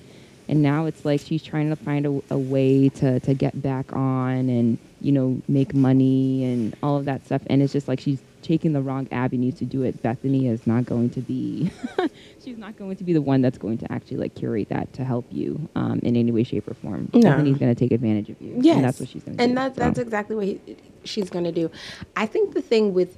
and 0.48 0.62
now 0.62 0.86
it's 0.86 1.04
like 1.04 1.20
she's 1.20 1.44
trying 1.44 1.70
to 1.70 1.76
find 1.76 2.06
a, 2.06 2.22
a 2.30 2.38
way 2.38 2.88
to 2.88 3.20
to 3.20 3.34
get 3.34 3.62
back 3.62 3.92
on 3.94 4.48
and 4.48 4.78
you 5.02 5.12
know 5.12 5.42
make 5.50 5.74
money 5.74 6.46
and 6.46 6.76
all 6.82 6.96
of 6.96 7.04
that 7.04 7.26
stuff. 7.26 7.42
And 7.48 7.62
it's 7.62 7.74
just 7.74 7.90
like 7.90 8.00
she's 8.00 8.22
taking 8.46 8.74
the 8.74 8.82
wrong 8.82 9.08
avenue 9.12 9.52
to 9.52 9.66
do 9.66 9.82
it. 9.82 10.02
Bethenny 10.04 10.50
is 10.50 10.68
not 10.68 10.86
going 10.86 11.10
to 11.12 11.22
be. 11.22 11.72
she's 12.44 12.58
not 12.58 12.78
going 12.78 12.96
to 12.96 13.04
be 13.04 13.12
the 13.12 13.22
one 13.22 13.42
that's 13.42 13.58
going 13.58 13.78
to 13.80 13.92
actually 13.92 14.18
like 14.18 14.36
curate 14.36 14.70
that 14.70 14.94
to 14.94 15.04
help 15.04 15.26
you 15.32 15.68
um, 15.76 16.00
in 16.04 16.16
any 16.16 16.32
way, 16.32 16.44
shape, 16.44 16.68
or 16.70 16.76
form. 16.76 17.10
No. 17.14 17.22
Bethenny's 17.22 17.58
going 17.58 17.74
to 17.74 17.76
take 17.76 17.92
advantage 17.92 18.30
of 18.30 18.40
you. 18.40 18.56
Yes, 18.60 18.76
and 18.76 18.86
that's 18.86 19.00
what 19.00 19.10
she's 19.10 19.24
going 19.24 19.38
to 19.38 19.44
do. 19.44 19.50
And 19.50 19.58
that, 19.58 19.76
that's 19.76 19.96
so. 19.98 20.02
exactly 20.02 20.36
what 20.36 20.46
he, 20.46 20.78
she's 21.04 21.30
going 21.30 21.46
to 21.46 21.52
do. 21.52 21.72
I 22.16 22.28
think 22.28 22.54
the 22.54 22.62
thing 22.62 22.94
with 22.94 23.18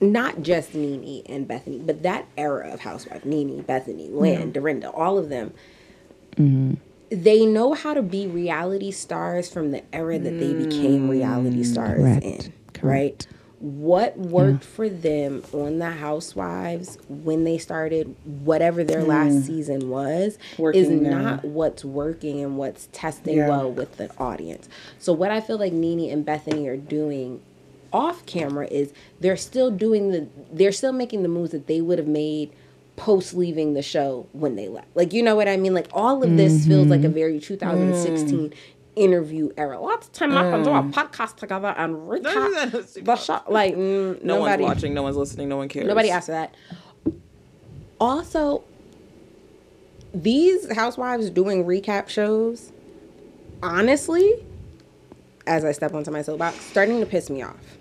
not 0.00 0.42
just 0.42 0.74
Nene 0.74 1.22
and 1.26 1.46
Bethenny, 1.46 1.86
but 1.86 2.02
that 2.02 2.26
era 2.36 2.70
of 2.72 2.80
housewife, 2.80 3.24
Nene, 3.24 3.62
Bethenny, 3.62 4.10
Lynn, 4.10 4.52
Dorinda, 4.52 4.90
all 4.90 5.18
of 5.18 5.28
them, 5.28 5.52
they 7.10 7.46
know 7.46 7.72
how 7.72 7.94
to 7.94 8.02
be 8.02 8.26
reality 8.26 8.90
stars 8.90 9.50
from 9.50 9.70
the 9.70 9.82
era 9.94 10.18
that 10.18 10.38
they 10.38 10.52
became 10.52 11.08
reality 11.08 11.62
stars 11.62 12.00
Correct. 12.00 12.24
in, 12.24 12.52
right? 12.82 13.26
What 13.66 14.16
worked 14.16 14.62
mm. 14.62 14.64
for 14.64 14.88
them 14.88 15.42
on 15.52 15.80
the 15.80 15.90
Housewives 15.90 16.98
when 17.08 17.42
they 17.42 17.58
started 17.58 18.14
whatever 18.24 18.84
their 18.84 19.02
last 19.02 19.32
mm. 19.32 19.42
season 19.44 19.90
was 19.90 20.34
is 20.34 20.58
Working 20.58 21.02
now. 21.02 21.20
not 21.20 21.44
what's 21.44 21.84
working 21.84 22.40
and 22.44 22.58
what's 22.58 22.88
testing 22.92 23.38
Yeah. 23.38 23.48
well 23.48 23.72
with 23.72 23.96
the 23.96 24.08
audience. 24.18 24.68
So 25.00 25.12
what 25.12 25.32
I 25.32 25.40
feel 25.40 25.58
like 25.58 25.72
Nene 25.72 26.08
and 26.12 26.24
Bethenny 26.24 26.68
are 26.68 26.76
doing 26.76 27.40
off 27.92 28.24
camera 28.24 28.68
is 28.70 28.92
they're 29.18 29.36
still 29.36 29.72
doing 29.72 30.12
the 30.12 30.28
they're 30.52 30.70
still 30.70 30.92
making 30.92 31.24
the 31.24 31.28
moves 31.28 31.50
that 31.50 31.66
they 31.66 31.80
would 31.80 31.98
have 31.98 32.06
made 32.06 32.52
post 32.94 33.34
leaving 33.34 33.74
the 33.74 33.82
show 33.82 34.28
when 34.32 34.54
they 34.54 34.68
left. 34.68 34.86
Like 34.94 35.12
you 35.12 35.24
know 35.24 35.34
what 35.34 35.48
I 35.48 35.56
mean? 35.56 35.74
Like 35.74 35.88
all 35.92 36.22
of 36.22 36.36
this 36.36 36.66
feels 36.68 36.86
like 36.86 37.00
a 37.00 37.04
mm-hmm. 37.04 37.14
very 37.14 37.40
2016 37.40 38.38
mm. 38.38 38.54
Interview 38.96 39.50
era. 39.56 39.78
Lots 39.78 40.06
of 40.08 40.12
time 40.12 40.36
I 40.36 40.50
can 40.50 40.62
do 40.64 40.70
a 40.70 40.82
podcast 40.82 41.36
together 41.36 41.68
and 41.76 41.94
recap 41.96 43.04
the 43.04 43.16
show. 43.16 43.40
Like 43.48 43.74
mm, 43.76 44.22
No 44.24 44.38
nobody 44.38 44.62
one's 44.64 44.74
watching. 44.76 44.94
No 44.94 45.02
one's 45.02 45.16
listening. 45.16 45.48
No 45.48 45.58
one 45.58 45.68
cares. 45.68 45.86
Nobody 45.86 46.10
asked 46.10 46.28
that. 46.28 46.54
Also, 48.00 48.64
these 50.14 50.70
housewives 50.74 51.30
doing 51.30 51.64
recap 51.64 52.08
shows, 52.08 52.72
honestly, 53.62 54.44
as 55.46 55.64
I 55.64 55.72
step 55.72 55.94
onto 55.94 56.10
my 56.10 56.22
soapbox, 56.22 56.56
starting 56.60 57.00
to 57.00 57.06
piss 57.06 57.30
me 57.30 57.42
off. 57.42 57.76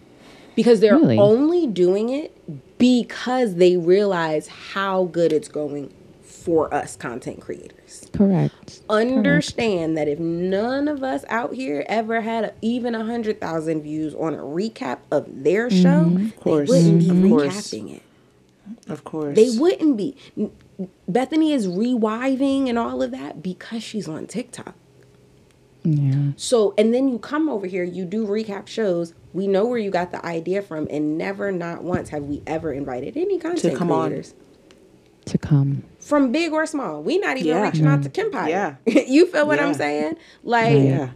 Because 0.55 0.80
they're 0.80 0.95
Really? 0.97 1.18
only 1.18 1.68
doing 1.68 2.09
it 2.09 2.32
because 2.78 3.55
they 3.55 3.76
realize 3.76 4.47
how 4.47 5.05
good 5.05 5.34
it's 5.34 5.49
going 5.49 5.93
for 6.24 6.74
us 6.74 6.95
content 6.95 7.41
creators. 7.41 7.84
Correct. 8.16 8.82
Understand 8.89 9.97
that 9.97 10.07
if 10.07 10.20
none 10.20 10.88
of 10.88 11.03
us 11.03 11.26
out 11.30 11.53
here 11.53 11.86
ever 11.88 12.22
had 12.22 12.53
even 12.61 12.95
a 12.95 13.03
hundred 13.03 13.39
thousand 13.41 13.82
views 13.84 14.13
on 14.16 14.34
a 14.34 14.39
recap 14.39 14.99
of 15.11 15.26
their 15.43 15.70
show, 15.70 16.05
they 16.09 16.30
course. 16.32 16.70
wouldn't 16.70 16.99
be 16.99 17.05
Mhm. 17.09 17.24
Of 17.26 17.30
course. 17.30 17.45
recapping 17.74 17.95
it. 17.95 18.01
Of 18.89 19.03
course. 19.03 19.36
They 19.36 19.57
wouldn't 19.57 19.97
be. 19.97 20.16
Bethenny 21.09 21.53
is 21.53 21.68
rewiving 21.68 22.68
and 22.68 22.78
all 22.80 23.01
of 23.01 23.11
that 23.11 23.41
because 23.43 23.84
she's 23.84 24.07
on 24.07 24.26
TikTok. 24.28 24.74
Yeah. 25.84 26.32
So, 26.36 26.74
and 26.78 26.93
then 26.93 27.07
you 27.07 27.20
come 27.20 27.47
over 27.47 27.68
here, 27.68 27.84
you 27.84 28.05
do 28.05 28.26
recap 28.26 28.66
shows. 28.68 29.13
We 29.34 29.45
know 29.47 29.66
where 29.68 29.78
you 29.78 29.91
got 29.91 30.11
the 30.11 30.26
idea 30.26 30.63
from, 30.63 30.88
and 30.89 31.16
never, 31.18 31.51
not 31.51 31.84
once, 31.84 32.09
have 32.09 32.24
we 32.24 32.41
ever 32.47 32.74
invited 32.74 33.16
any 33.16 33.38
content 33.38 33.78
come 33.78 33.91
on. 33.91 34.24
Creators 35.26 35.32
To 35.32 35.38
come. 35.38 35.84
from 35.99 36.32
big 36.32 36.51
or 36.53 36.65
small. 36.65 37.01
We 37.01 37.17
not 37.17 37.38
even 37.38 37.47
Yeah. 37.49 37.63
reaching 37.63 37.86
out 37.88 38.03
to 38.03 38.09
Kim 38.09 38.32
Kempire. 38.32 38.49
Yeah. 38.49 38.76
you 39.07 39.26
feel 39.28 39.47
what 39.47 39.59
Yeah. 39.59 39.67
I'm 39.67 39.73
saying? 39.73 40.15
Like, 40.43 40.73
Yeah. 40.84 41.09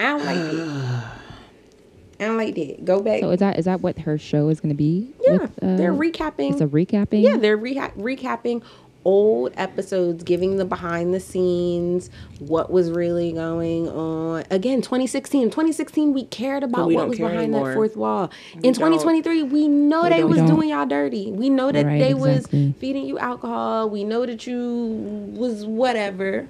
I 0.00 0.02
don't 0.04 0.24
like 0.24 0.36
it. 0.36 1.04
I 2.20 2.26
don't 2.26 2.36
like 2.36 2.54
that. 2.54 2.84
Go 2.84 3.02
back. 3.02 3.20
So 3.20 3.30
is 3.30 3.40
that 3.40 3.58
is 3.58 3.64
that 3.64 3.80
what 3.80 3.98
her 4.00 4.16
show 4.18 4.48
is 4.48 4.60
going 4.60 4.70
to 4.70 4.76
be? 4.76 5.10
yeah, 5.20 5.32
with, 5.38 5.62
uh, 5.62 5.76
they're 5.76 5.92
recapping. 5.92 6.52
It's 6.52 6.60
a 6.60 6.66
recapping. 6.66 7.22
Yeah, 7.22 7.36
they're 7.36 7.58
reha- 7.58 7.92
recapping 7.96 8.62
old 9.04 9.52
episodes, 9.56 10.22
giving 10.24 10.56
the 10.56 10.64
behind 10.64 11.12
the 11.12 11.20
scenes, 11.20 12.10
what 12.38 12.70
was 12.70 12.90
really 12.90 13.32
going 13.32 13.88
on. 13.88 14.44
Again, 14.50 14.80
2016. 14.82 15.50
2016, 15.50 16.12
we 16.14 16.24
cared 16.24 16.62
about 16.62 16.88
we 16.88 16.96
what 16.96 17.08
was 17.08 17.18
behind 17.18 17.38
anymore. 17.38 17.68
that 17.68 17.74
fourth 17.74 17.96
wall. 17.96 18.30
We 18.54 18.68
In 18.68 18.72
don't. 18.72 18.92
2023, 18.92 19.42
we 19.44 19.68
know 19.68 20.04
they 20.04 20.20
don't. 20.20 20.30
was 20.30 20.38
don't. 20.38 20.46
doing 20.48 20.68
y'all 20.70 20.86
dirty. 20.86 21.30
We 21.32 21.50
know 21.50 21.70
that 21.72 21.84
Right, 21.86 21.98
they 22.00 22.10
exactly. 22.12 22.66
was 22.68 22.74
feeding 22.78 23.06
you 23.06 23.18
alcohol. 23.18 23.90
We 23.90 24.04
know 24.04 24.24
that 24.26 24.46
you 24.46 25.32
was 25.36 25.66
whatever. 25.66 26.48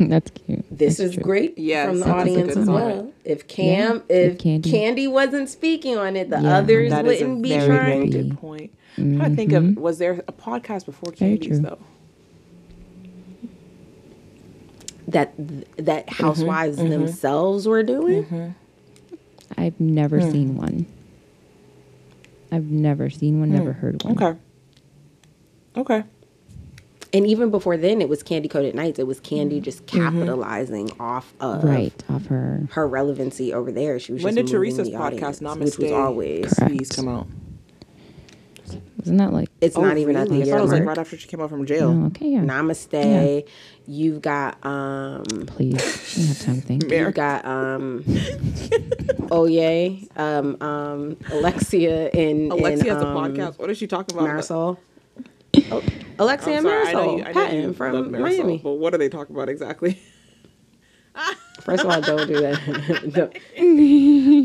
that's 0.00 0.30
cute. 0.30 0.64
This 0.70 0.96
That's 0.96 1.10
is 1.10 1.14
true. 1.14 1.22
great 1.22 1.58
Yes, 1.58 1.86
from 1.88 2.00
the 2.00 2.08
audience 2.08 2.54
good 2.54 2.62
as 2.62 2.66
point. 2.68 2.84
well. 2.96 3.12
If 3.24 3.46
Cam, 3.46 4.02
Yeah, 4.08 4.16
if, 4.16 4.32
if 4.32 4.38
Kandi- 4.38 4.62
Kandi 4.62 5.10
wasn't 5.10 5.48
speaking 5.50 5.96
on 5.98 6.16
it, 6.16 6.30
the 6.30 6.40
Yeah, 6.40 6.56
others 6.58 6.90
That 6.90 7.06
is 7.06 7.20
a 7.20 7.24
wouldn't 7.26 7.42
be 7.42 7.50
very, 7.50 7.66
trying 7.66 7.84
very 7.86 8.10
to. 8.10 8.22
good 8.22 8.38
point. 8.38 8.72
I'm 8.98 9.16
trying 9.16 9.30
to 9.30 9.36
think 9.36 9.52
of 9.52 9.76
was 9.76 9.98
there 9.98 10.22
a 10.28 10.32
podcast 10.32 10.86
before 10.86 11.12
Very 11.12 11.38
Kandi's 11.38 11.60
though? 11.60 11.78
that 15.08 15.32
that 15.76 16.06
Mm-hmm, 16.06 16.24
housewives 16.24 16.76
themselves 16.76 17.66
were 17.66 17.82
doing. 17.82 18.54
I've 19.56 19.78
never 19.80 20.20
Hmm. 20.20 20.30
seen 20.30 20.56
one. 20.56 20.86
I've 22.50 22.70
never 22.70 23.10
seen 23.10 23.40
one, 23.40 23.50
never 23.50 23.72
heard 23.72 24.02
one. 24.04 24.14
Okay. 24.22 24.38
Okay. 25.76 26.04
And 27.14 27.26
even 27.26 27.50
before 27.50 27.76
then, 27.76 28.00
it 28.00 28.08
was 28.08 28.22
Kandi 28.22 28.46
Koated 28.50 28.74
Nights. 28.74 28.98
It 28.98 29.06
was 29.06 29.20
Kandi 29.20 29.60
just 29.60 29.84
Mm-hmm. 29.86 29.98
capitalizing 30.02 30.90
off 30.98 31.34
of 31.40 31.62
Right, 31.64 32.02
off 32.08 32.26
her. 32.26 32.66
her 32.72 32.88
relevancy 32.88 33.52
over 33.52 33.70
there. 33.70 33.98
She 33.98 34.12
was 34.14 34.22
When 34.22 34.34
just 34.36 34.46
did 34.46 34.54
moving 34.54 34.70
Teresa's 34.76 34.90
the 34.90 34.96
podcast 34.96 35.00
audience, 35.00 35.40
Namaste 35.40 35.64
which 35.64 35.78
was 35.78 35.92
always 35.92 36.54
Please 36.54 36.88
come 36.90 37.08
out? 37.08 37.26
Isn't 39.02 39.16
that 39.16 39.32
like? 39.32 39.48
It's 39.60 39.76
Oh, 39.76 39.82
not 39.82 39.98
even 39.98 40.16
at 40.16 40.28
the 40.28 40.30
really? 40.34 40.42
I 40.42 40.46
year 40.46 40.54
thought 40.54 40.60
it 40.60 40.62
was 40.62 40.72
like 40.72 40.84
right 40.84 40.98
after 40.98 41.16
she 41.16 41.26
came 41.28 41.40
out 41.40 41.50
from 41.50 41.66
jail. 41.66 41.90
Oh, 41.90 42.06
okay, 42.06 42.28
yeah. 42.28 42.40
Namaste. 42.40 43.46
You've 43.86 44.22
got 44.22 44.64
um 44.64 45.24
Please, 45.46 45.80
she 46.08 46.20
didn't 46.20 46.36
have 46.36 46.46
time 46.46 46.54
to 46.56 46.60
think. 46.62 46.90
you've 46.90 47.14
got 47.14 47.44
um 47.44 48.04
Oye, 49.32 50.06
um 50.16 50.56
um 50.62 51.16
Alexia 51.32 52.08
and 52.10 52.52
Alexia 52.52 52.92
and, 52.92 53.02
has 53.02 53.02
a 53.02 53.06
um, 53.08 53.16
podcast. 53.34 53.58
What 53.58 53.70
is 53.70 53.78
she 53.78 53.86
talking 53.88 54.16
about? 54.16 54.28
Marysol. 54.28 54.78
Oh, 55.70 55.82
Alexia 56.18 56.58
I'm 56.58 56.66
and 56.66 56.66
sorry, 56.66 56.86
I 56.88 56.92
know 56.92 56.98
Marysol 57.00 57.18
you, 57.18 57.24
I 57.24 57.26
know 57.26 57.32
Patton 57.32 57.62
you 57.62 57.72
from 57.74 58.12
Marysol, 58.12 58.20
Miami. 58.20 58.58
But 58.58 58.72
what 58.74 58.94
are 58.94 58.98
they 58.98 59.08
talking 59.08 59.34
about 59.34 59.48
exactly? 59.48 60.00
First 61.64 61.84
of 61.84 61.90
all, 61.90 62.00
don't 62.02 62.26
do 62.26 62.40
that. 62.40 63.12
Don't- 63.12 63.36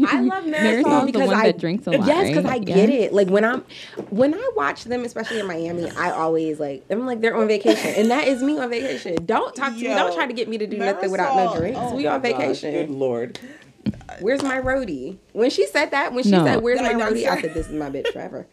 I 0.08 0.22
love 0.22 0.46
Marysol's 0.46 0.86
Marysol 0.86 1.00
the 1.02 1.06
because 1.08 1.28
one 1.28 1.36
I 1.36 1.44
that 1.48 1.58
drinks 1.60 1.88
a 1.88 1.92
lot, 1.92 2.08
Yes, 2.08 2.28
because 2.28 2.46
I 2.46 2.60
get 2.60 2.90
Yeah. 2.90 2.96
it. 2.96 3.14
Like 3.14 3.28
when 3.28 3.44
I'm 3.44 3.64
when 4.10 4.34
I 4.36 4.52
watch 4.56 4.84
them, 4.84 5.04
especially 5.04 5.40
in 5.40 5.48
Miami, 5.48 5.90
I 5.92 6.12
always 6.12 6.60
like 6.60 6.84
I'm 6.92 7.06
like 7.08 7.20
they're 7.22 7.36
on 7.36 7.48
vacation, 7.48 7.94
and 7.96 8.12
that 8.12 8.28
is 8.28 8.44
me 8.44 8.60
on 8.60 8.70
vacation. 8.70 9.26
Don't 9.26 9.56
talk 9.56 9.70
to 9.74 9.80
me. 9.80 9.88
Don't 9.88 10.14
try 10.14 10.28
to 10.28 10.34
get 10.34 10.48
me 10.48 10.58
to 10.60 10.68
do 10.68 10.78
nothing 10.78 11.10
without 11.12 11.36
no 11.36 11.58
drinks. 11.58 11.80
oh 11.82 11.96
we 11.96 12.04
my 12.06 12.12
on 12.12 12.22
gosh, 12.22 12.32
vacation. 12.34 12.72
Good 12.72 12.90
lord. 12.92 13.40
Where's 14.20 14.44
my 14.44 14.60
roadie? 14.60 15.18
When 15.34 15.50
she 15.50 15.66
said 15.66 15.92
that, 15.92 16.14
when 16.14 16.24
she 16.24 16.32
No. 16.32 16.44
said, 16.44 16.62
"Where's 16.62 16.82
my 16.82 16.90
I 16.90 16.94
roadie?" 16.94 17.28
I 17.28 17.42
said, 17.42 17.54
"This 17.54 17.68
is 17.68 17.74
my 17.74 17.90
bitch 17.90 18.08
forever." 18.10 18.48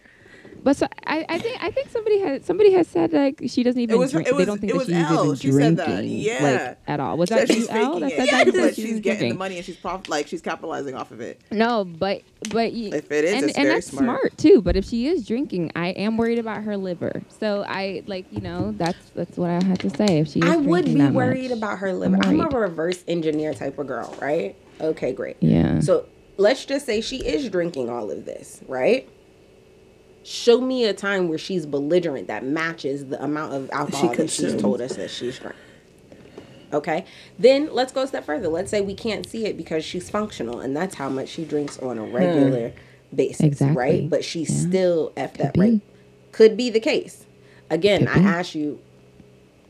But 0.65 0.77
so 0.77 0.89
I, 1.07 1.27
I 1.29 1.39
think 1.39 1.63
I 1.63 1.71
think 1.71 1.91
somebody 1.91 2.19
has 2.21 2.45
somebody 2.47 2.73
has 2.73 2.89
said 2.89 3.13
like 3.13 3.43
she 3.49 3.63
doesn't 3.63 3.81
even 3.81 3.99
was- 3.99 4.13
drink. 4.13 4.27
it 4.29 4.37
they 4.37 4.45
don't 4.47 4.59
think 4.59 4.73
that 4.73 4.87
she's 4.87 4.95
Elle. 4.97 5.25
even 5.25 5.37
She 5.37 5.53
said 5.53 5.77
drinking 5.77 5.95
that. 5.95 6.05
Yeah. 6.07 6.43
like 6.69 6.79
at 6.89 7.01
all. 7.01 7.19
Was 7.19 7.29
That 7.29 7.47
that 7.47 7.55
she's 7.55 7.69
you, 7.69 8.01
that 8.01 8.03
it, 8.03 8.17
said 8.17 8.29
that? 8.31 8.47
But 8.47 8.55
said 8.55 8.75
she's 8.75 8.91
was 8.93 9.01
getting 9.01 9.29
the 9.33 9.39
money 9.39 9.57
and 9.59 9.65
she's 9.65 9.77
prof- 9.77 10.09
like 10.09 10.27
she's 10.27 10.41
capitalizing 10.41 10.95
off 10.95 11.11
of 11.11 11.21
it. 11.21 11.39
No, 11.51 11.85
but 11.85 12.23
but 12.51 12.73
you, 12.73 12.93
If 12.95 13.13
it 13.13 13.25
is, 13.27 13.35
and, 13.35 13.45
it's 13.45 13.59
and 13.59 13.65
very 13.67 13.77
that's 13.77 13.89
smart. 13.89 14.21
smart. 14.21 14.39
too. 14.39 14.63
But 14.63 14.77
if 14.77 14.87
she 14.87 15.07
is 15.07 15.27
drinking, 15.27 15.71
I 15.77 15.89
am 15.91 16.17
worried 16.17 16.39
about 16.39 16.63
her 16.63 16.77
liver. 16.79 17.23
So 17.41 17.63
I 17.69 18.03
like 18.07 18.25
you 18.33 18.41
know 18.41 18.73
that's 18.79 19.11
that's 19.15 19.37
what 19.37 19.51
I 19.51 19.63
have 19.63 19.79
to 19.79 19.91
say. 19.91 20.19
If 20.21 20.29
she, 20.29 20.41
is 20.41 20.47
I 20.51 20.57
would 20.57 20.87
be 20.87 20.95
worried 21.09 21.51
much. 21.51 21.59
about 21.59 21.79
her 21.81 21.93
liver. 21.93 22.17
I'm, 22.23 22.41
a 22.41 22.49
reverse 22.49 23.05
engineer 23.07 23.53
type 23.53 23.79
of 23.79 23.87
girl, 23.87 24.17
right? 24.21 24.57
Okay, 24.81 25.13
great. 25.13 25.37
Yeah. 25.41 25.81
So 25.81 26.07
let's 26.39 26.65
just 26.65 26.87
say 26.87 27.01
she 27.03 27.19
is 27.19 27.49
drinking 27.51 27.91
all 27.91 28.11
of 28.11 28.25
this, 28.25 28.61
right? 28.67 29.09
Show 30.25 30.61
me 30.61 30.85
a 30.85 30.95
time 30.95 31.29
where 31.29 31.39
she's 31.39 31.67
belligerent 31.67 32.29
that 32.29 32.45
matches 32.45 33.07
the 33.07 33.23
amount 33.23 33.53
of 33.53 33.71
alcohol 33.71 34.15
that 34.15 34.31
she's 34.31 34.57
told 34.57 34.81
us 34.81 34.97
that 34.97 35.11
she's 35.11 35.39
drank. 35.39 35.55
Okay. 36.73 37.05
Then 37.39 37.69
let's 37.73 37.93
go 37.93 38.03
a 38.03 38.07
step 38.07 38.25
further. 38.25 38.49
Let's 38.49 38.71
say 38.71 38.81
we 38.81 38.95
can't 38.95 39.29
see 39.29 39.47
it 39.47 39.57
because 39.57 39.85
she's 39.85 40.11
functional, 40.11 40.61
and 40.61 40.77
that's 40.77 40.95
how 40.95 41.09
much 41.09 41.29
she 41.29 41.45
drinks 41.45 41.79
on 41.79 41.99
a 41.99 42.05
hmm. 42.05 42.13
regular 42.15 42.73
basis, 43.15 43.41
Exactly. 43.41 43.77
right? 43.77 44.11
But 44.11 44.25
she's 44.25 44.51
Yeah. 44.51 44.69
still 44.69 45.13
effed 45.17 45.37
Could 45.37 45.47
up, 45.47 45.57
right? 45.57 45.81
Could 46.33 46.57
be 46.57 46.71
the 46.71 46.81
case. 46.81 47.27
Again, 47.71 48.09
I 48.09 48.19
be. 48.19 48.27
ask 48.27 48.55
you, 48.55 48.81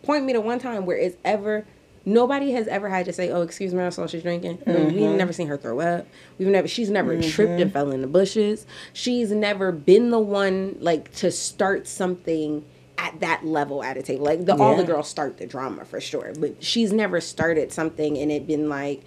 point 0.03 0.25
me 0.25 0.33
to 0.33 0.41
one 0.41 0.59
time 0.59 0.87
where 0.87 0.97
it's 0.97 1.17
ever 1.25 1.67
nobody 2.05 2.53
has 2.53 2.67
ever 2.69 2.89
had 2.89 3.07
to 3.07 3.13
say, 3.13 3.31
"Oh, 3.31 3.43
excuse 3.43 3.73
me, 3.75 3.83
I 3.83 3.89
saw 3.91 4.07
she's 4.07 4.23
drinking." 4.23 4.59
Mm-hmm. 4.59 4.95
We've 4.97 5.11
never 5.17 5.33
seen 5.33 5.47
her 5.49 5.57
throw 5.57 5.81
up. 5.81 6.07
We've 6.39 6.49
never. 6.49 6.69
She's 6.69 6.91
never 6.91 7.21
tripped 7.21 7.61
and 7.61 7.73
fell 7.73 7.91
in 7.91 8.01
the 8.01 8.07
bushes. 8.07 8.67
She's 8.93 9.31
never 9.31 9.73
been 9.73 10.11
the 10.11 10.19
one 10.21 10.77
like 10.81 11.13
to 11.17 11.31
start 11.31 11.87
something 11.87 12.65
at 12.97 13.19
that 13.21 13.45
level 13.45 13.83
at 13.83 13.97
a 13.97 14.03
table. 14.03 14.25
Like 14.25 14.45
the 14.45 14.55
all 14.57 14.77
the 14.77 14.85
girls 14.85 15.09
start 15.09 15.39
the 15.39 15.47
drama 15.47 15.85
for 15.85 16.01
sure, 16.01 16.33
but 16.39 16.63
she's 16.63 16.93
never 16.93 17.21
started 17.21 17.73
something 17.73 18.19
and 18.19 18.31
it 18.33 18.47
been 18.47 18.69
like. 18.69 19.03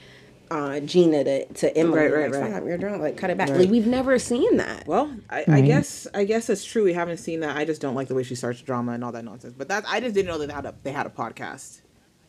Uh, 0.50 0.80
Gina 0.80 1.26
to, 1.26 1.46
to 1.56 1.78
Emily, 1.78 2.00
Right, 2.00 2.14
right, 2.14 2.32
like, 2.32 2.42
right. 2.42 2.52
stop, 2.52 2.64
you're 2.66 2.78
drunk, 2.78 3.02
like 3.02 3.18
cut 3.18 3.30
it 3.30 3.38
back. 3.38 3.50
Right. 3.50 3.60
Like 3.60 3.70
we've 3.70 3.86
never 3.86 4.18
seen 4.18 4.56
that. 4.56 4.88
Well, 4.88 5.14
I, 5.30 5.44
I 5.46 5.60
guess 5.60 6.08
I 6.14 6.24
guess 6.24 6.50
it's 6.50 6.64
true. 6.64 6.86
We 6.86 6.94
haven't 6.94 7.18
seen 7.18 7.42
that. 7.42 7.58
I 7.58 7.66
just 7.66 7.82
don't 7.82 7.96
like 7.96 8.08
the 8.08 8.16
way 8.16 8.24
she 8.24 8.34
starts 8.36 8.62
drama 8.62 8.94
and 8.94 9.04
all 9.04 9.12
that 9.12 9.26
nonsense. 9.26 9.54
But 9.58 9.68
that 9.68 9.84
I 9.86 10.00
just 10.00 10.16
didn't 10.16 10.30
know 10.30 10.38
that 10.38 10.48
they 10.48 10.54
had 10.54 10.66
a 10.66 10.74
they 10.84 10.92
had 10.94 11.06
a 11.06 11.10
podcast. 11.10 11.82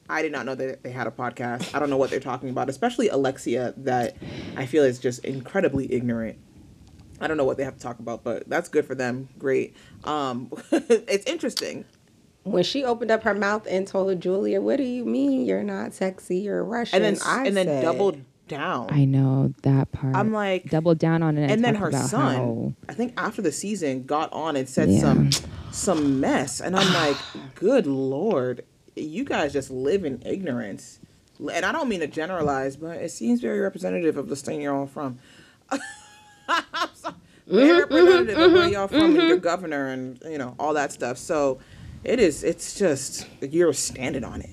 I 0.08 0.22
did 0.22 0.32
not 0.32 0.46
know 0.46 0.54
that 0.54 0.82
they 0.82 0.90
had 0.90 1.06
a 1.06 1.10
podcast. 1.10 1.74
I 1.74 1.78
don't 1.78 1.90
know 1.90 1.96
what 1.96 2.10
they're 2.10 2.20
talking 2.20 2.48
about, 2.50 2.68
especially 2.70 3.08
Alexia, 3.08 3.74
that 3.78 4.16
I 4.56 4.66
feel 4.66 4.82
is 4.84 4.98
just 4.98 5.24
incredibly 5.24 5.92
ignorant. 5.92 6.38
I 7.20 7.26
don't 7.26 7.36
know 7.36 7.44
what 7.44 7.56
they 7.56 7.64
have 7.64 7.74
to 7.74 7.80
talk 7.80 7.98
about, 7.98 8.22
but 8.24 8.48
that's 8.48 8.68
good 8.68 8.86
for 8.86 8.94
them. 8.94 9.28
Great. 9.38 9.76
Um, 10.04 10.50
it's 10.72 11.26
interesting. 11.26 11.84
when 12.44 12.62
she 12.64 12.84
opened 12.84 13.10
up 13.10 13.24
her 13.24 13.34
mouth 13.34 13.66
and 13.68 13.86
told 13.86 14.18
Julia, 14.20 14.60
"What 14.60 14.76
do 14.76 14.84
you 14.84 15.04
mean 15.04 15.44
you're 15.44 15.64
not 15.64 15.92
sexy? 15.94 16.38
You're 16.38 16.62
Russian?" 16.64 17.02
And 17.02 17.16
then 17.16 17.22
I 17.26 17.46
and 17.46 17.56
then 17.56 17.66
said, 17.66 17.82
doubled 17.82 18.22
down. 18.46 18.86
I 18.90 19.04
know 19.04 19.52
that 19.62 19.92
part. 19.92 20.14
I'm 20.16 20.32
like- 20.32 20.70
doubled 20.70 20.98
down 20.98 21.22
on 21.22 21.36
it, 21.36 21.50
and 21.50 21.62
then 21.62 21.74
her 21.74 21.92
son, 21.92 22.34
how- 22.36 22.72
I 22.88 22.94
think 22.94 23.12
after 23.18 23.42
the 23.42 23.52
season, 23.52 24.04
got 24.04 24.32
on 24.32 24.56
and 24.56 24.66
said 24.68 24.88
Yeah. 24.88 25.00
some 25.00 25.30
some 25.72 26.20
mess, 26.20 26.60
and 26.60 26.74
I'm 26.76 26.94
like, 26.94 27.16
good 27.56 27.86
lord, 27.86 28.64
you 29.00 29.24
guys 29.24 29.52
just 29.52 29.70
live 29.70 30.04
in 30.04 30.22
ignorance. 30.24 30.98
And 31.38 31.64
I 31.64 31.72
don't 31.72 31.88
mean 31.88 32.00
to 32.00 32.06
generalize, 32.06 32.76
but 32.76 32.96
it 32.96 33.10
seems 33.10 33.40
very 33.40 33.60
representative 33.60 34.16
of 34.16 34.28
the 34.28 34.36
state 34.36 34.60
you're 34.60 34.74
all 34.74 34.86
from. 34.86 35.18
I'm 35.70 35.80
sorry, 36.94 37.14
mm-hmm, 37.14 37.54
very 37.54 37.68
mm-hmm, 37.68 37.94
representative 37.94 38.38
of 38.38 38.52
where 38.52 38.62
mm-hmm, 38.62 38.72
y'all 38.72 38.88
from, 38.88 39.16
and 39.16 39.28
your 39.28 39.36
governor, 39.36 39.88
and 39.88 40.20
you 40.24 40.38
know 40.38 40.56
all 40.58 40.74
that 40.74 40.92
stuff. 40.92 41.18
So 41.18 41.58
it 42.02 42.18
is. 42.18 42.42
It's 42.42 42.78
just 42.78 43.26
you're 43.40 43.72
standing 43.72 44.24
on 44.24 44.42
it. 44.42 44.50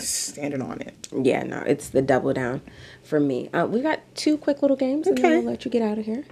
Standing 0.00 0.62
on 0.62 0.80
it. 0.80 1.08
Yeah, 1.12 1.42
no, 1.42 1.62
it's 1.66 1.90
the 1.90 2.00
double 2.00 2.32
down 2.32 2.62
for 3.02 3.20
me. 3.20 3.48
Uh, 3.50 3.66
we 3.66 3.80
got 3.82 4.00
two 4.14 4.38
quick 4.38 4.62
little 4.62 4.76
games, 4.76 5.06
and 5.06 5.18
then 5.18 5.44
we'll 5.44 5.52
let 5.52 5.64
you 5.64 5.70
get 5.70 5.82
out 5.82 5.98
of 5.98 6.06
here. 6.06 6.24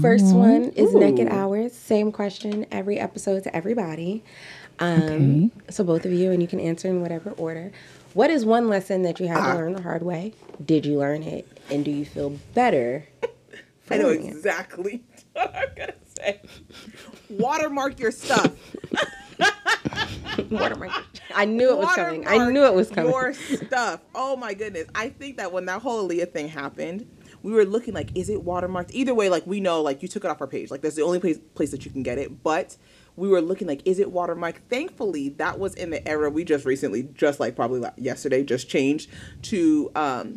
First 0.00 0.34
one 0.34 0.70
is 0.70 0.94
Naked 0.94 1.28
Hours. 1.28 1.74
Same 1.74 2.10
question 2.10 2.64
every 2.72 2.98
episode 2.98 3.42
to 3.42 3.54
everybody. 3.54 4.24
Um, 4.78 4.98
Okay. 5.02 5.50
So 5.70 5.84
both 5.84 6.04
of 6.04 6.12
you, 6.12 6.30
and 6.32 6.42
you 6.42 6.48
can 6.48 6.60
answer 6.60 6.88
in 6.88 7.00
whatever 7.00 7.30
order. 7.32 7.72
What 8.14 8.30
is 8.30 8.44
one 8.44 8.68
lesson 8.68 9.02
that 9.02 9.18
you 9.20 9.26
had 9.28 9.38
Ah. 9.38 9.52
to 9.52 9.58
learn 9.58 9.72
the 9.74 9.82
hard 9.82 10.02
way? 10.02 10.34
Did 10.64 10.86
you 10.86 10.98
learn 10.98 11.22
it, 11.22 11.46
and 11.70 11.84
do 11.84 11.90
you 11.90 12.04
feel 12.04 12.38
better? 12.54 13.06
I 13.90 13.98
know 13.98 14.08
learning 14.08 14.26
it? 14.26 14.30
exactly 14.36 15.02
what 15.32 15.54
I'm 15.54 15.68
gonna 15.76 15.92
say. 16.18 16.40
Watermark 17.28 17.98
your 18.00 18.10
stuff. 18.12 18.52
Watermark. 20.50 20.92
I 21.34 21.44
knew 21.44 21.70
it 21.70 21.78
was 21.78 21.94
coming. 21.94 22.26
I 22.26 22.50
knew 22.50 22.64
it 22.64 22.74
was 22.74 22.90
coming. 22.90 23.10
Your 23.12 23.32
stuff. 23.34 24.00
Oh 24.14 24.36
my 24.36 24.54
goodness. 24.54 24.86
I 24.94 25.08
think 25.10 25.36
that 25.36 25.52
when 25.52 25.66
that 25.66 25.82
whole 25.82 26.08
Aaliyah 26.08 26.32
thing 26.32 26.48
happened, 26.48 27.06
we 27.42 27.52
were 27.52 27.64
looking 27.64 27.94
like, 27.94 28.16
is 28.16 28.28
it 28.30 28.44
watermarked? 28.44 28.90
Either 28.92 29.14
way, 29.14 29.28
like 29.28 29.46
we 29.46 29.60
know, 29.60 29.82
like 29.82 30.02
you 30.02 30.08
took 30.08 30.24
it 30.24 30.30
off 30.30 30.40
our 30.40 30.46
page. 30.46 30.70
Like 30.70 30.80
that's 30.82 30.96
the 30.96 31.02
only 31.02 31.20
place 31.20 31.38
place 31.54 31.70
that 31.72 31.84
you 31.84 31.90
can 31.90 32.02
get 32.02 32.18
it. 32.18 32.42
But 32.42 32.76
we 33.16 33.28
were 33.28 33.40
looking 33.40 33.68
like, 33.68 33.80
is 33.84 33.98
it 34.00 34.12
watermarked? 34.12 34.56
Thankfully, 34.68 35.28
that 35.30 35.58
was 35.58 35.74
in 35.74 35.90
the 35.90 36.06
era 36.08 36.30
we 36.30 36.42
just 36.44 36.64
recently, 36.64 37.04
just 37.14 37.38
like 37.38 37.54
probably 37.54 37.88
yesterday, 37.96 38.42
just 38.42 38.68
changed 38.68 39.08
to. 39.42 39.90
um 39.94 40.34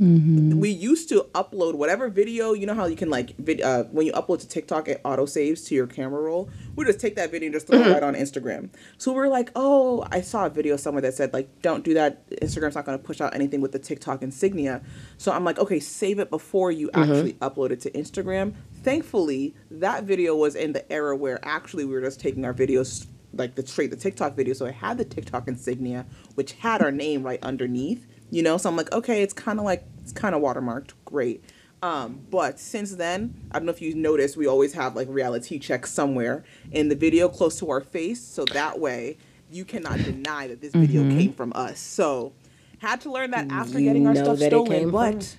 We 0.59 0.69
used 0.69 1.09
to 1.09 1.25
upload 1.33 1.73
whatever 1.75 2.09
video. 2.09 2.53
You 2.53 2.65
know 2.67 2.75
how 2.75 2.85
you 2.85 2.95
can 2.95 3.09
like 3.09 3.35
vid- 3.37 3.61
uh, 3.61 3.85
when 3.85 4.05
you 4.05 4.13
upload 4.13 4.39
to 4.41 4.47
TikTok, 4.47 4.87
it 4.87 5.01
auto 5.03 5.25
saves 5.25 5.63
to 5.65 5.75
your 5.75 5.87
camera 5.87 6.21
roll. 6.21 6.49
We 6.75 6.85
just 6.85 6.99
take 6.99 7.15
that 7.15 7.31
video 7.31 7.47
and 7.47 7.53
just 7.55 7.67
throw 7.67 7.79
it 7.81 7.91
right 7.93 8.03
on 8.03 8.13
Instagram. 8.13 8.69
So 8.99 9.11
we're 9.11 9.27
like, 9.27 9.51
oh, 9.55 10.05
I 10.11 10.21
saw 10.21 10.45
a 10.45 10.49
video 10.49 10.77
somewhere 10.77 11.01
that 11.01 11.15
said 11.15 11.33
like, 11.33 11.61
don't 11.63 11.83
do 11.83 11.95
that. 11.95 12.29
Instagram's 12.29 12.75
not 12.75 12.85
going 12.85 12.97
to 12.99 13.03
push 13.03 13.21
out 13.21 13.33
anything 13.33 13.61
with 13.61 13.71
the 13.71 13.79
TikTok 13.79 14.21
insignia. 14.21 14.81
So 15.17 15.31
I'm 15.31 15.43
like, 15.43 15.57
okay, 15.57 15.79
save 15.79 16.19
it 16.19 16.29
before 16.29 16.71
you 16.71 16.89
actually 16.93 17.33
upload 17.41 17.71
it 17.71 17.79
to 17.81 17.91
Instagram. 17.91 18.53
Thankfully, 18.87 19.53
that 19.69 20.05
video 20.05 20.33
was 20.33 20.55
in 20.55 20.71
the 20.71 20.89
era 20.89 21.13
where 21.13 21.45
actually 21.45 21.83
we 21.83 21.93
were 21.93 21.99
just 21.99 22.21
taking 22.21 22.45
our 22.45 22.53
videos 22.53 23.05
like 23.33 23.55
the 23.55 23.67
straight 23.67 23.89
the 23.89 23.97
TikTok 23.97 24.33
video, 24.33 24.53
so 24.53 24.65
I 24.65 24.71
had 24.71 24.97
the 24.97 25.03
TikTok 25.03 25.49
insignia, 25.49 26.05
which 26.35 26.53
had 26.53 26.81
our 26.81 26.89
name 26.89 27.21
right 27.21 27.43
underneath. 27.43 28.07
You 28.31 28.43
know, 28.43 28.55
so 28.55 28.69
I'm 28.69 28.77
like, 28.77 28.89
okay, 28.93 29.23
it's 29.23 29.33
kind 29.33 29.59
of 29.59 29.65
like 29.65 29.83
it's 30.01 30.13
kind 30.13 30.33
of 30.33 30.41
watermarked, 30.41 30.91
great. 31.03 31.43
Um, 31.81 32.21
but 32.29 32.61
since 32.61 32.95
then, 32.95 33.33
I 33.51 33.59
don't 33.59 33.65
know 33.65 33.73
if 33.73 33.81
you 33.81 33.93
noticed, 33.93 34.37
we 34.37 34.47
always 34.47 34.71
have 34.71 34.95
like 34.95 35.09
reality 35.09 35.59
checks 35.59 35.91
somewhere 35.91 36.45
in 36.71 36.87
the 36.87 36.95
video 36.95 37.27
close 37.27 37.59
to 37.59 37.69
our 37.69 37.81
face, 37.81 38.23
so 38.23 38.45
that 38.53 38.79
way 38.79 39.17
you 39.51 39.65
cannot 39.65 39.97
deny 39.97 40.47
that 40.47 40.61
this 40.61 40.73
video 40.73 41.01
came 41.09 41.33
from 41.33 41.51
us. 41.55 41.81
So 41.81 42.31
had 42.77 43.01
to 43.01 43.11
learn 43.11 43.31
that 43.31 43.51
after 43.51 43.79
You 43.79 43.85
getting 43.85 44.07
our 44.07 44.15
stuff 44.15 44.39
stolen, 44.39 44.91
but 44.91 45.35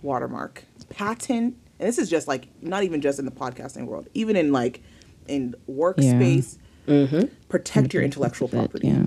watermark 0.00 0.62
patent, 0.90 1.56
and 1.78 1.88
this 1.88 1.98
is 1.98 2.08
just 2.08 2.28
like 2.28 2.48
not 2.62 2.82
even 2.82 3.00
just 3.00 3.18
in 3.18 3.24
the 3.24 3.30
podcasting 3.30 3.86
world, 3.86 4.08
even 4.14 4.36
in 4.36 4.52
like 4.52 4.82
in 5.26 5.54
workspace. 5.68 6.58
Protect 7.48 7.94
your 7.94 8.02
intellectual 8.02 8.48
But, 8.48 8.58
property. 8.58 8.88
Yeah. 8.88 9.06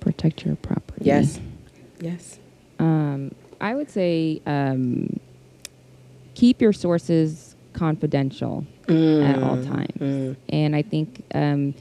Protect 0.00 0.44
your 0.44 0.56
property. 0.56 1.04
Yes. 1.04 1.38
Yes. 2.00 2.38
Um, 2.78 3.32
I 3.60 3.74
would 3.74 3.90
say 3.90 4.42
um, 4.46 5.20
keep 6.34 6.60
your 6.60 6.72
sources 6.72 7.54
confidential 7.72 8.66
at 8.88 9.42
all 9.42 9.62
times. 9.62 10.36
And 10.48 10.74
I 10.74 10.82
think 10.82 11.24
um, 11.34 11.74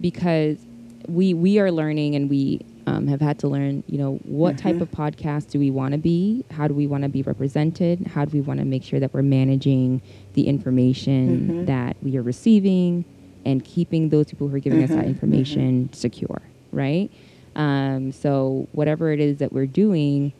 because 0.00 0.58
we 1.06 1.34
we 1.34 1.58
are 1.58 1.70
learning 1.70 2.14
and 2.14 2.28
we 2.28 2.60
um, 2.90 3.06
have 3.06 3.20
had 3.20 3.38
to 3.40 3.48
learn, 3.48 3.84
you 3.86 3.98
know, 3.98 4.14
what 4.24 4.56
Mm-hmm. 4.56 4.68
type 4.68 4.80
of 4.80 4.90
podcast 4.90 5.50
do 5.50 5.58
we 5.58 5.70
want 5.70 5.92
to 5.92 5.98
be? 5.98 6.44
How 6.50 6.66
do 6.66 6.74
we 6.74 6.86
want 6.86 7.02
to 7.04 7.08
be 7.08 7.22
represented? 7.22 8.06
How 8.08 8.24
do 8.24 8.32
we 8.36 8.40
want 8.40 8.58
to 8.60 8.66
make 8.66 8.82
sure 8.82 8.98
that 9.00 9.14
we're 9.14 9.22
managing 9.22 10.02
the 10.34 10.46
information 10.48 11.48
Mm-hmm. 11.48 11.64
that 11.66 11.96
we 12.02 12.16
are 12.16 12.22
receiving 12.22 13.04
and 13.44 13.64
keeping 13.64 14.08
those 14.08 14.26
people 14.26 14.48
who 14.48 14.56
are 14.56 14.60
giving 14.60 14.82
us 14.82 14.90
that 14.90 14.98
Mm-hmm. 15.00 15.08
information 15.08 15.92
secure, 15.92 16.42
right? 16.72 17.10
Um, 17.56 18.12
so 18.12 18.68
whatever 18.72 19.12
it 19.12 19.20
is 19.20 19.38
that 19.38 19.52
we're 19.52 19.66
doing, 19.66 20.32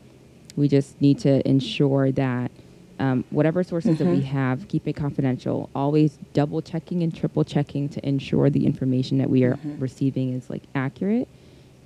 we 0.57 0.66
just 0.68 1.01
need 1.01 1.18
to 1.20 1.46
ensure 1.48 2.11
that 2.12 2.51
um, 2.98 3.24
whatever 3.30 3.62
sources 3.62 3.98
that 3.98 4.05
Mm-hmm. 4.05 4.12
we 4.16 4.22
have, 4.22 4.68
keep 4.68 4.86
it 4.88 4.94
confidential. 4.94 5.70
Always 5.74 6.18
double 6.34 6.61
checking 6.62 7.03
and 7.03 7.14
triple 7.14 7.44
checking 7.44 7.88
to 7.90 8.07
ensure 8.07 8.51
the 8.51 8.66
information 8.66 9.18
that 9.18 9.30
we 9.30 9.44
are 9.44 9.55
Mm-hmm. 9.55 9.78
receiving 9.78 10.32
is 10.34 10.51
like 10.51 10.64
accurate. 10.74 11.28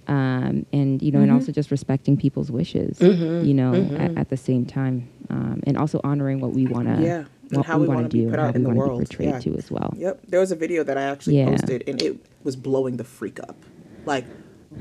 Um, 0.07 0.67
and 0.73 1.03
you 1.03 1.11
know, 1.13 1.21
and 1.21 1.29
Mm-hmm. 1.29 1.37
also 1.37 1.53
just 1.53 1.71
respecting 1.71 2.17
people's 2.17 2.51
wishes. 2.51 3.01
You 3.01 3.55
know, 3.55 3.75
at, 3.99 4.17
at 4.19 4.29
the 4.31 4.37
same 4.37 4.67
time, 4.67 5.09
um, 5.31 5.61
and 5.67 5.77
also 5.79 6.01
honoring 6.05 6.41
what 6.41 6.53
we 6.53 6.67
want 6.67 6.89
to, 6.89 7.03
Yeah, 7.03 7.17
and 7.17 7.29
what 7.59 7.67
how 7.67 7.77
we 7.79 7.83
we 7.83 7.89
want 7.89 7.97
wanna 7.99 8.09
be 8.09 8.21
do, 8.21 8.31
put 8.31 8.35
and 8.35 8.41
how 8.43 8.49
out 8.49 8.55
we 8.55 8.57
in 8.57 8.63
the 8.65 8.69
want 8.69 8.77
to 8.79 8.83
be 8.85 8.89
world. 8.89 9.01
portrayed 9.09 9.29
Yeah. 9.31 9.39
to 9.41 9.57
as 9.57 9.71
well. 9.71 9.95
Yep. 9.97 10.21
There 10.29 10.41
was 10.41 10.53
a 10.53 10.57
video 10.57 10.85
that 10.85 10.99
I 10.99 11.03
actually 11.03 11.39
Yeah. 11.39 11.47
posted 11.51 11.85
and 11.89 12.01
it 12.03 12.19
was 12.43 12.57
blowing 12.57 12.97
the 12.99 13.05
freak 13.05 13.41
up. 13.41 13.57
Like 14.07 14.27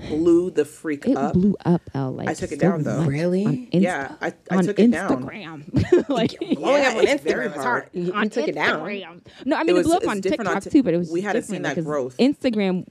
blew 0.09 0.49
the 0.49 0.65
freak 0.65 1.05
It 1.05 1.15
up. 1.15 1.33
blew 1.33 1.55
up, 1.65 1.81
L. 1.93 2.11
Like 2.13 2.27
I 2.27 2.33
took 2.33 2.51
it 2.51 2.59
so 2.59 2.67
down, 2.69 2.83
though. 2.83 3.01
much 3.01 3.07
Really? 3.07 3.45
On 3.45 3.55
Insta- 3.67 3.81
Yeah, 3.81 4.15
I- 4.21 4.33
I 4.49 4.55
on 4.57 4.65
took 4.65 4.79
it 4.79 4.91
down. 4.91 5.23
Instagram. 5.23 6.09
like 6.09 6.37
Blowing 6.39 6.81
Yeah, 6.81 6.89
up 6.89 6.97
on 6.97 7.05
Instagram 7.05 7.45
is 7.47 7.53
hard. 7.53 7.63
hard. 7.63 7.89
You, 7.93 8.13
you 8.13 8.29
took 8.29 8.47
it 8.47 8.55
down. 8.55 9.21
No, 9.45 9.55
I 9.55 9.59
mean 9.63 9.69
it, 9.69 9.73
was- 9.73 9.85
blew 9.87 9.95
up 9.95 10.07
on 10.07 10.19
different 10.19 10.47
on 10.49 10.55
TikTok 10.55 10.63
Tik- 10.63 10.71
too, 10.73 10.83
but 10.83 10.93
it 10.93 10.97
was 10.97 11.11
we 11.11 11.21
hadn't 11.21 11.43
seen 11.43 11.61
that 11.61 11.69
because 11.75 11.85
growth. 11.85 12.17
Instagram, 12.17 12.85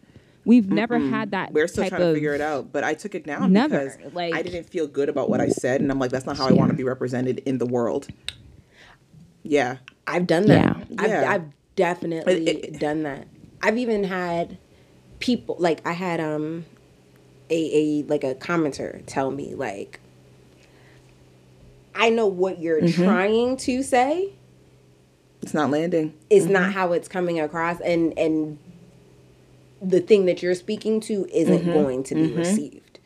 we've 0.45 0.71
never 0.71 0.99
had 0.99 1.31
that. 1.33 1.53
We're 1.53 1.69
still 1.69 1.85
type 1.85 1.91
trying 1.91 2.03
to 2.03 2.15
figure 2.15 2.35
it 2.35 2.41
out, 2.41 2.73
but 2.73 2.83
I 2.85 2.95
took 2.95 3.15
it 3.15 3.25
down 3.27 3.53
Never, 3.53 3.79
because 3.91 4.15
like- 4.15 4.35
I 4.35 4.43
didn't 4.43 4.65
feel 4.65 4.87
good 4.87 5.09
about 5.09 5.31
what 5.31 5.41
I 5.41 5.49
said, 5.49 5.81
and 5.81 5.91
I'm 5.91 5.99
like, 5.99 6.11
that's 6.11 6.27
not 6.27 6.37
how 6.37 6.47
I 6.47 6.51
Yeah. 6.51 6.57
want 6.57 6.71
to 6.71 6.77
be 6.77 6.85
represented 6.85 7.39
in 7.47 7.59
the 7.59 7.67
world. 7.67 8.09
Yeah, 9.45 9.77
I've 10.07 10.27
done 10.27 10.47
that. 10.47 10.77
Yeah. 10.89 10.97
I've, 10.99 11.11
Yeah. 11.11 11.31
I've 11.33 11.45
definitely 11.77 12.47
It- 12.47 12.65
it- 12.75 12.79
done 12.81 13.03
that. 13.05 13.27
I've 13.63 13.79
even 13.79 14.05
had 14.05 14.59
people 15.21 15.55
like 15.61 15.81
I 15.87 15.93
had 15.93 16.19
um 16.21 16.65
a 17.49 17.55
a 18.01 18.03
like 18.09 18.25
a 18.25 18.35
commenter 18.35 19.03
tell 19.07 19.31
me 19.31 19.55
like 19.55 20.01
I 21.95 22.09
know 22.11 22.27
what 22.27 22.61
you're 22.61 22.81
Mm-hmm. 22.81 23.05
trying 23.05 23.57
to 23.59 23.83
say 23.83 24.31
it's 25.43 25.55
not 25.55 25.71
landing. 25.71 26.15
is 26.31 26.47
not 26.47 26.73
how 26.73 26.93
it's 26.93 27.07
coming 27.09 27.39
across 27.41 27.81
and 27.81 28.19
and 28.19 28.59
the 29.83 30.01
thing 30.01 30.27
that 30.27 30.43
you're 30.43 30.55
speaking 30.55 31.01
to 31.01 31.27
isn't 31.33 31.63
Mm-hmm. 31.63 31.73
going 31.73 32.03
to 32.05 32.15
be 32.15 32.29
mm-hmm. 32.29 32.39
received 32.39 33.01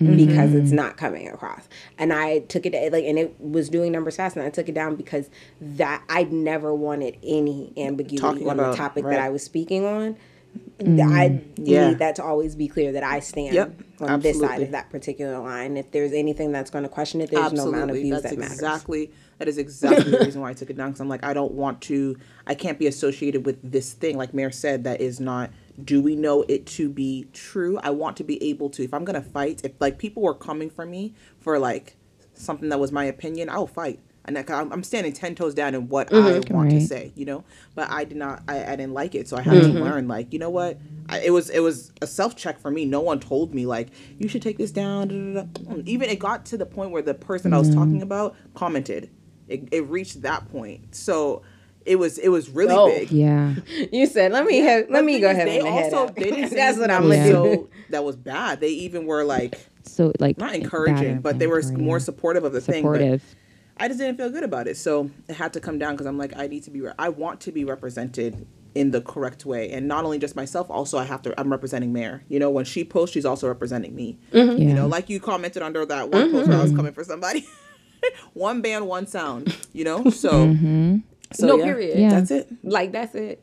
mm-hmm. 0.00 0.16
because 0.16 0.54
it's 0.54 0.72
not 0.72 0.96
coming 0.96 1.28
across. 1.28 1.68
And 1.98 2.12
i 2.12 2.40
took 2.40 2.64
it 2.66 2.92
like 2.92 3.04
and 3.04 3.18
it 3.18 3.38
was 3.40 3.68
doing 3.68 3.92
numbers 3.92 4.16
fast 4.16 4.36
and 4.36 4.44
i 4.44 4.50
took 4.50 4.68
it 4.68 4.74
down 4.74 4.96
because 4.96 5.28
that 5.60 6.02
i 6.08 6.24
never 6.24 6.74
wanted 6.74 7.16
any 7.22 7.72
ambiguity 7.76 8.16
Talking 8.18 8.48
on 8.48 8.58
about- 8.58 8.72
the 8.72 8.76
topic 8.76 9.04
right. 9.04 9.10
that 9.12 9.20
i 9.20 9.28
was 9.28 9.42
speaking 9.44 9.84
on. 9.84 10.16
Mm. 10.78 11.00
I 11.12 11.42
Yeah. 11.56 11.88
need 11.88 11.98
that 11.98 12.14
to 12.16 12.22
always 12.24 12.54
be 12.54 12.68
clear 12.68 12.92
that 12.92 13.02
i 13.02 13.18
stand 13.20 13.54
Yep, 13.54 13.82
on 14.00 14.20
this 14.20 14.38
side 14.40 14.62
of 14.62 14.70
that 14.70 14.88
particular 14.88 15.38
line. 15.40 15.76
If 15.76 15.90
there's 15.90 16.12
anything 16.12 16.52
that's 16.52 16.70
going 16.70 16.84
to 16.84 16.88
question 16.88 17.20
it 17.20 17.30
there's 17.30 17.52
no 17.52 17.68
amount 17.68 17.90
of 17.90 17.96
views 17.96 18.22
That's 18.22 18.34
that 18.34 18.38
matters. 18.40 18.54
exactly 18.54 19.10
that 19.38 19.48
is 19.48 19.58
exactly 19.58 20.12
the 20.12 20.18
reason 20.20 20.40
why 20.40 20.50
I 20.50 20.54
took 20.54 20.70
it 20.70 20.76
down 20.76 20.90
because 20.90 21.00
I'm 21.00 21.08
like 21.08 21.24
I 21.24 21.34
don't 21.34 21.52
want 21.52 21.80
to 21.82 22.16
I 22.46 22.54
can't 22.54 22.78
be 22.78 22.86
associated 22.86 23.44
with 23.44 23.58
this 23.68 23.92
thing. 23.94 24.16
Like 24.16 24.32
Mare 24.32 24.52
said 24.52 24.84
that 24.84 25.00
is 25.00 25.18
not 25.18 25.50
do 25.82 26.00
we 26.00 26.14
know 26.14 26.44
it 26.48 26.66
to 26.66 26.88
be 26.88 27.26
true? 27.32 27.78
I 27.82 27.90
want 27.90 28.16
to 28.18 28.24
be 28.24 28.42
able 28.42 28.70
to. 28.70 28.84
If 28.84 28.94
I'm 28.94 29.04
gonna 29.04 29.22
fight 29.22 29.62
if 29.64 29.72
like 29.80 29.98
people 29.98 30.22
were 30.22 30.34
coming 30.34 30.70
for 30.70 30.86
me 30.86 31.14
for 31.40 31.58
like 31.58 31.96
something 32.34 32.68
that 32.68 32.78
was 32.78 32.92
my 32.92 33.04
opinion 33.04 33.48
I'll 33.48 33.66
fight. 33.66 34.00
And 34.26 34.36
like, 34.36 34.50
I'm 34.50 34.72
I'm 34.72 34.82
standing 34.82 35.12
ten 35.12 35.34
toes 35.34 35.54
down 35.54 35.74
in 35.74 35.88
what 35.88 36.12
I 36.12 36.16
mm-hmm. 36.16 36.54
want 36.54 36.70
to 36.70 36.80
say 36.80 37.12
you 37.14 37.24
know? 37.24 37.44
But 37.74 37.90
I 37.90 38.04
did 38.04 38.16
not 38.16 38.42
I, 38.48 38.64
I 38.64 38.76
didn't 38.76 38.94
like 38.94 39.14
it 39.14 39.28
so 39.28 39.36
I 39.36 39.42
had 39.42 39.54
to 39.54 39.60
mm-hmm. 39.68 39.78
learn 39.78 40.08
like 40.08 40.32
you 40.32 40.38
know 40.38 40.50
what? 40.50 40.78
I, 41.08 41.20
it 41.20 41.30
was 41.30 41.50
it 41.50 41.60
was 41.60 41.92
a 42.00 42.06
self 42.06 42.36
check 42.36 42.58
for 42.58 42.70
me. 42.70 42.84
No 42.84 43.00
one 43.00 43.20
told 43.20 43.54
me 43.54 43.66
like 43.66 43.88
you 44.18 44.28
should 44.28 44.42
take 44.42 44.58
this 44.58 44.70
down 44.70 45.08
da, 45.08 45.42
da, 45.42 45.74
da. 45.74 45.82
even 45.84 46.08
it 46.08 46.18
got 46.18 46.46
to 46.46 46.56
the 46.56 46.66
point 46.66 46.90
where 46.90 47.02
the 47.02 47.14
person 47.14 47.52
I 47.52 47.58
was 47.58 47.68
mm-hmm. 47.68 47.78
talking 47.78 48.02
about 48.02 48.36
commented. 48.54 49.10
It, 49.46 49.68
it 49.72 49.86
reached 49.88 50.22
that 50.22 50.50
point. 50.50 50.94
So 50.94 51.42
it 51.86 51.96
was 51.96 52.18
it 52.18 52.28
was 52.28 52.48
really 52.50 52.74
Oh. 52.74 52.86
big 52.88 53.10
Yeah, 53.10 53.54
you 53.92 54.06
said 54.06 54.32
let 54.32 54.44
me 54.46 54.58
have, 54.58 54.90
let 54.90 55.04
me 55.04 55.20
go 55.20 55.30
ahead 55.30 55.48
they 55.48 55.58
and 55.58 55.68
head 55.68 55.92
also 55.92 56.08
out. 56.08 56.16
they 56.16 56.30
didn't 56.30 56.50
that's 56.54 56.78
what 56.78 56.90
i'm 56.90 57.10
anything 57.10 57.26
Yeah. 57.26 57.32
so 57.32 57.68
that 57.90 58.04
was 58.04 58.16
bad 58.16 58.60
they 58.60 58.70
even 58.70 59.06
were 59.06 59.24
like 59.24 59.66
so 59.82 60.12
like 60.18 60.38
not 60.38 60.54
encouraging 60.54 61.20
but 61.20 61.38
they 61.38 61.46
were 61.46 61.58
inflammatory, 61.58 61.86
more 61.86 62.00
supportive 62.00 62.44
of 62.44 62.52
the 62.52 62.60
thing 62.60 62.84
but 62.84 62.94
supportive. 62.94 63.34
I 63.76 63.88
just 63.88 63.98
didn't 63.98 64.18
feel 64.18 64.30
good 64.30 64.44
about 64.44 64.68
it. 64.68 64.76
So 64.76 65.10
it 65.28 65.34
had 65.34 65.52
to 65.54 65.60
come 65.60 65.78
down 65.78 65.94
because 65.94 66.06
I'm 66.06 66.16
like, 66.16 66.36
I 66.38 66.46
need 66.46 66.62
to 66.64 66.70
be, 66.70 66.80
re- 66.80 66.92
I 66.96 67.08
want 67.08 67.40
to 67.40 67.50
be 67.52 67.64
represented 67.64 68.46
in 68.74 68.92
the 68.92 69.00
correct 69.00 69.44
way. 69.44 69.70
And 69.72 69.88
not 69.88 70.04
only 70.04 70.18
just 70.18 70.36
myself, 70.36 70.70
also 70.70 70.96
I 70.96 71.04
have 71.04 71.22
to, 71.22 71.40
I'm 71.40 71.50
representing 71.50 71.92
Mare. 71.92 72.22
You 72.28 72.38
know, 72.38 72.50
when 72.50 72.64
she 72.64 72.84
posts, 72.84 73.14
she's 73.14 73.24
also 73.24 73.48
representing 73.48 73.94
me. 73.94 74.18
Yeah. 74.32 74.44
You 74.44 74.74
know, 74.74 74.86
like 74.86 75.10
you 75.10 75.18
commented 75.20 75.62
under 75.62 75.84
that 75.86 76.08
one 76.10 76.30
post 76.30 76.48
where 76.48 76.56
I 76.58 76.62
was 76.62 76.70
mm-hmm. 76.70 76.76
coming 76.76 76.92
for 76.92 77.02
somebody. 77.02 77.48
one 78.32 78.62
band, 78.62 78.86
one 78.86 79.06
sound, 79.08 79.56
you 79.72 79.84
know? 79.84 80.08
So, 80.10 80.56
so 81.34 81.46
No, 81.46 81.56
yeah, 81.56 81.64
period. 81.64 81.98
Yeah. 81.98 82.10
That's 82.10 82.30
it. 82.30 82.48
Like 82.62 82.92
that's 82.92 83.14
it. 83.14 83.40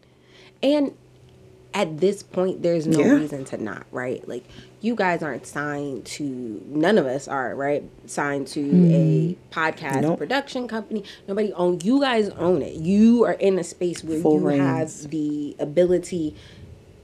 And 0.63 0.93
at 1.73 1.99
this 1.99 2.21
point, 2.21 2.61
there's 2.61 2.85
no 2.85 2.99
Yeah. 2.99 3.13
reason 3.13 3.45
to 3.45 3.57
not, 3.57 3.85
right? 3.91 4.27
Like 4.27 4.43
you 4.81 4.95
guys 4.95 5.21
aren't 5.23 5.45
signed 5.45 6.05
to 6.05 6.61
none 6.67 6.97
of 6.97 7.05
us 7.05 7.27
are, 7.27 7.55
right? 7.55 7.83
Signed 8.07 8.47
to 8.47 8.61
a 8.61 9.33
hmm. 9.33 9.33
podcast 9.51 10.01
Nope. 10.01 10.17
production 10.17 10.67
company. 10.67 11.03
Nobody 11.27 11.53
own 11.53 11.79
you 11.83 12.01
guys 12.01 12.29
own 12.29 12.61
it. 12.61 12.73
You 12.73 13.23
are 13.25 13.33
in 13.33 13.57
a 13.59 13.63
space 13.63 14.03
where 14.03 14.19
Full 14.19 14.39
you 14.39 14.47
reins. 14.47 15.03
have 15.03 15.11
the 15.11 15.55
ability 15.59 16.35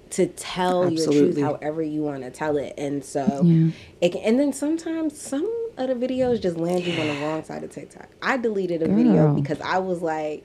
to 0.09 0.27
tell 0.27 0.89
your 0.89 1.05
truth 1.11 1.39
however 1.39 1.81
you 1.81 2.01
want 2.01 2.23
to 2.23 2.31
tell 2.31 2.57
it. 2.57 2.73
And 2.77 3.03
so 3.03 3.41
Yeah. 3.43 3.69
it 4.01 4.11
can, 4.13 4.21
and 4.21 4.39
then 4.39 4.53
sometimes 4.53 5.17
some 5.17 5.45
of 5.77 5.87
the 5.87 5.95
videos 5.95 6.41
just 6.41 6.57
land 6.57 6.85
you 6.85 6.99
on 6.99 7.07
the 7.07 7.13
wrong 7.21 7.43
side 7.43 7.63
of 7.63 7.71
TikTok. 7.71 8.07
I 8.21 8.37
deleted 8.37 8.81
a 8.81 8.87
video 8.87 9.33
because 9.33 9.59
I 9.61 9.77
was 9.79 10.01
like, 10.01 10.43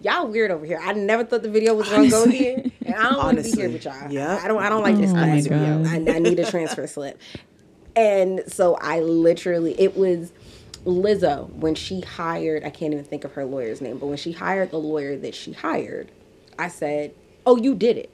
y'all 0.00 0.26
weird 0.26 0.50
over 0.50 0.64
here. 0.64 0.80
I 0.82 0.92
never 0.92 1.24
thought 1.24 1.42
the 1.42 1.50
video 1.50 1.74
was 1.74 1.88
gonna 1.88 2.10
go 2.10 2.28
here, 2.28 2.64
and 2.84 2.94
I 2.94 3.10
don't 3.10 3.18
want 3.18 3.38
to 3.38 3.44
be 3.44 3.50
here 3.50 3.70
with 3.70 3.84
y'all. 3.84 4.10
Yep. 4.10 4.42
I 4.42 4.48
don't. 4.48 4.62
I 4.62 4.68
don't 4.68 4.82
like 4.82 4.96
this 4.96 5.10
Oh 5.10 5.14
class 5.14 5.46
video. 5.46 5.84
I, 5.86 6.16
I 6.16 6.18
need 6.18 6.38
a 6.38 6.50
transfer 6.50 6.86
slip. 6.86 7.20
And 7.96 8.42
so 8.46 8.76
I 8.80 9.00
literally, 9.00 9.78
it 9.78 9.96
was 9.96 10.32
Lizzo 10.84 11.52
when 11.54 11.74
she 11.74 12.00
hired. 12.00 12.64
I 12.64 12.70
can't 12.70 12.92
even 12.92 13.04
think 13.04 13.24
of 13.24 13.32
her 13.32 13.44
lawyer's 13.44 13.80
name, 13.80 13.98
but 13.98 14.06
when 14.06 14.16
she 14.16 14.32
hired 14.32 14.70
the 14.70 14.78
lawyer 14.78 15.16
that 15.18 15.34
she 15.34 15.52
hired, 15.52 16.10
I 16.58 16.68
said, 16.68 17.14
"Oh, 17.44 17.56
you 17.56 17.74
did 17.74 17.96
it." 17.96 18.10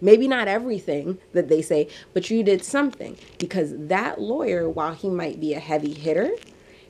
Maybe 0.00 0.28
not 0.28 0.46
everything 0.46 1.18
that 1.32 1.48
they 1.48 1.62
say, 1.62 1.88
but 2.12 2.30
you 2.30 2.42
did 2.42 2.62
something 2.62 3.16
because 3.38 3.72
that 3.74 4.20
lawyer, 4.20 4.68
while 4.68 4.92
he 4.92 5.08
might 5.08 5.40
be 5.40 5.54
a 5.54 5.58
heavy 5.58 5.94
hitter, 5.94 6.30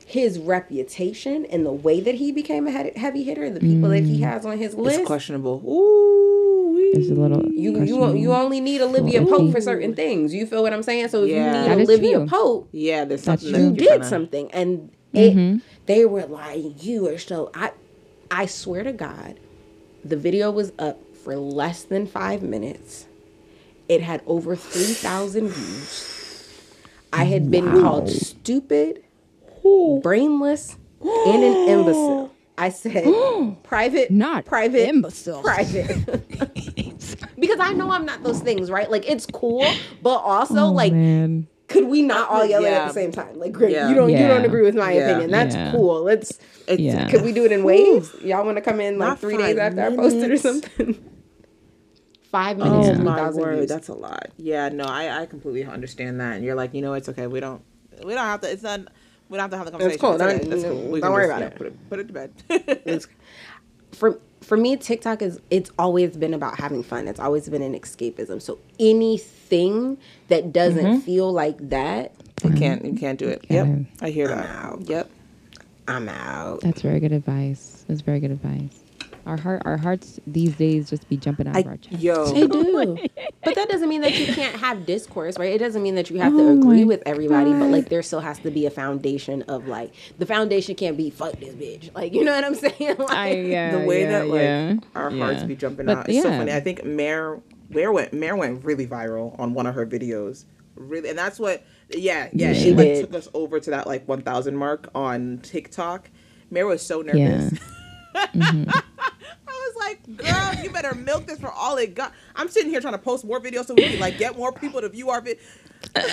his 0.09 0.39
reputation 0.39 1.45
and 1.47 1.65
the 1.65 1.71
way 1.71 1.99
that 1.99 2.15
he 2.15 2.31
became 2.31 2.65
a 2.65 2.71
heavy 2.97 3.23
hitter, 3.23 3.49
the 3.49 3.59
people 3.59 3.89
that 3.89 4.03
he 4.05 4.21
has 4.21 4.45
on 4.45 4.57
his 4.57 4.73
list, 4.73 4.99
It's 4.99 5.05
questionable. 5.07 5.61
Ooh. 5.67 6.77
It's 6.93 7.09
a 7.09 7.13
little. 7.13 7.45
you 7.51 7.83
you 7.83 8.15
you 8.15 8.31
only 8.31 8.61
need 8.61 8.79
Olivia 8.79 9.21
Ooh. 9.21 9.25
Pope 9.27 9.51
for 9.51 9.59
certain 9.59 9.93
things. 9.93 10.33
You 10.33 10.45
feel 10.47 10.63
what 10.63 10.71
I'm 10.71 10.81
saying? 10.83 11.09
So 11.09 11.23
if 11.25 11.31
Yeah. 11.31 11.63
you 11.69 11.75
need 11.75 11.81
is 11.81 11.89
Olivia 11.89 12.17
true. 12.19 12.27
Pope, 12.27 12.69
Yeah, 12.71 13.03
there's 13.03 13.23
That's 13.23 13.41
something 13.43 13.53
true. 13.59 13.63
you 13.65 13.69
that 13.71 13.77
did 13.79 13.89
kinda- 13.89 14.07
something, 14.07 14.51
and 14.51 14.89
it 15.13 15.35
Mhm. 15.35 15.61
they 15.87 16.05
were 16.05 16.25
like, 16.25 16.83
"You 16.85 17.07
are 17.09 17.17
so." 17.17 17.49
I 17.53 17.71
I 18.31 18.45
swear 18.45 18.83
to 18.83 18.93
God, 18.93 19.35
the 20.05 20.15
video 20.15 20.49
was 20.51 20.71
up 20.79 20.99
for 21.23 21.35
less 21.35 21.83
than 21.83 22.05
five 22.07 22.41
minutes. 22.41 23.07
It 23.89 24.01
had 24.01 24.21
over 24.25 24.55
three 24.55 24.93
thousand 24.93 25.49
views. 25.49 26.13
I 27.11 27.25
had 27.25 27.51
been 27.51 27.81
called 27.81 28.09
stupid, 28.09 29.01
brainless, 30.03 30.77
and 31.25 31.43
an 31.43 31.57
imbecile. 31.65 32.31
I 32.57 32.69
said 32.69 33.13
private, 33.63 34.09
Not 34.11 34.45
private, 34.45 34.87
imbecile. 34.89 35.41
private. 35.43 35.85
because 37.39 37.59
I 37.59 37.73
know 37.73 37.91
I'm 37.91 38.05
not 38.05 38.23
those 38.23 38.41
things, 38.41 38.71
right? 38.71 38.89
Like 38.89 39.07
it's 39.07 39.25
cool, 39.27 39.77
but 40.01 40.17
also 40.17 40.65
Oh, 40.65 40.71
like 40.71 40.91
man. 40.91 41.47
could 41.67 41.87
we 41.87 42.01
not 42.01 42.29
all 42.29 42.45
yell 42.45 42.65
at 42.65 42.87
the 42.87 42.93
same 42.93 43.11
time? 43.11 43.37
Like, 43.37 43.51
great, 43.51 43.73
Yeah. 43.73 43.89
you 43.89 43.95
don't 43.95 44.11
you 44.11 44.25
don't 44.27 44.43
agree 44.45 44.63
with 44.63 44.75
my 44.75 44.93
Yeah. 44.93 45.07
opinion. 45.09 45.31
That's 45.31 45.53
Yeah. 45.55 45.71
cool. 45.71 46.01
Let's 46.03 46.39
It's, 46.67 46.81
Yeah. 46.81 47.07
could 47.09 47.23
we 47.23 47.31
do 47.31 47.45
it 47.45 47.51
in 47.51 47.63
waves? 47.63 48.15
Y'all 48.21 48.43
want 48.45 48.57
to 48.57 48.61
come 48.61 48.81
in 48.81 48.97
like 48.97 49.09
Not 49.09 49.19
three 49.19 49.37
days 49.37 49.55
five 49.57 49.77
after 49.77 49.81
I 49.83 49.95
posted 49.95 50.31
or 50.31 50.37
something? 50.37 50.97
Five 52.31 52.59
oh 52.59 52.63
minutes, 52.63 52.89
Oh 52.89 52.95
three 52.95 53.05
my 53.05 53.15
thousand 53.17 53.41
word, 53.41 53.55
views. 53.59 53.69
that's 53.69 53.87
a 53.87 53.93
lot. 53.93 54.29
Yeah, 54.35 54.67
no, 54.69 54.83
I, 54.85 55.21
I 55.21 55.25
completely 55.27 55.63
understand 55.63 56.19
that. 56.19 56.35
And 56.35 56.43
you're 56.43 56.55
like, 56.55 56.73
you 56.73 56.81
know, 56.81 56.93
it's 56.93 57.07
okay. 57.07 57.25
We 57.25 57.39
don't 57.39 57.63
we 58.03 58.13
don't 58.13 58.25
have 58.25 58.41
to. 58.41 58.51
It's 58.51 58.63
not. 58.63 58.81
We 59.29 59.37
don't 59.37 59.43
have 59.43 59.51
to 59.51 59.57
have 59.57 59.65
the 59.65 59.71
conversation. 59.71 59.99
cool. 59.99 60.13
It's 60.13 60.21
okay. 60.23 60.37
Don't- 60.39 60.49
That's 60.49 60.63
cool. 60.63 60.73
don't 60.75 60.91
We 60.91 61.01
can 61.01 61.11
worry 61.11 61.27
just, 61.27 61.31
about 61.37 61.41
yeah, 61.41 61.47
it. 61.47 61.55
Put 61.57 61.67
it, 61.67 61.89
put 61.89 61.99
it 61.99 62.07
to 62.07 62.13
bed. 62.13 62.31
It's- 62.85 63.07
for 63.93 64.19
for 64.41 64.55
me, 64.55 64.77
TikTok 64.77 65.21
is 65.21 65.39
it's 65.49 65.71
always 65.77 66.15
been 66.15 66.33
about 66.33 66.57
having 66.59 66.83
fun. 66.83 67.07
It's 67.07 67.19
always 67.19 67.49
been 67.49 67.61
an 67.61 67.73
escapism. 67.77 68.41
So 68.41 68.59
anything 68.79 69.97
that 70.29 70.53
doesn't 70.53 70.85
Mm-hmm. 70.85 70.99
feel 70.99 71.31
like 71.33 71.57
that 71.69 72.13
You 72.43 72.51
can't. 72.51 72.85
You 72.85 72.93
can't 72.93 73.17
do 73.19 73.27
it. 73.27 73.45
Yeah. 73.49 73.65
Yep. 73.65 73.85
I 74.01 74.09
hear 74.09 74.27
that. 74.29 74.45
out. 74.45 74.81
Yep. 74.87 75.09
I'm 75.89 76.07
out. 76.09 76.61
That's 76.61 76.81
very 76.81 76.99
good 76.99 77.11
advice. 77.11 77.83
That's 77.87 78.01
very 78.01 78.19
good 78.19 78.31
advice. 78.31 78.77
Our 79.27 79.35
heart, 79.35 79.61
our 79.65 79.75
hearts 79.75 80.21
these 80.25 80.55
days 80.55 80.89
just 80.89 81.07
be 81.09 81.17
jumping 81.17 81.49
out 81.49 81.57
I, 81.57 81.59
of 81.59 81.67
our 81.67 81.77
chest. 81.77 82.01
yo. 82.01 82.31
They 82.31 82.47
do. 82.47 82.97
but 83.43 83.55
that 83.55 83.67
doesn't 83.67 83.89
mean 83.89 84.01
that 84.01 84.17
you 84.17 84.33
can't 84.33 84.55
have 84.55 84.85
discourse, 84.85 85.37
right? 85.37 85.53
It 85.53 85.57
doesn't 85.57 85.83
mean 85.83 85.95
that 85.95 86.09
you 86.09 86.19
have 86.19 86.31
to 86.31 86.39
Oh 86.39 86.57
agree 86.57 86.85
with 86.85 87.03
everybody, 87.05 87.51
but 87.51 87.69
like 87.69 87.89
there 87.89 88.01
still 88.01 88.21
has 88.21 88.39
to 88.39 88.51
be 88.51 88.65
a 88.65 88.69
foundation 88.69 89.41
of 89.43 89.67
like 89.67 89.93
the 90.17 90.25
foundation 90.25 90.75
can't 90.75 90.95
be 90.95 91.09
fuck 91.09 91.33
this 91.39 91.53
bitch. 91.55 91.93
Like 91.93 92.13
you 92.13 92.23
know 92.23 92.33
what 92.33 92.45
I'm 92.45 92.55
saying? 92.77 92.95
Like, 92.97 93.11
I, 93.11 93.31
yeah, 93.33 93.77
the 93.77 93.85
way 93.85 94.03
yeah, 94.03 94.11
that 94.11 94.27
like 94.27 94.41
yeah, 94.41 94.75
our 94.95 95.11
yeah. 95.11 95.25
hearts 95.25 95.43
be 95.43 95.57
jumping 95.57 95.87
But 95.87 95.97
out. 95.97 96.09
It's 96.09 96.23
so 96.23 96.29
funny. 96.29 96.53
I 96.53 96.61
think 96.61 96.85
Mare 96.85 97.41
Mare 97.69 97.91
went 97.91 98.13
Mare 98.13 98.35
went 98.37 98.63
really 98.63 98.87
viral 98.87 99.37
on 99.39 99.53
one 99.53 99.67
of 99.67 99.75
her 99.75 99.85
videos. 99.85 100.45
Really, 100.75 101.09
and 101.09 101.17
that's 101.17 101.39
what. 101.39 101.63
Yeah, 101.89 102.29
yeah. 102.33 102.49
Yeah, 102.49 102.53
she 102.53 102.59
she 102.61 102.73
like 102.73 102.99
took 103.01 103.13
us 103.13 103.27
over 103.33 103.61
to 103.61 103.69
that 103.71 103.87
like 103.87 104.07
1,000 104.07 104.57
mark 104.57 104.89
on 104.93 105.39
TikTok. 105.41 106.09
Mare 106.49 106.67
was 106.67 106.85
so 106.85 107.01
nervous. 107.01 107.53
Mm-hmm. 107.53 108.69
I 109.87 109.91
was 109.91 109.97
like, 110.07 110.17
girl, 110.17 110.63
you 110.63 110.69
better 110.71 110.95
milk 110.95 111.27
this 111.27 111.39
for 111.39 111.51
all 111.51 111.77
it 111.77 111.95
got. 111.95 112.13
I'm 112.35 112.49
sitting 112.49 112.69
here 112.69 112.81
trying 112.81 112.93
to 112.93 112.99
post 112.99 113.25
more 113.25 113.39
videos 113.39 113.65
so 113.65 113.75
we 113.75 113.83
can 113.87 113.99
like 113.99 114.17
get 114.17 114.37
more 114.37 114.51
people 114.51 114.81
to 114.81 114.89
view 114.89 115.09
our 115.09 115.21
vid. 115.21 115.39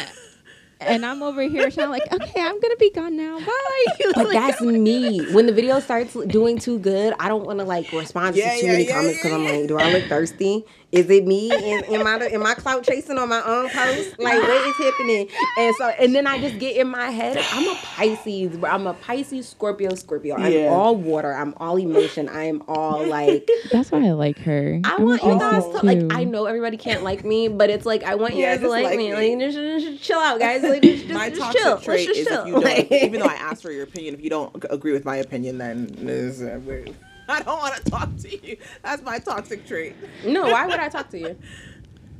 And 0.80 1.06
I'm 1.06 1.22
over 1.22 1.40
here 1.42 1.70
trying 1.70 1.88
like, 1.88 2.02
okay, 2.12 2.40
I'm 2.42 2.60
gonna 2.60 2.76
be 2.76 2.90
gone 2.90 3.16
now. 3.16 3.38
Bye. 3.38 3.86
But 4.14 4.32
that's 4.32 4.60
me. 4.60 5.24
When 5.32 5.46
the 5.46 5.52
video 5.52 5.80
starts 5.80 6.14
doing 6.26 6.58
too 6.58 6.78
good, 6.78 7.14
I 7.18 7.28
don't 7.28 7.46
want 7.46 7.60
to 7.60 7.64
like 7.64 7.90
respond 7.92 8.36
Yeah, 8.36 8.52
to 8.52 8.60
too 8.60 8.66
yeah, 8.66 8.72
many 8.72 8.84
yeah, 8.86 8.94
comments 8.94 9.18
because 9.18 9.30
yeah, 9.30 9.36
I'm 9.38 9.60
like, 9.60 9.68
do 9.68 9.78
I 9.78 9.92
look 9.92 10.04
thirsty? 10.04 10.64
Is 10.94 11.10
it 11.10 11.26
me? 11.26 11.50
Am, 11.72 11.82
am 11.92 12.06
I 12.06 12.24
am 12.26 12.46
I 12.46 12.54
clout 12.54 12.84
chasing 12.84 13.18
on 13.18 13.28
my 13.28 13.42
own 13.44 13.68
post? 13.68 14.16
Like 14.18 14.40
what 14.40 14.66
is 14.68 14.76
happening? 14.76 15.28
And 15.58 15.74
so 15.76 15.88
and 15.88 16.14
then 16.14 16.26
I 16.26 16.38
just 16.40 16.58
get 16.58 16.76
in 16.76 16.86
my 16.88 17.10
head. 17.10 17.36
I'm 17.52 17.68
a 17.68 17.74
Pisces. 17.82 18.56
bro. 18.56 18.70
I'm 18.70 18.86
a 18.86 18.94
Pisces, 18.94 19.48
Scorpio, 19.48 19.94
Scorpio. 19.96 20.36
I'm 20.36 20.52
Yeah. 20.52 20.68
all 20.68 20.94
water. 20.94 21.32
I'm 21.34 21.52
all 21.56 21.78
emotion. 21.78 22.28
I 22.28 22.44
am 22.44 22.62
all 22.68 23.04
like. 23.06 23.50
That's 23.72 23.90
why 23.90 24.06
I 24.06 24.12
like 24.12 24.38
her. 24.40 24.80
I 24.84 24.94
I'm 24.94 25.02
want 25.04 25.22
you 25.24 25.38
guys 25.38 25.64
to 25.80 25.84
like. 25.84 25.98
I 26.16 26.22
know 26.24 26.46
everybody 26.46 26.76
can't 26.76 27.02
like 27.02 27.24
me, 27.24 27.48
but 27.48 27.70
it's 27.70 27.84
like 27.86 28.04
I 28.04 28.14
want 28.14 28.34
you 28.34 28.42
Yeah, 28.42 28.52
guys 28.54 28.60
to 28.60 28.68
like, 28.68 28.84
like 28.84 28.96
me. 28.96 29.10
me. 29.12 29.36
Like 29.36 29.52
just, 29.52 29.84
just 29.84 30.02
chill 30.02 30.18
out, 30.20 30.38
guys. 30.38 30.62
Like 30.62 30.82
just, 30.82 31.06
just, 31.06 31.14
my 31.14 31.28
just 31.28 31.40
toxic 31.40 31.60
chill. 31.60 31.70
Let's 31.72 31.84
trait 31.84 32.06
just 32.06 32.20
is 32.20 32.26
chill. 32.28 32.40
if 32.42 32.46
you 32.46 32.60
don't, 32.60 32.92
even 33.02 33.20
though 33.20 33.26
I 33.26 33.34
asked 33.34 33.62
for 33.62 33.72
your 33.72 33.82
opinion, 33.82 34.14
if 34.14 34.22
you 34.22 34.30
don't 34.30 34.64
agree 34.70 34.92
with 34.92 35.04
my 35.04 35.16
opinion, 35.16 35.58
then 35.58 35.86
this, 35.98 36.40
uh, 36.40 36.60
we- 36.64 36.94
I 37.28 37.42
don't 37.42 37.58
want 37.58 37.74
to 37.76 37.90
talk 37.90 38.16
to 38.18 38.46
you. 38.46 38.56
That's 38.82 39.02
my 39.02 39.18
toxic 39.18 39.66
trait. 39.66 39.94
No, 40.24 40.42
why 40.50 40.66
would 40.66 40.78
I 40.78 40.88
talk 40.88 41.10
to 41.10 41.18
you? 41.18 41.38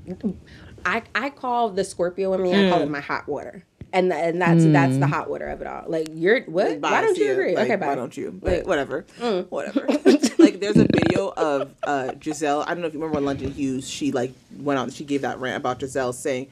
I 0.87 1.03
I 1.15 1.31
call 1.31 1.71
the 1.71 1.85
Scorpio 1.85 2.33
in 2.35 2.43
me. 2.43 2.51
I 2.51 2.69
call 2.69 2.81
Mm. 2.81 2.85
it 2.85 2.91
my 2.91 3.01
hot 3.01 3.27
water, 3.27 3.65
and 3.93 4.11
th- 4.11 4.23
and 4.23 4.41
that's 4.43 4.65
that's 4.67 4.99
the 4.99 5.07
hot 5.07 5.31
water 5.31 5.49
of 5.49 5.61
it 5.63 5.67
all. 5.67 5.85
Like 5.87 6.09
you're 6.13 6.43
what? 6.43 6.81
Bye, 6.81 6.91
why 6.91 7.01
don't 7.01 7.15
see 7.17 7.25
you 7.25 7.33
agree? 7.33 7.55
Like, 7.57 7.65
okay, 7.67 7.77
bye. 7.77 7.87
Why 7.89 7.95
don't 7.95 8.15
you? 8.17 8.31
But 8.33 8.53
Like, 8.59 8.67
whatever. 8.67 9.07
Mm. 9.19 9.47
Whatever. 9.51 9.87
like 10.39 10.61
there's 10.61 10.77
a 10.77 10.87
video 10.93 11.29
of 11.37 11.75
uh, 11.85 12.13
Gizelle. 12.19 12.65
I 12.67 12.75
don't 12.75 12.81
know 12.83 12.87
if 12.89 12.93
you 12.95 12.99
remember 13.01 13.15
when 13.17 13.25
London 13.25 13.51
Hughes. 13.53 13.89
She 13.89 14.13
like 14.13 14.35
went 14.59 14.79
on. 14.79 14.91
She 14.91 15.05
gave 15.05 15.23
that 15.23 15.39
rant 15.39 15.57
about 15.57 15.81
Gizelle 15.81 16.13
saying, 16.13 16.49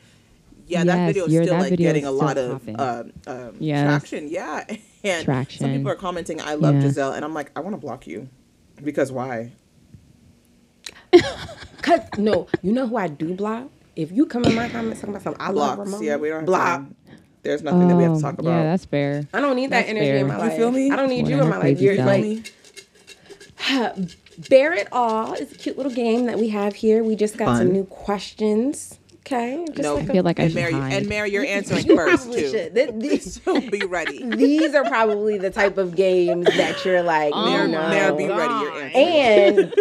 "Yeah, 0.67 0.85
that 0.85 1.07
video 1.09 1.27
is 1.27 1.33
still 1.45 1.59
like 1.59 1.77
getting 1.77 2.05
is 2.05 2.09
a 2.09 2.13
still 2.13 2.27
lot 2.27 2.39
of 2.39 2.53
popping. 2.53 2.81
um, 2.81 3.13
um, 3.27 3.57
Yes. 3.59 3.85
traction." 3.85 4.29
Yeah, 4.29 4.65
and 5.05 5.27
some 5.51 5.73
people 5.73 5.91
are 5.91 5.95
commenting, 5.97 6.41
"I 6.41 6.55
love 6.55 6.77
Yeah. 6.77 6.83
Gizelle," 6.85 7.15
and 7.15 7.23
I'm 7.23 7.35
like, 7.35 7.51
"I 7.55 7.61
want 7.61 7.75
to 7.75 7.79
block 7.81 8.07
you." 8.07 8.29
Because 8.83 9.13
why? 9.13 9.53
Cause 11.83 12.01
no, 12.19 12.47
you 12.63 12.73
know 12.73 12.87
who 12.87 12.97
I 12.97 13.09
do 13.09 13.35
block. 13.35 13.69
If 13.97 14.11
you 14.13 14.25
come 14.27 14.45
in 14.45 14.55
my 14.55 14.69
comments 14.69 15.01
talking 15.01 15.15
about 15.15 15.23
something, 15.25 15.43
I 15.43 15.51
love 15.51 15.85
Blocks. 15.85 16.03
Yeah, 16.03 16.17
we 16.17 16.29
don't 16.31 16.45
block. 16.47 16.65
time. 16.81 16.95
There's 17.43 17.63
nothing 17.63 17.89
that 17.89 17.97
we 17.97 18.05
have 18.05 18.13
to 18.13 18.19
Oh, 18.19 18.23
talk 18.23 18.39
about. 18.39 18.51
Yeah, 18.51 18.63
that's 18.63 18.85
fair. 18.85 19.27
I 19.35 19.41
don't 19.41 19.57
need 19.57 19.71
that 19.71 19.89
energy 19.89 20.07
fair. 20.07 20.17
in 20.19 20.29
my 20.29 20.35
You 20.35 20.41
life. 20.41 20.53
You 20.53 20.59
feel 20.59 20.71
me? 20.71 20.91
I 20.91 20.97
don't 20.97 21.09
need 21.09 21.27
you 21.29 21.43
in 21.43 21.49
my 21.49 21.59
life. 21.59 21.81
You're 21.81 21.95
stuff. 21.95 22.07
like 22.07 22.53
bare 24.49 24.73
it 24.75 24.89
all. 24.93 25.35
It's 25.35 25.53
a 25.53 25.57
cute 25.57 25.77
little 25.77 25.93
game 25.93 26.27
that 26.27 26.39
we 26.39 26.49
have 26.51 26.75
here. 26.77 27.03
We 27.03 27.17
just 27.17 27.37
got 27.37 27.47
Fun. 27.47 27.57
some 27.59 27.73
new 27.73 27.85
questions. 27.85 28.99
Okay, 29.25 29.65
just 29.69 29.83
No. 29.83 29.95
like 29.95 30.09
I 30.09 30.11
a- 30.11 30.13
feel 30.13 30.23
like 30.25 30.41
I 30.41 30.43
and 30.45 30.53
should 30.53 30.61
Mary, 30.61 30.73
hide. 30.73 30.93
and 30.95 31.09
Mary, 31.09 31.31
you're 31.31 31.45
answering 31.45 31.87
you 31.87 31.95
first 31.97 32.25
probably 32.25 32.43
too. 32.43 32.51
should. 32.51 32.75
These, 33.01 33.41
So 33.43 33.61
be 33.61 33.81
ready. 33.87 34.23
these 34.37 34.75
are 34.75 34.85
probably 34.85 35.39
the 35.39 35.51
type 35.51 35.79
of 35.79 35.95
games 35.95 36.47
that 36.57 36.85
you're 36.85 37.03
like, 37.03 37.33
Oh 37.35 37.51
Mary, 37.51 37.71
no. 37.71 37.81
my 37.83 37.89
Mary, 37.91 38.17
be 38.17 38.29
ready. 38.29 38.53
You're 38.55 38.83
answering. 38.83 39.65
And 39.65 39.75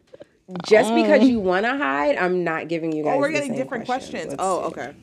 just 0.66 0.94
because 0.94 1.28
you 1.28 1.38
want 1.38 1.66
to 1.66 1.76
hide, 1.76 2.16
I'm 2.16 2.44
not 2.44 2.68
giving 2.68 2.92
you 2.92 3.04
guys. 3.04 3.16
Oh, 3.16 3.18
we're 3.18 3.30
getting 3.30 3.54
different 3.54 3.84
questions. 3.84 4.28
Let's 4.30 4.36
Oh, 4.38 4.60
okay. 4.68 4.94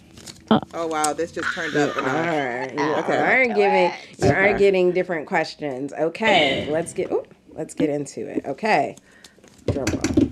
Uh. 0.50 0.60
Oh 0.74 0.88
wow, 0.88 1.14
this 1.14 1.32
just 1.32 1.54
turned 1.54 1.76
up. 1.76 1.96
a 1.96 2.00
All 2.00 2.06
notch. 2.06 2.26
right. 2.26 2.74
You 2.76 2.94
Okay. 2.96 3.18
are 3.18 3.46
giving. 3.54 3.92
You 4.20 4.30
are 4.36 4.48
Okay. 4.50 4.58
getting 4.60 4.92
different 4.94 5.28
questions. 5.28 5.94
Okay. 5.94 6.68
Let's 6.72 6.92
get. 6.94 7.12
ooh, 7.12 7.24
let's 7.54 7.74
get 7.76 7.90
into 7.90 8.28
it. 8.28 8.46
Okay. 8.46 8.96
Drum 9.72 9.86
roll. 9.86 10.30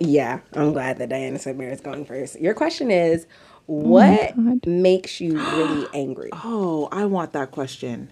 Yeah, 0.00 0.40
I'm 0.54 0.72
glad 0.72 0.96
that 0.98 1.10
Diana 1.10 1.38
said 1.38 1.58
Mary's 1.58 1.82
going 1.82 2.06
first. 2.06 2.40
Your 2.40 2.54
question 2.54 2.90
is, 2.90 3.26
what 3.66 4.32
oh 4.36 4.42
God. 4.42 4.66
makes 4.66 5.20
you 5.20 5.34
really 5.38 5.86
angry? 5.94 6.30
Oh, 6.32 6.88
I 6.90 7.04
want 7.04 7.34
that 7.34 7.50
question. 7.50 8.08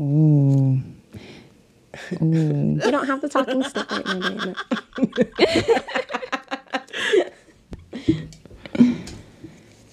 Ooh. 0.00 0.82
Ooh. 2.22 2.78
You 2.84 2.90
don't 2.90 3.06
have 3.06 3.20
the 3.20 3.28
talking 3.28 3.62
stuff 3.64 3.90
right 3.90 4.04
now, 4.06 4.18
Diana. 4.20 4.54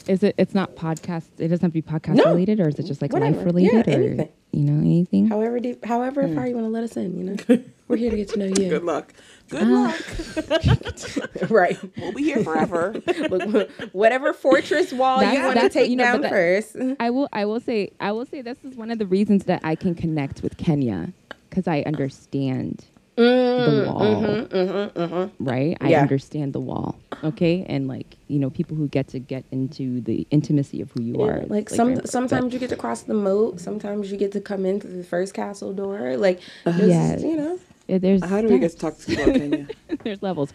Is 0.09 0.23
it? 0.23 0.33
It's 0.39 0.55
not 0.55 0.75
podcast. 0.75 1.25
It 1.37 1.49
doesn't 1.49 1.61
have 1.61 1.69
to 1.69 1.73
be 1.73 1.81
podcast 1.83 2.15
No. 2.15 2.31
related, 2.31 2.59
or 2.59 2.67
is 2.67 2.79
it 2.79 2.87
just 2.87 2.99
like 2.99 3.13
Whatever. 3.13 3.37
life 3.37 3.45
related, 3.45 3.85
Yeah, 3.87 3.95
or 3.95 3.99
anything. 3.99 4.29
you 4.51 4.63
know 4.63 4.79
anything? 4.79 5.27
However, 5.27 5.59
deep, 5.59 5.85
however 5.85 6.25
hmm. 6.27 6.33
far 6.33 6.47
you 6.47 6.55
want 6.55 6.65
to 6.65 6.71
let 6.71 6.83
us 6.83 6.97
in, 6.97 7.15
you 7.15 7.23
know, 7.25 7.63
we're 7.87 7.97
here 7.97 8.09
to 8.09 8.17
get 8.17 8.29
to 8.29 8.39
know 8.39 8.45
you. 8.45 8.69
Good 8.69 8.83
luck. 8.85 9.13
Good 9.49 9.63
Uh. 9.63 9.65
luck. 9.67 11.49
right. 11.49 11.77
We'll 11.97 12.11
be 12.13 12.23
here 12.23 12.43
forever. 12.43 12.93
Look, 13.30 13.69
whatever 13.93 14.34
fortress 14.34 14.93
wall 14.93 15.23
you 15.23 15.41
want 15.43 15.59
to 15.59 15.69
take 15.69 15.89
you 15.89 15.95
know, 15.95 16.03
down 16.03 16.21
that- 16.21 16.31
first. 16.31 16.76
I 16.99 17.09
will. 17.09 17.27
I 17.34 17.45
will 17.45 17.59
say. 17.59 17.91
I 17.99 18.11
will 18.11 18.26
say 18.26 18.41
this 18.41 18.57
is 18.63 18.76
one 18.76 18.91
of 18.91 18.99
the 18.99 19.07
reasons 19.07 19.45
that 19.45 19.61
I 19.63 19.76
can 19.76 19.95
connect 19.95 20.41
with 20.43 20.57
Kenya 20.57 21.11
because 21.49 21.67
I 21.67 21.81
understand 21.81 22.85
mm, 23.17 23.65
the 23.65 23.71
mm-hmm, 23.71 23.91
wall. 23.91 24.01
Mm-hmm, 24.01 24.99
mm-hmm. 25.01 25.43
Right. 25.43 25.77
I 25.81 25.89
Yeah. 25.89 26.01
understand 26.01 26.53
the 26.53 26.59
wall. 26.59 26.95
Okay. 27.23 27.65
And 27.67 27.88
like 27.88 28.15
you 28.27 28.38
know, 28.39 28.49
people 28.51 28.77
who 28.77 28.88
get 28.88 29.07
to 29.09 29.19
get 29.19 29.43
into 29.51 29.99
the 30.01 30.27
intimacy 30.31 30.80
of 30.81 30.91
who 30.91 31.01
you 31.03 31.21
are. 31.23 31.39
Yeah, 31.39 31.45
like 31.47 31.69
some 31.69 31.88
very 31.88 31.91
important. 31.93 32.11
sometimes 32.11 32.53
you 32.53 32.59
get 32.59 32.69
to 32.69 32.76
cross 32.77 33.01
the 33.01 33.15
moat, 33.15 33.59
sometimes 33.59 34.11
you 34.11 34.17
get 34.17 34.31
to 34.34 34.41
come 34.41 34.65
in 34.65 34.80
through 34.80 34.95
the 34.97 35.03
first 35.03 35.34
castle 35.34 35.73
door. 35.73 36.17
Like 36.17 36.39
there's, 36.65 36.88
Yes. 36.88 37.21
you 37.23 37.35
know. 37.35 37.59
But, 37.89 38.01
there's 38.01 38.23
How 38.23 38.41
do 38.41 38.47
we 38.47 38.59
get 38.59 38.71
to 38.71 38.77
steps. 38.77 39.05
talk 39.05 39.15
about 39.15 39.35
Kenya? 39.35 39.67
there's 40.03 40.21
levels. 40.21 40.53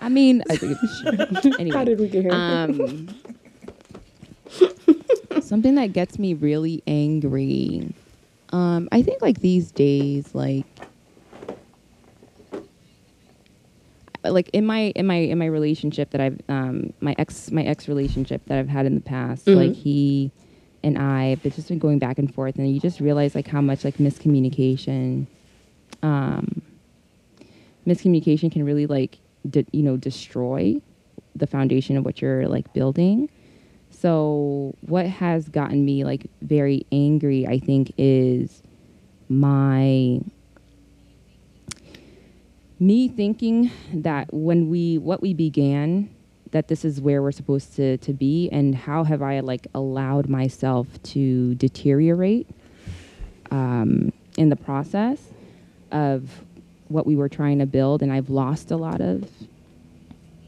I 0.00 0.08
mean, 0.08 0.42
I 0.50 0.56
think 0.56 0.78
it's, 0.82 1.46
anyway. 1.58 1.76
How 1.76 1.84
did 1.84 2.00
we 2.00 2.08
get 2.08 2.22
here? 2.24 2.32
Um, 2.32 3.08
something 5.42 5.74
that 5.76 5.92
gets 5.92 6.18
me 6.18 6.34
really 6.34 6.82
angry. 6.86 7.92
Um, 8.52 8.88
I 8.90 9.02
think 9.02 9.22
like 9.22 9.40
these 9.40 9.70
days, 9.70 10.34
like 10.34 10.64
like 14.24 14.48
in 14.52 14.64
my 14.64 14.92
in 14.96 15.06
my 15.06 15.16
in 15.16 15.38
my 15.38 15.46
relationship 15.46 16.10
that 16.10 16.20
I've 16.20 16.40
um 16.48 16.92
my 17.00 17.14
ex 17.18 17.50
my 17.50 17.62
ex 17.64 17.88
relationship 17.88 18.42
that 18.46 18.58
I've 18.58 18.68
had 18.68 18.86
in 18.86 18.94
the 18.94 19.00
past, 19.00 19.46
Mhm. 19.46 19.56
like 19.56 19.74
he 19.74 20.30
and 20.84 20.98
I 20.98 21.26
have 21.30 21.42
just 21.42 21.68
been 21.68 21.78
going 21.78 21.98
back 21.98 22.18
and 22.18 22.32
forth, 22.32 22.56
and 22.56 22.72
you 22.72 22.80
just 22.80 22.98
realize 23.00 23.34
like 23.34 23.46
how 23.48 23.60
much 23.60 23.84
like 23.84 23.96
miscommunication, 23.98 25.26
um, 26.02 26.62
miscommunication 27.86 28.50
can 28.50 28.64
really 28.64 28.86
like 28.86 29.18
de- 29.48 29.66
you 29.72 29.82
know 29.82 29.96
destroy 29.96 30.80
the 31.34 31.46
foundation 31.46 31.96
of 31.96 32.04
what 32.04 32.20
you're 32.20 32.48
like 32.48 32.72
building. 32.72 33.28
So 33.90 34.74
what 34.80 35.06
has 35.06 35.48
gotten 35.48 35.84
me 35.84 36.04
like 36.04 36.26
very 36.40 36.86
angry, 36.92 37.46
I 37.46 37.58
think, 37.58 37.92
is 37.96 38.62
my 39.28 40.20
me 42.78 43.08
thinking 43.08 43.70
that 43.94 44.32
when 44.32 44.68
we 44.68 44.98
what 44.98 45.22
we 45.22 45.32
began 45.34 46.10
that 46.50 46.68
this 46.68 46.84
is 46.84 47.00
where 47.00 47.22
we're 47.22 47.32
supposed 47.32 47.74
to 47.76 47.96
to 47.98 48.12
be 48.12 48.48
and 48.50 48.74
how 48.74 49.04
have 49.04 49.22
I 49.22 49.40
like 49.40 49.66
allowed 49.74 50.28
myself 50.28 50.86
to 51.04 51.54
deteriorate 51.54 52.48
um, 53.50 54.12
in 54.36 54.48
the 54.48 54.56
process 54.56 55.20
of 55.92 56.44
what 56.88 57.06
we 57.06 57.16
were 57.16 57.28
trying 57.28 57.58
to 57.58 57.66
build 57.66 58.02
and 58.02 58.12
I've 58.12 58.30
lost 58.30 58.70
a 58.70 58.76
lot 58.76 59.00
of 59.00 59.28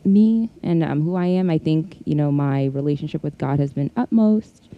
me 0.04 0.50
and 0.62 0.82
um, 0.82 1.02
who 1.02 1.14
I 1.14 1.26
am. 1.26 1.50
I 1.50 1.58
think 1.58 1.96
you 2.04 2.14
know 2.14 2.30
my 2.30 2.66
relationship 2.66 3.22
with 3.22 3.38
God 3.38 3.58
has 3.58 3.72
been 3.72 3.90
utmost 3.96 4.68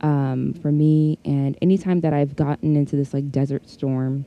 um, 0.00 0.54
for 0.54 0.72
me, 0.72 1.18
and 1.24 1.56
anytime 1.62 2.00
that 2.00 2.12
I've 2.12 2.36
gotten 2.36 2.76
into 2.76 2.96
this 2.96 3.14
like 3.14 3.30
desert 3.30 3.68
storm 3.68 4.26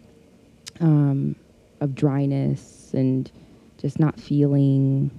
um, 0.80 1.36
of 1.82 1.96
dryness 1.96 2.92
and 2.94 3.30
just 3.78 4.00
not 4.00 4.20
feeling 4.20 5.12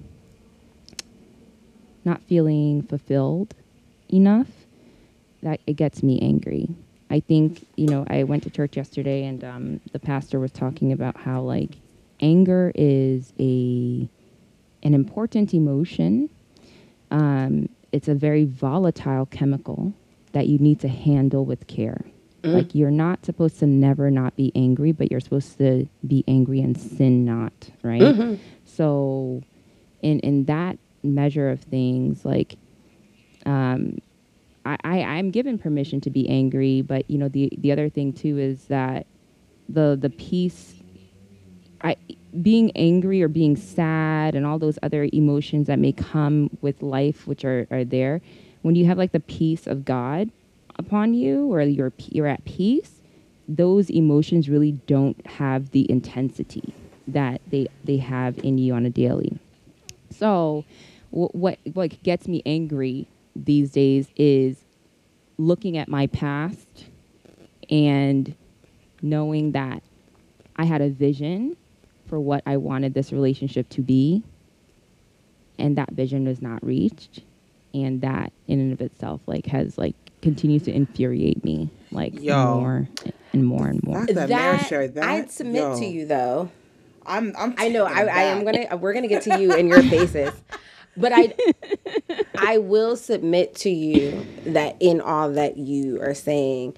not 2.04 2.22
feeling 2.22 2.82
fulfilled 2.82 3.54
enough, 4.12 4.48
that 5.42 5.60
it 5.66 5.74
gets 5.74 6.02
me 6.02 6.18
angry. 6.20 6.68
I 7.10 7.20
think 7.20 7.66
you 7.76 7.86
know 7.86 8.06
I 8.08 8.22
went 8.24 8.44
to 8.44 8.50
church 8.50 8.76
yesterday 8.76 9.24
and 9.24 9.42
um, 9.44 9.80
the 9.92 9.98
pastor 9.98 10.38
was 10.38 10.52
talking 10.52 10.92
about 10.92 11.16
how 11.16 11.42
like 11.42 11.76
anger 12.20 12.72
is 12.74 13.32
a 13.40 14.08
an 14.82 14.94
important 14.94 15.52
emotion. 15.52 16.30
Um, 17.10 17.68
it's 17.92 18.06
a 18.08 18.14
very 18.14 18.44
volatile 18.44 19.26
chemical 19.26 19.92
that 20.32 20.46
you 20.46 20.58
need 20.58 20.78
to 20.80 20.88
handle 20.88 21.44
with 21.44 21.66
care. 21.66 22.04
Like 22.54 22.74
you're 22.74 22.90
not 22.92 23.26
supposed 23.26 23.58
to 23.58 23.66
never 23.66 24.10
not 24.10 24.36
be 24.36 24.50
angry, 24.54 24.92
but 24.92 25.10
you're 25.10 25.20
supposed 25.20 25.58
to 25.58 25.86
be 26.06 26.24
angry 26.28 26.60
and 26.60 26.78
sin 26.80 27.24
not, 27.24 27.52
right? 27.82 28.38
So 28.64 29.42
in 30.00 30.20
in 30.20 30.44
that 30.44 30.78
measure 31.02 31.50
of 31.50 31.60
things, 31.60 32.24
like 32.24 32.56
um 33.44 33.98
I, 34.64 34.76
I, 34.84 35.02
I'm 35.02 35.30
given 35.30 35.58
permission 35.58 36.00
to 36.02 36.10
be 36.10 36.28
angry, 36.28 36.82
but 36.82 37.10
you 37.10 37.18
know, 37.18 37.28
the 37.28 37.50
the 37.58 37.72
other 37.72 37.88
thing 37.88 38.12
too 38.12 38.38
is 38.38 38.64
that 38.64 39.06
the 39.68 39.96
the 40.00 40.10
peace 40.10 40.74
I 41.82 41.96
being 42.42 42.70
angry 42.76 43.22
or 43.22 43.28
being 43.28 43.56
sad 43.56 44.34
and 44.34 44.46
all 44.46 44.58
those 44.58 44.78
other 44.82 45.08
emotions 45.12 45.66
that 45.66 45.78
may 45.78 45.92
come 45.92 46.50
with 46.60 46.82
life 46.82 47.26
which 47.26 47.44
are, 47.44 47.66
are 47.70 47.84
there, 47.84 48.20
when 48.62 48.74
you 48.74 48.86
have 48.86 48.98
like 48.98 49.12
the 49.12 49.20
peace 49.20 49.66
of 49.66 49.84
God 49.84 50.30
upon 50.76 51.14
you 51.14 51.52
or 51.52 51.62
you're 51.62 51.92
you're 52.10 52.26
at 52.26 52.44
peace, 52.44 53.00
those 53.48 53.90
emotions 53.90 54.48
really 54.48 54.72
don't 54.72 55.26
have 55.26 55.70
the 55.70 55.90
intensity 55.90 56.74
that 57.08 57.40
they 57.50 57.66
they 57.84 57.96
have 57.96 58.38
in 58.38 58.58
you 58.58 58.74
on 58.74 58.86
a 58.86 58.90
daily. 58.90 59.38
So, 60.10 60.64
wh- 61.10 61.34
what 61.34 61.58
what 61.72 62.02
gets 62.02 62.28
me 62.28 62.42
angry 62.44 63.08
these 63.44 63.70
days 63.70 64.08
is 64.16 64.64
looking 65.38 65.76
at 65.76 65.88
my 65.88 66.06
past 66.06 66.86
and 67.70 68.34
knowing 69.02 69.52
that 69.52 69.82
I 70.56 70.64
had 70.64 70.80
a 70.82 70.90
vision 70.90 71.56
for 72.06 72.20
what 72.20 72.42
I 72.44 72.56
wanted 72.56 72.92
this 72.94 73.12
relationship 73.12 73.68
to 73.70 73.80
be, 73.80 74.22
and 75.58 75.78
that 75.78 75.92
vision 75.92 76.26
was 76.26 76.42
not 76.42 76.64
reached, 76.64 77.22
and 77.72 78.00
that 78.02 78.32
in 78.48 78.60
and 78.60 78.72
of 78.72 78.80
itself 78.80 79.20
like 79.26 79.46
has 79.46 79.78
like 79.78 79.94
continues 80.20 80.64
to 80.64 80.72
infuriate 80.72 81.42
me 81.44 81.70
like 81.90 82.20
Yo. 82.20 82.60
more 82.60 82.88
and 83.32 83.46
more 83.46 83.68
and 83.68 83.82
more. 83.82 84.00
Fact 84.00 84.14
that 84.14 84.28
that, 84.28 85.04
I'd 85.04 85.30
submit 85.30 85.62
yo. 85.62 85.78
to 85.78 85.84
you 85.86 86.06
though. 86.06 86.50
I'm. 87.06 87.34
I'm 87.36 87.54
I 87.56 87.68
know. 87.68 87.86
I, 87.86 88.02
I 88.02 88.22
am 88.24 88.44
gonna. 88.44 88.76
We're 88.76 88.92
gonna 88.92 89.08
get 89.08 89.22
to 89.22 89.40
you 89.40 89.52
in 89.54 89.66
your 89.66 89.82
faces, 89.90 90.32
but 90.96 91.12
I, 91.12 91.34
I 92.36 92.58
will 92.58 92.96
submit 92.96 93.54
to 93.56 93.70
you 93.70 94.26
that 94.46 94.76
in 94.80 95.00
all 95.00 95.30
that 95.32 95.56
you 95.56 96.00
are 96.00 96.14
saying, 96.14 96.76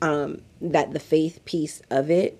um, 0.00 0.42
that 0.60 0.92
the 0.92 1.00
faith 1.00 1.44
piece 1.44 1.82
of 1.90 2.10
it 2.10 2.38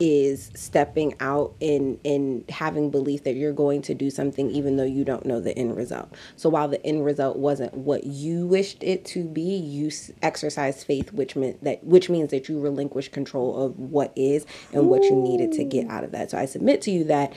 is 0.00 0.50
stepping 0.56 1.14
out 1.20 1.54
and 1.60 2.00
and 2.04 2.44
having 2.50 2.90
belief 2.90 3.22
that 3.22 3.36
you're 3.36 3.52
going 3.52 3.80
to 3.80 3.94
do 3.94 4.10
something 4.10 4.50
even 4.50 4.76
though 4.76 4.84
you 4.84 5.04
don't 5.04 5.24
know 5.24 5.40
the 5.40 5.56
end 5.56 5.76
result. 5.76 6.12
So 6.36 6.48
while 6.48 6.68
the 6.68 6.84
end 6.84 7.04
result 7.04 7.36
wasn't 7.36 7.74
what 7.74 8.04
you 8.04 8.46
wished 8.46 8.82
it 8.82 9.04
to 9.06 9.24
be, 9.24 9.40
you 9.56 9.86
s- 9.86 10.10
exercised 10.20 10.84
faith, 10.84 11.12
which 11.12 11.36
meant 11.36 11.62
that 11.62 11.84
which 11.84 12.10
means 12.10 12.30
that 12.32 12.48
you 12.48 12.60
relinquish 12.60 13.08
control 13.08 13.56
of 13.64 13.78
what 13.78 14.12
is 14.16 14.44
and 14.72 14.88
what 14.88 15.04
you 15.04 15.14
needed 15.14 15.52
to 15.52 15.64
get 15.64 15.88
out 15.88 16.02
of 16.02 16.10
that. 16.10 16.30
So 16.32 16.38
I 16.38 16.46
submit 16.46 16.82
to 16.82 16.90
you 16.90 17.04
that 17.04 17.32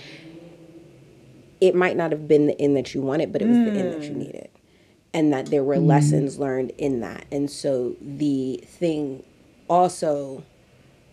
it 1.60 1.76
might 1.76 1.98
not 1.98 2.12
have 2.12 2.28
been 2.28 2.48
the 2.48 2.60
end 2.62 2.76
that 2.78 2.94
you 2.94 3.02
wanted, 3.02 3.32
but 3.32 3.42
it 3.42 3.48
was 3.48 3.58
the 3.58 3.72
end 3.72 3.94
that 3.94 4.04
you 4.04 4.14
hmm. 4.14 4.20
needed. 4.20 4.50
And 5.14 5.34
that 5.34 5.48
there 5.48 5.64
were 5.64 5.78
hmm. 5.78 5.88
lessons 5.88 6.38
learned 6.38 6.72
in 6.78 7.00
that. 7.02 7.26
And 7.32 7.50
so 7.50 7.96
the 8.02 8.64
thing 8.66 9.24
also 9.68 10.44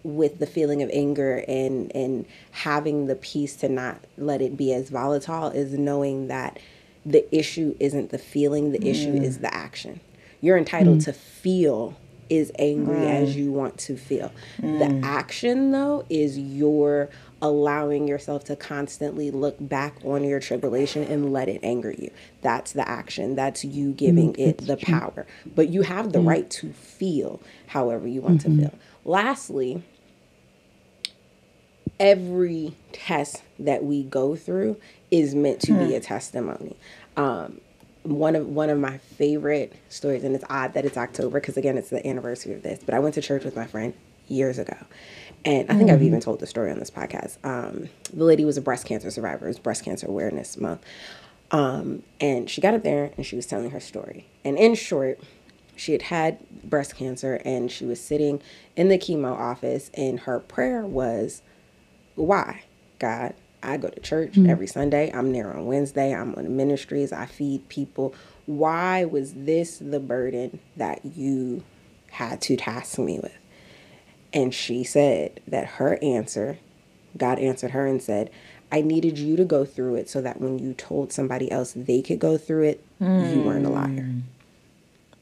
with 0.03 0.39
the 0.39 0.47
feeling 0.47 0.83
of 0.83 0.91
anger 0.93 1.43
and 1.49 1.91
and 1.95 2.27
having 2.51 3.07
the 3.07 3.15
peace 3.17 3.57
to 3.57 3.69
not 3.71 4.05
let 4.19 4.43
it 4.43 4.55
be 4.55 4.73
as 4.73 4.91
volatile 4.91 5.49
is 5.49 5.73
knowing 5.73 6.29
that 6.29 6.59
the 7.07 7.35
issue 7.35 7.75
isn't 7.81 8.11
the 8.11 8.19
feeling, 8.19 8.73
the 8.73 8.87
issue 8.87 9.15
is 9.15 9.37
hmm. 9.37 9.43
the 9.43 9.55
action. 9.55 10.01
You're 10.41 10.59
entitled 10.59 11.01
to 11.03 11.13
feel 11.13 11.97
is 12.31 12.53
angry 12.59 13.07
as 13.07 13.37
you 13.37 13.53
want 13.53 13.79
to 13.79 13.97
feel. 13.97 14.33
The 14.59 15.01
action 15.03 15.71
though 15.71 16.05
is 16.09 16.39
your 16.39 17.11
allowing 17.45 18.09
yourself 18.09 18.43
to 18.45 18.57
constantly 18.57 19.31
look 19.31 19.57
back 19.61 19.97
on 20.03 20.25
your 20.25 20.41
tribulation 20.41 21.05
and 21.05 21.31
let 21.31 21.47
it 21.47 21.61
anger 21.63 21.93
you. 21.93 22.11
That's 22.41 22.73
the 22.73 22.89
action. 22.89 23.37
That's 23.37 23.67
you 23.67 23.93
giving 23.93 24.33
mm-hmm. 24.33 24.49
it 24.49 24.59
the 24.67 24.79
power. 24.79 25.27
But 25.55 25.69
you 25.69 25.83
have 25.83 26.13
the 26.13 26.21
mm-hmm. 26.21 26.29
right 26.29 26.51
to 26.51 26.73
feel 26.73 27.43
however 27.67 28.09
you 28.09 28.23
want 28.23 28.41
to 28.41 28.49
mm-hmm. 28.49 28.61
feel. 28.61 28.75
Lastly, 29.05 29.83
every 32.01 32.75
test 32.93 33.43
that 33.59 33.85
we 33.85 34.05
go 34.05 34.35
through 34.35 34.81
is 35.11 35.35
meant 35.35 35.61
to 35.61 35.73
be 35.75 35.89
hmm. 35.89 35.93
a 35.93 36.01
testimony. 36.01 36.77
Um, 37.19 37.61
one 38.05 38.37
of 38.37 38.49
one 38.49 38.71
of 38.71 38.79
my 38.79 38.97
favorite 38.99 39.75
stories, 39.91 40.25
and 40.25 40.35
it's 40.35 40.45
odd 40.49 40.73
that 40.73 40.87
it's 40.87 40.97
October 40.97 41.41
because 41.41 41.59
again 41.59 41.77
it's 41.77 41.91
the 41.91 42.07
anniversary 42.07 42.55
of 42.55 42.63
this. 42.63 42.81
But 42.83 42.95
I 42.95 43.01
went 43.01 43.15
to 43.17 43.21
church 43.21 43.45
with 43.45 43.55
my 43.55 43.67
friend 43.67 43.93
years 44.29 44.59
ago, 44.59 44.77
and 45.45 45.71
I 45.71 45.77
think 45.77 45.91
I've 45.91 46.03
even 46.03 46.21
told 46.21 46.41
the 46.41 46.47
story 46.47 46.71
on 46.71 46.79
this 46.79 46.91
podcast. 46.91 47.37
Um, 47.45 47.89
the 48.13 48.25
lady 48.25 48.45
was 48.45 48.57
a 48.57 48.63
breast 48.63 48.87
cancer 48.87 49.11
survivor. 49.11 49.47
It 49.47 49.49
was 49.49 49.59
Breast 49.59 49.85
Cancer 49.85 50.07
Awareness 50.07 50.57
Month, 50.57 50.83
um, 51.51 52.03
and 52.21 52.49
she 52.49 52.61
got 52.61 52.75
up 52.75 52.83
there 52.83 53.13
and 53.17 53.27
she 53.27 53.37
was 53.37 53.47
telling 53.47 53.71
her 53.71 53.81
story. 53.81 54.27
And 54.45 54.57
in 54.57 54.75
short, 54.75 55.21
she 55.77 55.93
had 55.93 56.03
had 56.03 56.39
breast 56.63 56.97
cancer 56.97 57.41
and 57.45 57.71
she 57.71 57.85
was 57.85 58.01
sitting 58.01 58.41
in 58.77 58.89
the 58.89 58.99
chemo 58.99 59.33
office, 59.33 59.91
and 59.95 60.21
her 60.21 60.41
prayer 60.41 60.83
was, 60.87 61.43
why 62.17 62.63
god 62.99 63.35
i 63.63 63.77
go 63.77 63.89
to 63.89 64.01
church 64.01 64.39
every 64.47 64.67
sunday. 64.67 65.11
I'm 65.13 65.33
there 65.33 65.53
on 65.53 65.67
wednesday. 65.67 66.15
I'm 66.15 66.35
on 66.37 66.57
ministries. 66.57 67.13
I 67.13 67.27
feed 67.27 67.69
people. 67.69 68.15
Why 68.47 69.05
was 69.05 69.33
this 69.35 69.79
the 69.79 69.99
burden 70.01 70.61
that 70.77 71.05
you 71.05 71.65
had 72.11 72.41
to 72.43 72.57
task 72.57 72.99
me 72.99 73.19
with 73.19 73.37
and 74.35 74.53
she 74.53 74.85
said 74.85 75.41
that 75.47 75.67
her 75.67 75.99
answer 76.03 76.59
god 77.17 77.39
answered 77.39 77.71
her 77.71 77.87
and 77.87 78.03
said 78.03 78.31
i 78.71 78.81
needed 78.81 79.19
you 79.19 79.37
to 79.37 79.45
go 79.45 79.65
through 79.65 79.95
it 79.95 80.09
so 80.09 80.21
that 80.21 80.41
when 80.41 80.59
you 80.59 80.75
told 80.75 81.13
somebody 81.13 81.51
else 81.51 81.73
they 81.75 82.03
could 82.03 82.19
go 82.19 82.37
through 82.37 82.65
it 82.65 82.85
you 83.01 83.43
weren't 83.43 83.65
a 83.65 83.69
hmm. 83.69 83.75
liar 83.75 84.11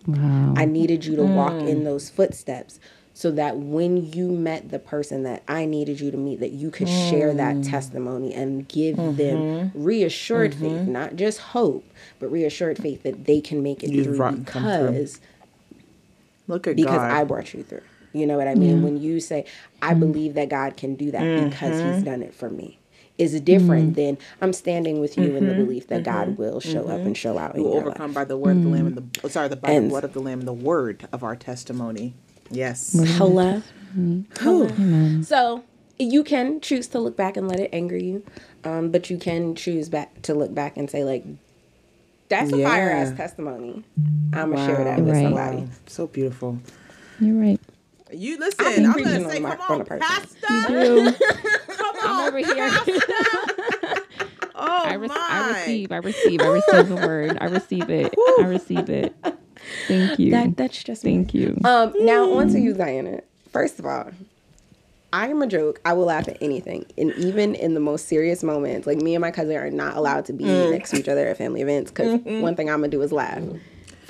Wow. 0.07 0.55
I 0.57 0.65
needed 0.65 1.05
you 1.05 1.17
to 1.17 1.23
walk 1.23 1.53
in 1.53 1.79
hmm. 1.79 1.85
those 1.85 2.11
footsteps 2.11 2.81
so 3.15 3.31
that 3.33 3.59
when 3.59 4.11
you 4.13 4.31
met 4.31 4.71
the 4.71 4.79
person 4.79 5.23
that 5.25 5.43
I 5.47 5.67
needed 5.67 6.01
you 6.01 6.11
to 6.11 6.17
meet, 6.17 6.41
that 6.41 6.53
you 6.53 6.71
could 6.71 6.89
share 6.89 7.35
that 7.35 7.57
hmm. 7.57 7.63
testimony 7.63 8.33
and 8.35 8.67
give 8.67 8.97
them 8.97 9.17
mm-hmm. 9.17 9.85
reassured 9.85 10.53
mm-hmm. 10.53 10.79
faith, 10.79 10.89
not 10.89 11.17
just 11.17 11.39
hope, 11.39 11.85
but 12.19 12.33
reassured 12.33 12.79
faith 12.79 13.03
that 13.03 13.27
they 13.27 13.41
can 13.41 13.63
make 13.63 13.83
it 13.83 13.91
You've 13.91 14.07
through 14.07 14.17
brought- 14.17 14.47
come 14.47 14.63
through. 14.63 14.93
because 14.93 15.21
Look 16.49 16.67
at 16.67 16.77
because 16.77 16.97
God. 16.97 17.11
I 17.11 17.25
brought 17.25 17.55
you 17.55 17.63
through. 17.63 17.83
You 18.13 18.27
know 18.27 18.37
what 18.37 18.49
I 18.49 18.55
mean? 18.55 18.83
When 18.83 19.01
you 19.01 19.21
say, 19.21 19.45
I 19.81 19.95
believe 19.95 20.35
that 20.35 20.49
God 20.49 20.77
can 20.77 20.95
do 20.97 21.11
that 21.13 21.51
because 21.51 21.81
He's 21.83 22.03
done 22.03 22.23
it 22.23 22.35
for 22.35 22.51
me, 22.51 22.79
is 23.19 23.39
different 23.41 23.95
than 23.97 24.19
I'm 24.41 24.53
standing 24.53 25.01
with 25.01 25.17
you 25.17 25.35
in 25.37 25.47
the 25.49 25.55
belief 25.55 25.89
that 25.89 26.03
God 26.05 26.37
will 26.39 26.61
show 26.61 26.89
up 26.89 27.01
and 27.01 27.17
show 27.17 27.39
out 27.39 27.55
in 27.55 27.63
we 27.63 27.69
will 27.69 27.77
overcome 27.79 28.09
life. 28.11 28.15
by 28.15 28.25
the 28.25 28.37
word 28.37 28.57
of 28.59 28.63
the 28.65 28.69
lamb 28.69 28.87
and 28.87 28.97
the 29.23 29.29
sorry, 29.31 29.49
the 29.49 29.57
by 29.57 29.71
the 29.71 29.77
And- 29.77 29.89
blood 29.89 30.05
of 30.05 30.13
the 30.13 30.21
lamb 30.21 30.41
and 30.41 30.49
the 30.49 30.53
word 30.53 31.09
of 31.13 31.23
our 31.25 31.37
testimony. 31.37 32.15
Yes. 32.51 32.93
Hello. 33.17 33.63
Hello. 34.39 35.23
So 35.23 35.63
you 35.99 36.23
can 36.25 36.61
choose 36.61 36.87
to 36.89 36.99
look 36.99 37.17
back 37.17 37.37
and 37.37 37.49
let 37.49 37.61
it 37.61 37.71
anger 37.73 37.97
you, 37.97 38.25
um, 38.65 38.91
but 38.91 39.09
you 39.09 39.17
can 39.19 39.55
choose 39.55 39.89
back 39.89 40.21
to 40.23 40.35
look 40.35 40.55
back 40.55 40.77
and 40.77 40.91
say 40.91 41.05
like, 41.05 41.25
"That's 42.29 42.53
a 42.53 42.63
fire 42.63 42.91
ass 42.91 43.17
testimony." 43.17 43.85
I'm 44.35 44.51
gonna 44.53 44.67
share 44.67 44.85
that 44.85 45.01
with 45.01 45.15
Right. 45.15 45.23
somebody. 45.25 45.57
Wow. 45.59 45.67
So 45.87 46.07
beautiful. 46.07 46.59
You're 47.21 47.37
right. 47.41 47.61
You 48.13 48.35
I 48.37 48.39
listen. 48.39 48.87
I'm 48.87 48.93
preaching 48.93 49.13
gonna 49.23 49.31
say, 49.31 49.41
my- 49.41 49.57
come 49.57 49.61
on 49.63 49.73
on, 49.73 49.81
a 49.81 49.85
person. 49.85 50.07
Pastor. 50.09 51.13
come 51.77 51.97
I'm 52.03 52.21
on, 52.21 52.29
over 52.29 52.39
here. 52.39 52.71
Oh 54.55 54.83
I, 54.85 54.97
rec- 54.97 55.09
my. 55.09 55.17
I 55.31 55.51
receive. 55.61 55.93
I 55.93 55.97
receive. 55.97 56.41
I 56.41 56.47
receive 56.49 56.89
the 56.89 56.97
word. 56.97 57.39
I 57.41 57.47
receive 57.47 57.89
it. 57.91 58.15
I 58.41 58.45
receive 58.45 58.91
it. 58.91 59.15
Thank 59.89 60.19
you. 60.19 60.31
That 60.31 60.57
that's 60.57 60.83
just 60.85 61.05
me. 61.05 61.13
Thank 61.15 61.35
you. 61.35 61.59
Um, 61.65 61.95
now 62.01 62.31
on 62.33 62.49
to 62.49 62.61
you, 62.61 62.75
Diana. 62.75 63.21
First 63.51 63.79
of 63.79 63.87
all, 63.87 64.11
I 65.13 65.29
am 65.29 65.41
a 65.43 65.47
joke. 65.47 65.81
I 65.85 65.95
will 65.95 66.05
laugh 66.07 66.29
at 66.29 66.37
anything, 66.43 66.85
and 66.99 67.13
even 67.17 67.55
in 67.55 67.75
the 67.75 67.81
most 67.81 68.09
serious 68.09 68.43
moments, 68.43 68.87
like 68.87 68.99
me 68.99 69.15
and 69.15 69.23
my 69.23 69.31
cousin 69.31 69.57
are 69.57 69.71
not 69.71 69.97
allowed 69.97 70.27
to 70.27 70.33
be 70.33 70.45
Mm. 70.45 70.71
next 70.73 70.91
to 70.91 70.99
each 70.99 71.09
other 71.09 71.27
at 71.29 71.39
family 71.39 71.63
events 71.63 71.91
because 71.91 72.21
one 72.25 72.55
thing 72.55 72.69
I'm 72.71 72.79
gonna 72.81 72.89
do 72.89 73.01
is 73.03 73.11
laugh. 73.13 73.43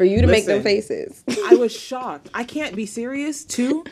For 0.03 0.07
you 0.07 0.21
to 0.21 0.27
make 0.27 0.47
them 0.47 0.65
faces, 0.65 1.23
I 1.29 1.55
was 1.61 1.71
shocked. 1.73 2.29
I 2.35 2.43
can't 2.43 2.75
be 2.75 2.87
serious 2.87 3.45
too. 3.45 3.85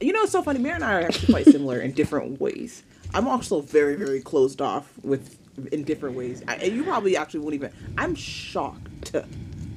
You 0.00 0.12
know, 0.12 0.22
it's 0.24 0.32
so 0.32 0.42
funny. 0.42 0.58
Mary 0.58 0.74
and 0.74 0.82
I 0.82 0.94
are 0.94 1.00
actually 1.02 1.32
quite 1.32 1.44
similar 1.46 1.78
in 1.78 1.92
different 1.92 2.40
ways. 2.40 2.82
I'm 3.14 3.28
also 3.28 3.60
very, 3.60 3.94
very 3.94 4.20
closed 4.20 4.60
off 4.60 4.92
with 5.04 5.38
in 5.70 5.84
different 5.84 6.16
ways. 6.16 6.42
I, 6.48 6.56
and 6.56 6.74
you 6.74 6.82
probably 6.82 7.16
actually 7.16 7.38
won't 7.38 7.54
even. 7.54 7.72
I'm 7.96 8.16
shocked 8.16 9.14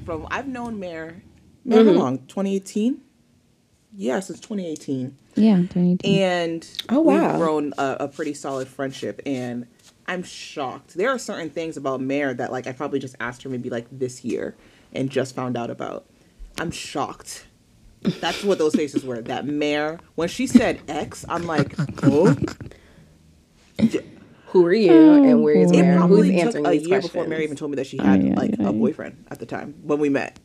from. 0.03 0.27
I've 0.31 0.47
known 0.47 0.79
Mare 0.79 1.21
How 1.69 1.75
mm-hmm. 1.77 1.95
long? 1.95 2.17
2018? 2.25 2.99
Yeah, 3.93 4.21
since 4.21 4.39
2018. 4.39 5.15
Yeah, 5.35 5.57
2018. 5.57 6.21
And 6.23 6.67
Oh, 6.89 7.01
wow. 7.01 7.27
we've 7.27 7.37
grown 7.37 7.73
a, 7.77 7.97
a 7.99 8.07
pretty 8.07 8.33
solid 8.33 8.67
friendship. 8.67 9.21
And 9.27 9.67
I'm 10.07 10.23
shocked. 10.23 10.95
There 10.95 11.11
are 11.11 11.19
certain 11.19 11.51
things 11.51 11.77
about 11.77 12.01
Mare 12.01 12.33
that 12.33 12.51
like 12.51 12.65
I 12.65 12.71
probably 12.71 12.97
just 12.97 13.15
asked 13.19 13.43
her 13.43 13.49
maybe 13.49 13.69
like 13.69 13.85
this 13.91 14.25
year 14.25 14.55
and 14.95 15.09
just 15.09 15.35
found 15.35 15.57
out 15.57 15.69
about. 15.69 16.05
I'm 16.59 16.71
shocked. 16.71 17.45
That's 18.01 18.43
what 18.43 18.57
those 18.59 18.75
faces 18.75 19.03
were. 19.03 19.21
That 19.21 19.45
Mare, 19.45 19.99
when 20.15 20.27
she 20.29 20.47
said 20.47 20.79
X, 20.87 21.25
I'm 21.27 21.45
like, 21.45 21.73
oh. 22.03 22.35
Who 24.47 24.65
are 24.65 24.73
you 24.73 24.91
Oh, 24.91 25.23
and 25.23 25.43
where 25.43 25.55
is 25.55 25.71
boy. 25.71 25.79
It 25.79 25.81
Mary? 25.81 25.93
Who's 25.93 25.97
probably 25.97 26.31
took 26.35 26.45
answering 26.45 26.65
a 26.65 26.71
year 26.73 26.87
questions? 26.87 27.11
before 27.11 27.27
Mary 27.27 27.43
even 27.43 27.57
told 27.57 27.71
me 27.71 27.75
that 27.75 27.87
she 27.87 27.99
oh, 27.99 28.03
had 28.03 28.21
Ay, 28.23 28.29
ay, 28.29 28.33
like 28.35 28.51
ay. 28.59 28.63
a 28.69 28.71
boyfriend 28.71 29.25
at 29.29 29.39
the 29.39 29.45
time 29.45 29.75
when 29.83 29.99
we 29.99 30.07
met. 30.09 30.39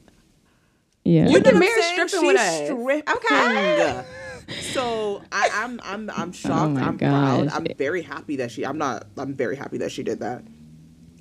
yeah. 1.05 1.27
Look 1.27 1.31
You 1.32 1.36
at 1.39 1.44
know 1.44 1.52
what 1.52 1.60
Mary 1.60 1.82
I'm 1.82 2.09
stripping 2.09 2.27
with 2.27 2.36
us. 2.40 2.56
stripping. 2.66 3.02
Okay. 3.16 4.05
So 4.72 5.22
I, 5.31 5.48
I'm 5.52 5.78
I'm 5.85 6.10
I'm 6.10 6.31
oh, 6.31 6.32
shocked. 6.32 6.72
my 6.72 6.82
I'm 6.82 6.98
proud. 6.98 7.48
I'm 7.51 7.66
very 7.78 8.02
happy 8.02 8.35
that 8.36 8.51
she. 8.51 8.66
I'm 8.66 8.78
not. 8.78 9.06
I'm 9.16 9.32
very 9.35 9.55
happy 9.55 9.78
that 9.78 9.93
she 9.93 10.02
did 10.02 10.18
that. 10.20 10.43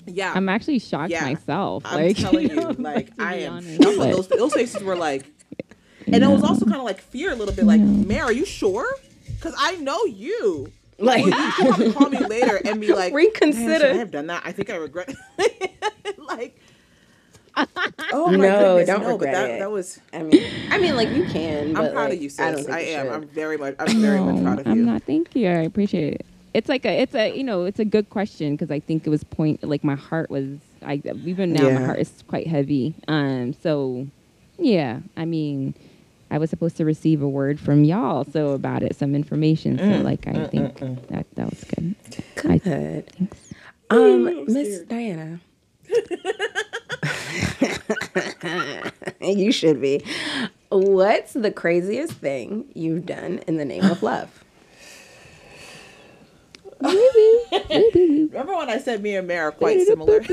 Yeah. 0.07 0.33
I'm 0.35 0.49
actually 0.49 0.79
shocked 0.79 1.11
Yeah. 1.11 1.25
myself. 1.25 1.83
I'm 1.85 2.03
like, 2.07 2.17
telling 2.17 2.49
you 2.49 2.55
you, 2.55 2.61
know, 2.61 2.75
like 2.77 3.15
to 3.15 3.23
I 3.23 3.33
am 3.35 3.61
shocked. 3.63 3.97
but- 3.97 4.11
Those 4.11 4.27
those 4.27 4.53
faces 4.53 4.81
were 4.83 4.95
like, 4.95 5.25
and 6.07 6.23
it 6.23 6.27
was 6.27 6.43
also 6.43 6.65
kind 6.65 6.77
of 6.77 6.83
like 6.83 6.99
fear 7.01 7.31
a 7.31 7.35
little 7.35 7.53
bit. 7.53 7.65
Like, 7.65 7.81
Mary, 7.81 8.21
are 8.21 8.31
you 8.33 8.45
sure? 8.45 8.87
Because 9.27 9.53
I 9.57 9.75
know 9.77 10.03
you. 10.05 10.71
Like, 10.97 11.25
Well, 11.25 11.39
you 11.39 11.51
should 11.51 11.65
probably 11.67 11.93
call 11.93 12.09
me 12.09 12.19
later 12.25 12.59
and 12.65 12.81
be 12.81 12.93
like, 12.93 13.13
Reconsider. 13.13 13.85
I 13.87 13.93
have 13.93 14.11
done 14.11 14.27
that. 14.27 14.41
I 14.45 14.51
think 14.51 14.69
I 14.69 14.75
regret. 14.75 15.13
like, 16.17 16.59
oh 17.55 18.27
my 18.27 18.35
No, 18.37 18.77
goodness, 18.77 18.87
don't 18.87 19.01
no, 19.01 19.05
but 19.07 19.11
regret 19.13 19.33
that, 19.33 19.49
it. 19.51 19.59
that 19.59 19.71
was. 19.71 19.99
I 20.13 20.23
mean, 20.23 20.43
I 20.71 20.77
mean, 20.77 20.95
like 20.95 21.09
you 21.09 21.25
can. 21.25 21.75
I'm 21.77 21.91
proud 21.91 22.09
like, 22.09 22.13
of 22.13 22.21
you, 22.21 22.29
sis. 22.29 22.39
I 22.39 22.47
I, 22.47 22.51
don't 22.51 22.63
think 22.65 22.87
you 22.87 22.93
am. 22.95 23.05
should. 23.05 23.13
I'm 23.13 23.27
very 23.27 23.57
much. 23.57 23.75
I'm 23.79 24.01
very 24.01 24.19
much 24.19 24.43
proud 24.43 24.59
of 24.59 24.65
you. 24.67 24.71
I'm 24.73 24.85
not. 24.85 25.03
Thank 25.03 25.35
you. 25.35 25.47
I 25.47 25.61
appreciate 25.61 26.13
it. 26.15 26.25
It's 26.53 26.69
like 26.69 26.85
a, 26.85 27.01
it's 27.01 27.15
a, 27.15 27.35
you 27.35 27.43
know, 27.43 27.65
it's 27.65 27.79
a 27.79 27.85
good 27.85 28.09
question 28.09 28.55
because 28.55 28.71
I 28.71 28.79
think 28.79 29.05
it 29.05 29.09
was 29.09 29.23
point, 29.23 29.63
like 29.63 29.83
my 29.83 29.95
heart 29.95 30.29
was, 30.31 30.47
I 30.83 31.01
even 31.25 31.53
now 31.53 31.67
Yeah. 31.67 31.79
my 31.79 31.85
heart 31.85 31.99
is 31.99 32.23
quite 32.27 32.47
heavy. 32.47 32.95
Um, 33.07 33.53
so 33.53 34.07
yeah, 34.57 34.99
I 35.15 35.25
mean, 35.25 35.73
I 36.31 36.37
was 36.37 36.49
supposed 36.49 36.77
to 36.77 36.85
receive 36.85 37.21
a 37.21 37.29
word 37.29 37.59
from 37.59 37.83
y'all 37.83 38.23
so 38.23 38.51
about 38.51 38.83
it, 38.83 38.95
some 38.95 39.15
information. 39.15 39.77
So 39.77 39.83
Mm, 39.83 40.03
like, 40.03 40.27
I 40.27 40.47
think 40.47 40.75
that 41.09 41.25
that 41.35 41.49
was 41.49 41.63
good. 41.63 41.95
Good. 42.35 42.61
Thanks. 43.17 43.53
Um, 43.89 44.45
Miss. 44.45 44.81
Diana. 44.81 45.39
you 49.21 49.51
should 49.51 49.81
be. 49.81 50.03
What's 50.69 51.33
the 51.33 51.51
craziest 51.51 52.13
thing 52.13 52.65
you've 52.75 53.05
done 53.05 53.39
in 53.47 53.57
the 53.57 53.65
name 53.65 53.85
of 53.85 54.03
love? 54.03 54.43
Remember 58.31 58.55
when 58.55 58.69
I 58.69 58.77
said 58.79 59.01
me 59.03 59.15
and 59.15 59.27
Mary 59.27 59.39
are 59.47 59.51
quite 59.51 59.81
similar? 59.85 60.21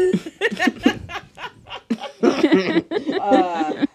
uh, 2.22 3.86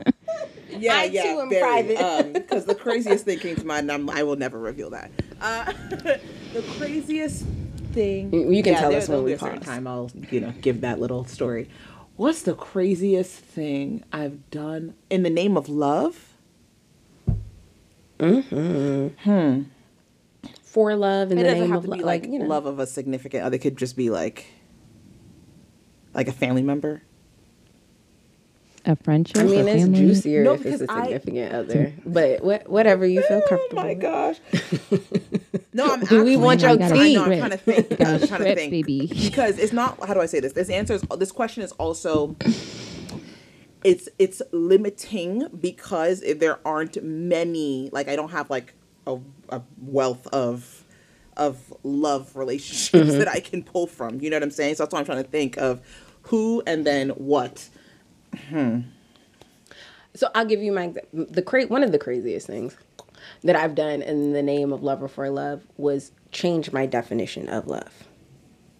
yeah, 0.77 0.95
I 0.95 1.03
yeah, 1.11 1.23
too 1.23 1.39
am 1.41 1.49
very. 1.49 1.61
private. 1.61 2.33
Because 2.33 2.65
the 2.65 2.75
craziest 2.75 3.25
thing 3.25 3.39
came 3.39 3.55
to 3.55 3.65
mind, 3.65 3.89
and 3.89 4.09
I'm, 4.09 4.15
I 4.15 4.23
will 4.23 4.35
never 4.35 4.59
reveal 4.59 4.89
that. 4.91 5.11
Uh, 5.41 5.71
the 5.89 6.63
craziest 6.77 7.45
thing. 7.93 8.33
You- 8.33 8.51
you 8.51 8.63
can 8.63 8.75
tell 8.75 8.89
there- 8.89 8.99
us 8.99 9.07
when 9.09 9.23
we 9.23 9.31
be 9.31 9.33
a 9.35 9.39
certain 9.39 9.59
pause. 9.59 9.67
time 9.67 9.87
I'll 9.87 10.11
you 10.29 10.41
know 10.41 10.53
give 10.61 10.81
that 10.81 10.99
little 10.99 11.25
story. 11.25 11.69
What's 12.17 12.41
the 12.43 12.53
craziest 12.53 13.31
thing 13.39 14.03
I've 14.11 14.49
done 14.51 14.93
in 15.09 15.23
the 15.23 15.29
name 15.29 15.55
of 15.57 15.69
love? 15.69 16.27
For 20.71 20.95
love 20.95 21.31
and 21.31 21.39
It 21.39 21.43
the 21.43 21.49
doesn't 21.49 21.59
name 21.63 21.69
have 21.71 21.77
of 21.79 21.83
to 21.85 21.89
love, 21.91 21.99
be 21.99 22.05
like, 22.05 22.25
you 22.27 22.39
know. 22.39 22.45
love 22.45 22.65
of 22.65 22.79
a 22.79 22.87
significant 22.87 23.43
other. 23.43 23.55
It 23.55 23.59
could 23.59 23.77
just 23.77 23.95
be 23.97 24.09
like 24.09 24.45
like 26.13 26.27
a 26.27 26.31
family 26.31 26.61
member. 26.63 27.01
A 28.85 28.95
friendship. 28.95 29.37
I 29.37 29.43
mean, 29.43 29.67
it's 29.67 29.83
family? 29.83 29.99
juicier 29.99 30.43
No, 30.43 30.53
if 30.53 30.65
it's 30.65 30.75
a 30.81 30.85
because 30.85 30.95
I- 30.97 31.03
significant 31.03 31.53
other, 31.53 31.93
but 32.05 32.39
wh- 32.65 32.69
whatever 32.69 33.05
you 33.05 33.21
feel 33.21 33.41
comfortable. 33.47 33.81
Oh 33.81 33.83
my 33.83 33.93
gosh. 33.93 34.37
No, 35.73 35.93
I'm 35.93 36.01
Do 36.03 36.23
we 36.25 36.35
want 36.35 36.63
I 36.65 36.71
your 36.71 36.79
know, 36.79 36.85
I 36.87 36.91
tea? 36.91 37.15
know, 37.15 37.23
I'm 37.23 37.37
trying 37.39 37.49
to 37.51 37.57
think. 37.57 37.89
Gotta 37.89 38.03
I'm 38.03 38.17
trying 38.19 38.19
to 38.19 38.25
strip, 38.35 38.57
think. 38.57 38.71
baby. 38.71 39.07
Because 39.07 39.57
it's 39.57 39.71
not 39.71 40.05
how 40.05 40.13
do 40.13 40.19
I 40.19 40.25
say 40.25 40.39
this? 40.41 40.51
This 40.53 40.69
answer 40.69 40.95
is 40.95 41.01
this 41.17 41.31
question 41.31 41.63
is 41.63 41.71
also 41.73 42.35
it's 43.83 44.09
it's 44.19 44.41
limiting 44.51 45.47
because 45.61 46.21
if 46.23 46.39
there 46.39 46.59
aren't 46.67 47.01
many 47.03 47.89
like 47.93 48.07
I 48.09 48.15
don't 48.17 48.31
have 48.31 48.49
like 48.49 48.73
a, 49.07 49.17
a 49.49 49.61
wealth 49.79 50.27
of 50.27 50.85
of 51.37 51.73
love 51.83 52.35
relationships 52.35 53.09
mm-hmm. 53.09 53.19
that 53.19 53.27
I 53.27 53.39
can 53.39 53.63
pull 53.63 53.87
from. 53.87 54.19
You 54.21 54.29
know 54.29 54.35
what 54.35 54.43
I'm 54.43 54.51
saying? 54.51 54.75
So 54.75 54.83
that's 54.83 54.93
why 54.93 54.99
I'm 54.99 55.05
trying 55.05 55.23
to 55.23 55.29
think 55.29 55.57
of 55.57 55.81
who 56.23 56.61
and 56.67 56.85
then 56.85 57.09
what. 57.09 57.69
Hmm. 58.49 58.81
So 60.13 60.29
I'll 60.35 60.45
give 60.45 60.61
you 60.61 60.71
my 60.71 60.93
the 61.13 61.41
cra- 61.41 61.67
one 61.67 61.83
of 61.83 61.91
the 61.91 61.99
craziest 61.99 62.47
things 62.47 62.75
that 63.43 63.55
I've 63.55 63.75
done 63.75 64.01
in 64.01 64.33
the 64.33 64.41
name 64.41 64.73
of 64.73 64.83
love 64.83 65.01
or 65.01 65.07
for 65.07 65.29
love 65.29 65.63
was 65.77 66.11
change 66.31 66.71
my 66.71 66.85
definition 66.85 67.47
of 67.49 67.67
love. 67.67 68.07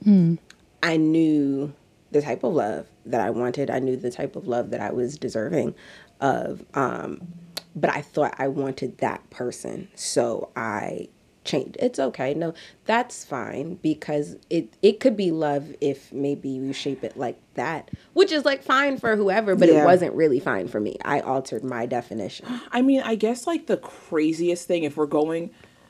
Hmm. 0.04 0.36
I 0.84 0.98
knew 0.98 1.74
the 2.12 2.22
type 2.22 2.44
of 2.44 2.54
love 2.54 2.88
that 3.06 3.22
I 3.22 3.30
wanted. 3.30 3.70
I 3.70 3.80
knew 3.80 3.96
the 3.96 4.12
type 4.12 4.36
of 4.36 4.48
love 4.48 4.72
that 4.72 4.82
I 4.82 4.92
was 4.92 5.18
deserving 5.18 5.76
of. 6.20 6.66
Um, 6.74 7.28
but 7.76 7.90
I 7.90 8.02
thought 8.02 8.36
I 8.38 8.48
wanted 8.48 8.98
that 9.00 9.30
person, 9.30 9.88
so 9.96 10.50
I 10.56 11.10
changed. 11.44 11.76
It's 11.80 11.98
okay. 11.98 12.34
No, 12.36 12.54
that's 12.86 13.26
fine 13.26 13.76
because 13.76 14.36
it 14.50 14.76
it 14.82 15.00
could 15.00 15.18
be 15.18 15.32
love 15.32 15.74
if 15.82 16.12
maybe 16.14 16.50
you 16.50 16.72
shape 16.74 17.04
it 17.04 17.18
like 17.18 17.40
that, 17.56 17.90
which 18.14 18.32
is 18.32 18.46
like 18.46 18.62
fine 18.64 18.98
for 18.98 19.16
whoever, 19.16 19.56
but 19.56 19.68
Yeah. 19.70 19.82
it 19.82 19.86
wasn't 19.86 20.14
really 20.14 20.40
fine 20.40 20.68
for 20.68 20.80
me. 20.80 20.98
I 21.04 21.20
altered 21.22 21.64
my 21.64 21.86
definition. 21.86 22.46
I 22.72 22.82
mean, 22.82 23.02
I 23.02 23.16
guess 23.16 23.48
like 23.48 23.66
the 23.68 23.78
craziest 23.78 24.68
thing 24.68 24.84
if 24.84 24.98
we're 24.98 25.06
going 25.08 25.50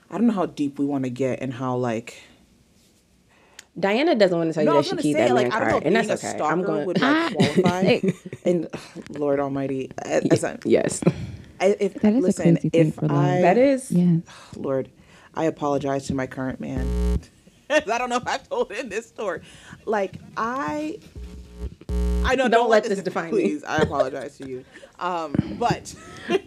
I 0.09 0.17
don't 0.17 0.27
know 0.27 0.33
how 0.33 0.45
deep 0.45 0.77
we 0.77 0.85
want 0.85 1.05
to 1.05 1.09
get 1.09 1.41
and 1.41 1.53
how 1.53 1.75
like 1.77 2.21
Diana 3.79 4.15
doesn't 4.15 4.37
want 4.37 4.49
to 4.49 4.53
tell 4.53 4.65
No, 4.65 4.81
you 4.81 4.83
that 4.95 5.01
she 5.01 5.13
say 5.13 5.19
that 5.27 5.33
like 5.33 5.47
man 5.49 5.61
I 5.63 5.69
card, 5.71 5.83
and 5.83 5.95
that's 5.95 6.09
a 6.09 6.13
okay. 6.13 6.39
I'm 6.43 6.61
going. 6.61 6.85
would 6.85 6.99
like 7.01 7.33
qualify. 7.35 7.99
and 8.45 8.67
Lord 9.17 9.39
Almighty, 9.39 9.91
as, 9.99 10.43
as 10.43 10.57
yes, 10.65 11.01
I- 11.61 11.77
if 11.79 11.93
That 11.95 12.13
is 12.13 12.19
a 12.19 12.21
listen, 12.27 12.55
crazy 12.55 12.69
thing 12.69 12.88
if 12.88 12.95
for 12.95 13.07
love. 13.07 13.17
I 13.17 13.41
that 13.41 13.57
is. 13.57 13.91
Yeah. 13.91 14.17
Lord, 14.55 14.89
I 15.35 15.45
apologize 15.45 16.07
to 16.07 16.15
my 16.15 16.27
current 16.27 16.59
man. 16.59 17.19
I 17.69 17.79
don't 17.97 18.09
know 18.09 18.17
if 18.17 18.27
I've 18.27 18.47
told 18.49 18.71
him 18.71 18.89
this 18.89 19.07
story. 19.07 19.41
Like 19.85 20.17
I, 20.35 20.99
I 22.25 22.35
know. 22.35 22.49
Don't 22.49 22.69
let 22.69 22.83
this 22.83 23.01
define 23.01 23.25
me. 23.25 23.29
Please, 23.31 23.63
I 23.63 23.81
apologize 23.81 24.38
to 24.39 24.47
you. 24.47 24.65
Um, 24.99 25.33
but 25.59 25.93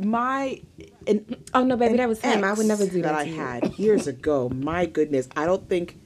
my 0.00 0.60
an, 1.06 1.36
Oh 1.54 1.64
no, 1.64 1.76
baby, 1.76 1.96
that 1.96 2.08
was 2.08 2.20
him. 2.20 2.44
I 2.44 2.52
would 2.52 2.66
never 2.66 2.86
do 2.86 3.02
that. 3.02 3.14
I 3.14 3.24
to 3.24 3.30
you. 3.30 3.36
had 3.36 3.78
years 3.78 4.06
ago. 4.06 4.48
My 4.50 4.86
goodness, 4.86 5.28
I 5.36 5.46
don't 5.46 5.68
think. 5.68 5.96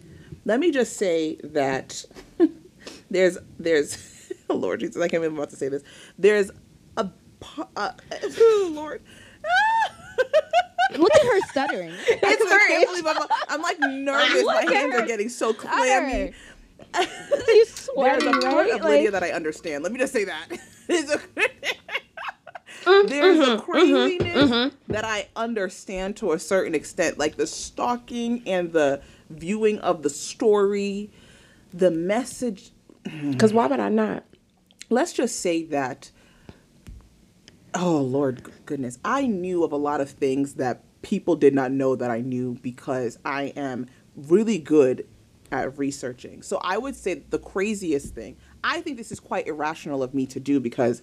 Let 0.44 0.58
me 0.60 0.70
just 0.72 0.96
say 0.96 1.36
that 1.44 2.04
there's 3.10 3.38
there's 3.58 4.32
oh 4.50 4.56
Lord 4.56 4.80
Jesus, 4.80 4.96
I 5.02 5.08
can't 5.08 5.22
even 5.24 5.36
about 5.36 5.50
to 5.50 5.56
say 5.56 5.68
this. 5.68 5.82
There's 6.18 6.50
a 6.50 6.52
po- 6.52 6.58
uh, 7.77 7.93
Lord. 8.70 9.02
Look 10.97 11.14
at 11.14 11.23
her 11.27 11.40
stuttering. 11.51 11.93
I 12.23 12.36
can't 12.69 12.86
believe 12.86 13.06
I'm, 13.06 13.28
I'm 13.48 13.62
like 13.62 13.78
nervous. 13.81 14.44
My 14.44 14.64
hands 14.64 14.94
are 14.94 15.02
getting 15.02 15.28
so 15.28 15.55
clammy. 15.55 16.32
You 17.48 17.66
swear. 17.66 18.20
There's 18.20 18.24
sweating, 18.24 18.28
a 18.44 18.51
part 18.51 18.69
right? 18.69 18.73
of 18.73 18.82
Lydia 18.85 19.10
Like, 19.10 19.12
that 19.12 19.23
I 19.23 19.32
understand. 19.32 19.82
Let 19.82 19.93
me 19.93 19.98
just 19.98 20.12
say 20.12 20.24
that. 20.24 20.48
There's 20.89 21.10
a, 21.10 21.20
Mm, 22.85 23.09
there's 23.09 23.39
mm-hmm, 23.39 23.59
a 23.59 23.62
craziness 23.62 24.56
that 24.89 25.05
I 25.05 25.28
understand 25.36 26.16
to 26.19 26.32
a 26.32 26.39
certain 26.39 26.74
extent, 26.74 27.19
like 27.19 27.36
the 27.36 27.47
stalking 27.47 28.43
and 28.47 28.73
the 28.73 29.02
viewing 29.31 29.78
of 29.81 30.02
the 30.02 30.10
story, 30.10 31.10
the 31.73 31.90
message. 31.90 32.70
Because 33.31 33.52
why 33.52 33.66
would 33.66 33.81
I 33.81 33.89
not? 33.89 34.24
Let's 34.90 35.12
just 35.12 35.40
say 35.40 35.64
that. 35.64 36.10
Oh 37.74 38.00
Lord, 38.00 38.50
goodness! 38.66 38.98
I 39.04 39.26
knew 39.26 39.64
of 39.64 39.72
a 39.72 39.76
lot 39.76 40.00
of 40.00 40.10
things 40.10 40.54
that 40.54 40.82
people 41.02 41.36
did 41.36 41.54
not 41.54 41.72
know 41.72 41.96
that 41.96 42.10
I 42.10 42.20
knew 42.20 42.58
because 42.62 43.18
I 43.24 43.44
am 43.56 43.86
really 44.14 44.58
good 44.58 45.06
at 45.50 45.78
researching. 45.78 46.42
So 46.42 46.60
I 46.62 46.78
would 46.78 46.96
say 46.96 47.22
the 47.30 47.38
craziest 47.38 48.14
thing. 48.14 48.36
I 48.64 48.80
think 48.80 48.96
this 48.96 49.10
is 49.12 49.20
quite 49.20 49.46
irrational 49.46 50.02
of 50.02 50.14
me 50.14 50.26
to 50.26 50.40
do 50.40 50.60
because 50.60 51.02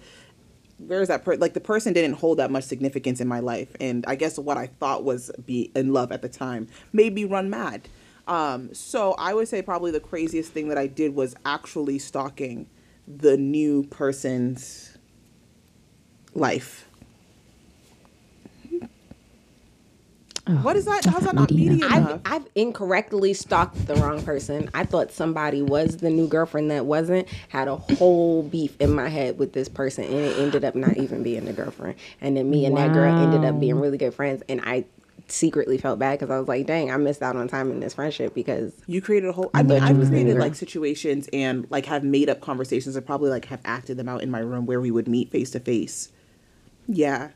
where's 0.77 1.07
that 1.09 1.25
per- 1.25 1.35
like 1.35 1.53
the 1.53 1.59
person 1.59 1.93
didn't 1.93 2.13
hold 2.13 2.39
that 2.39 2.51
much 2.51 2.63
significance 2.63 3.19
in 3.19 3.27
my 3.27 3.39
life 3.39 3.67
and 3.81 4.05
i 4.07 4.15
guess 4.15 4.39
what 4.39 4.57
i 4.57 4.65
thought 4.65 5.03
was 5.03 5.29
be 5.45 5.69
in 5.75 5.91
love 5.91 6.09
at 6.11 6.21
the 6.21 6.29
time 6.29 6.67
made 6.93 7.13
me 7.13 7.25
run 7.25 7.49
mad 7.49 7.89
um, 8.27 8.73
so 8.73 9.13
i 9.17 9.33
would 9.33 9.47
say 9.47 9.61
probably 9.61 9.91
the 9.91 9.99
craziest 9.99 10.53
thing 10.53 10.69
that 10.69 10.77
i 10.77 10.87
did 10.87 11.13
was 11.13 11.35
actually 11.45 11.99
stalking 11.99 12.65
the 13.07 13.35
new 13.35 13.83
person's 13.87 14.88
life. 16.33 16.85
Oh, 20.47 20.53
What 20.63 20.75
is 20.75 20.85
that? 20.85 21.05
How's 21.05 21.25
that 21.25 21.35
not 21.35 21.51
media. 21.51 21.71
media? 21.73 21.87
I've, 21.91 22.21
I've 22.25 22.47
incorrectly 22.55 23.33
stalked 23.35 23.85
the 23.85 23.93
wrong 23.95 24.23
person. 24.23 24.67
I 24.73 24.83
thought 24.83 25.11
somebody 25.11 25.61
was 25.61 25.97
the 25.97 26.09
new 26.09 26.27
girlfriend 26.27 26.71
that 26.71 26.85
wasn't. 26.85 27.27
Had 27.49 27.67
a 27.67 27.75
whole 27.75 28.41
beef 28.41 28.75
in 28.81 28.91
my 28.91 29.09
head 29.09 29.37
with 29.37 29.53
this 29.53 29.69
person, 29.69 30.05
and 30.05 30.15
it 30.15 30.39
ended 30.39 30.65
up 30.65 30.73
not 30.73 30.97
even 30.97 31.21
being 31.21 31.45
the 31.45 31.53
girlfriend. 31.53 31.95
And 32.19 32.35
then 32.35 32.49
me 32.49 32.65
and 32.65 32.75
that 32.77 32.93
girl 32.93 33.13
ended 33.15 33.45
up 33.45 33.59
being 33.59 33.79
really 33.79 33.99
good 33.99 34.13
friends. 34.15 34.41
And 34.49 34.59
I 34.63 34.85
secretly 35.27 35.77
felt 35.77 35.99
bad 35.99 36.17
because 36.17 36.31
I 36.33 36.39
was 36.39 36.47
like, 36.47 36.65
"Dang, 36.65 36.89
I 36.89 36.97
missed 36.97 37.21
out 37.21 37.35
on 37.35 37.47
time 37.47 37.69
in 37.69 37.79
this 37.79 37.93
friendship 37.93 38.33
because 38.33 38.73
You 38.87 39.01
created 39.03 39.29
a 39.29 39.33
whole. 39.33 39.51
I, 39.53 39.59
I 39.59 39.63
mean, 39.63 39.83
I've 39.83 39.97
was 39.99 40.09
the 40.09 40.15
created 40.15 40.39
like 40.39 40.55
situations 40.55 41.29
and 41.31 41.67
like 41.69 41.85
have 41.85 42.03
made 42.03 42.27
up 42.27 42.41
conversations 42.41 42.95
and 42.95 43.05
probably 43.05 43.29
like 43.29 43.45
have 43.45 43.61
acted 43.65 43.97
them 43.97 44.09
out 44.09 44.23
in 44.23 44.31
my 44.31 44.39
room 44.39 44.65
where 44.65 44.81
we 44.81 44.89
would 44.89 45.07
meet 45.07 45.29
face 45.29 45.51
to 45.51 45.59
face. 45.59 46.11
Yeah, 46.91 47.29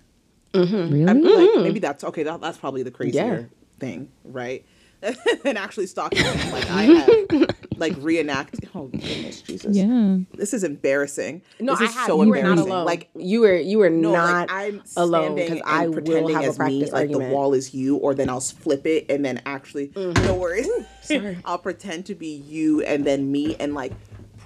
Really? 0.54 1.06
I'm, 1.08 1.22
like 1.24 1.64
maybe 1.64 1.80
that's 1.80 2.04
okay. 2.04 2.24
That, 2.24 2.42
that's 2.42 2.58
probably 2.58 2.84
the 2.84 2.92
crazier 2.92 3.22
Mm-hmm. 3.24 3.42
Yeah. 3.42 3.48
thing, 3.80 4.12
right? 4.24 4.66
and 5.46 5.58
actually 5.58 5.88
stalking 5.88 6.24
them. 6.24 6.52
Like 6.54 6.70
I 6.70 6.84
have 7.40 7.50
like 7.78 7.94
reenact. 7.98 8.60
Oh 8.74 8.84
goodness, 8.86 9.42
Jesus! 9.42 9.76
yeah. 9.76 10.18
This 10.36 10.54
is 10.54 10.64
embarrassing. 10.64 11.42
no, 11.60 11.74
this 11.74 11.82
I 11.82 11.86
is 11.86 11.94
have, 11.96 12.08
so 12.08 12.24
you 12.24 12.30
were 12.30 12.42
not 12.42 12.58
alone. 12.58 12.86
Like 12.86 13.10
you 13.16 13.42
were 13.42 13.56
you 13.56 13.80
were 13.80 13.90
no, 13.90 14.14
not 14.14 14.50
like 14.50 14.52
I'm 14.52 14.84
alone 14.96 15.24
standing 15.36 15.36
because 15.46 15.60
and 15.60 15.64
I 15.66 15.88
will 15.88 15.94
pretending 15.96 16.36
have 16.36 16.44
a 16.44 16.48
as 16.48 16.60
me, 16.60 16.80
practice 16.80 16.92
like 16.94 17.12
the 17.12 17.20
wall 17.20 17.54
is 17.54 17.74
you, 17.74 17.98
or 17.98 18.14
then 18.14 18.30
I'll 18.30 18.40
flip 18.40 18.86
it 18.88 19.08
and 19.10 19.26
then 19.26 19.42
actually, 19.46 19.92
no 19.96 20.36
worries. 20.36 20.70
sorry. 21.02 21.38
I'll 21.46 21.58
pretend 21.58 22.06
to 22.06 22.16
be 22.16 22.28
you 22.36 22.82
and 22.84 23.04
then 23.06 23.30
me 23.32 23.56
and 23.60 23.74
like 23.74 23.92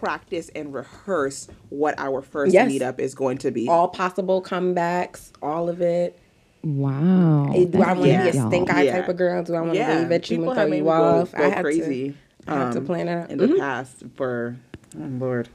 practice 0.01 0.49
and 0.55 0.73
rehearse 0.73 1.47
what 1.69 1.95
our 1.97 2.21
first 2.21 2.53
Yes. 2.53 2.71
meetup 2.71 2.99
is 2.99 3.15
going 3.15 3.37
to 3.39 3.51
be. 3.51 3.67
all 3.67 3.87
possible 3.87 4.41
comebacks, 4.41 5.31
all 5.41 5.69
of 5.69 5.81
it. 5.81 6.19
Wow. 6.63 7.51
Eh, 7.53 7.65
Do 7.65 7.81
I 7.81 7.93
want 7.93 8.03
to 8.03 8.07
Yeah. 8.09 8.23
be 8.31 8.37
a 8.37 8.41
stink 8.47 8.69
eye 8.71 8.83
Yeah. 8.83 8.99
type 8.99 9.09
of 9.09 9.17
girl? 9.17 9.43
Do 9.43 9.55
I 9.55 9.61
want 9.61 9.73
to 9.73 9.77
yeah, 9.79 9.93
really 9.95 10.05
bet 10.09 10.29
you 10.29 10.37
people 10.37 10.51
and 10.51 10.57
throw 10.57 10.65
you 10.65 10.71
me 10.71 10.79
go, 10.81 10.89
off? 10.89 11.31
go 11.31 11.43
I 11.43 11.47
had 11.49 11.61
crazy. 11.63 12.09
to. 12.09 12.51
I 12.51 12.63
had 12.65 12.71
to 12.73 12.79
um, 12.79 12.85
plan 12.85 13.07
it 13.07 13.11
out. 13.11 13.31
in 13.31 13.37
the 13.39 13.47
Mhm. 13.47 13.59
past 13.59 14.03
for 14.15 14.55
oh 14.97 15.03
lord. 15.19 15.49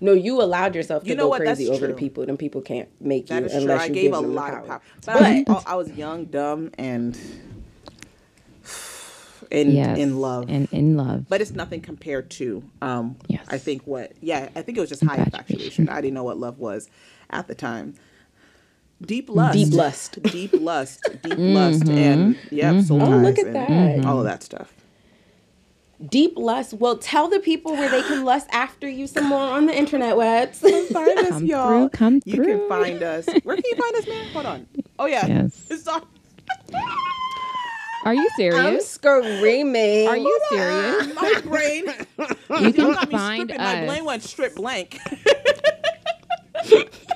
No, 0.00 0.12
you 0.12 0.40
allowed 0.42 0.74
yourself 0.74 1.02
to 1.04 1.08
You 1.08 1.14
know 1.16 1.24
go 1.24 1.28
what? 1.30 1.44
That's 1.44 1.58
crazy 1.58 1.70
over 1.72 1.86
the 1.86 1.94
people. 1.94 2.24
Then 2.26 2.36
people 2.36 2.60
can't 2.60 2.88
make 3.00 3.30
you 3.30 3.36
That 3.36 3.44
is 3.44 3.52
true. 3.52 3.60
unless 3.62 3.82
I 3.82 3.86
you 3.86 3.94
gave 3.94 4.02
give 4.04 4.12
a 4.12 4.16
them 4.22 4.30
the 4.30 4.36
lot 4.36 4.50
power. 4.50 4.60
of 4.60 4.66
power, 4.68 4.80
but, 5.06 5.44
But, 5.46 5.66
I, 5.66 5.72
I 5.72 5.76
was 5.76 5.90
young, 5.92 6.26
dumb, 6.26 6.70
and 6.78 7.18
in 9.50 9.72
Yes. 9.72 9.98
in 9.98 10.18
love. 10.20 10.46
And 10.48 10.68
in 10.72 10.96
love. 10.96 11.26
but 11.28 11.40
it's 11.40 11.50
nothing 11.52 11.80
compared 11.80 12.30
to 12.30 12.62
um 12.82 13.16
Yes. 13.28 13.44
i 13.48 13.58
think 13.58 13.82
what 13.86 14.12
yeah 14.20 14.48
i 14.54 14.62
think 14.62 14.78
it 14.78 14.80
was 14.80 14.88
just 14.90 15.02
high 15.04 15.16
Infatuation. 15.16 15.84
infatuation 15.84 15.88
i 15.88 16.00
didn't 16.00 16.14
know 16.14 16.24
what 16.24 16.38
love 16.38 16.58
was 16.58 16.88
at 17.30 17.48
the 17.48 17.54
time 17.54 17.94
deep 19.02 19.28
lust 19.30 19.54
Deep 19.54 19.72
lust. 19.72 20.18
deep 20.22 20.52
lust 20.54 21.00
deep 21.22 21.38
lust 21.38 21.88
and 21.88 22.36
yeah 22.50 22.80
soul 22.80 23.02
Oh, 23.02 23.16
look 23.18 23.38
at 23.38 23.46
and 23.46 23.54
that. 23.56 24.04
all 24.06 24.18
of 24.18 24.24
that 24.24 24.42
stuff 24.42 24.72
deep 26.08 26.32
lust. 26.38 26.72
Well, 26.72 26.96
tell 26.96 27.28
the 27.28 27.40
people 27.40 27.76
where 27.76 27.90
they 27.90 28.00
can 28.02 28.24
lust 28.24 28.46
after 28.52 28.88
you 28.88 29.06
some 29.06 29.24
more 29.26 29.42
on 29.42 29.66
the 29.66 29.76
internet 29.76 30.16
webs. 30.16 30.60
find 30.60 31.18
us 31.18 31.28
Come 31.28 31.44
y'all 31.44 31.66
through, 31.68 31.88
come 31.90 32.20
you 32.24 32.40
can 32.42 32.66
find 32.70 33.02
us 33.02 33.26
where 33.42 33.54
can 33.56 33.64
you 33.66 33.76
find 33.76 33.96
us 33.96 34.06
man 34.08 34.32
hold 34.32 34.46
on 34.46 34.66
oh 34.98 35.04
yeah 35.06 35.26
Yes. 35.26 35.66
it's 35.68 35.86
on 35.86 36.00
Are 38.04 38.14
you 38.14 38.28
serious? 38.36 38.58
I'm 38.58 38.80
screaming. 38.80 40.08
Are 40.08 40.16
you 40.16 40.40
serious? 40.50 41.14
my 41.14 41.40
brain 41.44 41.84
You 42.60 42.72
can 42.72 42.92
got 42.92 43.08
me 43.08 43.12
find 43.16 43.42
stripping. 43.50 43.58
my 43.58 43.80
us. 43.82 43.86
brain 43.88 44.04
went 44.04 44.22
strip 44.22 44.54
blank 44.56 44.98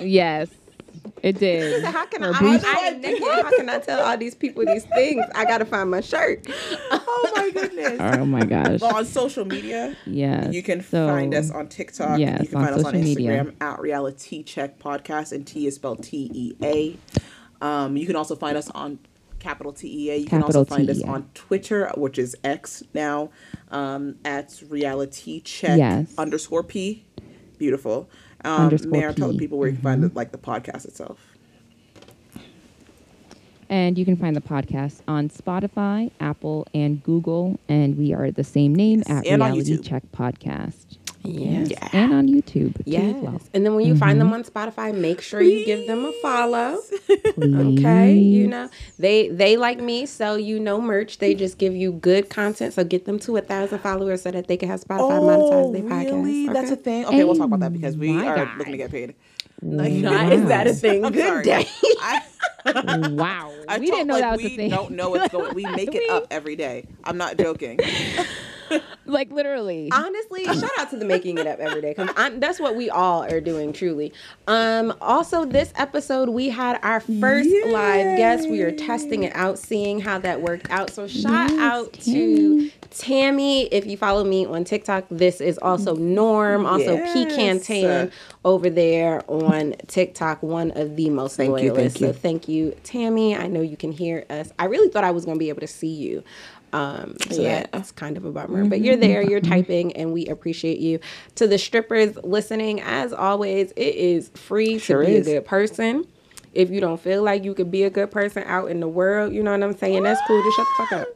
Yes, 0.01 0.49
it 1.23 1.39
did. 1.39 1.83
So 1.85 1.91
How 1.91 2.07
can 2.07 2.23
I? 2.25 2.29
Or 2.29 2.35
I, 2.35 2.41
boost- 2.41 2.65
I 2.67 2.91
naked. 2.91 3.23
How 3.23 3.51
can 3.57 3.69
I 3.69 3.79
tell 3.79 4.01
all 4.03 4.17
these 4.19 4.35
people 4.35 4.65
these 4.67 4.85
things? 4.87 5.25
I 5.35 5.45
gotta 5.45 5.65
find 5.65 5.91
my 5.91 6.01
shirt. 6.01 6.47
oh 6.91 7.33
my 7.37 7.51
goodness 7.51 7.97
Oh 8.01 8.25
my 8.27 8.45
gosh. 8.45 8.81
Well, 8.81 8.97
on 8.97 9.05
social 9.07 9.45
media, 9.45 9.97
Yes. 10.07 10.53
you 10.53 10.63
can 10.63 10.83
So, 10.83 11.07
find 11.07 11.35
us 11.35 11.51
on 11.51 11.69
TikTok. 11.69 12.19
yes, 12.19 12.41
you 12.43 12.49
can 12.49 12.59
on 12.59 12.65
find 12.67 12.75
us 12.81 12.85
on 12.85 12.93
social 12.93 13.01
Instagram 13.07 13.45
media. 13.47 13.55
at 13.61 13.79
Realitea 13.79 14.45
Check 14.47 14.79
Podcast, 14.79 15.33
and 15.33 15.47
T 15.47 15.67
is 15.67 15.77
spelled 15.77 16.03
T 16.03 16.31
E 16.33 16.53
A. 16.63 16.97
Um, 17.65 17.97
you 17.97 18.07
can 18.07 18.17
also 18.17 18.35
find 18.37 18.57
us 18.57 18.69
on 18.71 18.99
capital 19.45 19.73
T 19.73 20.07
E 20.07 20.11
A. 20.11 20.17
You 20.17 20.27
can 20.27 20.43
also 20.43 20.65
Capital 20.65 20.77
find 20.77 20.91
us 20.91 21.03
on 21.03 21.29
Twitter, 21.35 21.93
which 21.97 22.19
is 22.19 22.35
X 22.43 22.83
now, 22.95 23.31
um, 23.71 24.17
at 24.25 24.49
Realitea 24.49 25.45
Check 25.45 25.79
Yes. 25.79 26.15
underscore 26.17 26.63
P. 26.63 27.05
Beautiful. 27.59 28.09
Um, 28.45 28.65
Underscore 28.65 29.13
tell 29.13 29.33
the 29.33 29.39
people 29.39 29.59
where 29.59 29.69
you 29.69 29.75
can 29.75 29.83
find 29.83 30.03
the, 30.03 30.11
like 30.15 30.33
the 30.33 30.39
podcast 30.39 30.85
itself. 30.87 31.19
And 33.71 33.97
you 33.99 34.05
can 34.05 34.17
find 34.17 34.37
the 34.37 34.43
podcast 34.43 35.01
on 35.09 35.31
Spotify, 35.31 36.11
Apple, 36.21 36.67
and 36.75 37.03
Google. 37.03 37.59
And 37.69 37.97
we 37.97 38.13
are 38.13 38.31
the 38.31 38.45
same 38.45 38.75
name 38.75 39.03
at 39.07 39.27
and 39.27 39.43
Realitea 39.43 39.83
Check 39.83 40.03
Podcast. 40.13 40.84
Yes. 41.25 41.71
Yeah. 41.71 41.89
And 41.93 42.13
on 42.13 42.29
YouTube 42.29 42.77
Yes. 42.85 43.17
well. 43.17 43.41
And 43.55 43.65
then 43.65 43.75
when 43.75 43.87
you 43.87 43.97
find 43.97 44.21
them 44.21 44.31
mm-hmm. 44.31 44.57
on 44.57 44.73
Spotify, 44.73 44.95
make 44.95 45.21
sure 45.23 45.41
you 45.41 45.65
give 45.65 45.87
them 45.87 46.05
a 46.05 46.13
follow. 46.21 46.79
Okay, 47.39 48.13
you 48.15 48.47
know 48.47 48.69
they 48.99 49.29
they 49.29 49.57
like 49.57 49.81
me 49.81 50.07
sell 50.07 50.39
you 50.39 50.61
no 50.61 50.81
merch. 50.81 51.19
They 51.19 51.35
just 51.45 51.59
give 51.59 51.75
you 51.75 51.93
good 51.93 52.29
content. 52.29 52.75
So 52.75 52.85
get 52.85 53.07
them 53.07 53.19
to 53.21 53.37
a 53.37 53.41
thousand 53.41 53.79
followers 53.79 54.23
so 54.23 54.31
that 54.31 54.49
they 54.49 54.57
can 54.57 54.69
have 54.69 54.81
Spotify 54.81 55.19
oh, 55.19 55.23
monetize 55.23 55.73
their 55.73 55.83
podcast. 55.83 56.13
Oh, 56.13 56.21
really? 56.23 56.49
That's 56.53 56.71
a 56.71 56.77
thing. 56.77 57.07
Okay, 57.07 57.25
we'll 57.25 57.37
talk 57.37 57.47
about 57.47 57.61
that 57.61 57.67
Oh 57.67 57.71
because 57.71 57.97
we 57.97 58.17
are 58.27 58.37
God. 58.37 58.59
looking 58.59 58.73
to 58.73 58.79
get 58.79 58.91
paid. 58.91 59.15
Not 59.63 60.33
is 60.33 60.45
that 60.47 60.67
a 60.67 60.73
thing? 60.85 61.05
I'm 61.05 61.13
Good 61.13 61.27
sorry. 61.27 61.45
day. 61.45 61.69
I, 62.01 62.23
Wow. 63.11 63.53
I 63.69 63.79
we 63.79 63.87
didn't 63.87 64.07
know 64.07 64.15
like 64.15 64.23
that 64.23 64.37
was 64.37 64.45
a 64.45 64.49
thing. 64.49 64.71
We 64.71 64.77
don't 64.77 64.93
know 64.93 65.11
what's 65.11 65.33
going. 65.33 65.55
We 65.55 65.65
make 65.65 65.95
it 65.95 66.01
We- 66.01 66.09
up 66.09 66.27
every 66.31 66.57
day. 66.57 66.87
I'm 67.05 67.17
not 67.17 67.37
joking. 67.39 67.79
like 69.07 69.31
literally. 69.31 69.91
Honestly, 69.93 70.45
shout 70.45 70.71
out 70.79 70.91
to 70.91 70.97
the 70.97 71.05
making 71.05 71.39
it 71.39 71.47
up 71.47 71.59
every 71.59 71.81
day 71.81 71.95
because 71.97 72.39
that's 72.41 72.61
what 72.61 72.77
we 72.77 72.91
all 72.91 73.23
are 73.25 73.41
doing. 73.41 73.73
Truly. 73.73 74.13
Um. 74.47 74.95
Also, 75.01 75.45
this 75.45 75.73
episode 75.77 76.29
we 76.29 76.49
had 76.49 76.79
our 76.83 77.01
first 77.01 77.49
live 77.67 78.17
guest. 78.17 78.49
We 78.49 78.63
are 78.63 78.73
testing 78.73 79.25
it 79.25 79.35
out, 79.35 79.59
seeing 79.59 80.01
how 80.01 80.19
that 80.21 80.41
worked 80.41 80.71
out. 80.71 80.91
So 80.91 81.07
shout 81.07 81.51
Yes, 81.51 81.61
out 81.61 81.93
to 81.93 82.71
Tammy. 82.91 83.67
If 83.67 83.87
you 83.87 83.97
follow 83.97 84.25
me 84.25 84.47
on 84.47 84.65
TikTok, 84.65 85.05
this 85.11 85.41
is 85.41 85.59
also 85.59 85.95
Norm. 85.97 86.67
Also, 86.67 86.97
Pecan 86.99 87.61
Tan 87.61 88.11
over 88.45 88.71
there 88.71 89.23
on 89.31 89.75
TikTok. 89.87 90.43
One 90.43 90.71
of 90.73 90.97
the 90.97 91.11
most 91.11 91.37
Thank 91.37 91.61
you, 91.61 91.73
loyalists. 91.73 91.99
thank 91.99 92.01
you. 92.01 92.13
So 92.15 92.19
thank 92.21 92.49
you, 92.49 92.77
Tammy. 92.85 93.37
I 93.37 93.47
know 93.47 93.61
you 93.61 93.77
can 93.77 93.93
hear 93.93 94.25
us. 94.31 94.53
I 94.59 94.67
really 94.67 94.89
thought 94.89 95.05
I 95.05 95.11
was 95.11 95.25
going 95.25 95.37
to 95.37 95.39
be 95.39 95.49
able 95.49 95.61
to 95.61 95.67
see 95.67 95.89
you. 95.89 96.23
Um, 96.75 97.15
so 97.31 97.41
Yeah. 97.41 97.67
that's 97.73 97.93
kind 97.93 98.17
of 98.17 98.25
a 98.25 98.33
bummer, 98.33 98.65
but 98.65 98.81
you're 98.81 98.97
there, 98.97 99.23
you're 99.23 99.41
typing, 99.41 99.93
and 99.97 100.13
we 100.13 100.27
appreciate 100.27 100.81
you. 100.81 100.99
To 101.37 101.47
the 101.47 101.57
strippers 101.57 102.17
listening, 102.25 102.81
as 102.81 103.13
always, 103.13 103.71
it 103.77 103.95
is 103.95 104.31
free 104.35 104.79
Sure 104.79 105.03
to 105.03 105.07
be 105.07 105.15
is. 105.15 105.29
a 105.29 105.31
good 105.35 105.45
person. 105.47 106.05
If 106.53 106.71
you 106.71 106.81
don't 106.81 107.01
feel 107.01 107.23
like 107.23 107.45
you 107.45 107.55
could 107.55 107.71
be 107.71 107.85
a 107.85 107.91
good 107.91 108.11
person 108.11 108.43
out 108.47 108.71
in 108.73 108.81
the 108.81 108.89
world, 108.89 109.33
you 109.33 109.43
know 109.43 109.53
what 109.53 109.63
I'm 109.63 109.77
saying? 109.77 110.03
That's 110.03 110.21
cool. 110.27 110.43
Just 110.43 110.57
shut 110.57 110.67
the 110.67 110.85
fuck 110.87 110.93
up. 111.03 111.09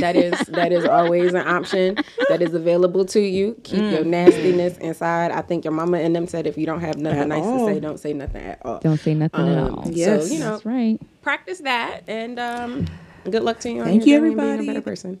That 0.00 0.14
is 0.16 0.38
that 0.46 0.70
is 0.72 0.84
always 0.84 1.34
an 1.34 1.46
option 1.48 1.96
that 2.28 2.40
is 2.42 2.54
available 2.54 3.04
to 3.06 3.20
you. 3.20 3.56
Keep 3.64 3.90
your 3.90 4.04
nastiness 4.04 4.78
inside. 4.78 5.32
I 5.32 5.40
think 5.42 5.64
your 5.64 5.72
mama 5.74 5.98
and 5.98 6.14
them 6.14 6.28
said 6.28 6.46
if 6.46 6.56
you 6.56 6.64
don't 6.66 6.80
have 6.80 6.96
nothing 6.96 7.18
At 7.20 7.28
nice 7.28 7.42
all. 7.44 7.66
to 7.66 7.74
say, 7.74 7.80
don't 7.80 7.98
say 7.98 8.12
nothing 8.12 8.42
at 8.44 8.60
all. 8.64 8.78
don't 8.78 9.00
say 9.00 9.14
nothing 9.14 9.48
at 9.48 9.58
Um, 9.58 9.74
all. 9.78 9.84
so, 9.86 9.90
Yes. 9.90 10.32
you 10.32 10.38
know, 10.38 10.52
That's 10.52 10.64
right. 10.64 11.00
practice 11.22 11.58
that 11.60 12.02
and 12.06 12.38
um 12.38 12.86
good 13.30 13.42
luck 13.42 13.60
to 13.60 13.70
you 13.70 13.80
on 13.80 13.86
Thank 13.86 14.06
your 14.06 14.26
you, 14.26 14.32
and 14.32 14.40
being 14.40 14.60
a 14.60 14.66
better 14.66 14.82
person. 14.82 15.20